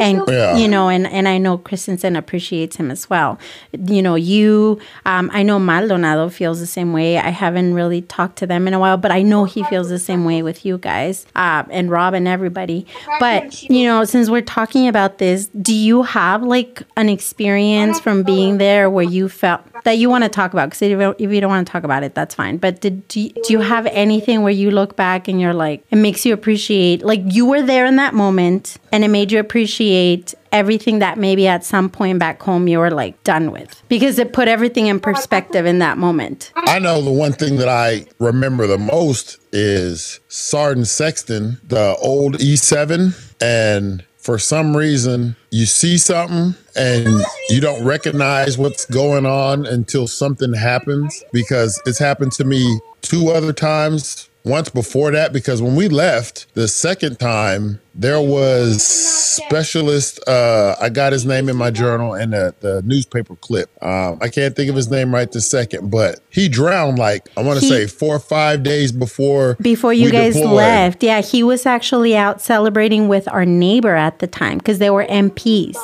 And, 0.00 0.22
Yeah. 0.28 0.56
you 0.56 0.68
know, 0.68 0.88
and, 0.88 1.06
and 1.06 1.28
I 1.28 1.38
know 1.38 1.58
Christensen 1.58 2.16
appreciates 2.16 2.76
him 2.76 2.90
as 2.90 3.10
well. 3.10 3.38
You 3.72 4.02
know, 4.02 4.14
you, 4.14 4.80
um, 5.04 5.30
I 5.32 5.42
know 5.42 5.58
Maldonado 5.58 6.28
feels 6.30 6.60
the 6.60 6.66
same 6.66 6.92
way. 6.92 7.18
I 7.18 7.30
haven't 7.30 7.74
really 7.74 8.02
talked 8.02 8.36
to 8.38 8.46
them 8.46 8.66
in 8.66 8.74
a 8.74 8.78
while, 8.78 8.96
but 8.96 9.10
I 9.10 9.22
know 9.22 9.44
he 9.44 9.62
feels 9.64 9.88
the 9.88 9.98
same 9.98 10.24
way 10.24 10.42
with 10.42 10.64
you 10.64 10.78
guys 10.78 11.26
uh, 11.34 11.64
and 11.70 11.90
Rob 11.90 12.14
and 12.14 12.26
everybody. 12.26 12.86
But, 13.18 13.62
you 13.64 13.84
know, 13.84 14.04
since 14.04 14.30
we're 14.30 14.40
talking 14.40 14.88
about 14.88 15.18
this, 15.18 15.46
do 15.48 15.74
you 15.74 16.02
have 16.02 16.42
like 16.42 16.82
an 16.96 17.08
experience 17.08 18.00
from 18.00 18.22
being 18.22 18.58
there 18.58 18.79
where 18.88 19.04
you 19.04 19.28
felt 19.28 19.60
that 19.84 19.98
you 19.98 20.08
want 20.08 20.24
to 20.24 20.30
talk 20.30 20.52
about? 20.52 20.70
Because 20.70 20.82
if, 20.82 20.90
you- 20.98 21.14
if 21.18 21.30
you 21.32 21.40
don't 21.40 21.50
want 21.50 21.66
to 21.66 21.70
talk 21.72 21.84
about 21.84 22.02
it, 22.02 22.14
that's 22.14 22.34
fine. 22.34 22.56
But 22.58 22.80
did, 22.80 23.06
do, 23.08 23.20
you, 23.20 23.30
do 23.30 23.52
you 23.52 23.60
have 23.60 23.86
anything 23.86 24.42
where 24.42 24.52
you 24.52 24.70
look 24.70 24.94
back 24.96 25.26
and 25.28 25.40
you're 25.40 25.52
like, 25.54 25.84
it 25.90 25.96
makes 25.96 26.24
you 26.24 26.32
appreciate, 26.32 27.02
like 27.02 27.20
you 27.24 27.44
were 27.46 27.62
there 27.62 27.84
in 27.86 27.96
that 27.96 28.14
moment 28.14 28.78
and 28.92 29.04
it 29.04 29.08
made 29.08 29.32
you 29.32 29.40
appreciate 29.40 30.34
everything 30.52 30.98
that 30.98 31.16
maybe 31.16 31.46
at 31.46 31.64
some 31.64 31.88
point 31.88 32.18
back 32.18 32.42
home 32.42 32.66
you 32.66 32.78
were 32.78 32.90
like 32.90 33.22
done 33.22 33.52
with 33.52 33.82
because 33.88 34.18
it 34.18 34.32
put 34.32 34.48
everything 34.48 34.88
in 34.88 34.98
perspective 34.98 35.64
in 35.64 35.78
that 35.78 35.96
moment. 35.96 36.52
I 36.56 36.78
know 36.80 37.00
the 37.00 37.12
one 37.12 37.32
thing 37.32 37.56
that 37.58 37.68
I 37.68 38.06
remember 38.18 38.66
the 38.66 38.78
most 38.78 39.38
is 39.52 40.18
Sergeant 40.28 40.88
Sexton, 40.88 41.58
the 41.66 41.96
old 42.02 42.36
E7. 42.38 43.14
And 43.40 44.04
for 44.20 44.38
some 44.38 44.76
reason, 44.76 45.34
you 45.50 45.64
see 45.66 45.96
something 45.96 46.54
and 46.76 47.24
you 47.48 47.60
don't 47.60 47.84
recognize 47.84 48.58
what's 48.58 48.84
going 48.84 49.24
on 49.24 49.66
until 49.66 50.06
something 50.06 50.52
happens 50.52 51.24
because 51.32 51.80
it's 51.86 51.98
happened 51.98 52.32
to 52.32 52.44
me 52.44 52.80
two 53.00 53.30
other 53.30 53.52
times. 53.52 54.28
Once 54.44 54.70
before 54.70 55.10
that, 55.10 55.34
because 55.34 55.60
when 55.60 55.76
we 55.76 55.88
left 55.88 56.46
the 56.54 56.66
second 56.66 57.18
time, 57.18 57.78
there 57.94 58.20
was 58.20 58.82
specialist. 58.82 60.20
Uh, 60.28 60.76
I 60.80 60.88
got 60.88 61.12
his 61.12 61.26
name 61.26 61.48
in 61.48 61.56
my 61.56 61.70
journal 61.70 62.14
and 62.14 62.32
the, 62.32 62.54
the 62.60 62.82
newspaper 62.82 63.36
clip. 63.36 63.70
Um, 63.82 64.18
I 64.20 64.28
can't 64.28 64.54
think 64.54 64.70
of 64.70 64.76
his 64.76 64.90
name 64.90 65.12
right 65.12 65.30
this 65.30 65.50
second, 65.50 65.90
but 65.90 66.20
he 66.30 66.48
drowned 66.48 66.98
like 66.98 67.28
I 67.36 67.42
want 67.42 67.60
to 67.60 67.66
say 67.66 67.86
four 67.86 68.16
or 68.16 68.20
five 68.20 68.62
days 68.62 68.92
before 68.92 69.56
before 69.60 69.92
you 69.92 70.10
guys 70.10 70.34
deployed. 70.34 70.54
left. 70.54 71.02
Yeah, 71.02 71.20
he 71.20 71.42
was 71.42 71.66
actually 71.66 72.16
out 72.16 72.40
celebrating 72.40 73.08
with 73.08 73.28
our 73.28 73.44
neighbor 73.44 73.94
at 73.94 74.20
the 74.20 74.26
time 74.26 74.58
because 74.58 74.78
they 74.78 74.90
were 74.90 75.04
MPs 75.06 75.76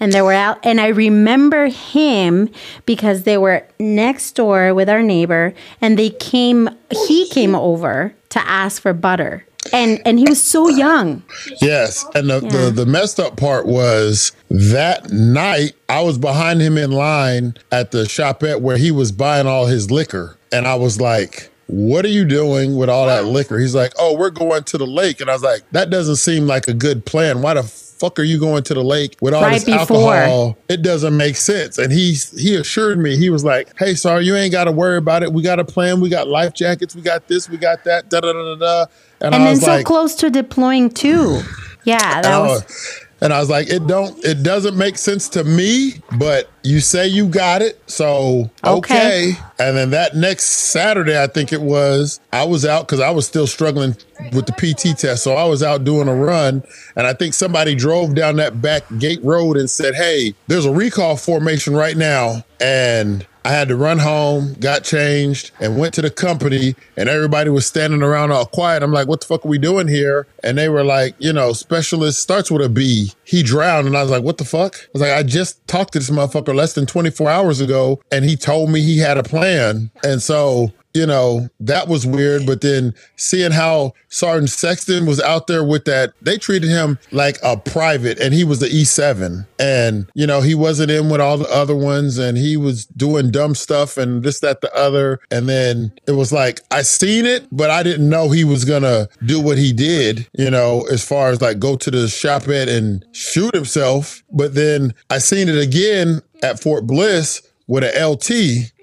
and 0.00 0.12
they 0.12 0.22
were 0.22 0.32
out. 0.32 0.58
And 0.64 0.80
I 0.80 0.88
remember 0.88 1.66
him 1.66 2.50
because 2.86 3.22
they 3.22 3.38
were 3.38 3.66
next 3.78 4.32
door 4.32 4.74
with 4.74 4.88
our 4.88 5.02
neighbor, 5.02 5.54
and 5.80 5.98
they 5.98 6.10
came. 6.10 6.68
He 7.06 7.28
came 7.28 7.54
over 7.54 8.14
to 8.30 8.48
ask 8.48 8.82
for 8.82 8.92
butter 8.92 9.46
and 9.72 10.00
and 10.04 10.18
he 10.18 10.24
was 10.28 10.42
so 10.42 10.68
young. 10.68 11.22
Yes, 11.60 12.04
and 12.14 12.30
the, 12.30 12.40
yeah. 12.40 12.48
the, 12.48 12.70
the 12.70 12.86
messed 12.86 13.18
up 13.18 13.36
part 13.36 13.66
was 13.66 14.32
that 14.50 15.10
night 15.10 15.72
I 15.88 16.02
was 16.02 16.18
behind 16.18 16.60
him 16.60 16.76
in 16.78 16.92
line 16.92 17.54
at 17.70 17.90
the 17.90 18.04
shopette 18.04 18.60
where 18.60 18.76
he 18.76 18.90
was 18.90 19.12
buying 19.12 19.46
all 19.46 19.66
his 19.66 19.90
liquor, 19.90 20.36
and 20.52 20.66
I 20.66 20.74
was 20.74 21.00
like. 21.00 21.48
What 21.68 22.04
are 22.04 22.08
you 22.08 22.26
doing 22.26 22.76
with 22.76 22.90
all 22.90 23.06
that 23.06 23.24
liquor? 23.24 23.58
He's 23.58 23.74
like, 23.74 23.94
Oh, 23.98 24.14
we're 24.14 24.28
going 24.28 24.64
to 24.64 24.76
the 24.76 24.86
lake. 24.86 25.22
And 25.22 25.30
I 25.30 25.32
was 25.32 25.44
like, 25.44 25.62
That 25.70 25.88
doesn't 25.88 26.16
seem 26.16 26.46
like 26.46 26.68
a 26.68 26.74
good 26.74 27.06
plan. 27.06 27.40
Why 27.40 27.54
the 27.54 27.62
fuck 28.02 28.18
are 28.18 28.24
you 28.24 28.40
going 28.40 28.64
to 28.64 28.74
the 28.74 28.82
lake 28.82 29.16
with 29.20 29.32
all 29.32 29.42
right 29.42 29.64
this 29.64 29.64
before. 29.64 30.12
alcohol? 30.12 30.58
It 30.68 30.82
doesn't 30.82 31.16
make 31.16 31.36
sense. 31.36 31.78
And 31.78 31.92
he 31.92 32.14
he 32.36 32.56
assured 32.56 32.98
me, 32.98 33.16
he 33.16 33.30
was 33.30 33.44
like, 33.44 33.72
Hey, 33.78 33.94
sorry, 33.94 34.24
you 34.24 34.34
ain't 34.34 34.50
got 34.50 34.64
to 34.64 34.72
worry 34.72 34.96
about 34.96 35.22
it. 35.22 35.32
We 35.32 35.42
got 35.42 35.60
a 35.60 35.64
plan. 35.64 36.00
We 36.00 36.08
got 36.08 36.26
life 36.26 36.52
jackets. 36.52 36.96
We 36.96 37.02
got 37.02 37.28
this. 37.28 37.48
We 37.48 37.58
got 37.58 37.84
that. 37.84 38.10
Da 38.10 38.20
da 38.20 38.32
da 38.32 38.42
da 38.42 38.56
da. 38.56 38.86
And, 39.20 39.34
and 39.36 39.46
then 39.46 39.56
so 39.56 39.68
like, 39.68 39.86
close 39.86 40.16
to 40.16 40.30
deploying 40.30 40.90
too. 40.90 41.42
Yeah, 41.84 42.22
that 42.22 42.38
was. 42.38 43.06
And 43.22 43.32
I 43.32 43.38
was 43.38 43.48
like, 43.48 43.68
it 43.68 43.86
don't, 43.86 44.18
it 44.24 44.42
doesn't 44.42 44.76
make 44.76 44.98
sense 44.98 45.28
to 45.30 45.44
me, 45.44 45.92
but 46.18 46.50
you 46.64 46.80
say 46.80 47.06
you 47.06 47.28
got 47.28 47.62
it, 47.62 47.80
so 47.88 48.50
okay. 48.64 49.30
okay. 49.30 49.32
And 49.60 49.76
then 49.76 49.90
that 49.90 50.16
next 50.16 50.44
Saturday, 50.44 51.20
I 51.20 51.28
think 51.28 51.52
it 51.52 51.62
was, 51.62 52.18
I 52.32 52.44
was 52.44 52.66
out 52.66 52.88
because 52.88 52.98
I 52.98 53.10
was 53.10 53.24
still 53.24 53.46
struggling 53.46 53.96
with 54.32 54.46
the 54.46 54.52
PT 54.52 54.98
test, 54.98 55.22
so 55.22 55.34
I 55.34 55.44
was 55.44 55.62
out 55.62 55.84
doing 55.84 56.08
a 56.08 56.14
run, 56.16 56.64
and 56.96 57.06
I 57.06 57.12
think 57.12 57.34
somebody 57.34 57.76
drove 57.76 58.16
down 58.16 58.36
that 58.36 58.60
back 58.60 58.82
gate 58.98 59.22
road 59.22 59.56
and 59.56 59.70
said, 59.70 59.94
"Hey, 59.94 60.34
there's 60.48 60.66
a 60.66 60.72
recall 60.72 61.16
formation 61.16 61.74
right 61.74 61.96
now," 61.96 62.44
and 62.60 63.24
I 63.44 63.50
had 63.50 63.68
to 63.68 63.76
run 63.76 63.98
home, 63.98 64.54
got 64.54 64.84
changed, 64.84 65.50
and 65.60 65.78
went 65.78 65.94
to 65.94 66.02
the 66.02 66.10
company, 66.10 66.76
and 66.96 67.08
everybody 67.08 67.50
was 67.50 67.66
standing 67.66 68.02
around 68.02 68.30
all 68.30 68.46
quiet. 68.46 68.82
I'm 68.82 68.92
like, 68.92 69.08
what 69.08 69.20
the 69.20 69.26
fuck 69.26 69.44
are 69.44 69.48
we 69.48 69.58
doing 69.58 69.88
here? 69.88 70.26
And 70.44 70.56
they 70.56 70.68
were 70.68 70.84
like, 70.84 71.14
you 71.18 71.32
know, 71.32 71.52
specialist 71.52 72.20
starts 72.20 72.50
with 72.50 72.62
a 72.62 72.68
B. 72.68 73.12
He 73.24 73.42
drowned. 73.42 73.86
And 73.86 73.96
I 73.96 74.02
was 74.02 74.10
like, 74.10 74.22
what 74.22 74.38
the 74.38 74.44
fuck? 74.44 74.76
I 74.76 74.88
was 74.92 75.02
like, 75.02 75.12
I 75.12 75.22
just 75.22 75.66
talked 75.66 75.92
to 75.94 75.98
this 75.98 76.10
motherfucker 76.10 76.54
less 76.54 76.74
than 76.74 76.86
24 76.86 77.30
hours 77.30 77.60
ago, 77.60 78.00
and 78.10 78.24
he 78.24 78.36
told 78.36 78.70
me 78.70 78.80
he 78.80 78.98
had 78.98 79.18
a 79.18 79.22
plan. 79.22 79.90
And 80.04 80.22
so 80.22 80.72
you 80.94 81.06
know, 81.06 81.48
that 81.60 81.88
was 81.88 82.06
weird. 82.06 82.46
But 82.46 82.60
then 82.60 82.94
seeing 83.16 83.52
how 83.52 83.92
Sergeant 84.08 84.50
Sexton 84.50 85.06
was 85.06 85.20
out 85.20 85.46
there 85.46 85.64
with 85.64 85.84
that, 85.86 86.12
they 86.20 86.38
treated 86.38 86.68
him 86.68 86.98
like 87.10 87.38
a 87.42 87.56
private 87.56 88.18
and 88.20 88.34
he 88.34 88.44
was 88.44 88.60
the 88.60 88.66
E7. 88.66 89.46
And, 89.58 90.06
you 90.14 90.26
know, 90.26 90.40
he 90.40 90.54
wasn't 90.54 90.90
in 90.90 91.08
with 91.08 91.20
all 91.20 91.38
the 91.38 91.50
other 91.50 91.76
ones 91.76 92.18
and 92.18 92.36
he 92.36 92.56
was 92.56 92.86
doing 92.86 93.30
dumb 93.30 93.54
stuff 93.54 93.96
and 93.96 94.22
this, 94.22 94.40
that, 94.40 94.60
the 94.60 94.74
other. 94.74 95.20
And 95.30 95.48
then 95.48 95.92
it 96.06 96.12
was 96.12 96.32
like, 96.32 96.60
I 96.70 96.82
seen 96.82 97.26
it, 97.26 97.46
but 97.50 97.70
I 97.70 97.82
didn't 97.82 98.08
know 98.08 98.30
he 98.30 98.44
was 98.44 98.64
going 98.64 98.82
to 98.82 99.08
do 99.24 99.40
what 99.40 99.58
he 99.58 99.72
did, 99.72 100.28
you 100.36 100.50
know, 100.50 100.82
as 100.90 101.06
far 101.06 101.30
as 101.30 101.40
like 101.40 101.58
go 101.58 101.76
to 101.76 101.90
the 101.90 102.08
shop 102.08 102.46
and 102.46 103.04
shoot 103.12 103.54
himself. 103.54 104.22
But 104.30 104.54
then 104.54 104.94
I 105.10 105.18
seen 105.18 105.48
it 105.48 105.58
again 105.58 106.22
at 106.42 106.60
Fort 106.60 106.86
Bliss 106.86 107.42
with 107.68 107.84
an 107.84 108.04
LT, 108.04 108.30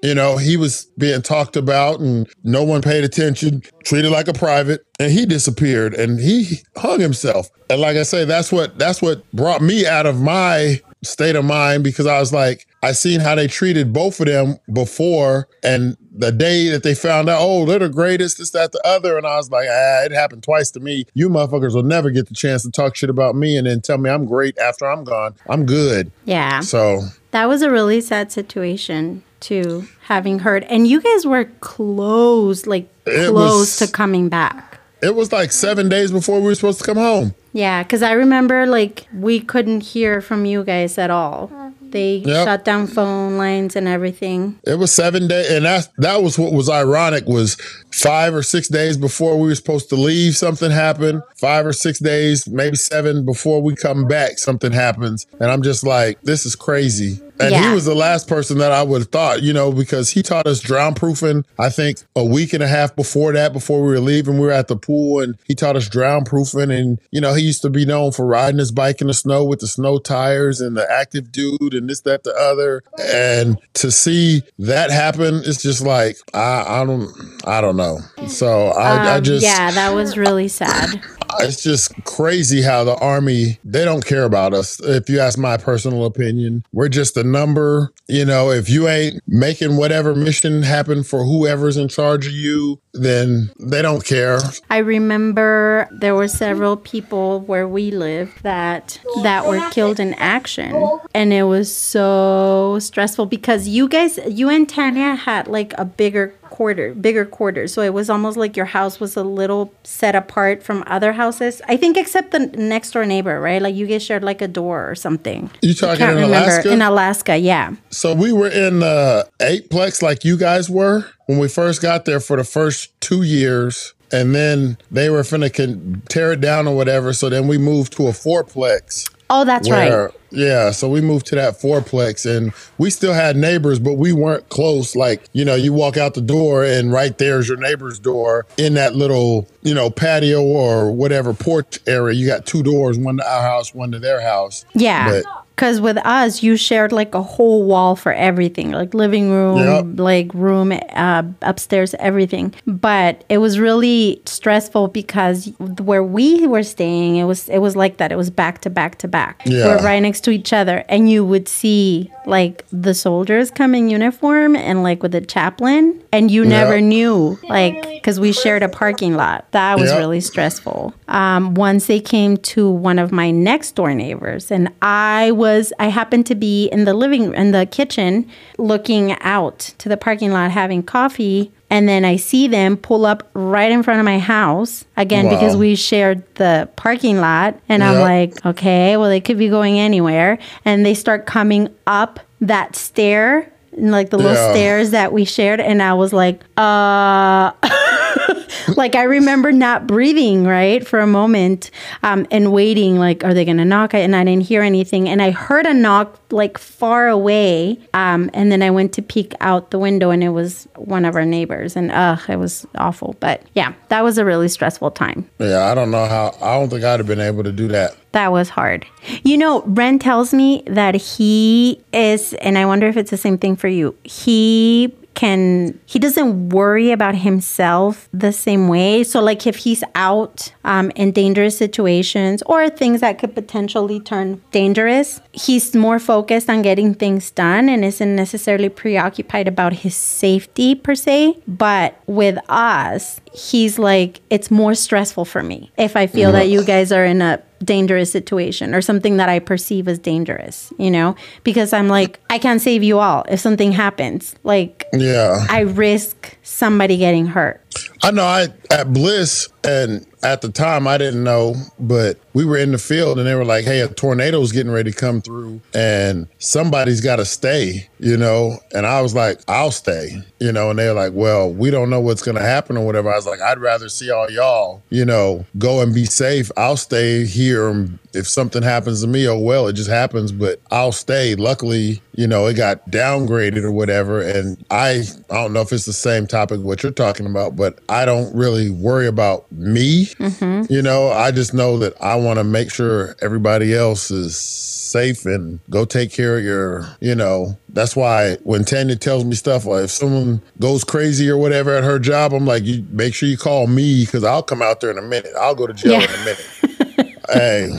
you 0.02 0.14
know, 0.14 0.36
he 0.36 0.56
was 0.56 0.86
being 0.98 1.22
talked 1.22 1.56
about 1.56 2.00
and 2.00 2.28
no 2.42 2.62
one 2.62 2.82
paid 2.82 3.04
attention, 3.04 3.62
treated 3.84 4.10
like 4.10 4.28
a 4.28 4.32
private, 4.32 4.86
and 4.98 5.12
he 5.12 5.26
disappeared 5.26 5.94
and 5.94 6.20
he 6.20 6.60
hung 6.76 7.00
himself. 7.00 7.48
And 7.68 7.80
like 7.80 7.96
I 7.96 8.02
say, 8.02 8.24
that's 8.24 8.50
what 8.50 8.78
that's 8.78 9.00
what 9.00 9.30
brought 9.32 9.62
me 9.62 9.86
out 9.86 10.06
of 10.06 10.20
my 10.20 10.80
state 11.02 11.36
of 11.36 11.44
mind 11.44 11.84
because 11.84 12.06
I 12.06 12.18
was 12.20 12.32
like, 12.32 12.66
I 12.82 12.92
seen 12.92 13.20
how 13.20 13.34
they 13.34 13.46
treated 13.46 13.92
both 13.92 14.20
of 14.20 14.26
them 14.26 14.58
before 14.72 15.48
and 15.62 15.96
the 16.14 16.32
day 16.32 16.68
that 16.68 16.82
they 16.82 16.94
found 16.94 17.28
out, 17.28 17.38
oh, 17.40 17.64
they're 17.64 17.78
the 17.78 17.88
greatest, 17.88 18.38
this, 18.38 18.50
that, 18.50 18.72
the 18.72 18.86
other. 18.86 19.16
And 19.16 19.26
I 19.26 19.36
was 19.36 19.50
like, 19.50 19.68
ah, 19.70 20.04
it 20.04 20.12
happened 20.12 20.42
twice 20.42 20.70
to 20.72 20.80
me. 20.80 21.06
You 21.14 21.28
motherfuckers 21.28 21.74
will 21.74 21.82
never 21.82 22.10
get 22.10 22.28
the 22.28 22.34
chance 22.34 22.62
to 22.62 22.70
talk 22.70 22.96
shit 22.96 23.10
about 23.10 23.34
me 23.34 23.56
and 23.56 23.66
then 23.66 23.80
tell 23.80 23.98
me 23.98 24.10
I'm 24.10 24.26
great 24.26 24.58
after 24.58 24.90
I'm 24.90 25.04
gone. 25.04 25.34
I'm 25.48 25.66
good. 25.66 26.10
Yeah. 26.24 26.60
So 26.60 27.02
that 27.30 27.48
was 27.48 27.62
a 27.62 27.70
really 27.70 28.00
sad 28.00 28.32
situation 28.32 29.22
too, 29.40 29.86
having 30.02 30.40
heard. 30.40 30.64
And 30.64 30.86
you 30.86 31.00
guys 31.00 31.26
were 31.26 31.46
close, 31.60 32.66
like 32.66 32.88
close 33.04 33.32
was, 33.32 33.76
to 33.78 33.90
coming 33.90 34.28
back. 34.28 34.78
It 35.02 35.14
was 35.14 35.32
like 35.32 35.52
seven 35.52 35.88
days 35.88 36.12
before 36.12 36.40
we 36.40 36.46
were 36.46 36.54
supposed 36.54 36.80
to 36.80 36.84
come 36.84 36.98
home. 36.98 37.34
Yeah, 37.52 37.82
because 37.82 38.02
I 38.02 38.12
remember 38.12 38.66
like 38.66 39.06
we 39.12 39.40
couldn't 39.40 39.80
hear 39.80 40.20
from 40.20 40.44
you 40.44 40.64
guys 40.64 40.98
at 40.98 41.10
all. 41.10 41.48
Mm-hmm. 41.48 41.90
They 41.90 42.16
yep. 42.18 42.46
shut 42.46 42.64
down 42.64 42.86
phone 42.86 43.36
lines 43.36 43.74
and 43.74 43.88
everything. 43.88 44.60
It 44.64 44.78
was 44.78 44.92
seven 44.94 45.26
days, 45.26 45.50
and 45.50 45.64
that 45.64 45.88
that 45.98 46.22
was 46.22 46.38
what 46.38 46.52
was 46.52 46.68
ironic. 46.68 47.26
Was 47.26 47.56
five 47.90 48.32
or 48.32 48.44
six 48.44 48.68
days 48.68 48.96
before 48.96 49.36
we 49.38 49.48
were 49.48 49.54
supposed 49.54 49.88
to 49.88 49.96
leave, 49.96 50.36
something 50.36 50.70
happened. 50.70 51.22
Five 51.36 51.66
or 51.66 51.72
six 51.72 51.98
days, 51.98 52.46
maybe 52.48 52.76
seven 52.76 53.24
before 53.24 53.60
we 53.60 53.74
come 53.74 54.06
back, 54.06 54.38
something 54.38 54.70
happens, 54.72 55.26
and 55.40 55.50
I'm 55.50 55.62
just 55.62 55.84
like, 55.84 56.20
this 56.22 56.46
is 56.46 56.54
crazy. 56.54 57.20
And 57.40 57.50
yeah. 57.50 57.68
he 57.68 57.74
was 57.74 57.84
the 57.84 57.94
last 57.94 58.28
person 58.28 58.58
that 58.58 58.72
I 58.72 58.82
would 58.82 59.02
have 59.02 59.10
thought, 59.10 59.42
you 59.42 59.52
know, 59.52 59.72
because 59.72 60.10
he 60.10 60.22
taught 60.22 60.46
us 60.46 60.60
drown 60.60 60.94
proofing. 60.94 61.44
I 61.58 61.70
think 61.70 61.98
a 62.14 62.24
week 62.24 62.52
and 62.52 62.62
a 62.62 62.68
half 62.68 62.94
before 62.94 63.32
that, 63.32 63.52
before 63.52 63.82
we 63.82 63.88
were 63.88 64.00
leaving, 64.00 64.34
we 64.34 64.46
were 64.46 64.52
at 64.52 64.68
the 64.68 64.76
pool 64.76 65.20
and 65.20 65.36
he 65.44 65.54
taught 65.54 65.76
us 65.76 65.88
drown 65.88 66.24
proofing. 66.24 66.70
And, 66.70 67.00
you 67.10 67.20
know, 67.20 67.34
he 67.34 67.42
used 67.42 67.62
to 67.62 67.70
be 67.70 67.86
known 67.86 68.12
for 68.12 68.26
riding 68.26 68.58
his 68.58 68.72
bike 68.72 69.00
in 69.00 69.06
the 69.06 69.14
snow 69.14 69.44
with 69.44 69.60
the 69.60 69.66
snow 69.66 69.98
tires 69.98 70.60
and 70.60 70.76
the 70.76 70.90
active 70.90 71.32
dude 71.32 71.74
and 71.74 71.88
this, 71.88 72.02
that, 72.02 72.24
the 72.24 72.34
other. 72.34 72.82
And 72.98 73.58
to 73.74 73.90
see 73.90 74.42
that 74.58 74.90
happen, 74.90 75.42
it's 75.44 75.62
just 75.62 75.80
like, 75.80 76.16
I, 76.34 76.82
I 76.82 76.84
don't, 76.84 77.10
I 77.46 77.60
don't 77.60 77.76
know. 77.76 78.00
So 78.26 78.68
I, 78.68 78.92
um, 78.92 79.06
I 79.16 79.20
just. 79.20 79.44
Yeah, 79.44 79.70
that 79.70 79.94
was 79.94 80.18
really 80.18 80.48
sad 80.48 81.02
Uh, 81.30 81.44
it's 81.44 81.62
just 81.62 81.92
crazy 82.04 82.62
how 82.62 82.84
the 82.84 82.96
army 82.96 83.58
they 83.64 83.84
don't 83.84 84.04
care 84.04 84.24
about 84.24 84.52
us 84.52 84.80
if 84.80 85.08
you 85.08 85.20
ask 85.20 85.38
my 85.38 85.56
personal 85.56 86.04
opinion. 86.04 86.64
We're 86.72 86.88
just 86.88 87.16
a 87.16 87.24
number 87.24 87.92
you 88.08 88.24
know 88.24 88.50
if 88.50 88.68
you 88.68 88.88
ain't 88.88 89.20
making 89.26 89.76
whatever 89.76 90.14
mission 90.14 90.62
happen 90.62 91.02
for 91.02 91.24
whoever's 91.24 91.76
in 91.76 91.88
charge 91.88 92.26
of 92.26 92.32
you 92.32 92.80
then 92.92 93.50
they 93.60 93.82
don't 93.82 94.04
care. 94.04 94.40
I 94.68 94.78
remember 94.78 95.88
there 95.92 96.14
were 96.14 96.28
several 96.28 96.76
people 96.76 97.40
where 97.40 97.68
we 97.68 97.90
live 97.90 98.34
that 98.42 99.00
that 99.22 99.46
were 99.46 99.60
killed 99.70 100.00
in 100.00 100.14
action. 100.14 100.74
And 101.14 101.32
it 101.32 101.44
was 101.44 101.74
so 101.74 102.78
stressful 102.80 103.26
because 103.26 103.68
you 103.68 103.88
guys 103.88 104.18
you 104.28 104.48
and 104.48 104.68
tanya 104.68 105.14
had 105.14 105.46
like 105.46 105.72
a 105.78 105.84
bigger 105.84 106.34
quarter, 106.50 106.94
bigger 106.94 107.24
quarters. 107.24 107.72
So 107.72 107.82
it 107.82 107.94
was 107.94 108.10
almost 108.10 108.36
like 108.36 108.56
your 108.56 108.66
house 108.66 109.00
was 109.00 109.16
a 109.16 109.22
little 109.22 109.72
set 109.84 110.14
apart 110.14 110.62
from 110.62 110.84
other 110.86 111.12
houses. 111.12 111.62
I 111.68 111.76
think 111.76 111.96
except 111.96 112.32
the 112.32 112.40
next 112.40 112.90
door 112.92 113.06
neighbor, 113.06 113.40
right? 113.40 113.62
Like 113.62 113.74
you 113.74 113.86
guys 113.86 114.02
shared 114.02 114.22
like 114.24 114.42
a 114.42 114.48
door 114.48 114.90
or 114.90 114.94
something. 114.94 115.50
You 115.62 115.74
talking 115.74 116.06
in 116.06 116.14
remember. 116.16 116.36
Alaska? 116.36 116.72
In 116.72 116.82
Alaska, 116.82 117.36
yeah. 117.38 117.74
So 117.90 118.14
we 118.14 118.32
were 118.32 118.48
in 118.48 118.82
uh, 118.82 119.24
eightplex 119.38 120.02
like 120.02 120.24
you 120.24 120.36
guys 120.36 120.68
were 120.68 121.06
when 121.26 121.38
we 121.38 121.48
first 121.48 121.80
got 121.80 122.04
there 122.04 122.20
for 122.20 122.36
the 122.36 122.44
first 122.44 123.00
two 123.00 123.22
years. 123.22 123.94
And 124.12 124.34
then 124.34 124.76
they 124.90 125.08
were 125.08 125.22
finna 125.22 125.52
can 125.52 126.02
tear 126.08 126.32
it 126.32 126.40
down 126.40 126.66
or 126.66 126.74
whatever. 126.74 127.12
So 127.12 127.28
then 127.28 127.46
we 127.46 127.58
moved 127.58 127.92
to 127.92 128.08
a 128.08 128.10
fourplex. 128.10 129.08
Oh, 129.32 129.44
that's 129.44 129.68
where, 129.68 130.06
right. 130.06 130.14
Yeah, 130.32 130.72
so 130.72 130.88
we 130.88 131.00
moved 131.00 131.26
to 131.26 131.36
that 131.36 131.60
fourplex 131.60 132.24
and 132.26 132.52
we 132.78 132.90
still 132.90 133.12
had 133.12 133.36
neighbors, 133.36 133.78
but 133.78 133.94
we 133.94 134.12
weren't 134.12 134.48
close. 134.48 134.94
Like, 134.94 135.24
you 135.32 135.44
know, 135.44 135.54
you 135.54 135.72
walk 135.72 135.96
out 135.96 136.14
the 136.14 136.20
door 136.20 136.64
and 136.64 136.92
right 136.92 137.16
there's 137.16 137.48
your 137.48 137.56
neighbor's 137.56 137.98
door 137.98 138.46
in 138.56 138.74
that 138.74 138.94
little, 138.94 139.48
you 139.62 139.74
know, 139.74 139.88
patio 139.88 140.42
or 140.42 140.92
whatever 140.92 141.32
porch 141.32 141.78
area. 141.86 142.14
You 142.14 142.26
got 142.26 142.44
two 142.44 142.62
doors, 142.62 142.98
one 142.98 143.18
to 143.18 143.28
our 143.28 143.42
house, 143.42 143.72
one 143.72 143.92
to 143.92 143.98
their 143.98 144.20
house. 144.20 144.64
Yeah. 144.74 145.22
But 145.22 145.39
Because 145.60 145.78
with 145.78 145.98
us, 146.06 146.42
you 146.42 146.56
shared 146.56 146.90
like 146.90 147.14
a 147.14 147.20
whole 147.20 147.64
wall 147.66 147.94
for 147.94 148.14
everything, 148.14 148.70
like 148.70 148.94
living 148.94 149.30
room, 149.30 149.58
Yep. 149.58 149.84
like 149.98 150.32
room, 150.32 150.72
uh, 150.94 151.22
upstairs, 151.42 151.94
everything. 151.98 152.54
But 152.66 153.24
it 153.28 153.38
was 153.44 153.60
really 153.60 154.22
stressful 154.24 154.88
because 154.88 155.52
where 155.58 156.02
we 156.02 156.46
were 156.46 156.62
staying, 156.62 157.16
it 157.16 157.24
was 157.24 157.46
it 157.50 157.58
was 157.58 157.76
like 157.76 157.98
that. 157.98 158.10
It 158.10 158.16
was 158.16 158.30
back 158.30 158.62
to 158.62 158.70
back 158.70 158.96
to 159.00 159.06
back. 159.08 159.42
Yeah. 159.44 159.66
We're 159.66 159.84
right 159.84 160.00
next 160.00 160.22
to 160.24 160.30
each 160.30 160.54
other, 160.54 160.82
and 160.88 161.10
you 161.10 161.26
would 161.26 161.46
see 161.46 162.10
like 162.24 162.64
the 162.72 162.94
soldiers 162.94 163.50
come 163.50 163.74
in 163.74 163.90
uniform 163.90 164.56
and 164.56 164.82
like 164.82 165.02
with 165.02 165.14
a 165.14 165.20
chaplain, 165.20 166.00
and 166.10 166.30
you 166.30 166.42
never 166.42 166.80
knew 166.80 167.38
like 167.50 167.82
because 167.82 168.18
we 168.18 168.32
shared 168.32 168.62
a 168.62 168.68
parking 168.70 169.14
lot. 169.14 169.44
That 169.50 169.78
was 169.78 169.90
Yeah. 169.90 169.98
really 169.98 170.20
stressful. 170.22 170.94
Um, 171.08 171.52
once 171.52 171.84
they 171.86 172.00
came 172.00 172.38
to 172.54 172.70
one 172.70 172.98
of 172.98 173.12
my 173.12 173.30
next 173.30 173.72
door 173.74 173.92
neighbors, 173.94 174.50
and 174.50 174.70
I 174.80 175.32
was 175.32 175.49
I 175.78 175.86
happened 175.88 176.26
to 176.26 176.34
be 176.34 176.66
in 176.68 176.84
the 176.84 176.94
living 176.94 177.34
in 177.34 177.50
the 177.52 177.66
kitchen 177.66 178.28
looking 178.58 179.12
out 179.20 179.58
to 179.78 179.88
the 179.88 179.96
parking 179.96 180.32
lot 180.32 180.50
having 180.50 180.82
coffee. 180.82 181.52
And 181.72 181.88
then 181.88 182.04
I 182.04 182.16
see 182.16 182.48
them 182.48 182.76
pull 182.76 183.06
up 183.06 183.30
right 183.34 183.70
in 183.70 183.82
front 183.84 184.00
of 184.00 184.04
my 184.04 184.18
house 184.18 184.84
again 184.96 185.26
Wow. 185.26 185.30
because 185.32 185.56
we 185.56 185.76
shared 185.76 186.22
the 186.34 186.68
parking 186.74 187.18
lot. 187.20 187.58
And 187.68 187.82
I'm 187.84 188.00
like, 188.00 188.44
okay, 188.44 188.96
well, 188.96 189.08
they 189.08 189.20
could 189.20 189.38
be 189.38 189.48
going 189.48 189.78
anywhere. 189.78 190.38
And 190.64 190.84
they 190.84 190.94
start 190.94 191.26
coming 191.26 191.68
up 191.86 192.18
that 192.40 192.74
stair, 192.74 193.52
and 193.76 193.92
like 193.92 194.10
the 194.10 194.16
little 194.16 194.32
Yeah. 194.32 194.50
stairs 194.52 194.90
that 194.90 195.12
we 195.12 195.24
shared. 195.24 195.60
And 195.60 195.80
I 195.80 195.94
was 195.94 196.12
like, 196.12 196.42
uh, 196.56 197.52
like 198.76 198.94
I 198.94 199.04
remember 199.04 199.52
not 199.52 199.86
breathing 199.86 200.44
right 200.44 200.86
for 200.86 201.00
a 201.00 201.06
moment 201.06 201.70
um, 202.02 202.26
and 202.30 202.52
waiting. 202.52 202.96
Like, 202.96 203.24
are 203.24 203.34
they 203.34 203.44
gonna 203.44 203.64
knock? 203.64 203.94
And 203.94 204.14
I 204.14 204.24
didn't 204.24 204.44
hear 204.44 204.62
anything, 204.62 205.08
and 205.08 205.22
I 205.22 205.30
heard 205.30 205.66
a 205.66 205.74
knock 205.74 206.18
like 206.30 206.58
far 206.58 207.08
away. 207.08 207.78
Um, 207.94 208.30
and 208.34 208.50
then 208.52 208.62
I 208.62 208.70
went 208.70 208.92
to 208.94 209.02
peek 209.02 209.34
out 209.40 209.70
the 209.70 209.78
window, 209.78 210.10
and 210.10 210.22
it 210.22 210.30
was 210.30 210.68
one 210.76 211.04
of 211.04 211.14
our 211.16 211.24
neighbors, 211.24 211.76
and 211.76 211.90
ugh, 211.92 212.20
it 212.28 212.36
was 212.36 212.66
awful. 212.76 213.16
But 213.20 213.42
yeah, 213.54 213.74
that 213.88 214.02
was 214.02 214.18
a 214.18 214.24
really 214.24 214.48
stressful 214.48 214.92
time. 214.92 215.28
Yeah, 215.38 215.70
I 215.70 215.74
don't 215.74 215.90
know 215.90 216.06
how. 216.06 216.36
I 216.40 216.58
don't 216.58 216.68
think 216.68 216.84
I'd 216.84 217.00
have 217.00 217.06
been 217.06 217.20
able 217.20 217.44
to 217.44 217.52
do 217.52 217.68
that. 217.68 217.96
That 218.12 218.32
was 218.32 218.48
hard. 218.48 218.86
You 219.22 219.38
know, 219.38 219.62
Ren 219.62 219.98
tells 219.98 220.34
me 220.34 220.62
that 220.66 220.94
he 220.94 221.80
is, 221.92 222.34
and 222.34 222.58
I 222.58 222.66
wonder 222.66 222.88
if 222.88 222.96
it's 222.96 223.10
the 223.10 223.16
same 223.16 223.38
thing 223.38 223.56
for 223.56 223.68
you. 223.68 223.94
He 224.04 224.92
can 225.20 225.78
he 225.84 225.98
doesn't 225.98 226.48
worry 226.48 226.90
about 226.92 227.14
himself 227.14 228.08
the 228.10 228.32
same 228.32 228.68
way. 228.68 229.04
So 229.04 229.20
like 229.20 229.46
if 229.46 229.56
he's 229.56 229.84
out 229.94 230.50
um, 230.64 230.90
in 230.96 231.12
dangerous 231.12 231.58
situations 231.58 232.42
or 232.46 232.70
things 232.70 233.02
that 233.02 233.18
could 233.18 233.34
potentially 233.34 234.00
turn 234.00 234.40
dangerous 234.50 235.20
he's 235.32 235.74
more 235.74 235.98
focused 235.98 236.48
on 236.48 236.62
getting 236.62 236.94
things 236.94 237.30
done 237.32 237.68
and 237.68 237.84
isn't 237.84 238.16
necessarily 238.16 238.70
preoccupied 238.70 239.46
about 239.46 239.74
his 239.84 239.94
safety 239.94 240.74
per 240.74 240.94
se. 240.94 241.36
But 241.46 242.00
with 242.06 242.38
us 242.48 243.20
he's 243.34 243.78
like 243.78 244.22
it's 244.30 244.50
more 244.50 244.74
stressful 244.74 245.24
for 245.24 245.42
me 245.42 245.70
if 245.76 245.94
i 245.96 246.04
feel 246.06 246.32
that 246.32 246.48
you 246.48 246.64
guys 246.64 246.90
are 246.90 247.04
in 247.04 247.22
a 247.22 247.40
dangerous 247.64 248.10
situation 248.10 248.74
or 248.74 248.80
something 248.80 249.16
that 249.18 249.28
I 249.28 249.38
perceive 249.38 249.86
as 249.88 249.98
dangerous, 249.98 250.72
you 250.78 250.90
know? 250.90 251.14
Because 251.44 251.72
I'm 251.72 251.88
like, 251.88 252.20
I 252.30 252.38
can't 252.38 252.60
save 252.60 252.82
you 252.82 252.98
all 252.98 253.24
if 253.28 253.40
something 253.40 253.72
happens. 253.72 254.34
Like, 254.44 254.86
Yeah. 254.92 255.46
I 255.48 255.60
risk 255.60 256.36
somebody 256.42 256.96
getting 256.96 257.26
hurt. 257.26 257.60
I 258.02 258.10
know 258.10 258.24
I 258.24 258.48
at 258.70 258.92
Bliss 258.92 259.48
and 259.62 260.06
at 260.22 260.42
the 260.42 260.50
time 260.50 260.86
I 260.86 260.98
didn't 260.98 261.24
know, 261.24 261.54
but 261.78 262.18
we 262.34 262.44
were 262.44 262.56
in 262.56 262.72
the 262.72 262.78
field 262.78 263.18
and 263.18 263.26
they 263.26 263.34
were 263.34 263.44
like, 263.44 263.64
Hey, 263.64 263.80
a 263.80 263.88
tornado's 263.88 264.52
getting 264.52 264.72
ready 264.72 264.90
to 264.90 264.96
come 264.96 265.20
through 265.20 265.60
and 265.74 266.26
somebody's 266.38 267.00
gotta 267.00 267.24
stay, 267.24 267.88
you 267.98 268.16
know? 268.16 268.58
And 268.74 268.86
I 268.86 269.00
was 269.00 269.14
like, 269.14 269.40
I'll 269.48 269.70
stay, 269.70 270.22
you 270.38 270.52
know, 270.52 270.70
and 270.70 270.78
they 270.78 270.88
were 270.88 270.94
like, 270.94 271.12
Well, 271.14 271.52
we 271.52 271.70
don't 271.70 271.90
know 271.90 272.00
what's 272.00 272.22
gonna 272.22 272.40
happen 272.40 272.76
or 272.76 272.84
whatever. 272.84 273.12
I 273.12 273.16
was 273.16 273.26
like, 273.26 273.40
I'd 273.40 273.58
rather 273.58 273.88
see 273.88 274.10
all 274.10 274.30
y'all, 274.30 274.82
you 274.90 275.04
know, 275.04 275.46
go 275.58 275.80
and 275.80 275.94
be 275.94 276.04
safe. 276.04 276.50
I'll 276.56 276.76
stay 276.76 277.24
here. 277.24 277.68
and 277.68 277.98
If 278.12 278.26
something 278.26 278.62
happens 278.62 279.02
to 279.02 279.06
me, 279.06 279.26
oh 279.28 279.38
well, 279.38 279.66
it 279.68 279.74
just 279.74 279.90
happens, 279.90 280.32
but 280.32 280.60
I'll 280.70 280.92
stay. 280.92 281.34
Luckily, 281.36 282.02
you 282.14 282.26
know, 282.26 282.46
it 282.46 282.54
got 282.54 282.90
downgraded 282.90 283.62
or 283.62 283.70
whatever. 283.72 284.20
And 284.20 284.62
I 284.70 285.02
I 285.30 285.34
don't 285.34 285.52
know 285.52 285.60
if 285.60 285.72
it's 285.72 285.84
the 285.86 285.92
same 285.92 286.26
topic 286.26 286.60
what 286.60 286.82
you're 286.82 286.92
talking 286.92 287.26
about, 287.26 287.56
but 287.56 287.78
I 287.88 288.04
don't 288.04 288.34
really 288.34 288.70
worry 288.70 289.06
about 289.06 289.50
me. 289.52 290.06
Mm-hmm. 290.06 290.72
You 290.72 290.82
know, 290.82 291.08
I 291.10 291.30
just 291.30 291.54
know 291.54 291.78
that 291.78 291.94
I 292.02 292.16
want 292.16 292.38
to 292.38 292.44
make 292.44 292.70
sure 292.72 293.16
everybody 293.22 293.74
else 293.74 294.10
is 294.10 294.36
safe 294.36 295.24
and 295.24 295.60
go 295.70 295.84
take 295.84 296.12
care 296.12 296.36
of 296.38 296.42
your, 296.44 296.88
you 297.00 297.14
know, 297.14 297.56
that's 297.68 297.94
why 297.94 298.36
when 298.42 298.64
Tanya 298.64 298.96
tells 298.96 299.24
me 299.24 299.36
stuff, 299.36 299.64
like 299.64 299.84
if 299.84 299.90
someone 299.90 300.42
goes 300.58 300.82
crazy 300.82 301.28
or 301.30 301.36
whatever 301.36 301.72
at 301.76 301.84
her 301.84 302.00
job, 302.00 302.32
I'm 302.32 302.44
like, 302.44 302.64
you 302.64 302.84
make 302.90 303.14
sure 303.14 303.28
you 303.28 303.38
call 303.38 303.68
me 303.68 304.04
because 304.04 304.24
I'll 304.24 304.42
come 304.42 304.62
out 304.62 304.80
there 304.80 304.90
in 304.90 304.98
a 304.98 305.02
minute. 305.02 305.30
I'll 305.38 305.54
go 305.54 305.68
to 305.68 305.72
jail 305.72 305.92
Yeah. 305.92 306.12
in 306.12 306.20
a 306.20 306.24
minute. 306.24 307.16
hey, 307.32 307.70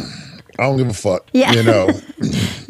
I 0.61 0.65
don't 0.65 0.77
give 0.77 0.89
a 0.89 0.93
fuck. 0.93 1.27
Yeah. 1.33 1.53
You 1.53 1.63
know, 1.63 1.89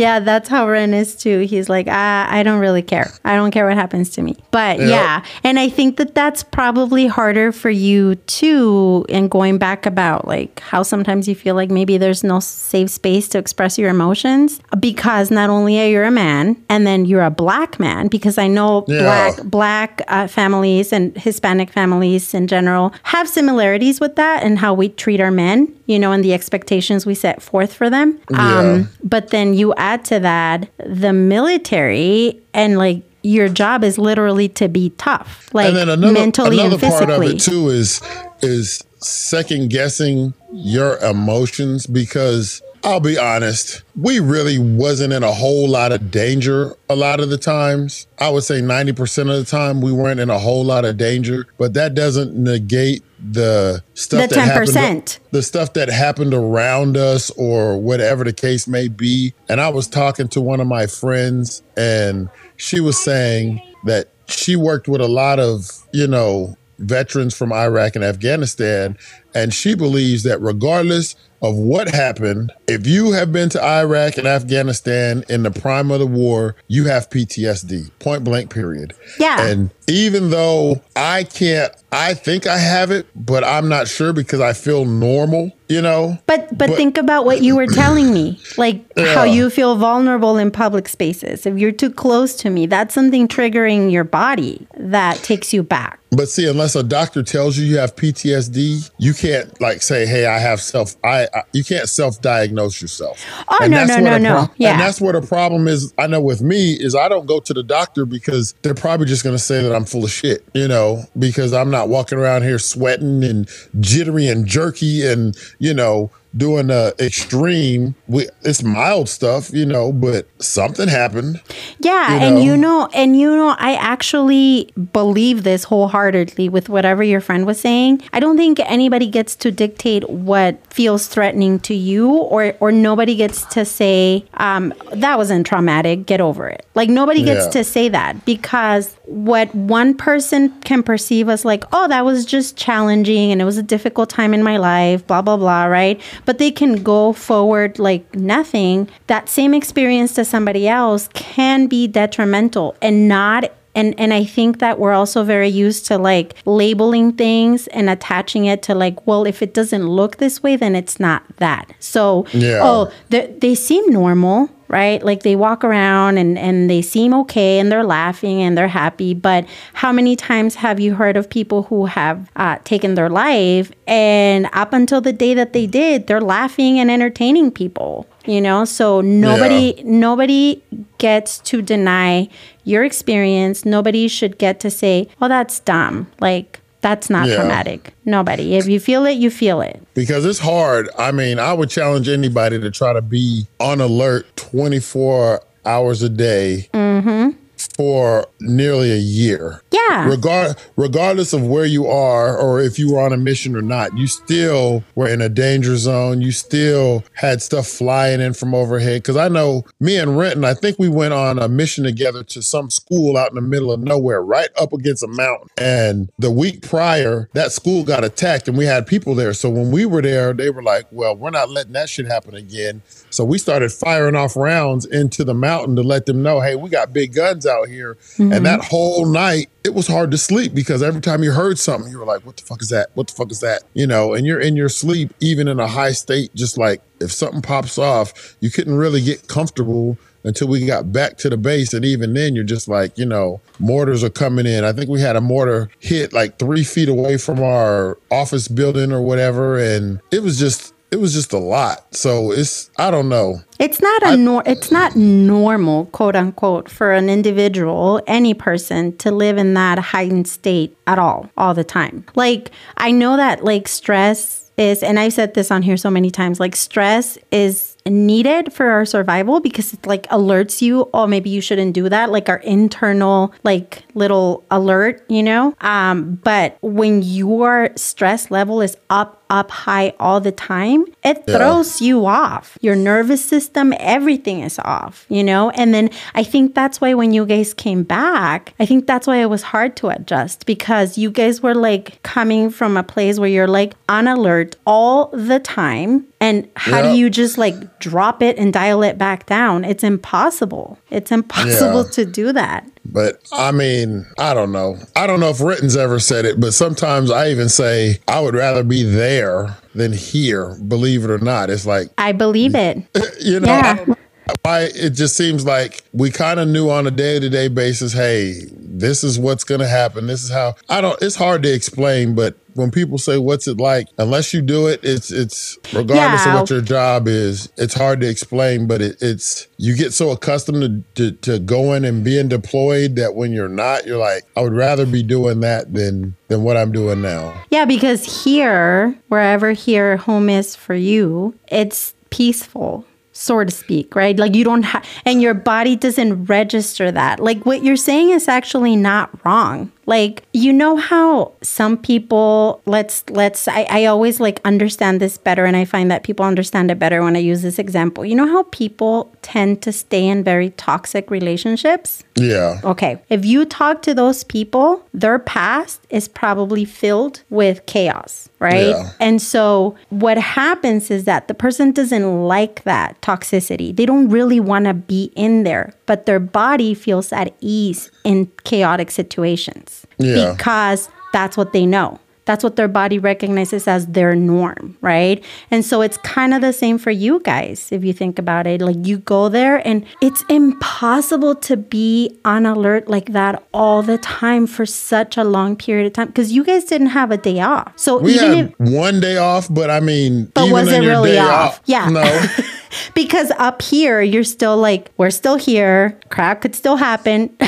Yeah, 0.02 0.20
that's 0.20 0.50
how 0.50 0.68
Ren 0.68 0.94
is 0.94 1.16
too. 1.16 1.40
He's 1.52 1.70
like, 1.70 1.88
I, 1.88 2.40
I 2.40 2.44
don't 2.44 2.60
really 2.60 2.82
care. 2.94 3.10
I 3.24 3.36
don't 3.36 3.52
care 3.52 3.66
what 3.68 3.76
happens 3.84 4.10
to 4.16 4.22
me. 4.22 4.34
But 4.52 4.80
Yeah. 4.80 4.88
yeah. 4.88 5.24
and 5.44 5.60
I 5.60 5.70
think 5.70 5.98
that 5.98 6.16
that's 6.16 6.42
probably 6.44 7.06
harder 7.08 7.52
for 7.52 7.70
you 7.70 8.16
too. 8.40 9.06
And 9.10 9.30
going 9.30 9.58
back 9.58 9.86
about 9.86 10.28
like 10.28 10.60
how 10.72 10.84
sometimes 10.84 11.28
you 11.28 11.36
feel 11.36 11.56
like 11.56 11.70
maybe 11.70 11.98
there's 11.98 12.24
no 12.24 12.40
safe 12.40 12.90
space 12.90 13.28
to 13.30 13.38
express 13.38 13.78
your 13.78 13.90
emotions 13.90 14.60
because 14.80 15.30
not 15.32 15.50
only 15.50 15.80
are 15.82 15.88
you 15.88 16.02
a 16.04 16.12
man 16.12 16.56
and 16.70 16.88
then 16.88 17.06
you're 17.06 17.24
a 17.24 17.30
black 17.46 17.80
man, 17.80 18.08
because 18.08 18.38
I 18.38 18.48
know 18.48 18.86
Yeah. 18.88 19.02
black 19.04 19.34
black 19.58 19.92
uh, 20.08 20.28
families 20.28 20.92
and 20.94 21.16
Hispanic 21.18 21.70
families 21.70 22.34
in 22.34 22.48
general 22.48 22.94
have 23.04 23.28
similarities 23.30 24.00
with 24.00 24.16
that 24.16 24.38
and 24.44 24.58
how 24.60 24.74
we 24.74 24.90
treat 24.90 25.20
our 25.20 25.32
men, 25.46 25.58
you 25.86 26.00
know, 26.00 26.12
and 26.16 26.24
the 26.24 26.34
expectations 26.34 27.06
we 27.06 27.16
set 27.16 27.42
forth 27.42 27.72
for 27.74 27.90
them. 27.90 28.08
Yeah. 28.32 28.60
Um, 28.60 28.90
but 29.04 29.24
then 29.30 29.54
you 29.54 29.74
add 29.76 29.91
to 29.98 30.20
that 30.20 30.70
the 30.78 31.14
military 31.14 32.40
and 32.54 32.78
like 32.78 33.04
your 33.24 33.50
job 33.50 33.84
is 33.84 33.98
literally 33.98 34.50
to 34.50 34.68
be 34.68 34.90
tough, 34.98 35.50
like 35.54 35.74
another 35.74 35.96
mentally 36.12 36.60
another 36.60 36.74
and 36.74 36.82
part 36.82 37.10
of 37.10 37.22
physically. 37.22 37.36
it 37.36 37.40
too 37.40 37.70
is 37.70 38.02
is 38.42 38.84
second 39.00 39.70
guessing 39.70 40.34
your 40.52 40.98
emotions 40.98 41.86
because 41.88 42.62
I'll 42.84 43.00
be 43.00 43.18
honest, 43.18 43.84
we 44.00 44.20
really 44.20 44.58
wasn't 44.58 45.14
in 45.14 45.24
a 45.24 45.32
whole 45.32 45.70
lot 45.70 45.92
of 45.92 46.10
danger 46.10 46.76
a 46.90 46.96
lot 46.96 47.20
of 47.20 47.30
the 47.30 47.38
times. 47.38 48.08
I 48.20 48.30
would 48.30 48.44
say 48.44 48.60
90% 48.62 49.32
of 49.32 49.38
the 49.38 49.46
time 49.50 49.82
we 49.82 49.92
weren't 49.92 50.20
in 50.20 50.30
a 50.30 50.40
whole 50.40 50.66
lot 50.66 50.84
of 50.86 50.98
danger, 50.98 51.46
but 51.58 51.74
that 51.76 51.94
doesn't 51.94 52.36
negate 52.36 53.04
the 53.20 53.84
stuff 53.94 54.30
The 54.30 54.36
that 54.36 54.46
happened 54.46 54.70
10%. 54.70 55.20
the 55.30 55.44
stuff 55.44 55.74
that 55.74 55.90
happened 55.90 56.34
around 56.34 56.98
us 56.98 57.30
or 57.32 57.78
whatever 57.78 58.24
the 58.24 58.34
case 58.34 58.68
may 58.68 58.88
be. 58.88 59.34
And 59.48 59.62
I 59.62 59.70
was 59.70 59.88
talking 59.88 60.28
to 60.30 60.42
one 60.42 60.60
of 60.60 60.68
my 60.68 60.88
friends 60.88 61.62
and 61.78 62.30
she 62.58 62.80
was 62.80 63.02
saying 63.04 63.62
that 63.86 64.10
she 64.28 64.56
worked 64.56 64.88
with 64.88 65.02
a 65.02 65.08
lot 65.08 65.40
of, 65.40 65.70
you 65.94 66.08
know, 66.08 66.58
veterans 66.80 67.38
from 67.38 67.54
Iraq 67.54 67.96
and 67.96 68.04
Afghanistan. 68.04 68.98
And 69.34 69.54
she 69.54 69.76
believes 69.76 70.24
that 70.24 70.42
regardless 70.42 71.16
of 71.42 71.56
what 71.56 71.88
happened, 71.90 72.52
if 72.68 72.86
you 72.86 73.14
have 73.14 73.32
been 73.32 73.50
to 73.50 73.64
Iraq 73.64 74.18
and 74.18 74.28
Afghanistan 74.28 75.24
in 75.28 75.42
the 75.42 75.50
prime 75.50 75.90
of 75.90 76.00
the 76.00 76.06
war, 76.06 76.56
you 76.68 76.86
have 76.86 77.10
PTSD, 77.10 77.90
point 78.00 78.24
blank, 78.24 78.54
period. 78.54 78.94
Yeah. 79.20 79.48
And 79.48 79.72
even 79.88 80.30
though 80.30 80.82
I 80.96 81.24
can't, 81.24 81.74
I 81.92 82.14
think 82.14 82.46
I 82.46 82.58
have 82.60 82.92
it, 82.92 83.08
but 83.16 83.44
I'm 83.44 83.68
not 83.70 83.88
sure 83.88 84.14
because 84.14 84.40
I 84.40 84.54
feel 84.54 84.86
normal, 84.86 85.52
you 85.68 85.82
know? 85.82 86.20
But, 86.28 86.56
but 86.56 86.70
But- 86.70 86.78
think 86.78 87.00
about 87.00 87.26
what 87.26 87.42
you 87.42 87.56
were 87.56 87.66
telling 87.82 88.14
me, 88.14 88.40
like 88.58 88.84
how 88.96 89.24
you 89.24 89.50
feel 89.50 89.76
vulnerable 89.78 90.38
in 90.38 90.52
public 90.52 90.88
spaces. 90.88 91.48
If 91.48 91.58
you're 91.58 91.72
too 91.72 91.90
close 91.90 92.36
to 92.36 92.52
me, 92.52 92.68
that's 92.68 92.94
something 92.94 93.28
triggering 93.28 93.92
your 93.92 94.04
body 94.04 94.68
that 94.78 95.18
takes 95.24 95.54
you 95.54 95.64
back. 95.64 96.00
But 96.12 96.28
see, 96.30 96.46
unless 96.48 96.76
a 96.76 96.84
doctor 96.84 97.24
tells 97.24 97.58
you 97.58 97.66
you 97.66 97.78
have 97.78 97.96
PTSD, 97.96 98.92
you 99.00 99.14
can't 99.22 99.62
like 99.62 99.82
say, 99.82 100.06
"Hey, 100.06 100.26
I 100.26 100.40
have 100.40 100.60
self." 100.60 100.96
I, 101.04 101.28
I 101.34 101.44
you 101.54 101.64
can't 101.64 101.88
self-diagnose 101.88 102.82
yourself. 102.82 103.24
Oh, 103.48 103.58
And 103.62 103.72
no, 103.72 103.78
that's 103.86 104.02
no, 104.02 104.18
no, 104.18 104.18
no. 104.18 104.52
Yeah. 104.58 104.72
and 104.72 104.80
that's 104.80 105.00
what 105.00 105.14
the 105.14 105.22
problem 105.26 105.68
is. 105.68 105.94
I 105.98 106.08
know 106.08 106.22
with 106.22 106.42
me 106.42 106.74
is 106.74 106.96
I 106.96 107.08
don't 107.08 107.26
go 107.26 107.40
to 107.40 107.54
the 107.54 107.64
doctor 107.64 108.06
because 108.06 108.54
they're 108.64 108.74
probably 108.74 109.06
just 109.06 109.24
going 109.24 109.36
to 109.36 109.44
say 109.44 109.62
that 109.62 109.74
I'm 109.76 109.86
full 109.86 110.04
of 110.04 110.12
shit, 110.12 110.44
you 110.54 110.68
know, 110.68 111.04
because 111.18 111.54
I'm 111.54 111.70
not 111.70 111.90
walking 111.90 112.18
around 112.18 112.44
here 112.44 112.60
sweating 112.60 113.24
and 113.24 113.48
jittery 113.80 114.28
and 114.28 114.46
jerky 114.48 115.06
and 115.06 115.38
you 115.60 115.74
know 115.74 116.10
doing 116.36 116.68
the 116.68 116.96
extreme. 117.00 117.96
We, 118.08 118.28
it's 118.44 118.64
mild 118.64 119.10
stuff, 119.10 119.52
you 119.54 119.66
know, 119.66 119.92
but 119.92 120.28
something 120.42 120.88
happened. 120.88 121.42
Yeah, 121.80 122.16
You 122.20 122.26
and 122.28 122.44
you 122.44 122.58
know, 122.58 122.90
and 122.94 123.20
you 123.20 123.30
know, 123.36 123.56
I 123.58 123.76
actually 123.76 124.72
believe 124.94 125.44
this 125.44 125.64
wholeheartedly 125.66 126.50
with 126.50 126.70
whatever 126.70 127.04
your 127.04 127.22
friend 127.22 127.46
was 127.46 127.60
saying. 127.60 128.02
I 128.14 128.20
don't 128.20 128.38
think 128.38 128.60
anybody 128.62 129.08
gets 129.08 129.36
to 129.38 129.52
dictate 129.52 130.10
what 130.10 130.66
feels 130.74 131.08
threatening 131.08 131.60
to 131.62 131.74
you, 131.74 132.10
or 132.10 132.54
or 132.60 132.72
nobody 132.72 133.16
gets 133.16 133.46
to 133.54 133.66
say 133.66 134.26
um, 134.36 134.74
that 134.94 135.18
wasn't 135.18 135.46
traumatic. 135.46 136.06
Get 136.06 136.22
over 136.22 136.48
it. 136.48 136.66
Like 136.76 136.90
nobody 136.90 137.24
gets 137.24 137.46
Yeah. 137.46 137.52
to 137.52 137.64
say 137.64 137.90
that 137.90 138.26
because 138.26 138.96
what 139.06 139.54
one 139.54 139.94
person 139.96 140.50
can 140.62 140.84
perceive 140.84 141.28
as 141.30 141.44
like, 141.44 141.64
oh, 141.74 141.88
that 141.90 142.06
was 142.06 142.26
just 142.26 142.56
challenging 142.58 143.32
and 143.32 143.42
it 143.42 143.46
was 143.46 143.58
a 143.58 143.64
difficult 143.64 144.10
time 144.10 144.34
in 144.34 144.44
my 144.44 144.58
life, 144.58 145.06
blah 145.08 145.22
blah 145.22 145.38
blah, 145.38 145.66
right? 145.66 146.00
But 146.26 146.38
they 146.38 146.52
can 146.52 146.84
go 146.84 147.14
forward 147.14 147.80
like 147.80 148.16
nothing. 148.16 148.90
That 149.08 149.30
same 149.30 149.54
experience 149.54 150.14
to 150.14 150.26
somebody 150.26 150.68
else 150.68 151.10
can 151.14 151.68
be 151.68 151.88
detrimental 151.88 152.76
and 152.82 153.08
not 153.08 153.52
and 153.74 153.96
and 153.98 154.14
I 154.14 154.26
think 154.26 154.60
that 154.60 154.80
we're 154.80 154.92
also 154.94 155.24
very 155.24 155.48
used 155.48 155.86
to 155.88 155.98
like 155.98 156.36
labeling 156.46 157.14
things 157.14 157.68
and 157.68 157.90
attaching 157.90 158.46
it 158.46 158.62
to 158.64 158.76
like, 158.76 159.08
well, 159.08 159.26
if 159.26 159.42
it 159.42 159.54
doesn't 159.54 159.88
look 159.88 160.18
this 160.18 160.44
way, 160.44 160.58
then 160.58 160.76
it's 160.76 161.00
not 161.00 161.24
that. 161.38 161.72
So, 161.80 162.26
Yeah. 162.34 162.60
oh, 162.62 162.92
they, 163.10 163.34
they 163.40 163.56
seem 163.56 163.90
normal, 163.90 164.50
right? 164.72 165.04
Like 165.04 165.24
they 165.24 165.36
walk 165.36 165.64
around 165.64 166.18
and 166.18 166.40
and 166.40 166.70
they 166.70 166.82
seem 166.82 167.14
okay 167.14 167.60
and 167.60 167.72
they're 167.72 167.84
laughing 167.84 168.42
and 168.42 168.58
they're 168.58 168.70
happy. 168.70 169.14
But 169.14 169.46
how 169.74 169.92
many 169.92 170.16
times 170.16 170.56
have 170.56 170.80
you 170.80 170.96
heard 170.96 171.18
of 171.18 171.30
people 171.30 171.64
who 171.64 171.86
have 171.86 172.32
uh, 172.38 172.58
taken 172.64 172.96
their 172.96 173.10
life 173.10 173.72
and 173.86 174.50
up 174.54 174.72
until 174.72 175.02
the 175.02 175.14
day 175.14 175.34
that 175.34 175.52
they 175.52 175.68
did, 175.68 176.08
they're 176.08 176.22
laughing 176.22 176.80
and 176.80 176.90
entertaining 176.90 177.52
people? 177.52 178.08
You 178.26 178.40
know, 178.40 178.66
so 178.66 179.02
nobody 179.02 179.82
nobody 179.84 180.64
gets 181.00 181.40
to 181.40 181.62
deny 181.62 182.30
your 182.64 182.84
experience. 182.84 183.66
Nobody 183.66 184.08
should 184.08 184.38
get 184.38 184.60
to 184.62 184.70
say, 184.70 185.10
"Oh, 185.22 185.28
that's 185.28 185.60
dumb." 185.60 186.08
Like 186.22 186.61
that's 186.82 187.10
not 187.10 187.28
Yeah. 187.28 187.36
traumatic. 187.36 187.94
Nobody. 188.06 188.56
If 188.56 188.68
you 188.68 188.80
feel 188.80 189.06
it, 189.06 189.14
you 189.14 189.30
feel 189.30 189.62
it. 189.62 189.82
because 189.94 190.26
it's 190.26 190.40
hard. 190.40 190.90
I 190.98 191.12
mean, 191.12 191.40
I 191.40 191.54
would 191.54 191.70
challenge 191.70 192.10
anybody 192.10 192.60
to 192.60 192.72
try 192.72 192.94
to 192.94 193.02
be 193.02 193.46
on 193.60 193.82
alert 193.82 194.26
24 194.36 195.42
hours 195.66 196.02
a 196.02 196.10
day 196.10 196.68
mm-hmm. 196.74 197.30
For 197.68 198.28
nearly 198.40 198.92
a 198.92 198.98
year. 198.98 199.62
Yeah. 199.72 200.08
Regard, 200.08 200.56
regardless 200.76 201.34
of 201.34 201.46
where 201.46 201.66
you 201.66 201.88
are 201.88 202.38
or 202.38 202.62
if 202.62 202.80
you 202.80 202.94
were 202.94 203.02
on 203.02 203.14
a 203.14 203.18
mission 203.18 203.56
or 203.56 203.62
not, 203.62 203.98
you 203.98 204.08
still 204.08 204.84
were 204.96 205.08
in 205.08 205.22
a 205.22 205.30
danger 205.30 205.76
zone. 205.78 206.22
You 206.22 206.32
still 206.32 207.04
had 207.14 207.42
stuff 207.42 207.68
flying 207.68 208.22
in 208.22 208.34
from 208.34 208.54
overhead. 208.54 209.02
Because 209.02 209.18
I 209.18 209.28
know 209.28 209.66
me 209.80 209.98
and 209.98 210.18
Renton, 210.18 210.46
I 210.46 210.54
think 210.54 210.80
we 210.80 210.90
went 210.90 211.14
on 211.14 211.40
a 211.40 211.48
mission 211.48 211.84
together 211.84 212.24
to 212.24 212.42
some 212.42 212.70
school 212.70 213.18
out 213.18 213.30
in 213.30 213.36
the 213.36 213.42
middle 213.42 213.72
of 213.72 213.80
nowhere, 213.82 214.22
right 214.22 214.50
up 214.60 214.74
against 214.74 215.04
a 215.04 215.08
mountain. 215.08 215.50
And 215.58 216.10
the 216.18 216.32
week 216.32 216.62
prior, 216.62 217.30
that 217.34 217.52
school 217.52 217.84
got 217.84 218.04
attacked 218.04 218.48
and 218.48 218.58
we 218.58 218.66
had 218.66 218.88
people 218.88 219.16
there. 219.16 219.34
So 219.34 219.50
when 219.50 219.72
we 219.72 219.86
were 219.86 220.02
there, 220.02 220.34
they 220.34 220.50
were 220.50 220.64
like, 220.64 220.86
well, 220.92 221.16
we're 221.16 221.32
not 221.32 221.50
letting 221.50 221.74
that 221.74 221.90
shit 221.90 222.08
happen 222.08 222.36
again. 222.36 222.82
So 223.12 223.24
we 223.24 223.38
started 223.38 223.72
firing 223.72 224.16
off 224.16 224.36
rounds 224.36 224.86
into 224.86 225.24
the 225.24 225.34
mountain 225.34 225.76
to 225.76 225.84
let 225.84 226.06
them 226.06 226.24
know, 226.24 226.40
hey, 226.40 226.56
we 226.56 226.70
got 226.70 226.94
big 226.94 227.14
guns 227.14 227.46
out 227.46 227.68
here. 227.68 227.98
And 228.18 228.46
that 228.46 228.62
mm-hmm. 228.62 228.70
whole 228.70 229.06
night, 229.06 229.50
it 229.64 229.74
was 229.74 229.86
hard 229.86 230.12
to 230.12 230.18
sleep 230.18 230.56
because 230.56 230.82
every 230.82 231.02
time 231.02 231.22
you 231.22 231.32
heard 231.32 231.60
something, 231.60 231.92
you 231.92 232.00
were 232.00 232.06
like, 232.06 232.26
what 232.26 232.38
the 232.38 232.44
fuck 232.44 232.62
is 232.62 232.70
that? 232.70 232.90
What 232.96 233.08
the 233.08 233.14
fuck 233.14 233.32
is 233.32 233.42
that? 233.42 233.64
You 233.74 233.86
know, 233.86 234.14
and 234.14 234.26
you're 234.26 234.40
in 234.40 234.56
your 234.56 234.70
sleep, 234.70 235.14
even 235.20 235.48
in 235.48 235.60
a 235.60 235.68
high 235.68 235.92
state, 235.92 236.34
just 236.34 236.58
like 236.58 236.82
if 237.00 237.12
something 237.12 237.42
pops 237.42 237.78
off, 237.78 238.36
you 238.40 238.50
couldn't 238.50 238.76
really 238.76 239.02
get 239.02 239.28
comfortable 239.28 239.98
until 240.24 240.48
we 240.48 240.66
got 240.66 240.92
back 240.92 241.18
to 241.18 241.30
the 241.30 241.38
base. 241.38 241.74
And 241.74 241.84
even 241.84 242.14
then, 242.14 242.36
you're 242.36 242.44
just 242.44 242.68
like, 242.68 242.98
you 242.98 243.06
know, 243.06 243.42
mortars 243.60 244.04
are 244.04 244.10
coming 244.10 244.46
in. 244.46 244.64
I 244.64 244.72
think 244.72 244.90
we 244.90 245.02
had 245.02 245.16
a 245.16 245.22
mortar 245.22 245.70
hit 245.80 246.14
like 246.14 246.40
three 246.40 246.64
feet 246.64 246.90
away 246.90 247.18
from 247.18 247.42
our 247.42 247.98
office 248.10 248.48
building 248.48 248.92
or 248.92 249.02
whatever. 249.02 249.58
And 249.58 250.00
it 250.12 250.22
was 250.22 250.40
just, 250.40 250.71
it 250.92 251.00
was 251.00 251.14
just 251.14 251.32
a 251.32 251.38
lot. 251.38 251.96
So 251.96 252.32
it's, 252.32 252.70
I 252.78 252.92
don't 252.92 253.08
know. 253.08 253.42
It's 253.60 253.82
not 253.82 254.04
a 254.04 254.18
nor- 254.18 254.44
it's 254.46 254.72
not 254.72 254.96
normal, 254.96 255.86
quote 255.86 256.16
unquote, 256.16 256.70
for 256.70 256.92
an 256.92 257.10
individual, 257.10 258.02
any 258.08 258.34
person 258.34 258.98
to 258.98 259.12
live 259.12 259.38
in 259.38 259.54
that 259.54 259.80
heightened 259.80 260.28
state 260.28 260.78
at 260.88 261.00
all, 261.00 261.30
all 261.38 261.54
the 261.54 261.64
time. 261.64 262.06
Like 262.16 262.52
I 262.78 262.92
know 262.92 263.18
that 263.18 263.44
like 263.44 263.68
stress 263.68 264.52
is 264.58 264.84
and 264.84 265.00
I've 265.00 265.14
said 265.14 265.34
this 265.34 265.50
on 265.50 265.62
here 265.62 265.78
so 265.78 265.90
many 265.90 266.12
times, 266.12 266.40
like 266.40 266.56
stress 266.56 267.18
is 267.32 267.71
needed 267.86 268.54
for 268.54 268.68
our 268.68 268.86
survival 268.86 269.40
because 269.40 269.74
it 269.74 269.86
like 269.86 270.08
alerts 270.08 270.62
you, 270.62 270.90
oh 270.94 271.08
maybe 271.08 271.30
you 271.30 271.42
shouldn't 271.42 271.74
do 271.74 271.90
that. 271.90 272.12
Like 272.12 272.30
our 272.30 272.38
internal 272.38 273.34
like 273.44 273.84
little 273.96 274.44
alert, 274.52 275.04
you 275.10 275.24
know? 275.24 275.56
Um, 275.62 276.16
but 276.24 276.58
when 276.62 277.02
your 277.02 277.70
stress 277.76 278.30
level 278.32 278.62
is 278.62 278.78
up 278.90 279.18
up 279.30 279.50
high 279.50 279.94
all 279.98 280.20
the 280.20 280.32
time, 280.34 280.84
it 281.06 281.24
Yeah. 281.26 281.38
throws 281.38 281.82
you 281.82 282.06
off. 282.06 282.58
Your 282.60 282.76
nervous 282.76 283.24
system, 283.24 283.74
everything 283.80 284.42
is 284.42 284.60
off, 284.60 285.06
you 285.08 285.24
know? 285.24 285.52
And 285.52 285.74
then 285.74 285.90
I 286.16 286.24
think 286.24 286.54
that's 286.54 286.82
why 286.82 286.94
when 286.96 287.14
you 287.14 287.26
guys 287.26 287.54
came 287.54 287.84
back, 287.84 288.54
I 288.60 288.66
think 288.66 288.88
that's 288.88 289.08
why 289.08 289.18
it 289.22 289.30
was 289.30 289.42
hard 289.44 289.78
to 289.78 289.88
adjust 289.88 290.46
because 290.46 290.98
you 290.98 291.10
guys 291.10 291.42
were 291.42 291.56
like 291.56 292.04
coming 292.04 292.50
from 292.50 292.76
a 292.76 292.84
place 292.84 293.20
where 293.20 293.30
you're 293.30 293.48
like 293.48 293.74
on 293.88 294.06
alert 294.08 294.58
all 294.68 295.08
the 295.14 295.40
time. 295.40 296.06
And 296.22 296.48
how 296.56 296.84
Yeah. 296.84 296.92
do 296.92 296.98
you 297.00 297.10
just 297.10 297.38
like 297.40 297.80
drop 297.80 298.22
it 298.22 298.38
and 298.38 298.54
dial 298.54 298.84
it 298.84 298.98
back 298.98 299.26
down? 299.26 299.66
It's 299.66 299.84
impossible. 299.84 300.78
It's 300.92 301.12
impossible 301.12 301.84
Yeah. 301.86 301.92
to 301.94 302.06
do 302.06 302.32
that. 302.32 302.66
But 302.86 303.20
I 303.34 303.52
mean, 303.52 304.06
I 304.20 304.34
don't 304.36 304.52
know. 304.52 304.78
I 304.96 305.08
don't 305.08 305.20
know 305.20 305.30
if 305.30 305.42
Renton's 305.42 305.76
ever 305.76 306.00
said 306.00 306.26
it, 306.26 306.40
but 306.40 306.54
sometimes 306.54 307.10
I 307.12 307.30
even 307.30 307.50
say 307.50 308.00
I 308.08 308.20
would 308.20 308.36
rather 308.36 308.64
be 308.64 308.84
there 308.84 309.58
than 309.74 309.94
here, 309.94 310.56
believe 310.68 311.04
it 311.04 311.10
or 311.10 311.18
not. 311.20 311.50
It's 311.50 311.66
like, 311.66 311.90
I 311.98 312.12
believe 312.12 312.54
it. 312.56 312.78
you 313.22 313.40
know, 313.40 313.48
Yeah. 313.48 313.86
I 314.28 314.34
don't 314.34 314.46
know 314.46 314.52
why 314.52 314.62
it 314.74 314.92
just 314.92 315.18
seems 315.18 315.46
like 315.46 315.84
we 315.94 316.12
kind 316.12 316.40
of 316.40 316.48
knew 316.48 316.70
on 316.70 316.88
a 316.88 316.92
day 316.92 317.20
to 317.20 317.30
day 317.30 317.48
basis, 317.48 317.94
hey, 317.94 318.36
this 318.52 319.04
is 319.04 319.20
what's 319.20 319.44
going 319.44 319.62
to 319.62 319.68
happen. 319.68 320.08
This 320.08 320.24
is 320.24 320.32
how 320.32 320.56
I 320.70 320.82
don't, 320.82 321.02
it's 321.02 321.16
hard 321.16 321.44
to 321.44 321.54
explain, 321.54 322.16
but 322.16 322.36
when 322.54 322.70
people 322.70 322.98
say 322.98 323.18
what's 323.18 323.48
it 323.48 323.58
like, 323.58 323.88
unless 323.98 324.34
you 324.34 324.42
do 324.42 324.68
it, 324.68 324.82
it's, 324.84 325.10
it's 325.12 325.58
regardless 325.74 326.26
Yeah. 326.26 326.34
of 326.34 326.40
what 326.42 326.50
your 326.50 326.62
job 326.62 327.08
is, 327.08 327.50
it's 327.58 327.74
hard 327.74 328.02
to 328.02 328.10
explain, 328.10 328.68
but 328.68 328.82
it, 328.82 328.98
it's, 329.02 329.48
you 329.58 329.76
get 329.76 329.94
so 329.94 330.12
accustomed 330.12 330.84
to, 330.96 331.12
to, 331.12 331.18
to 331.22 331.40
going 331.40 331.86
and 331.86 332.04
being 332.04 332.28
deployed 332.28 332.96
that 332.98 333.16
when 333.16 333.32
you're 333.32 333.48
not, 333.50 333.86
you're 333.86 333.98
like, 333.98 334.24
I 334.36 334.42
would 334.42 334.54
rather 334.54 334.86
be 334.86 335.02
doing 335.02 335.40
that 335.42 335.74
than, 335.74 336.16
than 336.28 336.44
what 336.44 336.58
I'm 336.58 336.72
doing 336.74 337.02
now. 337.02 337.42
Yeah, 337.52 337.66
because 337.66 338.24
here, 338.26 338.96
wherever 339.08 339.52
here 339.54 339.96
home 339.98 340.30
is 340.30 340.56
for 340.56 340.76
you, 340.76 341.34
it's 341.48 341.94
peaceful, 342.10 342.86
so 343.12 343.44
to 343.44 343.52
speak, 343.52 343.96
right? 343.96 344.18
Like 344.18 344.36
you 344.36 344.44
don't 344.44 344.64
have, 344.64 344.86
and 345.06 345.22
your 345.22 345.34
body 345.34 345.76
doesn't 345.76 346.26
register 346.26 346.92
that. 346.92 347.20
Like 347.20 347.46
what 347.46 347.64
you're 347.64 347.76
saying 347.76 348.12
is 348.12 348.28
actually 348.28 348.76
not 348.76 349.10
wrong. 349.26 349.72
Like 349.92 350.24
you 350.32 350.54
know 350.54 350.78
how 350.78 351.34
some 351.42 351.78
people 351.78 352.62
let's 352.66 353.04
let's 353.10 353.50
I, 353.50 353.68
I 353.70 353.86
always 353.88 354.22
like 354.22 354.40
understand 354.46 355.02
this 355.02 355.18
better 355.18 355.44
and 355.44 355.58
I 355.58 355.66
find 355.66 355.92
that 355.92 356.04
people 356.04 356.24
understand 356.24 356.72
it 356.72 356.80
better 356.80 357.04
when 357.04 357.18
I 357.18 357.20
use 357.20 357.42
this 357.42 357.60
example. 357.60 358.06
You 358.06 358.16
know 358.16 358.26
how 358.26 358.44
people 358.44 359.14
tend 359.22 359.62
to 359.64 359.74
stay 359.74 360.08
in 360.08 360.24
very 360.24 360.52
toxic 360.52 361.12
relationships? 361.12 362.06
Yeah. 362.16 362.62
Okay. 362.64 363.02
If 363.10 363.26
you 363.26 363.44
talk 363.44 363.82
to 363.82 363.94
those 363.94 364.24
people, 364.24 364.82
their 364.94 365.20
past 365.20 365.82
is 365.90 366.08
probably 366.08 366.64
filled 366.64 367.24
with 367.30 367.66
chaos, 367.66 368.30
right? 368.40 368.70
Yeah. 368.70 368.92
And 369.02 369.22
so 369.22 369.76
what 369.90 370.18
happens 370.18 370.90
is 370.90 371.04
that 371.04 371.28
the 371.28 371.34
person 371.34 371.74
doesn't 371.74 372.24
like 372.24 372.64
that 372.64 373.02
toxicity. 373.02 373.76
They 373.76 373.86
don't 373.86 374.08
really 374.08 374.40
want 374.40 374.66
to 374.66 374.74
be 374.74 375.12
in 375.18 375.44
there, 375.44 375.74
but 375.86 376.06
their 376.06 376.20
body 376.20 376.74
feels 376.74 377.12
at 377.12 377.36
ease 377.42 377.92
in 378.06 378.32
chaotic 378.46 378.90
situations 378.90 379.81
Yeah. 379.98 380.34
because 380.34 380.90
that's 381.14 381.38
what 381.38 381.54
they 381.54 381.66
know. 381.66 382.00
That's 382.26 382.44
what 382.44 382.56
their 382.56 382.68
body 382.68 383.00
recognizes 383.00 383.68
as 383.68 383.88
their 383.88 384.16
norm, 384.16 384.78
right? 384.82 385.24
And 385.50 385.66
so 385.66 385.82
it's 385.82 385.98
kind 385.98 386.34
of 386.36 386.42
the 386.42 386.54
same 386.54 386.78
for 386.78 386.92
you 386.92 387.20
guys 387.22 387.68
if 387.72 387.84
you 387.84 387.94
think 387.94 388.20
about 388.20 388.46
it. 388.46 388.62
Like 388.62 388.76
you 388.86 389.00
go 389.00 389.28
there 389.28 389.66
and 389.68 389.86
it's 390.02 390.24
impossible 390.30 391.36
to 391.36 391.58
be 391.58 392.16
on 392.24 392.46
alert 392.46 392.88
like 392.88 393.14
that 393.14 393.44
all 393.54 393.82
the 393.82 393.98
time 393.98 394.46
for 394.46 394.68
such 394.68 395.18
a 395.18 395.24
long 395.24 395.56
period 395.56 395.88
of 395.88 395.94
time 395.94 396.08
because 396.08 396.32
you 396.32 396.44
guys 396.44 396.64
didn't 396.64 396.88
have 396.88 397.10
a 397.10 397.18
day 397.18 397.40
off. 397.40 397.74
So 397.76 397.98
We 397.98 398.14
even 398.14 398.34
had 398.38 398.46
if 398.60 398.70
one 398.72 399.00
day 399.00 399.18
off, 399.18 399.48
but 399.52 399.72
I 399.72 399.80
mean, 399.80 400.26
But 400.36 400.44
even 400.44 400.54
was 400.54 400.68
it 400.72 400.84
your 400.84 400.92
really 400.92 401.12
day 401.14 401.20
off? 401.20 401.60
Yeah. 401.66 401.90
No. 401.90 402.26
because 402.94 403.32
up 403.38 403.62
here 403.62 404.02
you're 404.02 404.24
still 404.24 404.58
like 404.58 404.92
we're 404.98 405.10
still 405.10 405.38
here. 405.38 406.00
Crap 406.10 406.42
could 406.42 406.56
still 406.56 406.76
happen. 406.78 407.36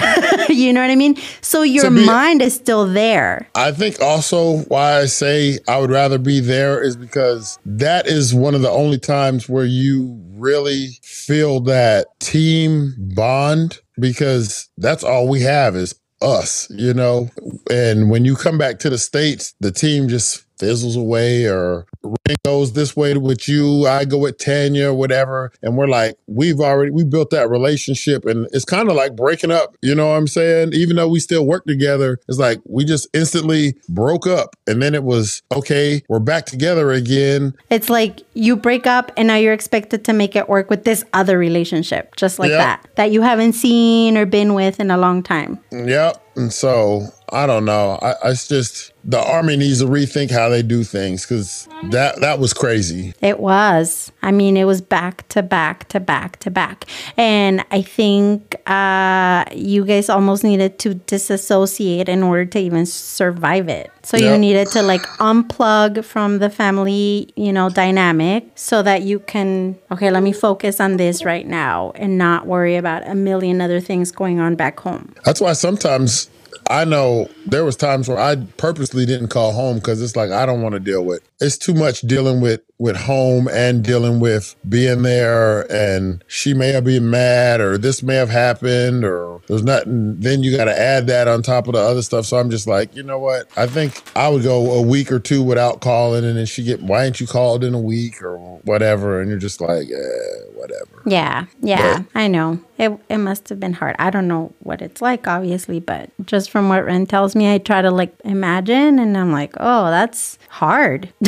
You 0.50 0.74
know 0.74 0.82
what 0.82 0.92
i 0.92 0.96
mean? 0.96 1.16
So 1.42 1.62
your 1.62 1.90
be- 1.90 2.06
mind 2.06 2.42
is 2.42 2.54
still 2.54 2.86
there. 2.86 3.48
I 3.56 3.72
think 3.72 4.02
also 4.02 4.60
why 4.64 5.00
I 5.00 5.06
say 5.06 5.60
I 5.68 5.78
would 5.80 5.90
rather 5.90 6.18
be 6.18 6.40
there 6.40 6.82
is 6.82 6.96
because 6.96 7.58
that 7.66 8.08
is 8.08 8.34
one 8.34 8.54
of 8.54 8.62
the 8.62 8.70
only 8.70 9.00
times 9.00 9.48
where 9.48 9.66
you 9.66 10.20
really 10.36 10.90
feel 11.02 11.60
that 11.62 12.08
team 12.20 12.94
bond 12.98 13.80
because 14.00 14.70
that's 14.78 15.04
all 15.04 15.28
we 15.28 15.42
have 15.42 15.76
is 15.76 15.96
us, 16.22 16.70
you 16.72 16.94
know. 16.94 17.30
And 17.70 18.10
when 18.10 18.26
you 18.26 18.36
come 18.36 18.58
back 18.58 18.80
to 18.80 18.90
the 18.90 18.98
states, 18.98 19.54
the 19.60 19.72
team 19.72 20.08
just 20.08 20.46
fizzles 20.64 20.96
away 20.96 21.46
or 21.46 21.86
Ring 22.04 22.38
goes 22.46 22.72
this 22.74 22.96
way 22.96 23.18
with 23.18 23.48
you, 23.50 23.86
I 23.86 24.06
go 24.06 24.18
with 24.18 24.38
Tanya, 24.38 24.94
whatever. 24.94 25.52
And 25.62 25.78
we're 25.78 25.88
like, 25.88 26.18
we've 26.28 26.60
already 26.60 26.92
we 26.92 27.04
built 27.04 27.32
that 27.32 27.50
relationship 27.50 28.26
and 28.26 28.48
it's 28.54 28.64
kind 28.66 28.90
of 28.90 28.96
like 28.96 29.16
breaking 29.16 29.52
up, 29.52 29.76
you 29.82 29.94
know 29.94 30.08
what 30.10 30.16
I'm 30.16 30.28
saying? 30.28 30.72
Even 30.74 30.96
though 30.96 31.08
we 31.10 31.20
still 31.20 31.46
work 31.46 31.66
together, 31.66 32.20
it's 32.30 32.38
like 32.40 32.60
we 32.66 32.86
just 32.86 33.08
instantly 33.14 33.76
broke 33.90 34.26
up. 34.26 34.56
And 34.68 34.82
then 34.82 34.96
it 34.96 35.04
was, 35.04 35.42
okay, 35.54 36.02
we're 36.08 36.20
back 36.20 36.46
together 36.46 36.92
again. 36.92 37.54
It's 37.70 37.90
like 37.90 38.22
you 38.34 38.56
break 38.56 38.88
up 38.88 39.12
and 39.18 39.28
now 39.28 39.36
you're 39.36 39.54
expected 39.54 40.06
to 40.06 40.14
make 40.14 40.36
it 40.36 40.48
work 40.48 40.70
with 40.70 40.86
this 40.86 41.04
other 41.14 41.38
relationship, 41.38 42.16
just 42.16 42.40
like 42.40 42.50
Yep. 42.50 42.60
that, 42.60 42.96
that 42.96 43.12
you 43.12 43.22
haven't 43.22 43.54
seen 43.54 44.18
or 44.18 44.26
been 44.26 44.54
with 44.54 44.80
in 44.80 44.92
a 44.92 44.98
long 44.98 45.24
time. 45.24 45.60
Yep. 45.72 46.22
And 46.36 46.52
so 46.52 47.08
I 47.30 47.48
don't 47.48 47.66
know. 47.66 47.98
I, 48.02 48.12
I 48.24 48.30
it's 48.30 48.48
just 48.48 48.94
the 49.04 49.20
army 49.20 49.58
needs 49.58 49.80
to 49.80 49.86
rethink 49.86 50.32
how 50.32 50.50
they 50.50 50.62
do 50.62 50.84
things 50.84 51.26
because 51.26 51.68
that 51.86 52.22
that 52.22 52.40
was 52.40 52.54
crazy. 52.54 53.14
It 53.22 53.40
was. 53.40 54.12
I 54.22 54.32
mean, 54.32 54.56
it 54.56 54.66
was 54.66 54.82
back 54.82 55.28
to 55.30 55.42
back 55.44 55.90
to 55.90 56.00
back 56.00 56.38
to 56.40 56.52
back. 56.52 56.86
And 57.18 57.66
I 57.72 57.82
think 57.82 58.56
uh, 58.68 59.46
you 59.54 59.84
guys 59.84 60.10
almost 60.10 60.44
needed 60.44 60.80
to 60.80 60.94
disassociate 60.94 62.08
in 62.08 62.24
order 62.24 62.46
to 62.46 62.60
even 62.60 62.86
survive 62.86 63.68
it. 63.68 63.92
So 64.04 64.18
you 64.18 64.38
needed 64.38 64.68
to 64.72 64.82
like 64.82 65.02
unplug 65.20 66.04
from 66.04 66.40
the 66.40 66.50
family, 66.50 67.32
you 67.38 67.54
know, 67.54 67.70
dynamic 67.70 68.52
so 68.56 68.84
that 68.84 69.04
you 69.04 69.20
can, 69.20 69.78
okay, 69.92 70.12
let 70.12 70.24
me 70.24 70.34
focus 70.34 70.82
on 70.82 70.98
this 70.98 71.24
right 71.24 71.48
now 71.48 71.94
and 71.96 72.18
not 72.18 72.46
worry 72.46 72.76
about 72.76 73.08
a 73.08 73.16
million 73.16 73.62
other 73.62 73.80
things 73.80 74.12
going 74.12 74.42
on 74.42 74.56
back 74.56 74.78
home. 74.82 75.16
That's 75.24 75.40
why 75.40 75.54
sometimes 75.54 76.23
I 76.70 76.86
know 76.86 77.30
there 77.46 77.66
was 77.66 77.76
times 77.76 78.08
where 78.08 78.20
I 78.20 78.36
purposely 78.58 79.06
didn't 79.06 79.30
call 79.30 79.52
home 79.52 79.78
because 79.78 80.02
it's 80.02 80.16
like 80.16 80.32
I 80.32 80.46
don't 80.46 80.62
want 80.62 80.74
to 80.74 80.80
deal 80.80 81.04
with. 81.04 81.28
It's 81.40 81.58
too 81.58 81.74
much 81.74 82.02
dealing 82.02 82.42
with 82.42 82.62
with 82.80 82.98
home 82.98 83.48
and 83.48 83.84
dealing 83.84 84.20
with 84.20 84.56
being 84.68 85.04
there 85.04 85.62
and 85.72 86.22
she 86.28 86.54
may 86.54 86.70
have 86.70 86.84
been 86.84 87.10
mad 87.10 87.62
or 87.62 87.78
this 87.78 88.04
may 88.04 88.16
have 88.16 88.30
happened 88.30 89.06
or 89.06 89.40
there's 89.48 89.64
nothing 89.64 90.20
then 90.20 90.44
you 90.44 90.56
got 90.58 90.66
to 90.66 90.78
add 90.78 91.08
that 91.08 91.28
on 91.28 91.42
top 91.42 91.68
of 91.68 91.74
the 91.74 91.80
other 91.80 92.02
stuff 92.02 92.26
so 92.26 92.36
i'm 92.36 92.50
just 92.50 92.68
like 92.68 92.94
you 92.94 93.02
know 93.02 93.20
what 93.20 93.48
i 93.56 93.66
think 93.66 94.02
i 94.18 94.28
would 94.28 94.44
go 94.44 94.72
a 94.74 94.82
week 94.82 95.14
or 95.14 95.20
two 95.20 95.42
without 95.42 95.80
calling 95.80 96.26
and 96.26 96.36
then 96.36 96.46
she 96.46 96.62
get 96.62 96.82
why 96.82 97.06
ain't 97.06 97.22
you 97.22 97.28
called 97.28 97.64
in 97.64 97.74
a 97.74 97.80
week 97.80 98.22
or 98.22 98.38
whatever 98.64 99.22
and 99.22 99.30
you're 99.30 99.40
just 99.40 99.62
like 99.62 99.88
eh, 99.90 100.44
whatever 100.54 100.94
Yeah, 101.06 101.46
yeah, 101.62 102.04
I 102.16 102.28
know. 102.28 102.60
It 102.78 102.98
it 103.10 103.18
must 103.18 103.50
have 103.50 103.60
been 103.60 103.74
hard. 103.74 103.96
I 104.00 104.10
don't 104.10 104.28
know 104.28 104.54
what 104.60 104.82
it's 104.82 105.02
like, 105.02 105.28
obviously, 105.28 105.80
but 105.80 106.10
just 106.26 106.50
from 106.50 106.70
what 106.70 106.86
Ren 106.86 107.06
tells 107.06 107.33
me, 107.36 107.54
I 107.54 107.58
try 107.58 107.82
to 107.82 107.92
like 107.92 108.14
imagine, 108.24 109.00
and 109.00 109.18
I'm 109.18 109.32
like, 109.32 109.54
oh, 109.60 109.90
that's 109.90 110.38
hard. 110.50 111.12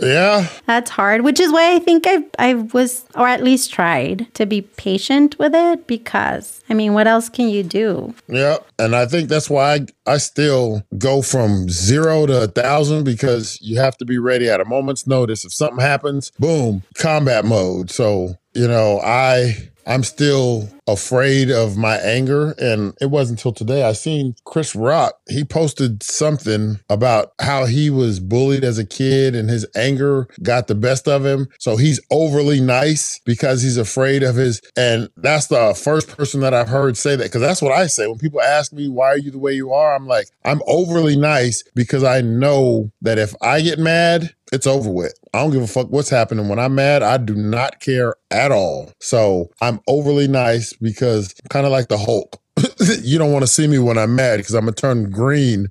yeah 0.00 0.48
that's 0.66 0.90
hard, 0.90 1.22
which 1.22 1.40
is 1.40 1.52
why 1.52 1.74
I 1.74 1.78
think 1.78 2.06
I 2.06 2.24
I 2.38 2.54
was, 2.54 3.04
or 3.14 3.28
at 3.28 3.42
least 3.42 3.72
tried 3.72 4.32
to 4.34 4.46
be 4.46 4.62
patient 4.62 5.38
with 5.38 5.54
it, 5.54 5.86
because 5.86 6.62
I 6.68 6.74
mean, 6.74 6.94
what 6.94 7.06
else 7.06 7.28
can 7.28 7.48
you 7.48 7.62
do? 7.62 8.14
Yeah, 8.28 8.58
and 8.78 8.94
I 8.94 9.06
think 9.06 9.28
that's 9.28 9.50
why 9.50 9.74
I, 9.74 9.86
I 10.06 10.16
still 10.18 10.82
go 10.98 11.22
from 11.22 11.68
zero 11.68 12.26
to 12.26 12.44
a 12.44 12.46
thousand 12.46 13.04
because 13.04 13.58
you 13.60 13.78
have 13.78 13.96
to 13.98 14.04
be 14.04 14.18
ready 14.18 14.48
at 14.48 14.60
a 14.60 14.64
moment's 14.64 15.06
notice. 15.06 15.44
If 15.44 15.52
something 15.52 15.80
happens, 15.80 16.30
boom, 16.38 16.82
combat 16.94 17.44
mode. 17.44 17.90
So 17.90 18.36
you 18.54 18.66
know, 18.66 19.00
I 19.02 19.69
I'm 19.86 20.02
still 20.02 20.68
afraid 20.86 21.50
of 21.50 21.76
my 21.76 21.96
anger, 21.96 22.54
and 22.58 22.94
it 23.00 23.06
wasn't 23.06 23.38
until 23.38 23.52
today 23.52 23.84
I 23.84 23.92
seen 23.92 24.34
Chris 24.44 24.74
Rock. 24.74 25.14
He 25.28 25.44
posted 25.44 26.02
something 26.02 26.80
about 26.88 27.32
how 27.40 27.66
he 27.66 27.90
was 27.90 28.20
bullied 28.20 28.64
as 28.64 28.78
a 28.78 28.84
kid, 28.84 29.34
and 29.34 29.48
his 29.48 29.66
anger 29.76 30.28
got 30.42 30.66
the 30.66 30.74
best 30.74 31.08
of 31.08 31.24
him. 31.24 31.48
So 31.58 31.76
he's 31.76 32.00
overly 32.10 32.60
nice 32.60 33.20
because 33.24 33.62
he's 33.62 33.76
afraid 33.76 34.22
of 34.22 34.36
his. 34.36 34.60
And 34.76 35.08
that's 35.16 35.46
the 35.46 35.74
first 35.74 36.08
person 36.08 36.40
that 36.40 36.54
I've 36.54 36.68
heard 36.68 36.96
say 36.96 37.16
that 37.16 37.24
because 37.24 37.40
that's 37.40 37.62
what 37.62 37.72
I 37.72 37.86
say 37.86 38.06
when 38.06 38.18
people 38.18 38.40
ask 38.40 38.72
me 38.72 38.88
why 38.88 39.08
are 39.08 39.18
you 39.18 39.30
the 39.30 39.38
way 39.38 39.52
you 39.52 39.72
are. 39.72 39.94
I'm 39.94 40.06
like 40.06 40.26
I'm 40.44 40.60
overly 40.66 41.16
nice 41.16 41.62
because 41.74 42.04
I 42.04 42.20
know 42.20 42.90
that 43.02 43.18
if 43.18 43.34
I 43.40 43.60
get 43.60 43.78
mad, 43.78 44.34
it's 44.52 44.66
over 44.66 44.90
with. 44.90 45.14
I 45.32 45.38
don't 45.38 45.52
give 45.52 45.62
a 45.62 45.66
fuck 45.66 45.90
what's 45.90 46.10
happening. 46.10 46.48
When 46.48 46.58
I'm 46.58 46.74
mad, 46.74 47.02
I 47.02 47.18
do 47.18 47.34
not 47.34 47.80
care 47.80 48.14
at 48.30 48.52
all. 48.52 48.92
So 49.00 49.50
I'm 49.60 49.80
overly 49.86 50.28
nice 50.28 50.72
because 50.72 51.34
kind 51.48 51.66
of 51.66 51.72
like 51.72 51.88
the 51.88 51.98
Hulk. 51.98 52.40
you 53.02 53.18
don't 53.18 53.32
want 53.32 53.42
to 53.42 53.50
see 53.50 53.66
me 53.66 53.78
when 53.78 53.96
I'm 53.96 54.14
mad 54.14 54.38
because 54.38 54.54
I'm 54.54 54.64
gonna 54.64 54.72
turn 54.72 55.10
green, 55.10 55.68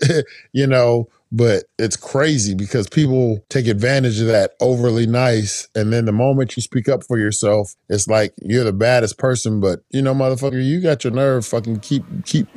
you 0.52 0.66
know. 0.66 1.08
But 1.30 1.64
it's 1.78 1.96
crazy 1.96 2.54
because 2.54 2.88
people 2.88 3.44
take 3.50 3.66
advantage 3.66 4.18
of 4.18 4.28
that 4.28 4.52
overly 4.60 5.06
nice. 5.06 5.68
And 5.74 5.92
then 5.92 6.06
the 6.06 6.12
moment 6.12 6.56
you 6.56 6.62
speak 6.62 6.88
up 6.88 7.04
for 7.04 7.18
yourself, 7.18 7.74
it's 7.90 8.08
like 8.08 8.32
you're 8.40 8.64
the 8.64 8.72
baddest 8.72 9.18
person. 9.18 9.60
But 9.60 9.80
you 9.90 10.00
know, 10.00 10.14
motherfucker, 10.14 10.64
you 10.64 10.80
got 10.80 11.04
your 11.04 11.12
nerve. 11.12 11.44
Fucking 11.44 11.80
keep, 11.80 12.04
keep, 12.24 12.48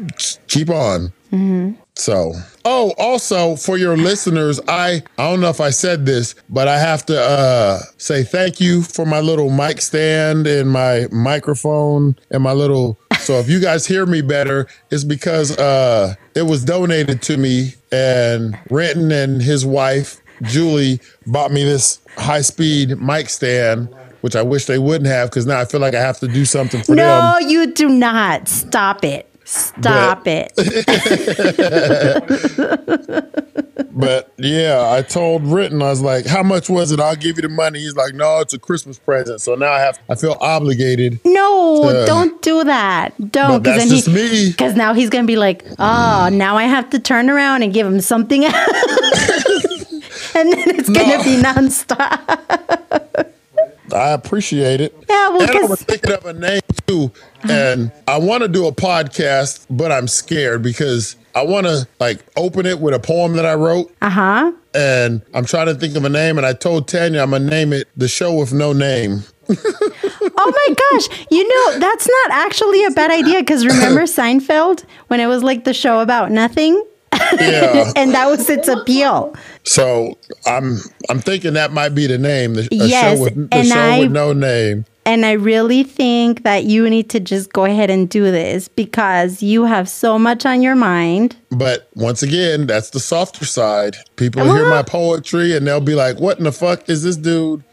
keep 0.48 0.70
on. 0.70 1.12
Mm-hmm. 1.34 1.81
So, 1.96 2.34
oh, 2.66 2.94
also 2.98 3.56
for 3.56 3.78
your 3.78 3.98
listeners, 3.98 4.60
I 4.68 5.04
I 5.18 5.30
don't 5.30 5.42
know 5.42 5.50
if 5.50 5.62
I 5.62 5.70
said 5.72 6.06
this, 6.06 6.36
but 6.50 6.68
I 6.68 6.80
have 6.80 7.06
to 7.08 7.20
uh 7.20 7.80
say 7.98 8.24
thank 8.24 8.60
you 8.60 8.82
for 8.82 9.06
my 9.06 9.20
little 9.20 9.52
mic 9.52 9.82
stand 9.82 10.48
and 10.48 10.72
my 10.72 11.08
microphone 11.12 12.16
and 12.32 12.42
my 12.44 12.54
little 12.54 12.98
so 13.20 13.34
if 13.40 13.50
you 13.50 13.60
guys 13.60 13.86
hear 13.86 14.06
me 14.06 14.22
better, 14.22 14.68
it's 14.90 15.04
because 15.04 15.56
uh 15.58 16.16
it 16.34 16.44
was 16.44 16.64
donated 16.64 17.22
to 17.24 17.38
me 17.38 17.76
and 17.92 18.58
Renton 18.70 19.12
and 19.12 19.42
his 19.42 19.66
wife, 19.66 20.22
Julie, 20.44 21.00
bought 21.28 21.52
me 21.52 21.64
this 21.64 22.00
high-speed 22.18 23.00
mic 23.00 23.30
stand, 23.30 23.94
which 24.22 24.36
I 24.36 24.42
wish 24.42 24.66
they 24.66 24.80
wouldn't 24.80 25.08
have 25.08 25.30
because 25.30 25.46
now 25.46 25.60
I 25.60 25.66
feel 25.66 25.82
like 25.82 25.94
I 25.94 26.02
have 26.02 26.20
to 26.20 26.28
do 26.28 26.46
something 26.46 26.82
for 26.82 26.96
them. 26.96 26.98
No, 26.98 27.38
you 27.48 27.74
do 27.74 27.90
not. 27.90 28.48
Stop 28.48 29.04
it. 29.04 29.31
Stop 29.52 30.24
it. 30.28 30.54
But 33.94 34.32
yeah, 34.38 34.90
I 34.90 35.02
told 35.02 35.46
Renton, 35.46 35.82
I 35.82 35.90
was 35.90 36.02
like, 36.02 36.26
"How 36.26 36.42
much 36.44 36.70
was 36.70 36.92
it? 36.94 37.00
I'll 37.02 37.16
give 37.16 37.36
you 37.38 37.42
the 37.42 37.50
money." 37.50 37.80
He's 37.80 37.96
like, 37.96 38.14
"No, 38.16 38.40
it's 38.40 38.54
a 38.54 38.60
Christmas 38.60 38.98
present." 38.98 39.42
So 39.42 39.54
now 39.56 39.72
I 39.74 39.80
have, 39.80 40.00
I 40.10 40.16
feel 40.16 40.38
obligated. 40.40 41.20
No, 41.26 41.84
Uh, 41.84 42.06
don't 42.06 42.42
do 42.42 42.64
that. 42.64 43.14
Don't, 43.32 43.52
But 43.52 43.64
that's 43.64 43.80
then 43.84 43.90
just 43.90 44.08
he, 44.08 44.14
me. 44.14 44.50
Because 44.50 44.76
now 44.76 44.94
he's 44.94 45.10
gonna 45.10 45.28
be 45.28 45.36
like, 45.36 45.66
oh, 45.78 46.30
now 46.32 46.56
I 46.58 46.64
have 46.64 46.90
to 46.92 47.00
turn 47.00 47.30
around 47.30 47.64
and 47.64 47.74
give 47.74 47.86
him 47.86 48.00
something 48.00 48.46
else, 48.46 48.56
and 50.36 50.54
then 50.54 50.80
it's 50.80 50.90
gonna 50.90 51.18
No. 51.18 51.24
be 51.24 51.36
nonstop. 51.42 53.30
I 53.94 54.12
appreciate 54.12 54.82
it. 54.82 54.94
Yeah, 55.10 55.30
well, 55.30 55.42
and 55.44 55.52
I 55.52 55.64
was 55.68 55.82
thinking 55.82 56.12
of 56.12 56.26
a 56.26 56.34
name 56.34 56.62
too, 56.88 57.12
and 57.50 57.92
I 58.08 58.18
want 58.18 58.44
to 58.44 58.48
do 58.48 58.68
a 58.68 58.72
podcast, 58.72 59.66
but 59.70 59.92
I'm 59.92 60.08
scared 60.08 60.62
because 60.64 61.16
I 61.36 61.44
want 61.44 61.66
to 61.68 61.88
like 62.00 62.20
open 62.36 62.66
it 62.66 62.80
with 62.80 62.94
a 62.94 63.00
poem 63.00 63.34
that 63.34 63.46
I 63.46 63.54
wrote, 63.56 63.94
Uh 64.02 64.10
huh. 64.10 64.52
and 64.74 65.22
I'm 65.34 65.46
trying 65.46 65.68
to 65.68 65.76
think 65.76 65.96
of 65.96 66.06
a 66.06 66.10
name. 66.10 66.38
And 66.38 66.46
I 66.46 66.54
told 66.54 66.88
Tanya 66.88 67.22
I'm 67.22 67.32
gonna 67.32 67.46
name 67.46 67.74
it 67.74 67.88
"The 67.98 68.08
Show 68.08 68.34
with 68.34 68.54
No 68.54 68.74
Name." 68.74 69.24
Oh 70.44 70.52
my 70.68 70.76
gosh! 70.92 71.26
You 71.30 71.48
know 71.48 71.80
that's 71.80 72.08
not 72.08 72.32
actually 72.32 72.84
a 72.86 72.92
bad 72.92 73.12
idea 73.12 73.40
because 73.40 73.66
remember 73.66 74.02
Seinfeld 74.06 74.86
when 75.08 75.20
it 75.20 75.28
was 75.28 75.44
like 75.44 75.66
the 75.66 75.74
show 75.74 76.00
about 76.00 76.32
nothing, 76.32 76.82
Yeah. 77.14 77.92
and 77.96 78.14
that 78.14 78.28
was 78.28 78.50
its 78.50 78.68
appeal. 78.68 79.36
so 79.64 80.18
I'm 80.46 80.78
I'm 81.10 81.20
thinking 81.20 81.54
that 81.54 81.72
might 81.72 81.90
be 81.96 82.08
the 82.08 82.18
name. 82.18 82.54
The, 82.56 82.68
Yes, 82.72 83.18
show 83.18 83.24
with 83.24 83.50
the 83.50 83.58
and 83.58 83.68
show 83.68 83.80
I- 83.80 84.00
with 84.00 84.12
no 84.12 84.34
name. 84.34 84.86
And 85.04 85.26
I 85.26 85.32
really 85.32 85.82
think 85.82 86.44
that 86.44 86.66
you 86.66 86.88
need 86.88 87.10
to 87.10 87.20
just 87.20 87.52
go 87.52 87.66
ahead 87.66 87.90
and 87.90 88.08
do 88.08 88.26
this 88.26 88.68
because 88.68 89.42
you 89.42 89.64
have 89.64 89.90
so 89.90 90.20
much 90.20 90.46
on 90.46 90.62
your 90.62 90.76
mind. 90.76 91.36
But 91.50 91.90
once 91.96 92.22
again, 92.22 92.68
that's 92.68 92.92
the 92.92 93.00
softer 93.00 93.46
side. 93.46 93.98
People 94.16 94.44
hear 94.44 94.66
uh-huh. 94.66 94.70
my 94.70 94.84
poetry 94.84 95.58
and 95.58 95.66
they'll 95.66 95.82
be 95.82 95.96
like, 95.96 96.20
"What 96.20 96.38
in 96.38 96.44
the 96.44 96.52
fuck 96.52 96.88
is 96.88 97.02
this 97.02 97.18
dude 97.18 97.64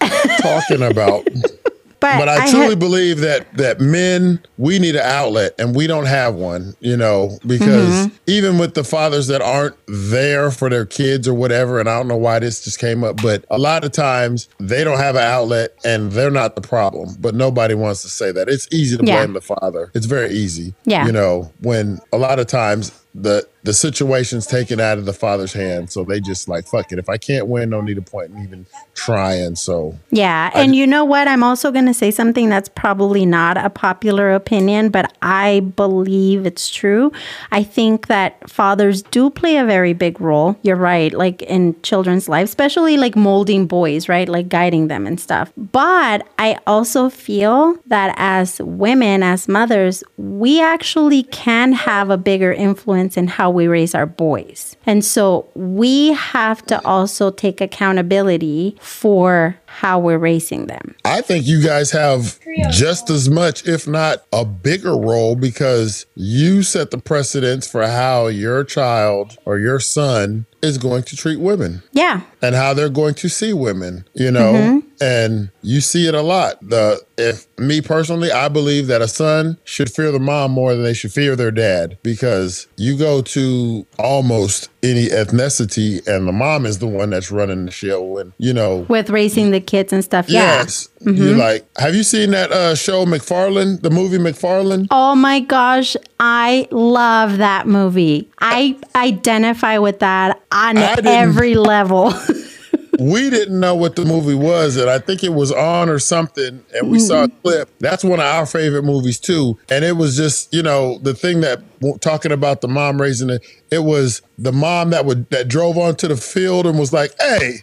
talking 0.40 0.82
about?" 0.82 1.28
But, 2.00 2.18
But 2.18 2.28
I, 2.28 2.44
I 2.46 2.50
truly 2.50 2.68
ha- 2.70 2.74
believe 2.76 3.18
that 3.20 3.52
that 3.56 3.80
men 3.80 4.40
we 4.56 4.78
need 4.78 4.94
an 4.94 5.02
outlet 5.04 5.54
and 5.58 5.74
we 5.74 5.86
don't 5.86 6.06
have 6.06 6.34
one, 6.34 6.74
you 6.80 6.96
know, 6.96 7.38
because 7.46 7.88
Mm-hmm. 7.88 8.14
even 8.26 8.58
with 8.58 8.74
the 8.74 8.84
fathers 8.84 9.26
that 9.28 9.42
aren't 9.42 9.74
there 9.86 10.50
for 10.50 10.68
their 10.70 10.86
kids 10.86 11.26
or 11.26 11.34
whatever, 11.34 11.80
and 11.80 11.88
I 11.88 11.96
don't 11.96 12.08
know 12.08 12.16
why 12.16 12.38
this 12.38 12.62
just 12.64 12.78
came 12.78 13.02
up, 13.02 13.20
but 13.22 13.44
a 13.50 13.58
lot 13.58 13.84
of 13.84 13.92
times 13.92 14.48
they 14.60 14.84
don't 14.84 14.98
have 14.98 15.16
an 15.16 15.22
outlet 15.22 15.74
and 15.84 16.12
they're 16.12 16.30
not 16.30 16.54
the 16.54 16.60
problem. 16.60 17.16
But 17.18 17.34
nobody 17.34 17.74
wants 17.74 18.02
to 18.02 18.08
say 18.08 18.30
that. 18.32 18.48
It's 18.48 18.68
easy 18.72 18.96
to 18.96 19.04
Yeah. 19.04 19.18
blame 19.24 19.32
the 19.34 19.40
father. 19.40 19.90
It's 19.94 20.06
very 20.06 20.30
easy. 20.30 20.74
Yeah. 20.84 21.06
You 21.06 21.12
know, 21.12 21.50
when 21.60 21.98
a 22.12 22.18
lot 22.18 22.38
of 22.38 22.46
times 22.46 22.92
the 23.14 23.46
the 23.64 23.72
situation's 23.72 24.46
taken 24.46 24.80
out 24.80 24.98
of 24.98 25.04
the 25.04 25.12
father's 25.12 25.52
hand. 25.52 25.90
So 25.90 26.04
they 26.04 26.20
just 26.20 26.48
like, 26.48 26.66
fuck 26.66 26.92
it. 26.92 26.98
If 26.98 27.08
I 27.08 27.16
can't 27.16 27.48
win, 27.48 27.70
no 27.70 27.80
need 27.80 27.98
a 27.98 28.02
point 28.02 28.30
in 28.30 28.42
even 28.42 28.66
trying. 28.94 29.56
So 29.56 29.98
Yeah. 30.10 30.50
And 30.54 30.74
you 30.74 30.86
know 30.86 31.04
what? 31.04 31.28
I'm 31.28 31.42
also 31.42 31.70
going 31.72 31.86
to 31.86 31.94
say 31.94 32.10
something 32.10 32.48
that's 32.48 32.68
probably 32.68 33.26
not 33.26 33.56
a 33.56 33.70
popular 33.70 34.32
opinion, 34.32 34.90
but 34.90 35.12
I 35.22 35.60
believe 35.60 36.46
it's 36.46 36.70
true. 36.70 37.12
I 37.50 37.62
think 37.62 38.06
that 38.06 38.48
fathers 38.48 39.02
do 39.02 39.30
play 39.30 39.56
a 39.56 39.64
very 39.64 39.92
big 39.92 40.20
role. 40.20 40.56
You're 40.62 40.76
right. 40.76 41.12
Like 41.12 41.42
in 41.42 41.80
children's 41.82 42.28
lives, 42.28 42.50
especially 42.50 42.96
like 42.96 43.16
molding 43.16 43.66
boys, 43.66 44.08
right? 44.08 44.28
Like 44.28 44.48
guiding 44.48 44.88
them 44.88 45.06
and 45.06 45.20
stuff. 45.20 45.52
But 45.56 46.26
I 46.38 46.58
also 46.66 47.10
feel 47.10 47.76
that 47.86 48.14
as 48.16 48.60
women, 48.60 49.22
as 49.22 49.48
mothers, 49.48 50.04
we 50.16 50.60
actually 50.60 51.24
can 51.24 51.72
have 51.72 52.10
a 52.10 52.16
bigger 52.16 52.52
influence 52.52 53.16
in 53.16 53.26
how 53.26 53.47
we 53.50 53.66
raise 53.66 53.94
our 53.94 54.06
boys. 54.06 54.76
And 54.86 55.04
so 55.04 55.48
we 55.54 56.12
have 56.12 56.64
to 56.66 56.84
also 56.84 57.30
take 57.30 57.60
accountability 57.60 58.76
for 58.80 59.58
how 59.78 59.96
we're 59.96 60.18
raising 60.18 60.66
them. 60.66 60.96
I 61.04 61.20
think 61.20 61.46
you 61.46 61.62
guys 61.62 61.92
have 61.92 62.40
just 62.70 63.10
as 63.10 63.30
much, 63.30 63.64
if 63.64 63.86
not 63.86 64.24
a 64.32 64.44
bigger 64.44 64.96
role, 64.98 65.36
because 65.36 66.04
you 66.16 66.64
set 66.64 66.90
the 66.90 66.98
precedence 66.98 67.70
for 67.70 67.86
how 67.86 68.26
your 68.26 68.64
child 68.64 69.38
or 69.44 69.60
your 69.60 69.78
son 69.78 70.46
is 70.60 70.76
going 70.76 71.04
to 71.04 71.16
treat 71.16 71.38
women 71.38 71.84
Yeah. 71.92 72.22
and 72.42 72.56
how 72.56 72.74
they're 72.74 72.88
going 72.88 73.14
to 73.14 73.28
see 73.28 73.52
women, 73.52 74.04
you 74.14 74.32
know, 74.32 74.52
mm-hmm. 74.52 74.78
and 75.00 75.50
you 75.62 75.80
see 75.80 76.08
it 76.08 76.14
a 76.14 76.22
lot. 76.22 76.58
The 76.60 77.00
if 77.16 77.46
me 77.58 77.80
personally, 77.80 78.32
I 78.32 78.48
believe 78.48 78.88
that 78.88 79.00
a 79.00 79.06
son 79.06 79.58
should 79.62 79.88
fear 79.90 80.10
the 80.10 80.18
mom 80.18 80.50
more 80.50 80.74
than 80.74 80.82
they 80.82 80.94
should 80.94 81.12
fear 81.12 81.36
their 81.36 81.52
dad 81.52 81.96
because 82.02 82.66
you 82.76 82.98
go 82.98 83.22
to 83.22 83.86
almost 84.00 84.68
any 84.82 85.06
ethnicity 85.06 86.04
and 86.08 86.26
the 86.26 86.32
mom 86.32 86.66
is 86.66 86.78
the 86.78 86.86
one 86.88 87.10
that's 87.10 87.30
running 87.30 87.64
the 87.66 87.70
show 87.72 88.18
and 88.18 88.32
you 88.38 88.52
know 88.52 88.86
With 88.88 89.10
raising 89.10 89.50
the 89.52 89.60
kids 89.68 89.92
and 89.92 90.02
stuff. 90.02 90.28
Yeah. 90.28 90.40
Yes. 90.40 90.88
You 91.00 91.36
like 91.36 91.68
have 91.78 91.94
you 91.94 92.02
seen 92.02 92.30
that 92.32 92.50
uh 92.50 92.74
show 92.74 93.04
McFarland, 93.04 93.82
the 93.82 93.90
movie 93.90 94.18
McFarland? 94.18 94.88
Oh 94.90 95.14
my 95.14 95.40
gosh, 95.40 95.96
I 96.18 96.66
love 96.70 97.38
that 97.38 97.68
movie. 97.68 98.28
I 98.40 98.76
identify 98.96 99.78
with 99.78 100.00
that 100.00 100.42
on 100.50 100.78
every 100.78 101.54
level. 101.54 102.12
we 102.98 103.30
didn't 103.30 103.60
know 103.60 103.76
what 103.76 103.94
the 103.94 104.04
movie 104.04 104.34
was, 104.34 104.76
and 104.76 104.90
I 104.90 104.98
think 104.98 105.22
it 105.22 105.32
was 105.32 105.52
on 105.52 105.88
or 105.88 105.98
something, 105.98 106.64
and 106.74 106.90
we 106.90 106.98
saw 106.98 107.24
a 107.24 107.28
clip. 107.28 107.70
That's 107.78 108.02
one 108.02 108.18
of 108.18 108.26
our 108.26 108.46
favorite 108.46 108.82
movies 108.82 109.20
too. 109.20 109.58
And 109.70 109.84
it 109.84 109.96
was 109.96 110.16
just, 110.16 110.52
you 110.52 110.62
know, 110.62 110.98
the 110.98 111.14
thing 111.14 111.40
that 111.42 111.62
talking 112.00 112.32
about 112.32 112.60
the 112.60 112.68
mom 112.68 113.00
raising 113.00 113.30
it. 113.30 113.46
It 113.70 113.84
was 113.84 114.22
the 114.36 114.52
mom 114.52 114.90
that 114.90 115.04
would 115.04 115.30
that 115.30 115.46
drove 115.48 115.78
onto 115.78 116.08
the 116.08 116.16
field 116.16 116.66
and 116.66 116.78
was 116.78 116.92
like, 116.92 117.12
"Hey." 117.20 117.62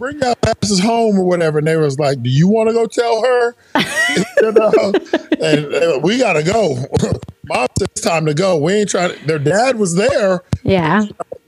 Bring 0.00 0.18
your 0.18 0.34
asses 0.46 0.80
home 0.80 1.18
or 1.18 1.24
whatever. 1.24 1.58
And 1.58 1.66
they 1.66 1.76
was 1.76 1.98
like, 1.98 2.22
Do 2.22 2.30
you 2.30 2.48
want 2.48 2.70
to 2.70 2.72
go 2.72 2.86
tell 2.86 3.22
her? 3.22 3.54
you 4.42 4.52
know? 4.52 4.92
And 5.40 6.02
we 6.02 6.18
gotta 6.18 6.42
go. 6.42 6.74
Mom 7.44 7.66
said 7.78 7.88
it's 7.90 8.00
time 8.00 8.24
to 8.26 8.32
go. 8.34 8.56
We 8.56 8.72
ain't 8.72 8.88
trying 8.88 9.14
to 9.14 9.26
their 9.26 9.38
dad 9.38 9.78
was 9.78 9.94
there. 9.96 10.42
yeah. 10.62 11.04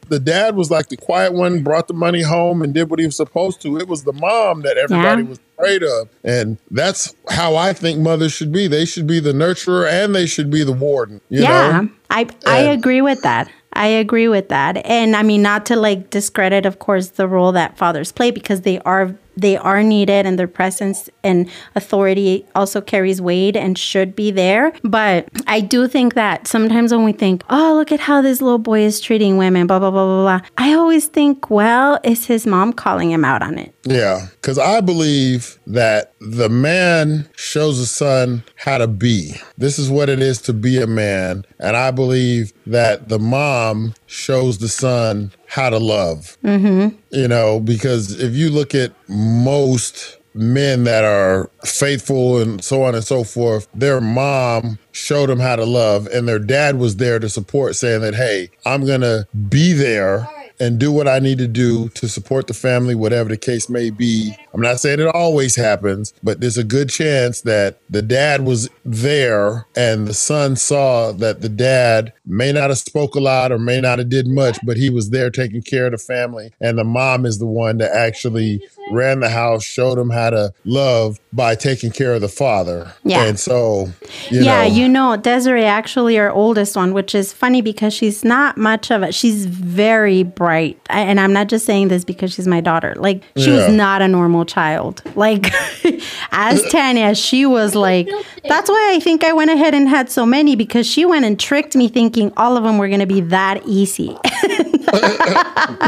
the 0.08 0.20
dad 0.20 0.54
was 0.54 0.70
like 0.70 0.88
the 0.90 0.96
quiet 0.98 1.32
one, 1.32 1.62
brought 1.62 1.88
the 1.88 1.94
money 1.94 2.20
home 2.20 2.60
and 2.60 2.74
did 2.74 2.90
what 2.90 2.98
he 2.98 3.06
was 3.06 3.16
supposed 3.16 3.62
to. 3.62 3.78
It 3.78 3.88
was 3.88 4.04
the 4.04 4.12
mom 4.12 4.60
that 4.62 4.76
everybody 4.76 5.22
Yeah. 5.22 5.28
was 5.28 5.40
afraid 5.56 5.82
of. 5.82 6.10
And 6.22 6.58
that's 6.70 7.14
how 7.30 7.56
I 7.56 7.72
think 7.72 8.00
mothers 8.00 8.32
should 8.32 8.52
be. 8.52 8.66
They 8.68 8.84
should 8.84 9.06
be 9.06 9.18
the 9.20 9.32
nurturer 9.32 9.90
and 9.90 10.14
they 10.14 10.26
should 10.26 10.50
be 10.50 10.62
the 10.62 10.72
warden. 10.72 11.22
You 11.30 11.42
yeah. 11.42 11.80
know? 11.80 11.88
I 12.10 12.26
I 12.44 12.58
agree 12.58 13.00
with 13.00 13.22
that. 13.22 13.50
I 13.74 13.86
agree 13.86 14.28
with 14.28 14.48
that. 14.48 14.84
And 14.86 15.16
I 15.16 15.22
mean 15.22 15.42
not 15.42 15.66
to 15.66 15.76
like 15.76 16.10
discredit 16.10 16.66
of 16.66 16.78
course 16.78 17.08
the 17.08 17.28
role 17.28 17.52
that 17.52 17.76
fathers 17.78 18.12
play 18.12 18.30
because 18.30 18.62
they 18.62 18.78
are 18.80 19.14
they 19.36 19.56
are 19.56 19.82
needed 19.82 20.26
and 20.26 20.38
their 20.38 20.48
presence 20.48 21.08
and 21.24 21.48
authority 21.74 22.46
also 22.54 22.80
carries 22.80 23.20
weight 23.20 23.56
and 23.56 23.78
should 23.78 24.14
be 24.14 24.30
there. 24.30 24.72
But 24.82 25.28
I 25.46 25.60
do 25.60 25.88
think 25.88 26.14
that 26.14 26.46
sometimes 26.46 26.92
when 26.92 27.04
we 27.04 27.12
think, 27.12 27.42
oh, 27.50 27.74
look 27.74 27.92
at 27.92 28.00
how 28.00 28.22
this 28.22 28.40
little 28.40 28.58
boy 28.58 28.80
is 28.80 29.00
treating 29.00 29.36
women, 29.36 29.66
blah, 29.66 29.78
blah, 29.78 29.90
blah, 29.90 30.04
blah, 30.04 30.38
blah, 30.38 30.48
I 30.58 30.74
always 30.74 31.06
think, 31.06 31.50
well, 31.50 31.98
is 32.04 32.26
his 32.26 32.46
mom 32.46 32.72
calling 32.72 33.10
him 33.10 33.24
out 33.24 33.42
on 33.42 33.58
it? 33.58 33.74
Yeah. 33.84 34.28
Because 34.32 34.58
I 34.58 34.80
believe 34.80 35.58
that 35.66 36.12
the 36.20 36.48
man 36.48 37.28
shows 37.36 37.78
the 37.78 37.86
son 37.86 38.44
how 38.56 38.78
to 38.78 38.86
be. 38.86 39.34
This 39.58 39.78
is 39.78 39.90
what 39.90 40.08
it 40.08 40.20
is 40.20 40.40
to 40.42 40.52
be 40.52 40.80
a 40.80 40.86
man. 40.86 41.44
And 41.58 41.76
I 41.76 41.90
believe 41.90 42.52
that 42.66 43.08
the 43.08 43.18
mom 43.18 43.94
shows 44.06 44.58
the 44.58 44.68
son 44.68 45.32
how 45.52 45.68
to 45.68 45.78
love. 45.78 46.38
Mm-hmm. 46.42 46.96
You 47.10 47.28
know, 47.28 47.60
because 47.60 48.18
if 48.18 48.34
you 48.34 48.48
look 48.48 48.74
at 48.74 48.92
most 49.06 50.16
men 50.32 50.84
that 50.84 51.04
are 51.04 51.50
faithful 51.62 52.40
and 52.40 52.64
so 52.64 52.82
on 52.82 52.94
and 52.94 53.04
so 53.04 53.22
forth, 53.22 53.68
their 53.74 54.00
mom 54.00 54.78
showed 54.92 55.28
them 55.28 55.38
how 55.38 55.56
to 55.56 55.66
love, 55.66 56.06
and 56.06 56.26
their 56.26 56.38
dad 56.38 56.78
was 56.78 56.96
there 56.96 57.18
to 57.18 57.28
support, 57.28 57.76
saying 57.76 58.00
that, 58.00 58.14
hey, 58.14 58.48
I'm 58.64 58.86
going 58.86 59.02
to 59.02 59.26
be 59.50 59.74
there 59.74 60.26
and 60.58 60.78
do 60.78 60.92
what 60.92 61.08
I 61.08 61.18
need 61.18 61.38
to 61.38 61.48
do 61.48 61.88
to 61.90 62.08
support 62.08 62.46
the 62.46 62.54
family, 62.54 62.94
whatever 62.94 63.28
the 63.28 63.36
case 63.36 63.68
may 63.68 63.90
be. 63.90 64.34
I'm 64.54 64.60
not 64.60 64.80
saying 64.80 65.00
it 65.00 65.08
always 65.08 65.56
happens, 65.56 66.14
but 66.22 66.40
there's 66.40 66.58
a 66.58 66.64
good 66.64 66.88
chance 66.88 67.40
that 67.42 67.80
the 67.90 68.00
dad 68.00 68.44
was 68.44 68.70
there 68.84 69.66
and 69.76 70.06
the 70.06 70.14
son 70.14 70.56
saw 70.56 71.12
that 71.12 71.40
the 71.40 71.48
dad 71.48 72.12
may 72.24 72.52
not 72.52 72.70
have 72.70 72.78
spoke 72.78 73.14
a 73.16 73.20
lot 73.20 73.50
or 73.50 73.58
may 73.58 73.80
not 73.80 73.98
have 73.98 74.08
did 74.08 74.28
much, 74.28 74.58
but 74.64 74.76
he 74.76 74.88
was 74.90 75.10
there 75.10 75.30
taking 75.30 75.60
care 75.62 75.86
of 75.86 75.92
the 75.92 75.98
family. 75.98 76.52
And 76.60 76.78
the 76.78 76.84
mom 76.84 77.26
is 77.26 77.38
the 77.38 77.46
one 77.46 77.78
that 77.78 77.90
actually 77.92 78.62
ran 78.92 79.20
the 79.20 79.28
house, 79.28 79.64
showed 79.64 79.98
him 79.98 80.10
how 80.10 80.30
to 80.30 80.52
love 80.64 81.18
by 81.32 81.54
taking 81.56 81.90
care 81.90 82.14
of 82.14 82.20
the 82.20 82.28
father. 82.28 82.92
Yeah. 83.04 83.24
And 83.24 83.40
so, 83.40 83.88
you 84.30 84.42
yeah, 84.42 84.68
know, 84.68 84.74
you 84.74 84.88
know, 84.88 85.16
Desiree, 85.16 85.64
actually, 85.64 86.18
our 86.18 86.30
oldest 86.30 86.76
one, 86.76 86.92
which 86.92 87.14
is 87.14 87.32
funny 87.32 87.60
because 87.62 87.92
she's 87.94 88.22
not 88.22 88.56
much 88.56 88.90
of 88.92 89.02
a, 89.02 89.10
she's 89.12 89.46
very 89.46 90.22
bright. 90.22 90.78
I- 90.90 91.00
And 91.00 91.18
I'm 91.18 91.32
not 91.32 91.48
just 91.48 91.66
saying 91.66 91.88
this 91.88 92.04
because 92.04 92.32
she's 92.34 92.46
my 92.46 92.60
daughter. 92.60 92.94
Like, 92.96 93.22
she 93.36 93.50
Yeah. 93.50 93.66
was 93.66 93.74
not 93.74 94.00
a 94.02 94.08
normal 94.08 94.44
child. 94.44 95.02
Like, 95.16 95.50
as 96.32 96.62
Tanya, 96.70 97.14
she 97.14 97.46
was 97.46 97.74
like, 97.74 98.08
that's 98.48 98.68
why 98.70 98.92
I 98.94 99.00
think 99.00 99.24
I 99.24 99.32
went 99.32 99.50
ahead 99.50 99.74
and 99.74 99.88
had 99.88 100.10
so 100.10 100.24
many 100.26 100.54
because 100.54 100.86
she 100.86 101.04
went 101.04 101.24
and 101.24 101.38
tricked 101.40 101.74
me 101.74 101.88
thinking 101.88 102.11
all 102.36 102.56
of 102.56 102.64
them 102.64 102.78
were 102.78 102.88
going 102.88 103.00
to 103.00 103.06
be 103.06 103.20
that 103.22 103.62
easy. 103.66 104.16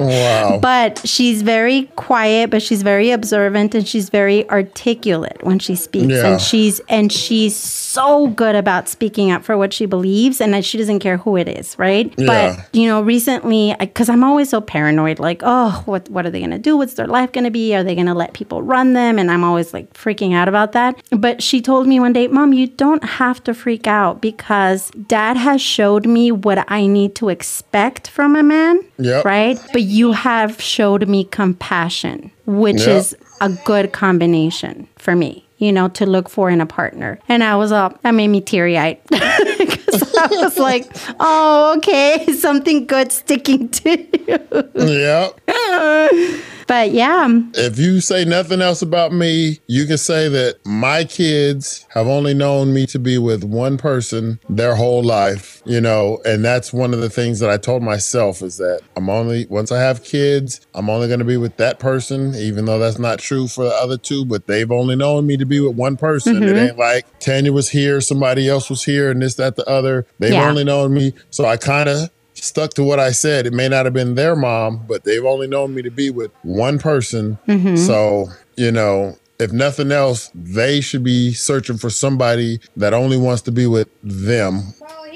wow. 0.00 0.58
But 0.60 1.06
she's 1.06 1.42
very 1.42 1.84
quiet, 1.96 2.50
but 2.50 2.62
she's 2.62 2.82
very 2.82 3.10
observant 3.10 3.74
and 3.74 3.86
she's 3.86 4.08
very 4.08 4.48
articulate 4.50 5.42
when 5.42 5.58
she 5.58 5.74
speaks. 5.74 6.06
Yeah. 6.06 6.32
And 6.32 6.40
she's 6.40 6.80
and 6.88 7.12
she's 7.12 7.56
so 7.56 8.28
good 8.28 8.54
about 8.54 8.88
speaking 8.88 9.30
up 9.30 9.44
for 9.44 9.56
what 9.56 9.72
she 9.72 9.86
believes 9.86 10.40
and 10.40 10.54
that 10.54 10.64
she 10.64 10.78
doesn't 10.78 11.00
care 11.00 11.16
who 11.16 11.36
it 11.36 11.48
is, 11.48 11.78
right? 11.78 12.12
Yeah. 12.16 12.56
But 12.56 12.74
you 12.74 12.86
know, 12.88 13.02
recently 13.02 13.74
because 13.78 14.08
I'm 14.08 14.24
always 14.24 14.50
so 14.50 14.60
paranoid, 14.60 15.18
like, 15.18 15.42
oh, 15.44 15.82
what 15.86 16.08
what 16.10 16.26
are 16.26 16.30
they 16.30 16.40
gonna 16.40 16.58
do? 16.58 16.76
What's 16.76 16.94
their 16.94 17.06
life 17.06 17.32
gonna 17.32 17.50
be? 17.50 17.74
Are 17.74 17.84
they 17.84 17.94
gonna 17.94 18.14
let 18.14 18.32
people 18.32 18.62
run 18.62 18.92
them? 18.92 19.18
And 19.18 19.30
I'm 19.30 19.44
always 19.44 19.72
like 19.74 19.92
freaking 19.94 20.34
out 20.34 20.48
about 20.48 20.72
that. 20.72 21.02
But 21.10 21.42
she 21.42 21.60
told 21.60 21.86
me 21.86 22.00
one 22.00 22.12
day, 22.12 22.28
Mom, 22.28 22.52
you 22.52 22.66
don't 22.66 23.04
have 23.04 23.42
to 23.44 23.54
freak 23.54 23.86
out 23.86 24.20
because 24.20 24.90
dad 25.06 25.36
has 25.36 25.60
showed 25.60 26.06
me 26.06 26.30
what 26.30 26.64
I 26.70 26.86
need 26.86 27.14
to 27.16 27.28
expect 27.28 28.08
from 28.08 28.36
a 28.36 28.42
man 28.44 28.80
Yep. 28.98 29.24
right? 29.24 29.58
But 29.72 29.82
you 29.82 30.12
have 30.12 30.60
showed 30.60 31.08
me 31.08 31.24
compassion, 31.24 32.30
which 32.46 32.80
Yep. 32.86 32.88
is 32.98 33.16
a 33.40 33.48
good 33.64 33.92
combination 33.92 34.86
for 34.96 35.16
me, 35.16 35.46
you 35.58 35.72
know, 35.72 35.88
to 35.88 36.06
look 36.06 36.28
for 36.28 36.48
in 36.50 36.60
a 36.60 36.66
partner. 36.66 37.18
And 37.28 37.42
I 37.42 37.56
was 37.56 37.72
up, 37.72 38.00
that 38.02 38.12
made 38.12 38.28
me 38.28 38.40
teary 38.40 38.78
eyed. 38.78 38.98
Because 39.10 40.14
I 40.18 40.28
was 40.30 40.58
like, 40.58 40.86
oh, 41.20 41.74
okay, 41.78 42.24
something 42.38 42.86
good 42.86 43.10
sticking 43.12 43.68
to 43.70 43.90
you. 44.28 44.70
yeah. 44.76 45.28
But 46.66 46.92
yeah, 46.92 47.28
if 47.54 47.78
you 47.78 48.00
say 48.00 48.24
nothing 48.24 48.60
else 48.60 48.82
about 48.82 49.12
me, 49.12 49.60
you 49.66 49.86
can 49.86 49.98
say 49.98 50.28
that 50.28 50.64
my 50.64 51.04
kids 51.04 51.86
have 51.90 52.06
only 52.06 52.34
known 52.34 52.72
me 52.72 52.86
to 52.86 52.98
be 52.98 53.18
with 53.18 53.44
one 53.44 53.76
person 53.78 54.38
their 54.48 54.74
whole 54.74 55.02
life, 55.02 55.62
you 55.64 55.80
know, 55.80 56.20
and 56.24 56.44
that's 56.44 56.72
one 56.72 56.94
of 56.94 57.00
the 57.00 57.10
things 57.10 57.40
that 57.40 57.50
I 57.50 57.56
told 57.56 57.82
myself 57.82 58.42
is 58.42 58.56
that 58.58 58.80
I'm 58.96 59.08
only, 59.10 59.46
once 59.46 59.70
I 59.72 59.80
have 59.80 60.04
kids, 60.04 60.60
I'm 60.74 60.88
only 60.88 61.06
going 61.06 61.18
to 61.18 61.24
be 61.24 61.36
with 61.36 61.56
that 61.58 61.78
person, 61.78 62.34
even 62.34 62.64
though 62.64 62.78
that's 62.78 62.98
not 62.98 63.18
true 63.18 63.46
for 63.48 63.64
the 63.64 63.74
other 63.74 63.96
two, 63.98 64.24
but 64.24 64.46
they've 64.46 64.70
only 64.70 64.96
known 64.96 65.26
me 65.26 65.36
to 65.36 65.46
be 65.46 65.60
with 65.60 65.76
one 65.76 65.96
person. 65.96 66.42
It 66.42 66.46
mm-hmm. 66.46 66.56
ain't 66.56 66.78
like 66.78 67.06
Tanya 67.20 67.52
was 67.52 67.70
here, 67.70 68.00
somebody 68.00 68.48
else 68.48 68.70
was 68.70 68.84
here, 68.84 69.10
and 69.10 69.22
this, 69.22 69.34
that, 69.34 69.56
the 69.56 69.68
other. 69.68 70.06
They've 70.18 70.32
Yeah. 70.32 70.48
only 70.48 70.64
known 70.64 70.94
me. 70.94 71.12
So 71.30 71.44
I 71.44 71.56
kind 71.56 71.88
of 71.88 72.10
stuck 72.44 72.74
to 72.74 72.84
what 72.84 73.00
I 73.00 73.12
said. 73.12 73.46
It 73.46 73.52
may 73.52 73.68
not 73.68 73.84
have 73.84 73.94
been 73.94 74.14
their 74.14 74.36
mom, 74.36 74.84
but 74.86 75.04
they've 75.04 75.24
only 75.24 75.46
known 75.46 75.74
me 75.74 75.82
to 75.82 75.90
be 75.90 76.10
with 76.10 76.30
one 76.42 76.78
person. 76.78 77.38
Mm-hmm. 77.48 77.76
So, 77.76 78.28
you 78.56 78.70
know, 78.70 79.16
if 79.38 79.52
nothing 79.52 79.90
else, 79.90 80.30
they 80.34 80.80
should 80.80 81.02
be 81.04 81.32
searching 81.32 81.76
for 81.76 81.90
somebody 81.90 82.60
that 82.76 82.94
only 82.94 83.16
wants 83.16 83.42
to 83.42 83.52
be 83.52 83.66
with 83.66 83.88
them. 84.02 84.62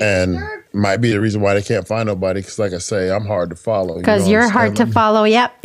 And 0.00 0.38
might 0.72 0.98
be 0.98 1.10
the 1.10 1.20
reason 1.20 1.40
why 1.40 1.54
they 1.54 1.62
can't 1.62 1.86
find 1.86 2.06
nobody. 2.06 2.40
Because, 2.40 2.58
like 2.58 2.72
I 2.72 2.78
say, 2.78 3.10
I'm 3.10 3.26
hard 3.26 3.50
to 3.50 3.56
follow. 3.56 3.98
Because 3.98 4.28
you 4.28 4.38
are 4.38 4.48
hard 4.48 4.76
to 4.76 4.86
follow. 4.86 5.24
Yep, 5.24 5.52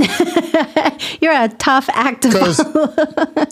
you're 1.24 1.34
a 1.34 1.48
tough 1.48 1.90
act 1.94 2.24
to. 2.24 2.30
Because 2.30 2.58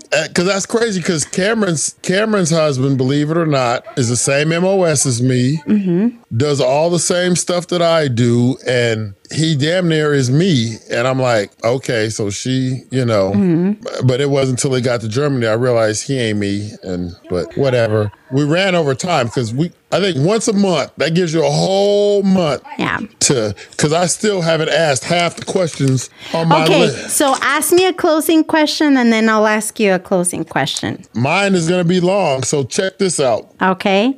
that's 0.46 0.66
crazy. 0.66 1.00
Because 1.00 1.24
Cameron's 1.26 1.96
Cameron's 2.02 2.52
husband, 2.52 2.98
believe 2.98 3.32
it 3.32 3.38
or 3.38 3.46
not, 3.46 3.86
is 3.98 4.10
the 4.10 4.18
same 4.18 4.50
MOS 4.50 5.06
as 5.06 5.22
me. 5.22 5.62
Mm-hmm. 5.66 6.22
Does 6.36 6.60
all 6.60 6.90
the 6.90 7.00
same 7.00 7.36
stuff 7.36 7.68
that 7.68 7.82
I 7.82 8.10
do, 8.10 8.58
and 8.68 9.16
he 9.32 9.56
damn 9.56 9.88
near 9.88 10.14
is 10.14 10.30
me. 10.30 10.78
And 10.90 11.08
I'm 11.08 11.20
like, 11.20 11.52
okay, 11.64 12.10
so 12.10 12.30
she, 12.30 12.84
you 12.92 13.06
know, 13.06 13.32
mm-hmm. 13.32 14.06
but 14.06 14.22
it 14.22 14.30
wasn't 14.30 14.60
until 14.60 14.76
he 14.76 14.82
got 14.82 15.02
to 15.02 15.08
Germany 15.08 15.48
I 15.48 15.54
realized 15.54 16.08
he 16.08 16.20
ain't 16.20 16.40
me. 16.40 16.72
And 16.84 17.16
but 17.30 17.56
whatever. 17.58 18.12
We 18.32 18.46
ran 18.46 18.76
over 18.76 18.96
time 18.96 19.28
because 19.28 19.54
we 19.54 19.72
I 19.92 20.00
think 20.00 20.26
once 20.26 20.48
a 20.48 20.54
month 20.54 20.92
that 20.98 21.14
gives 21.14 21.34
you 21.34 21.46
a 21.46 21.50
whole 21.50 22.24
month. 22.24 22.64
Yeah. 22.78 23.00
To 23.20 23.56
because 23.72 23.94
I 23.94 24.06
still 24.06 24.42
haven't 24.42 24.70
asked 24.70 25.04
half 25.04 25.36
the 25.36 25.46
questions 25.46 26.10
on 26.34 26.48
my 26.48 26.64
okay, 26.64 26.80
list. 26.80 26.98
Okay, 26.98 27.08
so 27.10 27.36
ask 27.42 27.74
me 27.74 27.86
a 27.86 27.94
closing 27.94 28.44
question 28.44 28.98
and 28.98 29.12
then 29.12 29.30
I'll 29.30 29.48
ask 29.48 29.80
you 29.80 29.94
a 29.94 30.00
closing 30.00 30.46
question. 30.46 31.04
Mine 31.14 31.56
is 31.56 31.68
going 31.68 31.84
to 31.84 31.88
be 31.88 32.00
long, 32.00 32.44
so 32.44 32.64
check 32.64 32.98
this 32.98 33.20
out. 33.20 33.54
Okay. 33.62 34.18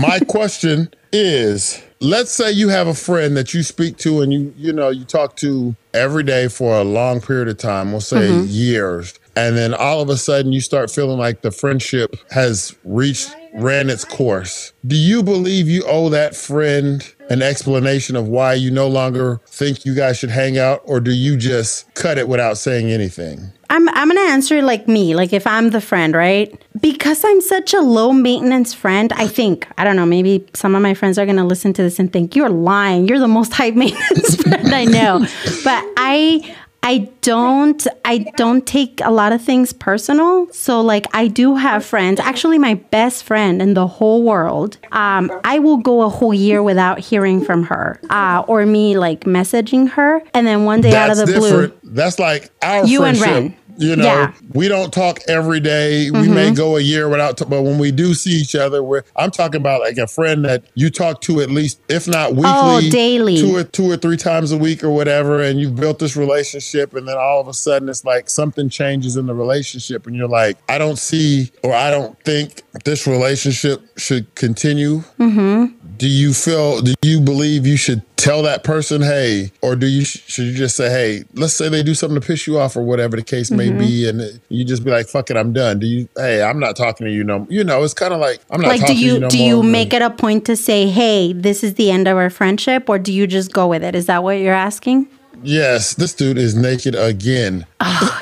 my 0.00 0.20
question 0.20 0.88
is 1.12 1.82
let's 2.00 2.30
say 2.30 2.50
you 2.50 2.68
have 2.68 2.86
a 2.86 2.94
friend 2.94 3.36
that 3.36 3.52
you 3.52 3.62
speak 3.62 3.96
to 3.98 4.20
and 4.20 4.32
you 4.32 4.54
you 4.56 4.72
know 4.72 4.88
you 4.88 5.04
talk 5.04 5.36
to 5.36 5.74
every 5.92 6.22
day 6.22 6.48
for 6.48 6.78
a 6.78 6.84
long 6.84 7.20
period 7.20 7.48
of 7.48 7.58
time 7.58 7.92
we'll 7.92 8.00
say 8.00 8.28
mm-hmm. 8.28 8.46
years 8.48 9.19
and 9.36 9.56
then 9.56 9.74
all 9.74 10.00
of 10.00 10.08
a 10.08 10.16
sudden 10.16 10.52
you 10.52 10.60
start 10.60 10.90
feeling 10.90 11.18
like 11.18 11.42
the 11.42 11.50
friendship 11.50 12.16
has 12.30 12.76
reached 12.84 13.34
ran 13.54 13.90
its 13.90 14.04
course 14.04 14.72
do 14.86 14.96
you 14.96 15.22
believe 15.22 15.68
you 15.68 15.82
owe 15.86 16.08
that 16.08 16.36
friend 16.36 17.14
an 17.30 17.42
explanation 17.42 18.16
of 18.16 18.28
why 18.28 18.54
you 18.54 18.70
no 18.70 18.88
longer 18.88 19.40
think 19.46 19.84
you 19.84 19.94
guys 19.94 20.18
should 20.18 20.30
hang 20.30 20.58
out 20.58 20.80
or 20.84 21.00
do 21.00 21.12
you 21.12 21.36
just 21.36 21.92
cut 21.94 22.18
it 22.18 22.28
without 22.28 22.56
saying 22.56 22.90
anything 22.90 23.52
I'm 23.70 23.88
I'm 23.90 24.08
gonna 24.08 24.32
answer 24.32 24.62
like 24.62 24.88
me, 24.88 25.14
like 25.14 25.32
if 25.32 25.46
I'm 25.46 25.70
the 25.70 25.80
friend, 25.80 26.14
right? 26.14 26.60
Because 26.80 27.24
I'm 27.24 27.40
such 27.40 27.72
a 27.72 27.80
low 27.80 28.12
maintenance 28.12 28.74
friend, 28.74 29.12
I 29.12 29.28
think 29.28 29.68
I 29.78 29.84
don't 29.84 29.94
know. 29.94 30.04
Maybe 30.04 30.44
some 30.54 30.74
of 30.74 30.82
my 30.82 30.92
friends 30.92 31.18
are 31.18 31.24
gonna 31.24 31.46
listen 31.46 31.72
to 31.74 31.82
this 31.82 32.00
and 32.00 32.12
think 32.12 32.34
you're 32.34 32.50
lying. 32.50 33.06
You're 33.06 33.20
the 33.20 33.28
most 33.28 33.52
high 33.52 33.70
maintenance 33.70 34.34
friend 34.42 34.74
I 34.74 34.86
know, 34.86 35.20
but 35.62 35.84
I 35.96 36.56
I 36.82 37.08
don't 37.20 37.86
I 38.04 38.18
don't 38.36 38.66
take 38.66 39.00
a 39.04 39.10
lot 39.10 39.32
of 39.32 39.42
things 39.42 39.72
personal. 39.72 40.50
So 40.52 40.80
like 40.80 41.06
I 41.14 41.28
do 41.28 41.56
have 41.56 41.84
friends. 41.84 42.18
Actually, 42.20 42.58
my 42.58 42.74
best 42.74 43.24
friend 43.24 43.60
in 43.60 43.74
the 43.74 43.86
whole 43.86 44.22
world. 44.22 44.78
Um, 44.90 45.30
I 45.44 45.58
will 45.58 45.76
go 45.76 46.02
a 46.02 46.08
whole 46.08 46.32
year 46.34 46.62
without 46.62 46.98
hearing 46.98 47.44
from 47.44 47.64
her, 47.64 48.00
uh, 48.08 48.44
or 48.48 48.64
me 48.66 48.96
like 48.96 49.20
messaging 49.20 49.90
her, 49.90 50.22
and 50.32 50.46
then 50.46 50.64
one 50.64 50.80
day 50.80 50.90
That's 50.90 51.20
out 51.20 51.22
of 51.22 51.34
the 51.34 51.40
different. 51.40 51.80
blue, 51.82 51.92
that's 51.94 52.18
like 52.18 52.50
our 52.62 52.86
you 52.86 53.00
friendship. 53.00 53.26
and 53.26 53.44
Ren. 53.50 53.56
You 53.80 53.96
know, 53.96 54.04
Yeah. 54.04 54.32
we 54.52 54.68
don't 54.68 54.92
talk 54.92 55.20
every 55.26 55.58
day. 55.58 56.10
We 56.10 56.28
may 56.28 56.46
mm-hmm. 56.46 56.54
go 56.54 56.76
a 56.76 56.80
year 56.80 57.08
without, 57.08 57.38
t- 57.38 57.46
but 57.48 57.62
when 57.62 57.78
we 57.78 57.90
do 57.90 58.12
see 58.12 58.32
each 58.32 58.54
other, 58.54 58.82
we're, 58.82 59.02
I'm 59.16 59.30
talking 59.30 59.58
about 59.58 59.80
like 59.80 59.96
a 59.96 60.06
friend 60.06 60.44
that 60.44 60.64
you 60.74 60.90
talk 60.90 61.22
to 61.22 61.40
at 61.40 61.50
least, 61.50 61.80
if 61.88 62.06
not 62.06 62.32
oh, 62.32 62.34
weekly, 62.34 62.88
Oh, 62.88 62.90
daily. 62.90 63.38
two 63.38 63.56
or 63.56 63.64
two 63.64 63.90
or 63.90 63.96
three 63.96 64.18
times 64.18 64.52
a 64.52 64.58
week 64.58 64.84
or 64.84 64.90
whatever, 64.90 65.40
and 65.42 65.58
you've 65.58 65.76
built 65.76 65.98
this 65.98 66.14
relationship, 66.14 66.94
and 66.94 67.08
then 67.08 67.16
all 67.16 67.40
of 67.40 67.48
a 67.48 67.54
sudden 67.54 67.88
it's 67.88 68.04
like 68.04 68.28
something 68.28 68.68
changes 68.68 69.16
in 69.16 69.26
the 69.26 69.34
relationship, 69.34 70.06
and 70.06 70.14
you're 70.14 70.28
like, 70.28 70.58
I 70.68 70.76
don't 70.76 70.98
see 70.98 71.50
or 71.64 71.72
I 71.72 71.90
don't 71.90 72.22
think 72.22 72.62
this 72.84 73.06
relationship 73.06 73.80
should 73.96 74.34
continue. 74.34 74.98
Mm-hmm. 75.18 75.79
Do 76.00 76.08
you 76.08 76.32
feel? 76.32 76.80
Do 76.80 76.94
you 77.02 77.20
believe 77.20 77.66
you 77.66 77.76
should 77.76 78.00
tell 78.16 78.42
that 78.42 78.64
person, 78.64 79.02
hey, 79.02 79.52
or 79.62 79.76
do 79.76 79.86
you 79.86 80.04
should 80.04 80.46
you 80.46 80.54
just 80.54 80.74
say, 80.74 80.88
hey, 80.90 81.24
let's 81.34 81.52
say 81.52 81.68
they 81.68 81.82
do 81.82 81.94
something 81.94 82.18
to 82.18 82.26
piss 82.26 82.46
you 82.46 82.58
off 82.58 82.74
or 82.74 82.82
whatever 82.82 83.16
the 83.16 83.22
case 83.22 83.50
may 83.50 83.70
be, 83.70 84.04
Mm-hmm. 84.04 84.20
and 84.20 84.40
you 84.48 84.64
just 84.64 84.82
be 84.82 84.90
like, 84.90 85.08
fuck 85.08 85.30
it, 85.30 85.36
I'm 85.36 85.52
done. 85.52 85.78
Do 85.78 85.86
you? 85.86 86.08
Hey, 86.16 86.42
I'm 86.42 86.58
not 86.58 86.74
talking 86.74 87.06
to 87.06 87.12
you 87.12 87.22
no. 87.22 87.46
You 87.50 87.64
know, 87.64 87.82
it's 87.84 87.92
kind 87.92 88.14
of 88.14 88.20
like 88.20 88.40
I'm 88.50 88.62
not 88.62 88.68
like 88.68 88.80
do 88.80 88.86
talking 88.86 88.96
to 88.96 89.02
you 89.04 89.12
you 89.14 89.20
no 89.20 89.28
do 89.28 89.38
you 89.38 89.62
make 89.62 89.92
it 89.92 90.00
a 90.00 90.08
point 90.10 90.46
to 90.46 90.56
say 90.56 90.88
hey 90.88 91.34
this 91.34 91.62
is 91.62 91.74
the 91.74 91.90
end 91.90 92.08
of 92.08 92.16
our 92.16 92.30
friendship 92.30 92.88
or 92.88 92.98
do 92.98 93.12
you 93.12 93.26
just 93.26 93.52
go 93.52 93.68
with 93.68 93.84
it 93.84 93.94
is 93.94 94.06
that 94.06 94.22
what 94.22 94.32
you're 94.38 94.54
asking 94.54 95.06
Yes, 95.42 95.94
this 95.94 96.14
dude 96.14 96.38
is 96.38 96.54
naked 96.54 96.94
again. 96.94 97.66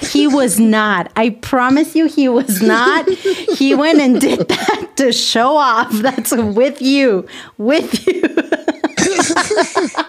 he 0.02 0.26
was 0.26 0.58
not. 0.60 1.10
I 1.16 1.30
promise 1.30 1.94
you 1.94 2.06
he 2.06 2.28
was 2.28 2.62
not. 2.62 3.08
He 3.08 3.74
went 3.74 4.00
and 4.00 4.20
did 4.20 4.48
that 4.48 4.92
to 4.96 5.12
show 5.12 5.56
off. 5.56 5.90
That's 5.92 6.32
with 6.36 6.80
you. 6.80 7.26
With 7.56 8.06
you. 8.06 8.22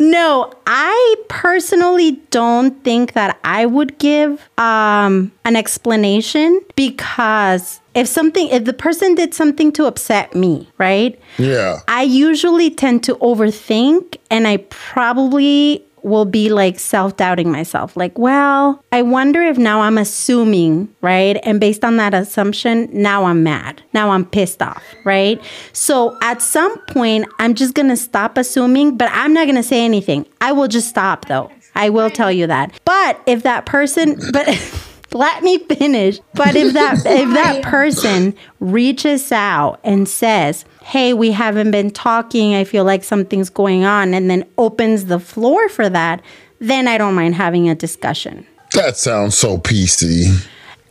No 0.00 0.52
i 0.64 1.16
personally 1.28 2.12
don't 2.30 2.84
think 2.84 3.14
that 3.14 3.36
i 3.42 3.66
would 3.66 3.98
give 3.98 4.48
um, 4.56 5.32
an 5.44 5.56
explanation 5.56 6.60
because 6.76 7.80
if 7.94 8.06
something 8.06 8.48
if 8.48 8.64
the 8.64 8.72
person 8.72 9.16
did 9.16 9.34
something 9.34 9.72
to 9.72 9.86
upset 9.86 10.34
me 10.36 10.68
right? 10.78 11.18
Yeah. 11.36 11.78
I 11.88 12.02
usually 12.02 12.70
tend 12.70 13.02
to 13.04 13.16
overthink 13.16 14.18
and 14.30 14.46
I 14.46 14.58
probably 14.70 15.84
will 16.08 16.24
be 16.24 16.48
like 16.48 16.78
self 16.78 17.16
doubting 17.16 17.50
myself. 17.50 17.96
Like, 17.96 18.18
well, 18.18 18.82
I 18.92 19.02
wonder 19.02 19.42
if 19.42 19.58
now 19.58 19.82
I'm 19.82 19.98
assuming, 19.98 20.94
right? 21.00 21.38
And 21.42 21.60
based 21.60 21.84
on 21.84 21.96
that 21.98 22.14
assumption, 22.14 22.88
now 22.92 23.24
I'm 23.24 23.42
mad. 23.42 23.82
Now 23.92 24.10
I'm 24.10 24.24
pissed 24.24 24.62
off, 24.62 24.82
right? 25.04 25.40
So 25.72 26.16
at 26.22 26.42
some 26.42 26.78
point, 26.86 27.26
I'm 27.38 27.54
just 27.54 27.74
gonna 27.74 27.96
stop 27.96 28.38
assuming, 28.38 28.96
but 28.96 29.10
I'm 29.12 29.32
not 29.32 29.46
gonna 29.46 29.62
say 29.62 29.84
anything. 29.84 30.26
I 30.40 30.52
will 30.52 30.68
just 30.68 30.88
stop 30.88 31.26
though. 31.26 31.50
I 31.74 31.90
will 31.90 32.10
tell 32.10 32.32
you 32.32 32.46
that. 32.48 32.72
But 32.84 33.20
if 33.26 33.42
that 33.44 33.66
person, 33.66 34.20
but. 34.32 34.48
let 35.12 35.42
me 35.42 35.58
finish. 35.58 36.20
But 36.34 36.54
if 36.54 36.74
that 36.74 36.94
if 37.06 37.34
that 37.34 37.62
person 37.62 38.34
reaches 38.60 39.32
out 39.32 39.80
and 39.84 40.08
says 40.08 40.64
hey 40.82 41.12
we 41.12 41.32
haven't 41.32 41.70
been 41.70 41.90
talking. 41.90 42.54
I 42.54 42.64
feel 42.64 42.84
like 42.84 43.04
something's 43.04 43.50
going 43.50 43.84
on 43.84 44.14
and 44.14 44.30
then 44.30 44.46
opens 44.56 45.06
the 45.06 45.18
floor 45.20 45.68
for 45.68 45.88
that 45.88 46.22
then 46.60 46.88
i 46.88 46.98
don't 46.98 47.14
mind 47.14 47.34
having 47.34 47.68
a 47.68 47.74
discussion. 47.74 48.46
That 48.72 48.96
sounds 48.96 49.36
so 49.36 49.58
PC. 49.58 50.46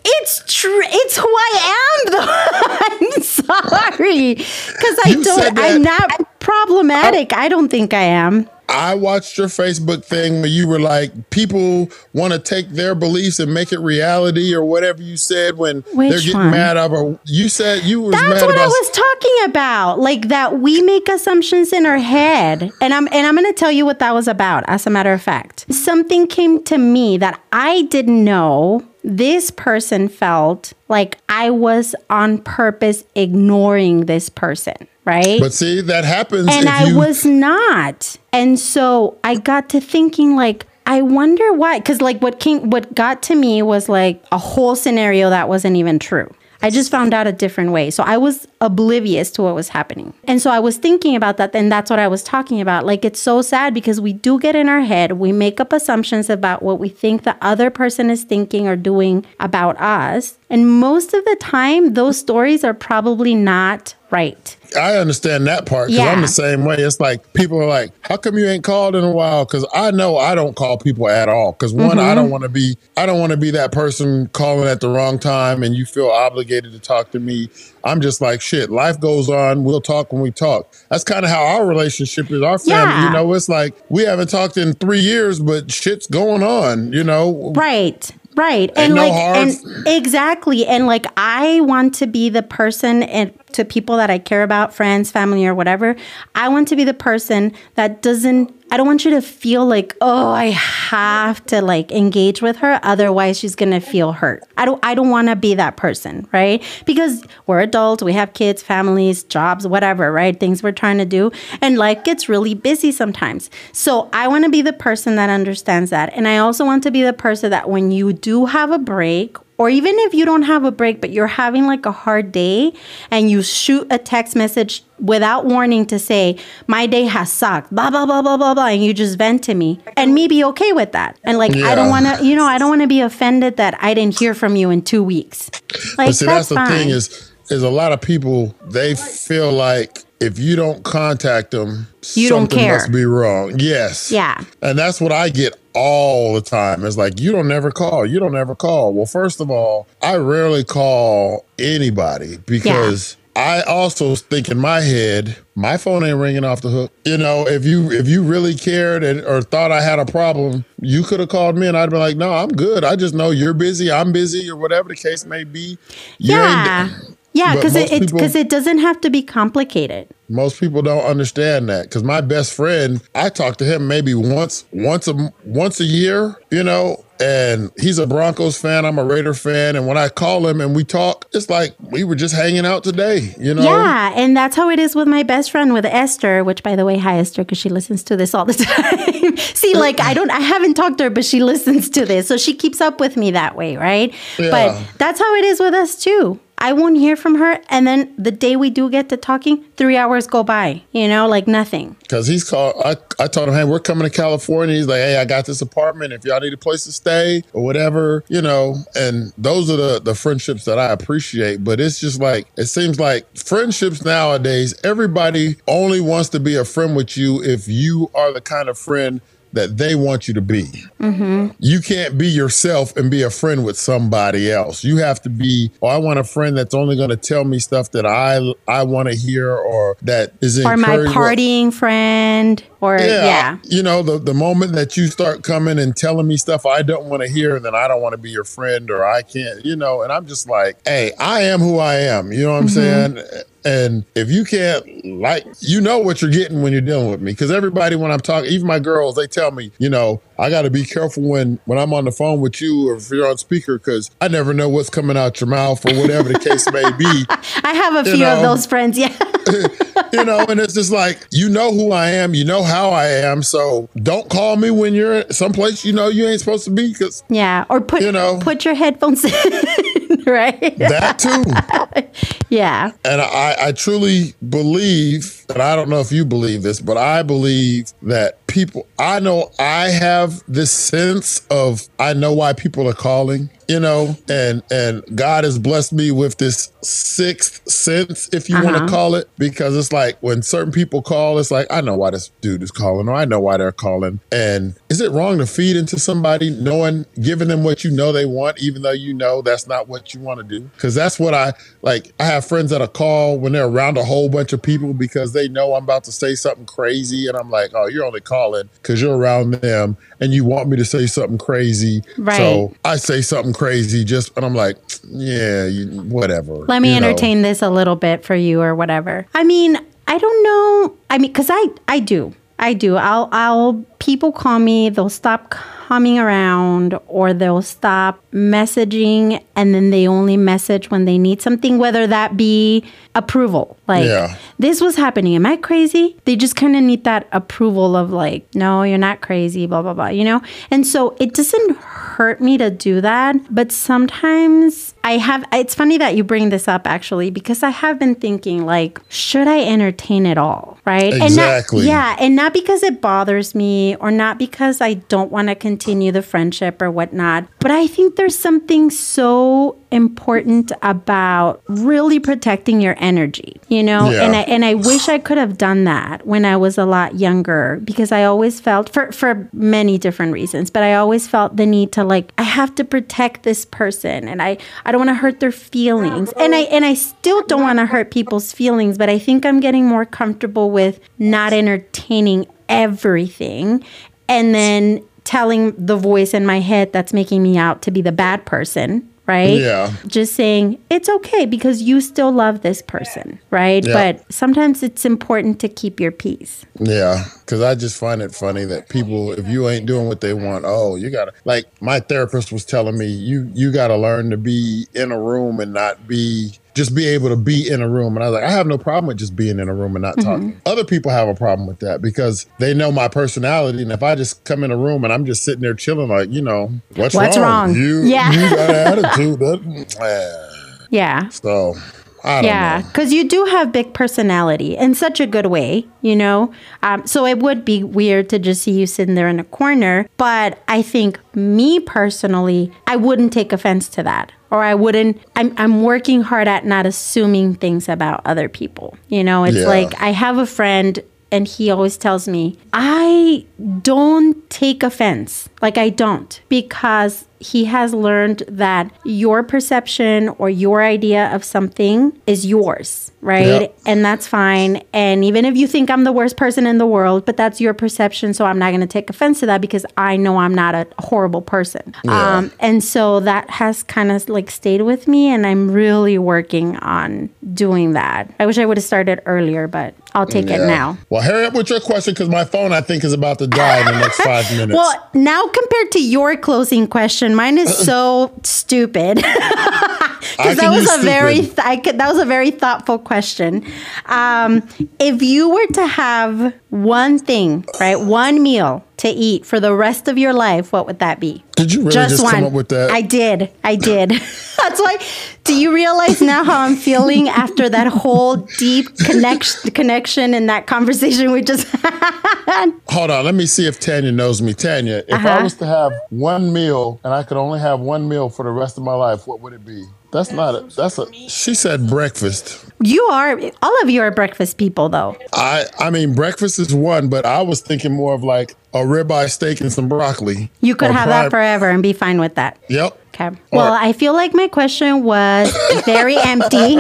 it's 0.06 0.44
true. 0.48 0.82
It's 0.84 1.18
who 1.18 1.28
i 1.28 2.04
am 2.06 2.12
though. 2.12 3.08
I'm 3.16 3.22
sorry. 3.22 4.36
Because 4.36 5.00
i 5.06 5.10
You 5.10 5.24
don't 5.24 5.60
i'm 5.60 5.82
not 5.82 6.40
problematic. 6.40 7.34
I 7.34 7.48
don't 7.50 7.70
think 7.70 7.94
i 7.94 8.04
am 8.04 8.50
I 8.70 8.96
watched 8.96 9.38
your 9.38 9.48
Facebook 9.48 10.04
thing 10.04 10.42
where 10.42 10.50
you 10.50 10.68
were 10.68 10.80
like, 10.80 11.30
people 11.30 11.90
want 12.14 12.34
to 12.34 12.40
take 12.40 12.70
their 12.70 12.96
beliefs 12.96 13.40
and 13.40 13.54
make 13.54 13.72
it 13.72 13.80
reality 13.80 14.54
or 14.54 14.64
whatever 14.64 15.02
you 15.02 15.18
said 15.18 15.58
when 15.58 15.84
they're 15.96 16.20
getting 16.20 16.34
one? 16.34 16.52
mad 16.52 16.78
over. 16.78 17.18
You 17.26 17.50
said 17.50 17.84
you 17.84 18.02
was 18.02 18.12
That's 18.12 18.42
what. 18.42 18.58
I 18.58 18.68
was 18.68 18.90
talking 18.92 19.38
about. 19.46 20.00
Like 20.00 20.28
that 20.28 20.60
we 20.60 20.82
make 20.82 21.08
assumptions 21.08 21.72
in 21.72 21.86
our 21.86 21.98
head. 21.98 22.72
And 22.82 22.94
I'm 22.94 23.08
and 23.12 23.26
I'm 23.26 23.36
going 23.36 23.46
to 23.46 23.58
tell 23.58 23.72
you 23.72 23.86
what 23.86 24.00
that 24.00 24.14
was 24.14 24.28
about 24.28 24.64
as 24.68 24.86
a 24.86 24.90
matter 24.90 25.14
of 25.14 25.22
fact. 25.22 25.66
Something 25.74 26.28
came 26.28 26.64
to 26.64 26.78
me 26.78 27.18
that 27.18 27.42
I 27.52 27.84
didn't 27.84 28.24
know. 28.24 28.86
This 29.08 29.52
person 29.52 30.10
felt 30.10 30.74
like 30.90 31.18
I 31.30 31.50
was 31.50 31.96
on 32.10 32.40
purpose 32.40 33.06
ignoring 33.16 34.06
this 34.06 34.28
person, 34.28 34.76
right? 35.06 35.40
but 35.40 35.54
see, 35.54 35.80
that 35.80 36.04
happens. 36.04 36.50
and 36.52 36.68
I 36.68 36.90
you, 36.90 36.98
was 36.98 37.24
not. 37.24 38.18
And 38.34 38.60
so 38.60 39.18
I 39.24 39.36
got 39.36 39.70
to 39.70 39.80
thinking 39.80 40.36
like 40.36 40.66
I 40.86 41.02
wonder 41.02 41.54
why 41.54 41.80
cuz 41.80 42.02
like 42.02 42.22
what 42.22 42.42
came 42.42 42.70
what 42.70 42.94
got 42.96 43.24
to 43.24 43.36
me 43.36 43.62
was 43.62 43.88
like 43.88 44.22
a 44.32 44.38
whole 44.38 44.76
scenario 44.76 45.30
that 45.30 45.48
wasn't 45.48 45.78
even 45.78 46.00
true. 46.00 46.30
I 46.62 46.70
just 46.70 46.92
found 46.92 47.14
out 47.14 47.28
a 47.28 47.32
different 47.32 47.72
way. 47.72 47.90
So 47.92 48.04
I 48.04 48.18
was 48.18 48.48
oblivious 48.62 49.32
to 49.32 49.44
what 49.44 49.56
was 49.56 49.70
happening. 49.70 50.14
And 50.26 50.42
so 50.42 50.50
I 50.50 50.60
was 50.60 50.78
thinking 50.78 51.16
about 51.16 51.38
that 51.38 51.56
and 51.56 51.72
that's 51.72 51.90
what 51.90 52.00
I 52.00 52.08
was 52.08 52.24
talking 52.24 52.62
about. 52.62 52.86
Like 52.86 53.06
it's 53.06 53.20
so 53.20 53.42
sad 53.42 53.74
because 53.74 54.02
we 54.02 54.14
do 54.14 54.40
get 54.40 54.56
in 54.56 54.68
our 54.70 54.82
head, 54.82 55.14
we 55.14 55.32
make 55.32 55.60
up 55.60 55.72
assumptions 55.72 56.30
about 56.30 56.64
what 56.64 56.80
we 56.80 56.90
think 56.90 57.24
the 57.24 57.38
other 57.42 57.70
person 57.70 58.10
is 58.10 58.24
thinking 58.24 58.68
or 58.68 58.76
doing 58.76 59.26
about 59.40 59.80
us. 59.80 60.38
And 60.50 60.80
most 60.80 61.14
of 61.14 61.24
the 61.26 61.38
time 61.40 61.94
those 61.94 62.18
stories 62.18 62.64
are 62.64 62.74
probably 62.74 63.36
not 63.36 63.96
right. 64.10 64.57
I 64.76 64.98
understand 64.98 65.48
that 65.48 65.66
part 65.66 65.90
because 65.90 66.06
I'm 66.08 66.22
the 66.22 66.28
same 66.28 66.66
way. 66.66 66.76
It's 66.78 67.00
like 67.00 67.34
people 67.34 67.58
are 67.62 67.68
like, 67.68 67.92
"How 68.02 68.18
come 68.18 68.38
you 68.38 68.46
ain't 68.48 68.64
called 68.64 68.96
in 68.96 69.04
a 69.04 69.12
while?" 69.12 69.46
Because 69.46 69.66
I 69.74 69.92
know 69.92 70.18
I 70.18 70.36
don't 70.36 70.56
call 70.56 70.78
people 70.78 71.08
at 71.10 71.30
all. 71.30 71.52
Because 71.54 71.74
one, 71.74 72.00
I 72.00 72.08
Mm-hmm. 72.08 72.16
don't 72.16 72.30
want 72.30 72.44
to 72.44 72.50
be, 72.50 72.78
I 72.98 73.06
don't 73.06 73.20
want 73.20 73.32
to 73.32 73.38
be 73.38 73.52
that 73.52 73.72
person 73.72 74.28
calling 74.34 74.68
at 74.68 74.82
the 74.82 74.90
wrong 74.90 75.20
time, 75.20 75.64
and 75.64 75.76
you 75.76 75.86
feel 75.86 76.10
obligated 76.10 76.72
to 76.74 76.80
talk 76.80 77.12
to 77.12 77.20
me. 77.20 77.50
I'm 77.84 78.02
just 78.02 78.20
like, 78.20 78.42
shit. 78.42 78.70
Life 78.70 79.00
goes 79.00 79.30
on. 79.30 79.64
We'll 79.64 79.80
talk 79.82 80.12
when 80.12 80.22
we 80.22 80.32
talk. 80.32 80.74
That's 80.90 81.04
kind 81.06 81.24
of 81.24 81.32
how 81.32 81.44
our 81.46 81.66
relationship 81.66 82.30
is. 82.32 82.42
Our 82.42 82.58
family, 82.58 82.72
Yeah. 82.94 83.06
you 83.08 83.14
know, 83.14 83.34
it's 83.34 83.48
like 83.48 83.76
we 83.90 84.04
haven't 84.04 84.30
talked 84.30 84.58
in 84.58 84.74
three 84.74 85.00
years, 85.00 85.40
but 85.40 85.72
shit's 85.72 86.08
going 86.08 86.44
on. 86.44 86.92
You 86.92 87.04
know, 87.04 87.54
Right. 87.56 88.12
Right. 88.36 88.72
And 88.76 88.94
no 88.94 89.02
like 89.04 89.14
hard- 89.14 89.38
and 89.48 89.88
exactly. 89.88 90.66
And 90.66 90.86
like 90.86 91.06
I 91.18 91.62
want 91.62 91.96
to 91.96 92.08
be 92.08 92.30
the 92.30 92.44
person 92.44 93.02
and 93.04 93.34
to 93.54 93.66
people 93.66 93.98
that 93.98 94.10
I 94.10 94.20
care 94.20 94.44
about, 94.44 94.74
friends, 94.74 95.12
family, 95.12 95.46
or 95.46 95.56
whatever, 95.56 95.96
I 96.36 96.50
want 96.50 96.68
to 96.70 96.76
be 96.76 96.84
the 96.84 96.94
person 96.94 97.54
that 97.76 98.02
doesn't 98.02 98.54
I 98.70 98.76
don't 98.76 98.86
want 98.86 99.06
you 99.06 99.12
to 99.12 99.22
feel 99.22 99.66
like, 99.66 99.96
oh, 100.02 100.32
I 100.32 100.48
have 100.48 101.46
to 101.46 101.62
like 101.62 101.90
engage 101.94 102.42
with 102.42 102.58
her, 102.58 102.82
otherwise 102.84 103.40
she's 103.40 103.56
gonna 103.56 103.80
feel 103.80 104.12
hurt. 104.12 104.44
I 104.58 104.66
don't 104.66 104.84
I 104.84 104.94
don't 104.94 105.10
wanna 105.10 105.38
be 105.38 105.54
that 105.56 105.78
person, 105.78 106.28
right? 106.34 106.62
Because 106.86 107.24
we're 107.46 107.62
adults, 107.62 108.04
we 108.04 108.12
have 108.14 108.34
kids, 108.34 108.62
families, 108.62 109.24
jobs, 109.24 109.66
whatever, 109.66 110.12
right? 110.12 110.38
Things 110.38 110.64
we're 110.64 110.74
trying 110.74 110.98
to 110.98 111.06
do. 111.06 111.32
And 111.62 111.78
life 111.78 112.04
gets 112.04 112.28
really 112.28 112.54
busy 112.54 112.92
sometimes. 112.92 113.50
So 113.72 114.10
I 114.12 114.28
wanna 114.28 114.50
be 114.50 114.62
the 114.62 114.74
person 114.74 115.16
that 115.16 115.30
understands 115.30 115.90
that. 115.92 116.12
And 116.14 116.28
I 116.28 116.38
also 116.38 116.66
want 116.66 116.84
to 116.84 116.92
be 116.92 117.04
the 117.04 117.14
person 117.14 117.52
that 117.52 117.70
when 117.70 117.92
you 117.92 118.12
do 118.12 118.48
have 118.48 118.72
a 118.72 118.80
break 118.80 119.38
or 119.58 119.70
even 119.70 119.98
if 120.00 120.14
you 120.14 120.26
don't 120.26 120.44
have 120.44 120.64
a 120.64 120.72
break, 120.72 121.02
but 121.02 121.10
you're 121.10 121.28
having 121.28 121.66
like 121.66 121.86
a 121.86 121.92
hard 121.92 122.32
day 122.32 122.74
and 123.10 123.30
you 123.30 123.42
shoot 123.42 123.88
a 123.90 123.98
text 123.98 124.36
message 124.36 124.84
without 125.00 125.46
warning 125.46 125.86
to 125.88 125.98
say, 125.98 126.38
My 126.68 126.86
day 126.86 127.06
has 127.06 127.32
sucked, 127.32 127.74
blah, 127.74 127.90
blah, 127.90 128.06
blah, 128.06 128.22
blah, 128.22 128.38
blah, 128.38 128.54
blah, 128.54 128.68
and 128.68 128.84
you 128.84 128.94
just 128.94 129.18
vent 129.18 129.44
to 129.46 129.56
me 129.56 129.80
and 129.96 130.14
me 130.14 130.28
be 130.28 130.44
okay 130.44 130.74
with 130.74 130.92
that. 130.92 131.18
And 131.24 131.38
like, 131.38 131.56
yeah. 131.56 131.68
I 131.68 131.76
don't 131.76 131.90
want 131.90 132.06
to, 132.06 132.26
you 132.26 132.36
know, 132.36 132.46
I 132.46 132.58
don't 132.58 132.70
want 132.70 132.82
to 132.82 132.88
be 132.88 133.02
offended 133.02 133.58
that 133.58 133.82
I 133.84 133.94
didn't 133.94 134.20
hear 134.20 134.34
from 134.34 134.56
you 134.56 134.70
in 134.70 134.84
two 134.84 135.04
weeks. 135.04 135.50
Like, 135.98 136.10
but 136.10 136.16
see, 136.16 136.26
that's, 136.26 136.50
that's 136.50 136.50
the 136.50 136.56
fine. 136.56 136.68
thing 136.68 136.90
is, 136.90 137.32
is 137.50 137.64
a 137.64 137.70
lot 137.70 137.92
of 137.92 138.02
people, 138.02 138.56
they 138.66 138.94
feel 138.94 139.52
like 139.52 140.04
if 140.20 140.38
you 140.38 140.56
don't 140.56 140.84
contact 140.84 141.52
them, 141.52 141.88
you 142.16 142.28
something 142.28 142.68
must 142.68 142.92
be 142.92 143.06
wrong. 143.06 143.60
Yes. 143.60 144.12
Yeah. 144.12 144.44
And 144.62 144.78
that's 144.78 145.00
what 145.00 145.12
I 145.12 145.30
get 145.30 145.56
all 145.78 146.34
the 146.34 146.42
time. 146.42 146.84
It's 146.84 146.98
like, 146.98 147.20
you 147.20 147.32
don't 147.32 147.48
never 147.48 147.72
call. 147.72 148.06
You 148.06 148.20
don't 148.20 148.36
ever 148.36 148.56
call. 148.56 148.94
Well, 148.94 149.06
first 149.06 149.40
of 149.40 149.52
all, 149.52 149.88
I 150.02 150.18
rarely 150.18 150.64
call 150.64 151.46
anybody 151.60 152.38
because. 152.46 153.16
Yeah. 153.16 153.24
I 153.38 153.62
also 153.62 154.16
think 154.16 154.50
in 154.50 154.58
my 154.58 154.82
head, 154.82 155.38
my 155.54 155.78
phone 155.78 156.04
ain't 156.04 156.18
ringing 156.18 156.44
off 156.44 156.62
the 156.62 156.70
hook. 156.70 156.92
You 157.06 157.20
know, 157.20 157.48
if 157.48 157.66
you 157.66 157.92
if 157.92 158.08
you 158.08 158.24
really 158.24 158.56
cared 158.56 159.04
and, 159.04 159.24
or 159.26 159.44
thought 159.44 159.72
I 159.72 159.80
had 159.80 160.00
a 160.00 160.08
problem, 160.08 160.66
you 160.82 161.04
could 161.04 161.20
have 161.20 161.30
called 161.30 161.56
me 161.56 161.68
and 161.68 161.78
I'd 161.78 161.92
be 161.92 161.98
like, 161.98 162.18
"No, 162.18 162.34
I'm 162.34 162.50
good. 162.50 162.84
I 162.84 162.96
just 162.96 163.14
know 163.14 163.30
you're 163.30 163.54
busy. 163.54 163.92
I'm 163.92 164.12
busy, 164.12 164.50
or 164.50 164.56
whatever 164.56 164.90
the 164.90 164.96
case 164.96 165.24
may 165.24 165.44
be." 165.44 165.78
You 166.18 166.34
yeah, 166.34 166.90
yeah, 167.38 167.56
because 167.56 167.76
it 167.76 167.90
because 168.02 168.36
it, 168.36 168.48
it 168.48 168.50
doesn't 168.50 168.80
have 168.80 169.00
to 169.02 169.10
be 169.10 169.22
complicated. 169.22 170.10
Most 170.30 170.60
people 170.60 170.82
don't 170.82 171.06
understand 171.06 171.70
that 171.70 171.84
because 171.84 172.04
my 172.04 172.20
best 172.20 172.54
friend, 172.54 173.02
I 173.16 173.30
talk 173.30 173.58
to 173.58 173.66
him 173.66 173.88
maybe 173.88 174.14
once 174.14 174.66
once 174.72 175.08
a 175.08 175.34
once 175.46 175.80
a 175.80 175.86
year, 175.86 176.36
you 176.52 176.64
know, 176.64 177.06
and 177.20 177.72
he's 177.80 178.00
a 178.00 178.08
Broncos 178.08 178.60
fan. 178.60 178.86
I'm 178.86 178.98
a 178.98 179.04
Raider 179.04 179.34
fan, 179.34 179.76
and 179.76 179.88
when 179.88 179.98
I 179.98 180.10
call 180.10 180.48
him 180.48 180.60
and 180.62 180.76
we 180.76 180.84
talk, 180.84 181.28
it's 181.34 181.50
like 181.50 181.76
we 181.80 182.04
were 182.04 182.16
just 182.16 182.36
hanging 182.36 182.66
out 182.66 182.84
today, 182.84 183.36
you 183.40 183.54
know. 183.54 183.64
Yeah, 183.64 184.14
and 184.16 184.36
that's 184.36 184.56
how 184.56 184.70
it 184.70 184.80
is 184.80 184.96
with 184.96 185.08
my 185.08 185.24
best 185.24 185.52
friend 185.52 185.74
with 185.74 185.86
Esther. 185.86 186.44
Which, 186.44 186.64
by 186.64 186.76
the 186.76 186.86
way, 186.86 186.98
hi 186.98 187.18
Esther, 187.20 187.44
because 187.44 187.60
she 187.60 187.70
listens 187.70 188.04
to 188.04 188.18
this 188.18 188.34
all 188.34 188.46
the 188.46 188.54
time. 189.24 189.38
See, 189.38 189.76
like 189.76 190.02
I 190.02 190.14
don't, 190.14 190.32
I 190.32 190.40
haven't 190.40 190.74
talked 190.74 190.98
to 191.00 191.06
her, 191.06 191.10
but 191.10 191.24
she 191.24 191.42
listens 191.42 191.90
to 191.92 192.06
this, 192.06 192.28
so 192.28 192.38
she 192.38 192.54
keeps 192.56 192.82
up 192.82 193.00
with 193.00 193.16
me 193.16 193.32
that 193.32 193.56
way, 193.56 193.78
right? 193.78 194.14
Yeah. 194.40 194.50
But 194.50 194.98
that's 194.98 195.20
how 195.20 195.36
it 195.36 195.46
is 195.46 195.60
with 195.60 195.74
us 195.74 195.96
too. 195.96 196.40
I 196.60 196.74
won't 196.74 196.98
hear 196.98 197.16
from 197.16 197.36
her. 197.36 197.60
And 197.70 197.86
then 197.86 198.14
the 198.18 198.32
day 198.32 198.56
we 198.56 198.70
do 198.70 198.90
get 198.90 199.10
to 199.10 199.18
talking, 199.18 199.64
three 199.76 199.96
hours 199.96 200.26
go 200.26 200.44
by, 200.44 200.82
you 200.92 201.08
know, 201.08 201.28
like 201.28 201.48
nothing. 201.48 201.96
Because 202.00 202.28
he's 202.28 202.44
called, 202.44 202.76
I, 202.84 202.96
I 203.20 203.28
told 203.28 203.50
him, 203.50 203.54
hey, 203.54 203.64
we're 203.64 203.80
coming 203.80 204.10
to 204.10 204.16
California. 204.16 204.76
He's 204.76 204.88
like, 204.88 205.02
hey, 205.02 205.18
I 205.18 205.26
got 205.26 205.46
this 205.46 205.62
apartment. 205.62 206.14
If 206.14 206.26
y'all 206.26 206.40
need 206.40 206.54
a 206.54 206.58
place 206.58 206.86
to 206.86 206.92
stay 206.92 207.44
or 207.54 207.64
whatever, 207.64 208.24
you 208.28 208.42
know, 208.42 208.76
and 208.96 209.32
those 209.38 209.70
are 209.70 209.78
the, 209.78 210.00
the 210.00 210.16
friendships 210.16 210.66
that 210.66 210.80
I 210.80 210.92
appreciate. 210.92 211.64
But 211.64 211.80
it's 211.80 212.00
just 212.00 212.20
like, 212.20 212.48
it 212.58 212.66
seems 212.66 213.00
like 213.00 213.38
friendships 213.38 214.04
nowadays, 214.04 214.74
everybody 214.84 215.58
only 215.68 216.02
wants 216.02 216.30
to 216.30 216.40
be 216.40 216.56
a 216.56 216.66
friend 216.66 216.96
with 216.96 217.18
you 217.18 217.44
if 217.44 217.68
you 217.68 218.10
are 218.16 218.34
the 218.34 218.42
kind 218.42 218.68
of 218.68 218.78
friend 218.78 219.22
that 219.58 219.78
they 219.78 219.96
want 219.96 220.28
you 220.28 220.34
to 220.36 220.42
be. 220.42 220.66
Mm-hmm. 221.00 221.48
You 221.60 221.82
can't 221.82 222.18
be 222.18 222.28
yourself 222.28 222.96
and 222.96 223.10
be 223.10 223.24
a 223.24 223.30
friend 223.30 223.66
with 223.66 223.78
somebody 223.78 224.52
else. 224.52 224.84
You 224.84 224.98
have 224.98 225.20
to 225.24 225.30
be. 225.30 225.72
Oh, 225.82 225.88
I 225.88 225.98
want 225.98 226.20
a 226.20 226.24
friend 226.24 226.56
that's 226.56 226.76
only 226.76 226.96
going 226.96 227.10
to 227.10 227.18
tell 227.18 227.44
me 227.44 227.60
stuff 227.60 227.92
that 227.92 228.06
I 228.06 228.54
I 228.68 228.84
want 228.84 229.10
to 229.10 229.16
hear, 229.16 229.52
or 229.56 229.98
that 230.04 230.34
is 230.42 230.64
or 230.64 230.78
my 230.78 230.98
partying 230.98 231.74
friend, 231.74 232.64
or 232.80 232.98
yeah, 232.98 233.06
yeah, 233.06 233.58
You 233.64 233.84
know, 233.84 234.04
the 234.04 234.20
the 234.20 234.34
moment 234.34 234.74
that 234.74 234.98
you 234.98 235.08
start 235.08 235.44
coming 235.44 235.80
and 235.80 235.96
telling 235.96 236.28
me 236.28 236.38
stuff 236.38 236.66
I 236.66 236.82
don't 236.82 237.06
want 237.06 237.24
to 237.24 237.30
hear, 237.30 237.60
then 237.60 237.76
I 237.76 237.88
don't 237.88 238.02
want 238.02 238.14
to 238.14 238.18
be 238.18 238.30
your 238.30 238.44
friend, 238.44 238.90
or 238.92 239.06
I 239.06 239.22
can't. 239.22 239.66
You 239.66 239.76
know, 239.76 240.02
and 240.02 240.12
I'm 240.12 240.28
just 240.28 240.48
like, 240.48 240.78
hey, 240.86 241.12
I 241.20 241.42
am 241.42 241.60
who 241.60 241.80
I 241.80 241.96
am. 241.96 242.32
You 242.32 242.44
know 242.44 242.54
what 242.54 242.60
I'm 242.60 242.68
mm-hmm. 242.68 243.18
saying? 243.18 243.44
And 243.66 244.06
if 244.16 244.30
you 244.32 244.46
can't 244.46 245.06
like, 245.06 245.46
you 245.60 245.82
know 245.82 245.98
what 246.00 246.22
you're 246.22 246.32
getting 246.32 246.62
when 246.62 246.72
you're 246.72 246.82
dealing 246.82 247.12
with 247.12 247.22
me. 247.22 247.34
Because 247.34 247.52
everybody, 247.52 247.96
when 247.96 248.12
I'm 248.12 248.20
talking, 248.20 248.50
even 248.50 248.66
my 248.66 248.80
girls, 248.80 249.16
they 249.16 249.28
tell 249.28 249.52
me, 249.52 249.72
you 249.78 249.90
know, 249.90 250.22
I 250.40 250.50
got 250.50 250.64
to 250.64 250.70
be 250.70 250.86
careful 250.86 251.24
when 251.24 251.60
when 251.66 251.78
I'm 251.78 251.94
on 251.94 252.06
the 252.06 252.12
phone 252.12 252.42
with 252.42 252.62
you 252.62 252.90
or 252.90 252.96
if 252.96 253.10
you're 253.10 253.28
on 253.28 253.38
speaker 253.38 253.78
because 253.78 254.12
I 254.22 254.28
never 254.28 254.54
know 254.54 254.70
what's 254.70 254.90
coming 254.90 255.18
out 255.18 255.40
your 255.40 255.50
mouth 255.50 255.86
or 255.86 255.96
whatever 256.00 256.30
the 256.30 256.40
case 256.40 256.72
may 256.72 256.92
be. 256.98 257.26
I 257.64 257.74
have 257.74 257.96
a 257.96 258.04
few 258.04 258.24
know? 258.24 258.36
of 258.36 258.42
those 258.42 258.66
friends, 258.66 258.98
yeah. 258.98 259.16
you 260.14 260.26
know, 260.26 260.46
and 260.48 260.60
it's 260.60 260.74
just 260.74 260.92
like 260.92 261.26
you 261.32 261.50
know 261.50 261.72
who 261.72 261.92
I 261.92 262.10
am, 262.10 262.34
you 262.34 262.46
know 262.46 262.64
how 262.64 262.90
I 262.90 263.08
am, 263.08 263.42
so 263.44 263.90
don't 263.98 264.30
call 264.30 264.58
me 264.58 264.72
when 264.72 264.94
you're 264.94 265.24
someplace 265.30 265.86
you 265.86 265.94
know 265.94 266.08
you 266.08 266.28
ain't 266.28 266.40
supposed 266.40 266.66
to 266.66 266.72
be. 266.72 266.92
Because 266.92 267.24
yeah, 267.30 267.66
or 267.70 267.82
put 267.82 268.02
you 268.02 268.12
know 268.12 268.40
put 268.42 268.66
your 268.66 268.76
headphones 268.76 269.26
in. 269.26 269.32
right? 270.28 270.78
That 270.78 271.20
too. 271.20 272.34
yeah. 272.50 272.92
And 273.06 273.22
I, 273.22 273.56
I 273.60 273.72
truly 273.72 274.34
believe, 274.50 275.46
and 275.50 275.62
I 275.62 275.76
don't 275.76 275.90
know 275.90 276.00
if 276.00 276.12
you 276.12 276.26
believe 276.26 276.64
this, 276.64 276.80
but 276.80 276.98
I 276.98 277.24
believe 277.24 277.94
that 278.04 278.46
people, 278.48 278.88
I 279.00 279.20
know 279.20 279.52
I 279.60 279.90
have 279.90 280.27
this 280.48 280.72
sense 280.72 281.46
of, 281.50 281.88
I 282.00 282.14
know 282.14 282.34
why 282.34 282.54
people 282.54 282.88
are 282.88 282.94
calling 282.94 283.50
you 283.68 283.80
know, 283.80 284.16
and 284.30 284.64
and 284.72 285.04
God 285.16 285.44
has 285.44 285.60
blessed 285.60 285.94
me 285.94 286.12
with 286.12 286.38
this 286.38 286.72
sixth 286.82 287.70
sense, 287.70 288.30
if 288.34 288.50
you 288.50 288.56
uh-huh. 288.56 288.66
want 288.66 288.78
to 288.78 288.88
call 288.88 289.16
it, 289.16 289.30
because 289.38 289.76
it's 289.76 289.92
like 289.92 290.18
when 290.22 290.42
certain 290.42 290.72
people 290.72 291.02
call, 291.02 291.38
it's 291.38 291.52
like 291.52 291.68
I 291.70 291.82
know 291.82 291.96
why 291.96 292.12
this 292.12 292.30
dude 292.42 292.64
is 292.64 292.72
calling, 292.72 293.10
or 293.10 293.14
I 293.14 293.26
know 293.26 293.40
why 293.40 293.58
they're 293.58 293.72
calling. 293.72 294.20
And 294.32 294.76
is 294.90 295.02
it 295.02 295.12
wrong 295.12 295.38
to 295.40 295.46
feed 295.46 295.76
into 295.76 296.00
somebody, 296.00 296.50
knowing, 296.50 297.06
giving 297.22 297.50
them 297.50 297.64
what 297.64 297.84
you 297.84 297.92
know 297.92 298.12
they 298.12 298.26
want, 298.26 298.60
even 298.60 298.82
though 298.84 298.92
you 298.92 299.14
know 299.14 299.42
that's 299.42 299.68
not 299.68 299.88
what 299.88 300.14
you 300.14 300.22
want 300.22 300.40
to 300.40 300.44
do? 300.44 300.66
Because 300.76 300.96
that's 300.96 301.20
what 301.20 301.34
I 301.34 301.54
like. 301.82 302.14
I 302.20 302.26
have 302.26 302.46
friends 302.46 302.72
that 302.72 302.82
are 302.82 302.88
call 302.88 303.38
when 303.38 303.52
they're 303.52 303.68
around 303.68 303.98
a 303.98 304.04
whole 304.04 304.30
bunch 304.30 304.54
of 304.54 304.62
people 304.62 304.94
because 304.94 305.34
they 305.34 305.50
know 305.50 305.74
I'm 305.74 305.84
about 305.84 306.06
to 306.06 306.12
say 306.12 306.36
something 306.36 306.66
crazy, 306.66 307.28
and 307.28 307.36
I'm 307.36 307.50
like, 307.50 307.72
oh, 307.74 307.88
you're 307.88 308.06
only 308.06 308.22
calling 308.22 308.70
because 308.82 309.02
you're 309.02 309.18
around 309.18 309.56
them 309.56 309.98
and 310.20 310.34
you 310.34 310.46
want 310.46 310.70
me 310.70 310.78
to 310.78 310.86
say 310.86 311.06
something 311.06 311.38
crazy. 311.38 312.04
Right. 312.18 312.38
So 312.38 312.74
I 312.84 312.98
say 312.98 313.22
something 313.22 313.54
crazy 313.54 314.04
just, 314.04 314.36
and 314.36 314.46
I'm 314.46 314.56
like, 314.56 314.78
yeah, 315.08 315.66
you, 315.66 315.88
whatever. 316.04 316.54
Let 316.54 316.82
me 316.82 316.96
entertain 316.96 317.42
know. 317.42 317.50
this 317.50 317.62
a 317.62 317.70
little 317.70 317.96
bit 317.96 318.24
for 318.24 318.36
you 318.36 318.62
or 318.62 318.76
whatever. 318.76 319.26
I 319.34 319.44
mean, 319.44 319.78
I 320.08 320.18
don't 320.18 320.44
know. 320.44 320.98
I 321.10 321.18
mean, 321.18 321.32
because 321.32 321.48
I, 321.50 321.68
I 321.88 322.00
do. 322.00 322.34
I 322.60 322.74
do. 322.74 322.96
I'll, 322.96 323.30
I'll, 323.32 323.86
people 324.00 324.32
call 324.32 324.60
me, 324.60 324.90
they'll 324.90 325.10
stop 325.10 325.54
coming 325.88 326.20
around 326.20 327.00
or 327.08 327.34
they'll 327.34 327.62
stop 327.62 328.22
messaging 328.34 329.42
and 329.56 329.74
then 329.74 329.90
they 329.90 330.06
only 330.06 330.36
message 330.36 330.92
when 330.92 331.06
they 331.06 331.18
need 331.18 331.42
something, 331.42 331.78
whether 331.78 332.06
that 332.06 332.36
be 332.36 332.84
approval. 333.16 333.78
Like, 333.88 334.04
yeah. 334.04 334.36
this 334.60 334.82
was 334.82 334.98
happening. 334.98 335.34
Am 335.36 335.46
I 335.46 335.56
crazy? 335.56 336.18
They 336.26 336.36
just 336.36 336.58
kind 336.58 336.76
of 336.76 336.84
need 336.84 337.06
that 337.06 337.30
approval 337.32 337.96
of, 337.96 338.12
like, 338.12 338.54
no, 338.54 338.84
you're 338.84 338.98
not 338.98 339.22
crazy, 339.22 339.66
blah, 339.66 339.82
blah, 339.82 339.94
blah, 339.94 340.08
you 340.08 340.26
know? 340.26 340.42
And 340.70 340.86
so 340.86 341.16
it 341.22 341.34
doesn't 341.34 341.78
hurt 341.78 342.42
me 342.42 342.58
to 342.58 342.70
do 342.70 343.00
that. 343.00 343.38
But 343.50 343.72
sometimes 343.72 344.94
I 345.08 345.18
have, 345.20 345.46
it's 345.54 345.74
funny 345.74 345.98
that 346.00 346.18
you 346.18 346.26
bring 346.26 346.50
this 346.50 346.68
up 346.68 346.86
actually, 346.86 347.30
because 347.30 347.64
I 347.64 347.70
have 347.70 347.98
been 347.98 348.14
thinking, 348.14 348.66
like, 348.66 349.00
should 349.08 349.48
I 349.48 349.62
entertain 349.62 350.26
it 350.26 350.38
all? 350.38 350.78
Right. 350.84 351.14
Exactly. 351.14 351.80
And 351.80 351.88
not, 351.88 351.94
yeah. 351.94 352.16
And 352.20 352.36
not 352.36 352.54
because 352.54 352.84
it 352.84 353.00
bothers 353.00 353.56
me 353.56 353.96
or 353.98 354.12
not 354.12 354.38
because 354.38 354.82
I 354.82 354.96
don't 354.96 355.32
want 355.32 355.48
to 355.48 355.56
continue 355.56 356.12
the 356.12 356.22
friendship 356.22 356.82
or 356.82 356.92
whatnot, 356.92 357.48
but 357.60 357.72
I 357.72 357.88
think 357.88 358.18
there's 358.18 358.38
something 358.38 358.90
so 358.90 359.78
important 359.90 360.72
about 360.82 361.62
really 361.68 362.20
protecting 362.20 362.82
your 362.82 362.96
energy, 362.98 363.60
you 363.70 363.82
know? 363.82 364.10
Yeah. 364.10 364.24
And 364.24 364.36
I 364.36 364.42
and 364.42 364.66
I 364.66 364.74
wish 364.74 365.08
I 365.08 365.18
could 365.18 365.38
have 365.38 365.58
done 365.58 365.86
that 365.86 366.26
when 366.28 366.44
I 366.44 366.58
was 366.58 366.78
a 366.78 366.86
lot 366.86 367.16
younger 367.16 367.80
because 367.84 368.12
I 368.12 368.26
always 368.26 368.60
felt 368.60 368.90
for 368.90 369.12
for 369.12 369.48
many 369.54 369.98
different 369.98 370.34
reasons, 370.34 370.70
but 370.70 370.84
I 370.84 370.96
always 370.96 371.28
felt 371.28 371.56
the 371.56 371.66
need 371.66 371.94
to 371.94 372.04
like 372.04 372.34
I 372.38 372.44
have 372.44 372.76
to 372.76 372.84
protect 372.84 373.44
this 373.44 373.66
person 373.66 374.28
and 374.28 374.42
I 374.42 374.58
I 374.86 374.92
don't 374.92 375.00
want 375.00 375.10
to 375.10 375.22
hurt 375.22 375.40
their 375.40 375.54
feelings. 375.54 376.34
And 376.34 376.54
I 376.54 376.62
and 376.62 376.84
I 376.84 376.94
still 376.94 377.44
don't 377.44 377.62
want 377.62 377.80
to 377.80 377.86
hurt 377.86 378.12
people's 378.12 378.52
feelings, 378.52 378.98
but 378.98 379.10
I 379.10 379.18
think 379.18 379.46
I'm 379.46 379.62
getting 379.62 379.86
more 379.86 380.06
comfortable 380.06 380.70
with 380.70 381.00
not 381.18 381.54
entertaining 381.54 382.46
everything 382.68 383.84
and 384.28 384.54
then 384.54 385.04
telling 385.24 385.74
the 385.78 385.96
voice 385.96 386.34
in 386.34 386.46
my 386.46 386.60
head 386.60 386.92
that's 386.94 387.14
making 387.14 387.44
me 387.44 387.58
out 387.58 387.82
to 387.82 387.92
be 387.92 388.02
the 388.02 388.12
bad 388.12 388.46
person 388.46 389.08
right? 389.28 389.60
Yeah. 389.60 389.94
Just 390.08 390.34
saying 390.34 390.82
it's 390.90 391.10
okay 391.10 391.46
because 391.46 391.82
you 391.82 392.02
still 392.02 392.32
love 392.32 392.62
this 392.62 392.82
person, 392.82 393.40
right? 393.52 393.86
Yeah. 393.86 393.94
But 393.94 394.34
sometimes 394.34 394.82
it's 394.82 395.06
important 395.06 395.60
to 395.60 395.70
keep 395.70 396.00
your 396.00 396.12
peace. 396.12 396.66
Yeah, 396.80 397.26
because 397.42 397.62
I 397.62 397.76
just 397.76 397.98
find 398.00 398.22
it 398.22 398.34
funny 398.34 398.66
that 398.66 398.90
people, 398.90 399.34
if 399.34 399.48
you 399.48 399.70
ain't 399.70 399.86
doing 399.86 400.08
what 400.08 400.22
they 400.22 400.34
want, 400.34 400.66
oh, 400.66 400.96
you 400.96 401.10
gotta. 401.10 401.34
Like 401.46 401.66
my 401.82 402.00
therapist 402.00 402.52
was 402.52 402.66
telling 402.66 402.98
me, 402.98 403.08
you 403.08 403.52
you 403.54 403.72
gotta 403.72 403.98
learn 403.98 404.30
to 404.32 404.38
be 404.38 404.88
in 404.94 405.12
a 405.12 405.22
room 405.22 405.60
and 405.60 405.74
not 405.74 406.08
be 406.08 406.58
just 406.78 406.96
be 406.96 407.06
able 407.08 407.28
to 407.30 407.36
be 407.36 407.68
in 407.70 407.82
a 407.82 407.90
room. 407.90 408.16
And 408.16 408.24
I 408.24 408.30
was 408.30 408.36
like, 408.36 408.44
I 408.44 408.52
have 408.52 408.68
no 408.68 408.78
problem 408.78 409.08
with 409.08 409.18
just 409.18 409.36
being 409.36 409.60
in 409.60 409.68
a 409.68 409.74
room 409.74 409.96
and 409.96 410.04
not 410.04 410.20
talking. 410.22 410.62
Other 410.66 410.86
people 410.86 411.12
have 411.12 411.28
a 411.28 411.36
problem 411.36 411.68
with 411.68 411.80
that 411.80 412.02
because 412.02 412.46
they 412.60 412.74
know 412.74 412.92
my 412.92 413.08
personality. 413.10 413.82
And 413.82 413.92
if 413.92 414.02
I 414.04 414.16
just 414.16 414.44
come 414.46 414.64
in 414.64 414.72
a 414.72 414.78
room 414.78 415.04
and 415.04 415.12
I'm 415.12 415.26
just 415.26 415.44
sitting 415.44 415.62
there 415.62 415.74
chilling, 415.74 416.08
like, 416.10 416.30
you 416.32 416.42
know, 416.42 416.72
what's, 416.96 417.16
What's 417.16 417.38
wrong? 417.38 417.76
You, 417.76 418.04
Yeah. 418.04 418.32
you 418.32 418.56
got 418.56 418.70
an 418.70 418.76
attitude. 419.00 419.40
That, 419.40 419.96
eh. 420.00 420.86
Yeah. 420.90 421.28
So 421.30 421.76
I 422.24 422.36
don't 422.42 422.46
Yeah, 422.46 422.82
because 422.82 423.14
you 423.14 423.28
do 423.28 423.46
have 423.46 423.72
big 423.72 423.94
personality 423.94 424.76
in 424.76 424.96
such 424.96 425.20
a 425.20 425.28
good 425.28 425.46
way, 425.48 425.86
you 426.02 426.16
know. 426.16 426.52
Um, 426.84 427.06
so 427.06 427.26
it 427.26 427.40
would 427.40 427.64
be 427.66 427.84
weird 427.84 428.30
to 428.30 428.40
just 428.40 428.64
see 428.64 428.72
you 428.72 428.86
sitting 428.88 429.16
there 429.16 429.28
in 429.28 429.40
a 429.40 429.44
corner. 429.44 430.08
But 430.18 430.60
I 430.68 430.82
think 430.82 431.20
me 431.36 431.80
personally, 431.80 432.72
I 432.88 432.96
wouldn't 432.96 433.32
take 433.34 433.54
offense 433.54 433.88
to 433.90 434.04
that, 434.04 434.32
or 434.52 434.64
I 434.64 434.76
wouldn't. 434.76 435.20
I'm 435.36 435.54
I'm 435.58 435.84
working 435.84 436.22
hard 436.22 436.48
at 436.48 436.66
not 436.66 436.86
assuming 436.86 437.56
things 437.56 437.88
about 437.90 438.22
other 438.26 438.48
people. 438.50 438.98
You 439.10 439.24
know, 439.24 439.44
it's 439.44 439.58
Yeah. 439.58 439.68
like 439.68 439.94
I 440.02 440.12
have 440.12 440.38
a 440.38 440.46
friend. 440.48 441.00
And 441.30 441.46
he 441.46 441.70
always 441.70 441.98
tells 441.98 442.26
me, 442.26 442.56
I 442.72 443.46
don't 443.82 444.50
take 444.50 444.82
offense. 444.82 445.50
Like, 445.62 445.78
I 445.78 445.90
don't, 445.90 446.40
because 446.48 447.26
he 447.40 447.66
has 447.66 447.94
learned 447.94 448.44
that 448.48 448.92
your 449.06 449.44
perception 449.44 450.30
or 450.38 450.50
your 450.50 450.84
idea 450.84 451.34
of 451.34 451.44
something 451.44 452.20
is 452.26 452.46
yours, 452.46 453.12
right? 453.22 453.62
Yep. 453.62 453.80
And 453.86 454.04
that's 454.04 454.28
fine. 454.28 454.84
And 454.94 455.24
even 455.24 455.46
if 455.46 455.56
you 455.56 455.68
think 455.68 455.90
I'm 455.90 456.04
the 456.04 456.12
worst 456.12 456.38
person 456.38 456.66
in 456.66 456.78
the 456.78 456.86
world, 456.86 457.26
but 457.26 457.38
that's 457.38 457.62
your 457.62 457.74
perception. 457.74 458.34
So 458.34 458.46
I'm 458.46 458.58
not 458.58 458.70
going 458.70 458.82
to 458.82 458.88
take 458.88 459.10
offense 459.10 459.40
to 459.42 459.46
that 459.48 459.62
because 459.62 459.86
I 459.98 460.18
know 460.18 460.38
I'm 460.38 460.56
not 460.56 460.76
a 460.76 460.88
horrible 461.00 461.42
person. 461.42 461.94
Yeah. 462.04 462.38
Um, 462.38 462.52
and 462.60 462.84
so 462.84 463.20
that 463.22 463.50
has 463.50 463.84
kind 463.84 464.12
of 464.12 464.28
like 464.30 464.50
stayed 464.50 464.82
with 464.82 465.08
me. 465.08 465.28
And 465.28 465.46
I'm 465.46 465.70
really 465.70 466.18
working 466.18 466.78
on 466.78 467.30
doing 467.54 467.94
that. 467.94 468.34
I 468.40 468.46
wish 468.46 468.58
I 468.58 468.66
would 468.66 468.78
have 468.78 468.84
started 468.84 469.22
earlier, 469.26 469.68
but 469.68 469.94
I'll 470.14 470.26
take 470.26 470.50
it 470.50 470.66
now. 470.66 470.98
Well, 471.10 471.22
hurry 471.22 471.46
up 471.46 471.54
with 471.54 471.70
your 471.70 471.80
question 471.80 472.14
because 472.14 472.30
my 472.30 472.44
phone, 472.44 472.74
I 472.74 472.82
think, 472.82 473.04
is 473.04 473.14
about 473.14 473.38
to 473.40 473.48
die 473.48 473.82
in 473.82 473.86
the 473.86 474.00
next 474.00 474.20
five 474.22 474.50
minutes. 474.58 474.74
Well, 474.76 475.10
now 475.14 475.48
compared 475.48 475.92
to 475.92 476.04
your 476.04 476.36
closing 476.38 476.88
question, 476.88 477.27
mine 477.36 477.58
is 477.58 477.76
so 477.76 478.32
stupid. 478.44 479.24
I 480.40 480.44
Because 480.54 480.58
that 480.58 480.70
was 480.70 481.00
a 481.00 481.02
very 481.04 481.40
th- 481.42 481.60
I 481.60 481.78
could, 481.78 482.00
that 482.00 482.08
was 482.14 482.20
a 482.22 482.26
very 482.26 482.52
thoughtful 482.52 483.00
question. 483.00 483.66
Um, 484.06 484.68
if 485.00 485.22
you 485.22 485.50
were 485.50 485.68
to 485.74 485.88
have 485.88 486.54
one 486.70 487.18
thing, 487.20 487.66
right, 487.80 488.00
one 488.00 488.44
meal 488.44 488.84
to 488.98 489.10
eat 489.10 489.46
for 489.46 489.60
the 489.60 489.74
rest 489.74 490.08
of 490.08 490.18
your 490.18 490.34
life, 490.34 490.72
what 490.72 490.86
would 490.88 491.00
that 491.00 491.20
be? 491.20 491.44
Did 491.56 491.74
you 491.74 491.82
really 491.82 491.92
just, 491.92 492.24
come 492.24 492.44
up 492.44 492.54
with 492.54 492.70
that? 492.70 492.92
I 492.92 493.02
did. 493.02 493.52
I 493.64 493.76
did. 493.76 494.10
That's 494.58 494.80
why. 494.80 494.98
Do 495.44 495.56
you 495.56 495.74
realize 495.74 496.22
now 496.22 496.44
how 496.44 496.60
I'm 496.62 496.76
feeling 496.76 497.30
after 497.30 497.70
that 497.70 497.88
whole 497.88 498.36
deep 498.58 498.96
connection 498.98 499.72
connection 499.72 500.34
and 500.34 500.50
that 500.50 500.68
conversation 500.68 501.32
we 501.32 501.42
just 501.42 501.68
had? 501.84 502.72
Hold 502.90 503.12
on, 503.12 503.24
let 503.26 503.34
me 503.36 503.46
see 503.46 503.66
if 503.66 503.80
Tanya 503.80 504.12
knows 504.12 504.42
me. 504.42 504.54
Tanya, 504.54 505.04
if 505.08 505.14
I 505.14 505.16
Uh-huh. 505.16 505.44
was 505.44 505.54
to 505.56 505.66
have 505.66 505.94
one 506.10 506.52
meal 506.54 507.00
and 507.04 507.14
I 507.14 507.24
could 507.24 507.38
only 507.38 507.60
have 507.60 507.80
one 507.80 508.08
meal 508.10 508.30
for 508.30 508.44
the 508.44 508.52
rest 508.52 508.78
of 508.78 508.84
my 508.84 508.94
life, 508.94 509.26
what 509.26 509.40
would 509.42 509.54
it 509.54 509.66
be? 509.66 509.86
That's 510.12 510.32
not 510.32 510.56
a. 510.56 510.62
That's 510.76 510.98
a. 510.98 511.12
She 511.14 511.54
said 511.54 511.88
breakfast. 511.90 512.66
You 512.82 513.02
are 513.12 513.40
all 513.62 513.82
of 513.84 513.90
you 513.90 514.02
are 514.02 514.12
breakfast 514.12 514.58
people, 514.58 514.88
though. 514.90 515.18
I. 515.34 515.66
I 515.80 515.90
mean, 515.90 516.14
breakfast 516.16 516.60
is 516.60 516.74
one, 516.74 517.10
but 517.10 517.26
I 517.26 517.42
was 517.42 517.60
thinking 517.62 517.94
more 517.94 518.14
of 518.14 518.24
like 518.24 518.56
a 518.74 518.80
ribeye 518.80 519.30
steak 519.30 519.60
and 519.62 519.72
some 519.72 519.90
broccoli. 519.90 520.50
You 520.62 520.76
could 520.76 520.92
have 520.92 521.10
that 521.10 521.30
forever 521.32 521.70
and 521.70 521.84
be 521.84 521.94
fine 521.94 522.20
with 522.20 522.36
that. 522.36 522.58
Yep. 522.70 522.98
Okay. 523.10 523.32
Well, 523.52 523.74
Or- 523.74 523.78
I 523.78 523.94
feel 523.94 524.14
like 524.14 524.34
my 524.34 524.48
question 524.48 525.04
was 525.04 525.52
very 525.86 526.18
empty, 526.24 526.78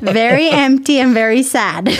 very 0.00 0.48
empty, 0.48 1.00
and 1.00 1.14
very 1.14 1.42
sad. 1.42 1.88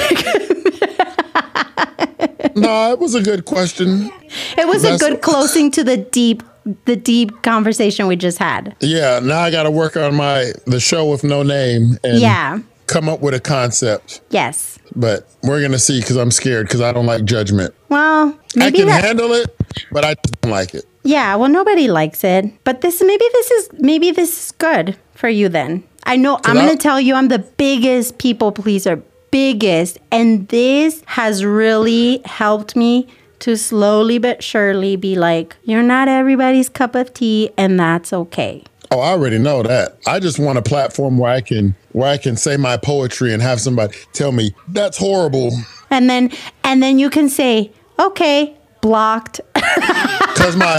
No, 2.57 2.91
it 2.93 2.99
was 2.99 3.15
a 3.15 3.23
good 3.23 3.45
question. 3.45 4.11
it 4.57 4.67
was 4.67 4.83
a 4.85 4.89
That's- 4.93 5.01
good 5.01 5.23
closing 5.23 5.71
to 5.73 5.85
the 5.85 5.97
deep, 5.97 6.43
the 6.87 6.97
deep 6.97 7.43
conversation 7.43 8.07
we 8.09 8.17
just 8.17 8.39
had. 8.39 8.75
Yeah. 8.81 9.21
Now 9.23 9.41
I 9.41 9.51
got 9.51 9.63
to 9.65 9.71
work 9.71 9.97
on 9.97 10.15
my 10.17 10.53
the 10.67 10.81
show 10.81 11.09
with 11.11 11.23
no 11.25 11.43
name 11.43 11.99
and 12.03 12.19
Yeah. 12.21 12.59
come 12.87 13.09
up 13.09 13.21
with 13.21 13.35
a 13.35 13.41
concept. 13.41 14.21
Yes. 14.31 14.79
But 14.97 15.29
we're 15.43 15.61
gonna 15.63 15.79
see 15.79 16.01
because 16.01 16.17
I'm 16.17 16.31
scared 16.31 16.67
because 16.67 16.81
I 16.81 16.93
don't 16.93 17.07
like 17.07 17.25
judgment. 17.25 17.75
Well, 17.89 18.37
I 18.61 18.71
can 18.71 18.87
that. 18.87 19.05
handle 19.05 19.33
it, 19.33 19.55
but 19.93 20.05
I 20.05 20.15
don't 20.15 20.51
like 20.51 20.75
it. 20.75 20.85
yeah. 21.05 21.37
Well, 21.37 21.49
nobody 21.51 21.87
likes 21.89 22.25
it, 22.25 22.47
but 22.65 22.81
this 22.81 23.01
maybe 23.03 23.25
this 23.33 23.51
is 23.51 23.69
maybe 23.79 24.11
this 24.11 24.47
is 24.47 24.53
good 24.53 24.97
for 25.15 25.29
you. 25.29 25.49
Then 25.49 25.85
I 26.05 26.17
know 26.17 26.41
I'm 26.45 26.57
going 26.57 26.71
to 26.71 26.77
tell 26.83 26.99
you 27.01 27.15
I'm 27.15 27.29
the 27.29 27.39
biggest 27.39 28.17
people 28.19 28.51
pleaser, 28.51 29.03
biggest, 29.31 29.99
and 30.11 30.49
this 30.49 31.03
has 31.07 31.45
really 31.45 32.23
helped 32.25 32.77
me 32.77 33.09
to 33.41 33.57
slowly 33.57 34.19
but 34.19 34.43
surely 34.43 34.97
be 34.97 35.15
like, 35.15 35.57
you're 35.63 35.83
not 35.83 36.09
everybody's 36.09 36.69
cup 36.69 36.95
of 36.95 37.15
tea, 37.15 37.51
and 37.57 37.79
that's 37.79 38.13
okay. 38.13 38.65
Oh, 38.91 39.01
I 39.01 39.11
already 39.11 39.39
know 39.39 39.63
that. 39.63 39.99
I 40.07 40.19
just 40.19 40.39
want 40.39 40.59
a 40.59 40.63
platform 40.63 41.19
where 41.19 41.31
I 41.31 41.41
can 41.43 41.75
where 41.93 42.09
I 42.09 42.17
can 42.17 42.37
say 42.37 42.57
my 42.57 42.77
poetry 42.77 43.35
and 43.35 43.43
have 43.43 43.61
somebody 43.61 43.95
tell 44.13 44.33
me 44.33 44.55
that's 44.69 44.97
horrible 44.97 45.51
And 45.91 46.09
then 46.09 46.31
and 46.65 46.83
then 46.83 46.99
you 46.99 47.11
can 47.11 47.29
say, 47.29 47.73
okay, 47.99 48.57
blocked. 48.81 49.41
because 49.55 50.57
my 50.57 50.79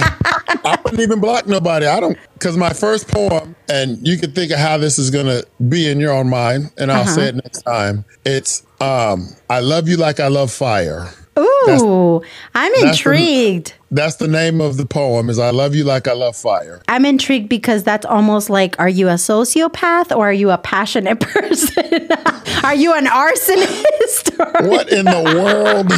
I 0.66 0.78
wouldn't 0.84 1.02
even 1.02 1.20
block 1.20 1.48
nobody. 1.48 1.86
I 1.86 2.00
don't 2.00 2.18
because 2.34 2.58
my 2.58 2.74
first 2.74 3.08
poem 3.08 3.56
and 3.70 4.06
you 4.08 4.18
can 4.18 4.32
think 4.32 4.52
of 4.52 4.60
how 4.60 4.78
this 4.78 4.98
is 4.98 5.10
gonna 5.10 5.44
be 5.68 5.90
in 5.90 6.00
your 6.00 6.14
own 6.14 6.30
mind, 6.30 6.72
and 6.78 6.92
I'll 6.92 7.06
say 7.06 7.28
it 7.30 7.36
next 7.36 7.62
time. 7.64 8.06
It's 8.26 8.64
um 8.82 9.30
I 9.50 9.60
love 9.60 9.88
you 9.88 9.98
like 9.98 10.20
I 10.20 10.28
love 10.28 10.52
fire. 10.52 11.10
Ooh, 11.38 12.22
I'm 12.56 12.72
the- 12.74 12.88
intrigued. 12.90 13.74
That's 13.92 14.18
the 14.18 14.28
name 14.28 14.62
of 14.62 14.78
the 14.78 14.86
poem. 14.86 15.30
Is 15.30 15.40
I 15.40 15.50
love 15.50 15.74
you 15.74 15.84
like 15.84 16.08
I 16.08 16.14
love 16.14 16.36
fire. 16.36 16.82
I'm 16.88 17.06
intrigued 17.06 17.50
because 17.50 17.84
that's 17.84 18.06
almost 18.06 18.50
like 18.50 18.76
are 18.80 18.90
you 18.90 19.08
a 19.10 19.14
sociopath 19.14 20.16
or 20.16 20.30
are 20.30 20.34
you 20.34 20.52
a 20.52 20.58
passionate 20.60 21.20
person? 21.22 21.84
are 22.64 22.76
you 22.76 22.94
an 22.94 23.06
arsonist? 23.06 24.36
What 24.70 24.90
in 24.92 25.06
the 25.06 25.22
world? 25.36 25.92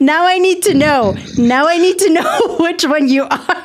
now 0.00 0.24
I 0.26 0.38
need 0.38 0.62
to 0.64 0.74
know. 0.74 1.14
Now 1.36 1.66
I 1.66 1.78
need 1.78 1.98
to 1.98 2.10
know 2.10 2.56
which 2.60 2.84
one 2.84 3.08
you 3.08 3.24
are. 3.24 3.62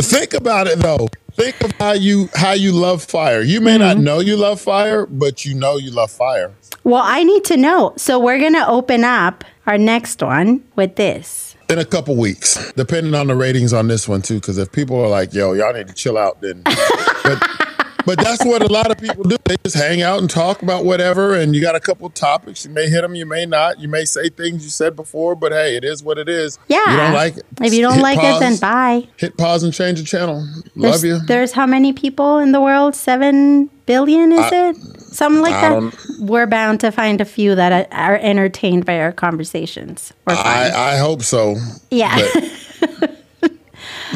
Think 0.00 0.34
about 0.34 0.66
it 0.66 0.78
though. 0.78 1.08
Think 1.32 1.60
of 1.62 1.72
how 1.72 1.92
you 1.92 2.28
how 2.34 2.52
you 2.52 2.72
love 2.72 3.02
fire. 3.02 3.42
You 3.42 3.60
may 3.60 3.78
not 3.78 3.96
mm-hmm. 3.96 4.04
know 4.04 4.20
you 4.20 4.36
love 4.36 4.60
fire, 4.60 5.06
but 5.06 5.44
you 5.44 5.54
know 5.54 5.76
you 5.76 5.90
love 5.90 6.10
fire. 6.10 6.52
Well, 6.84 7.02
I 7.04 7.22
need 7.24 7.44
to 7.46 7.56
know. 7.56 7.94
So 7.96 8.18
we're 8.18 8.38
going 8.38 8.54
to 8.54 8.66
open 8.66 9.04
up 9.04 9.44
our 9.66 9.76
next 9.76 10.22
one 10.22 10.64
with 10.74 10.96
this. 10.96 11.56
In 11.68 11.78
a 11.78 11.84
couple 11.84 12.16
weeks, 12.16 12.72
depending 12.72 13.14
on 13.14 13.26
the 13.26 13.34
ratings 13.34 13.72
on 13.72 13.88
this 13.88 14.08
one 14.08 14.22
too. 14.22 14.36
Because 14.36 14.56
if 14.56 14.72
people 14.72 14.98
are 15.00 15.08
like, 15.08 15.34
"Yo, 15.34 15.52
y'all 15.52 15.72
need 15.72 15.88
to 15.88 15.94
chill 15.94 16.16
out," 16.16 16.40
then. 16.40 16.62
but, 16.64 17.67
but 18.08 18.18
that's 18.20 18.42
what 18.42 18.62
a 18.62 18.72
lot 18.72 18.90
of 18.90 18.96
people 18.96 19.22
do. 19.22 19.36
They 19.44 19.56
just 19.62 19.76
hang 19.76 20.00
out 20.00 20.18
and 20.18 20.30
talk 20.30 20.62
about 20.62 20.86
whatever, 20.86 21.34
and 21.34 21.54
you 21.54 21.60
got 21.60 21.74
a 21.74 21.80
couple 21.80 22.08
topics. 22.08 22.64
You 22.64 22.70
may 22.70 22.88
hit 22.88 23.02
them, 23.02 23.14
you 23.14 23.26
may 23.26 23.44
not. 23.44 23.80
You 23.80 23.88
may 23.88 24.06
say 24.06 24.30
things 24.30 24.64
you 24.64 24.70
said 24.70 24.96
before, 24.96 25.34
but 25.34 25.52
hey, 25.52 25.76
it 25.76 25.84
is 25.84 26.02
what 26.02 26.16
it 26.16 26.26
is. 26.26 26.58
Yeah. 26.68 26.90
You 26.90 26.96
don't 26.96 27.12
like 27.12 27.36
it. 27.36 27.44
If 27.60 27.74
you 27.74 27.82
don't 27.82 27.96
hit 27.96 28.02
like 28.02 28.18
it, 28.18 28.40
then 28.40 28.56
bye. 28.56 29.06
Hit 29.18 29.36
pause 29.36 29.62
and 29.62 29.74
change 29.74 29.98
the 29.98 30.06
channel. 30.06 30.48
There's, 30.74 31.02
Love 31.02 31.04
you. 31.04 31.18
There's 31.26 31.52
how 31.52 31.66
many 31.66 31.92
people 31.92 32.38
in 32.38 32.52
the 32.52 32.62
world? 32.62 32.94
Seven 32.94 33.66
billion, 33.84 34.32
is 34.32 34.52
it? 34.52 34.76
Something 35.02 35.42
like 35.42 35.52
I 35.52 35.68
that. 35.68 36.16
We're 36.20 36.46
bound 36.46 36.80
to 36.80 36.90
find 36.90 37.20
a 37.20 37.26
few 37.26 37.54
that 37.56 37.92
are, 37.92 38.16
entertained 38.16 38.86
by 38.86 39.00
our 39.00 39.12
conversations. 39.12 40.14
I, 40.26 40.70
I 40.74 40.96
hope 40.96 41.20
so. 41.20 41.56
yeah. 41.90 42.16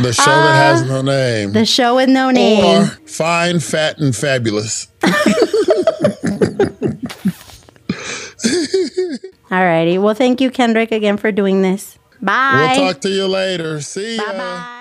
The 0.01 0.13
show 0.13 0.25
that 0.25 0.55
has 0.55 0.83
uh, 0.83 0.87
no 0.87 1.03
name. 1.03 1.53
the 1.53 1.67
show 1.67 1.97
with 1.97 2.09
no 2.09 2.31
name. 2.31 2.65
or 2.65 2.87
fine, 3.07 3.61
fat, 3.61 3.99
and 3.99 4.17
fabulous. 4.17 4.87
Alrighty. 9.51 10.01
Well, 10.03 10.15
thank 10.15 10.41
you, 10.41 10.51
Kendrick, 10.51 10.93
again 10.93 11.17
for 11.19 11.31
doing 11.31 11.61
this. 11.63 11.99
Bye. 12.23 12.75
We'll 12.77 12.93
talk 12.93 13.03
to 13.03 13.11
you 13.11 13.27
later. 13.27 13.81
See 13.81 14.17
ya. 14.17 14.25
Bye 14.25 14.39
bye. 14.39 14.79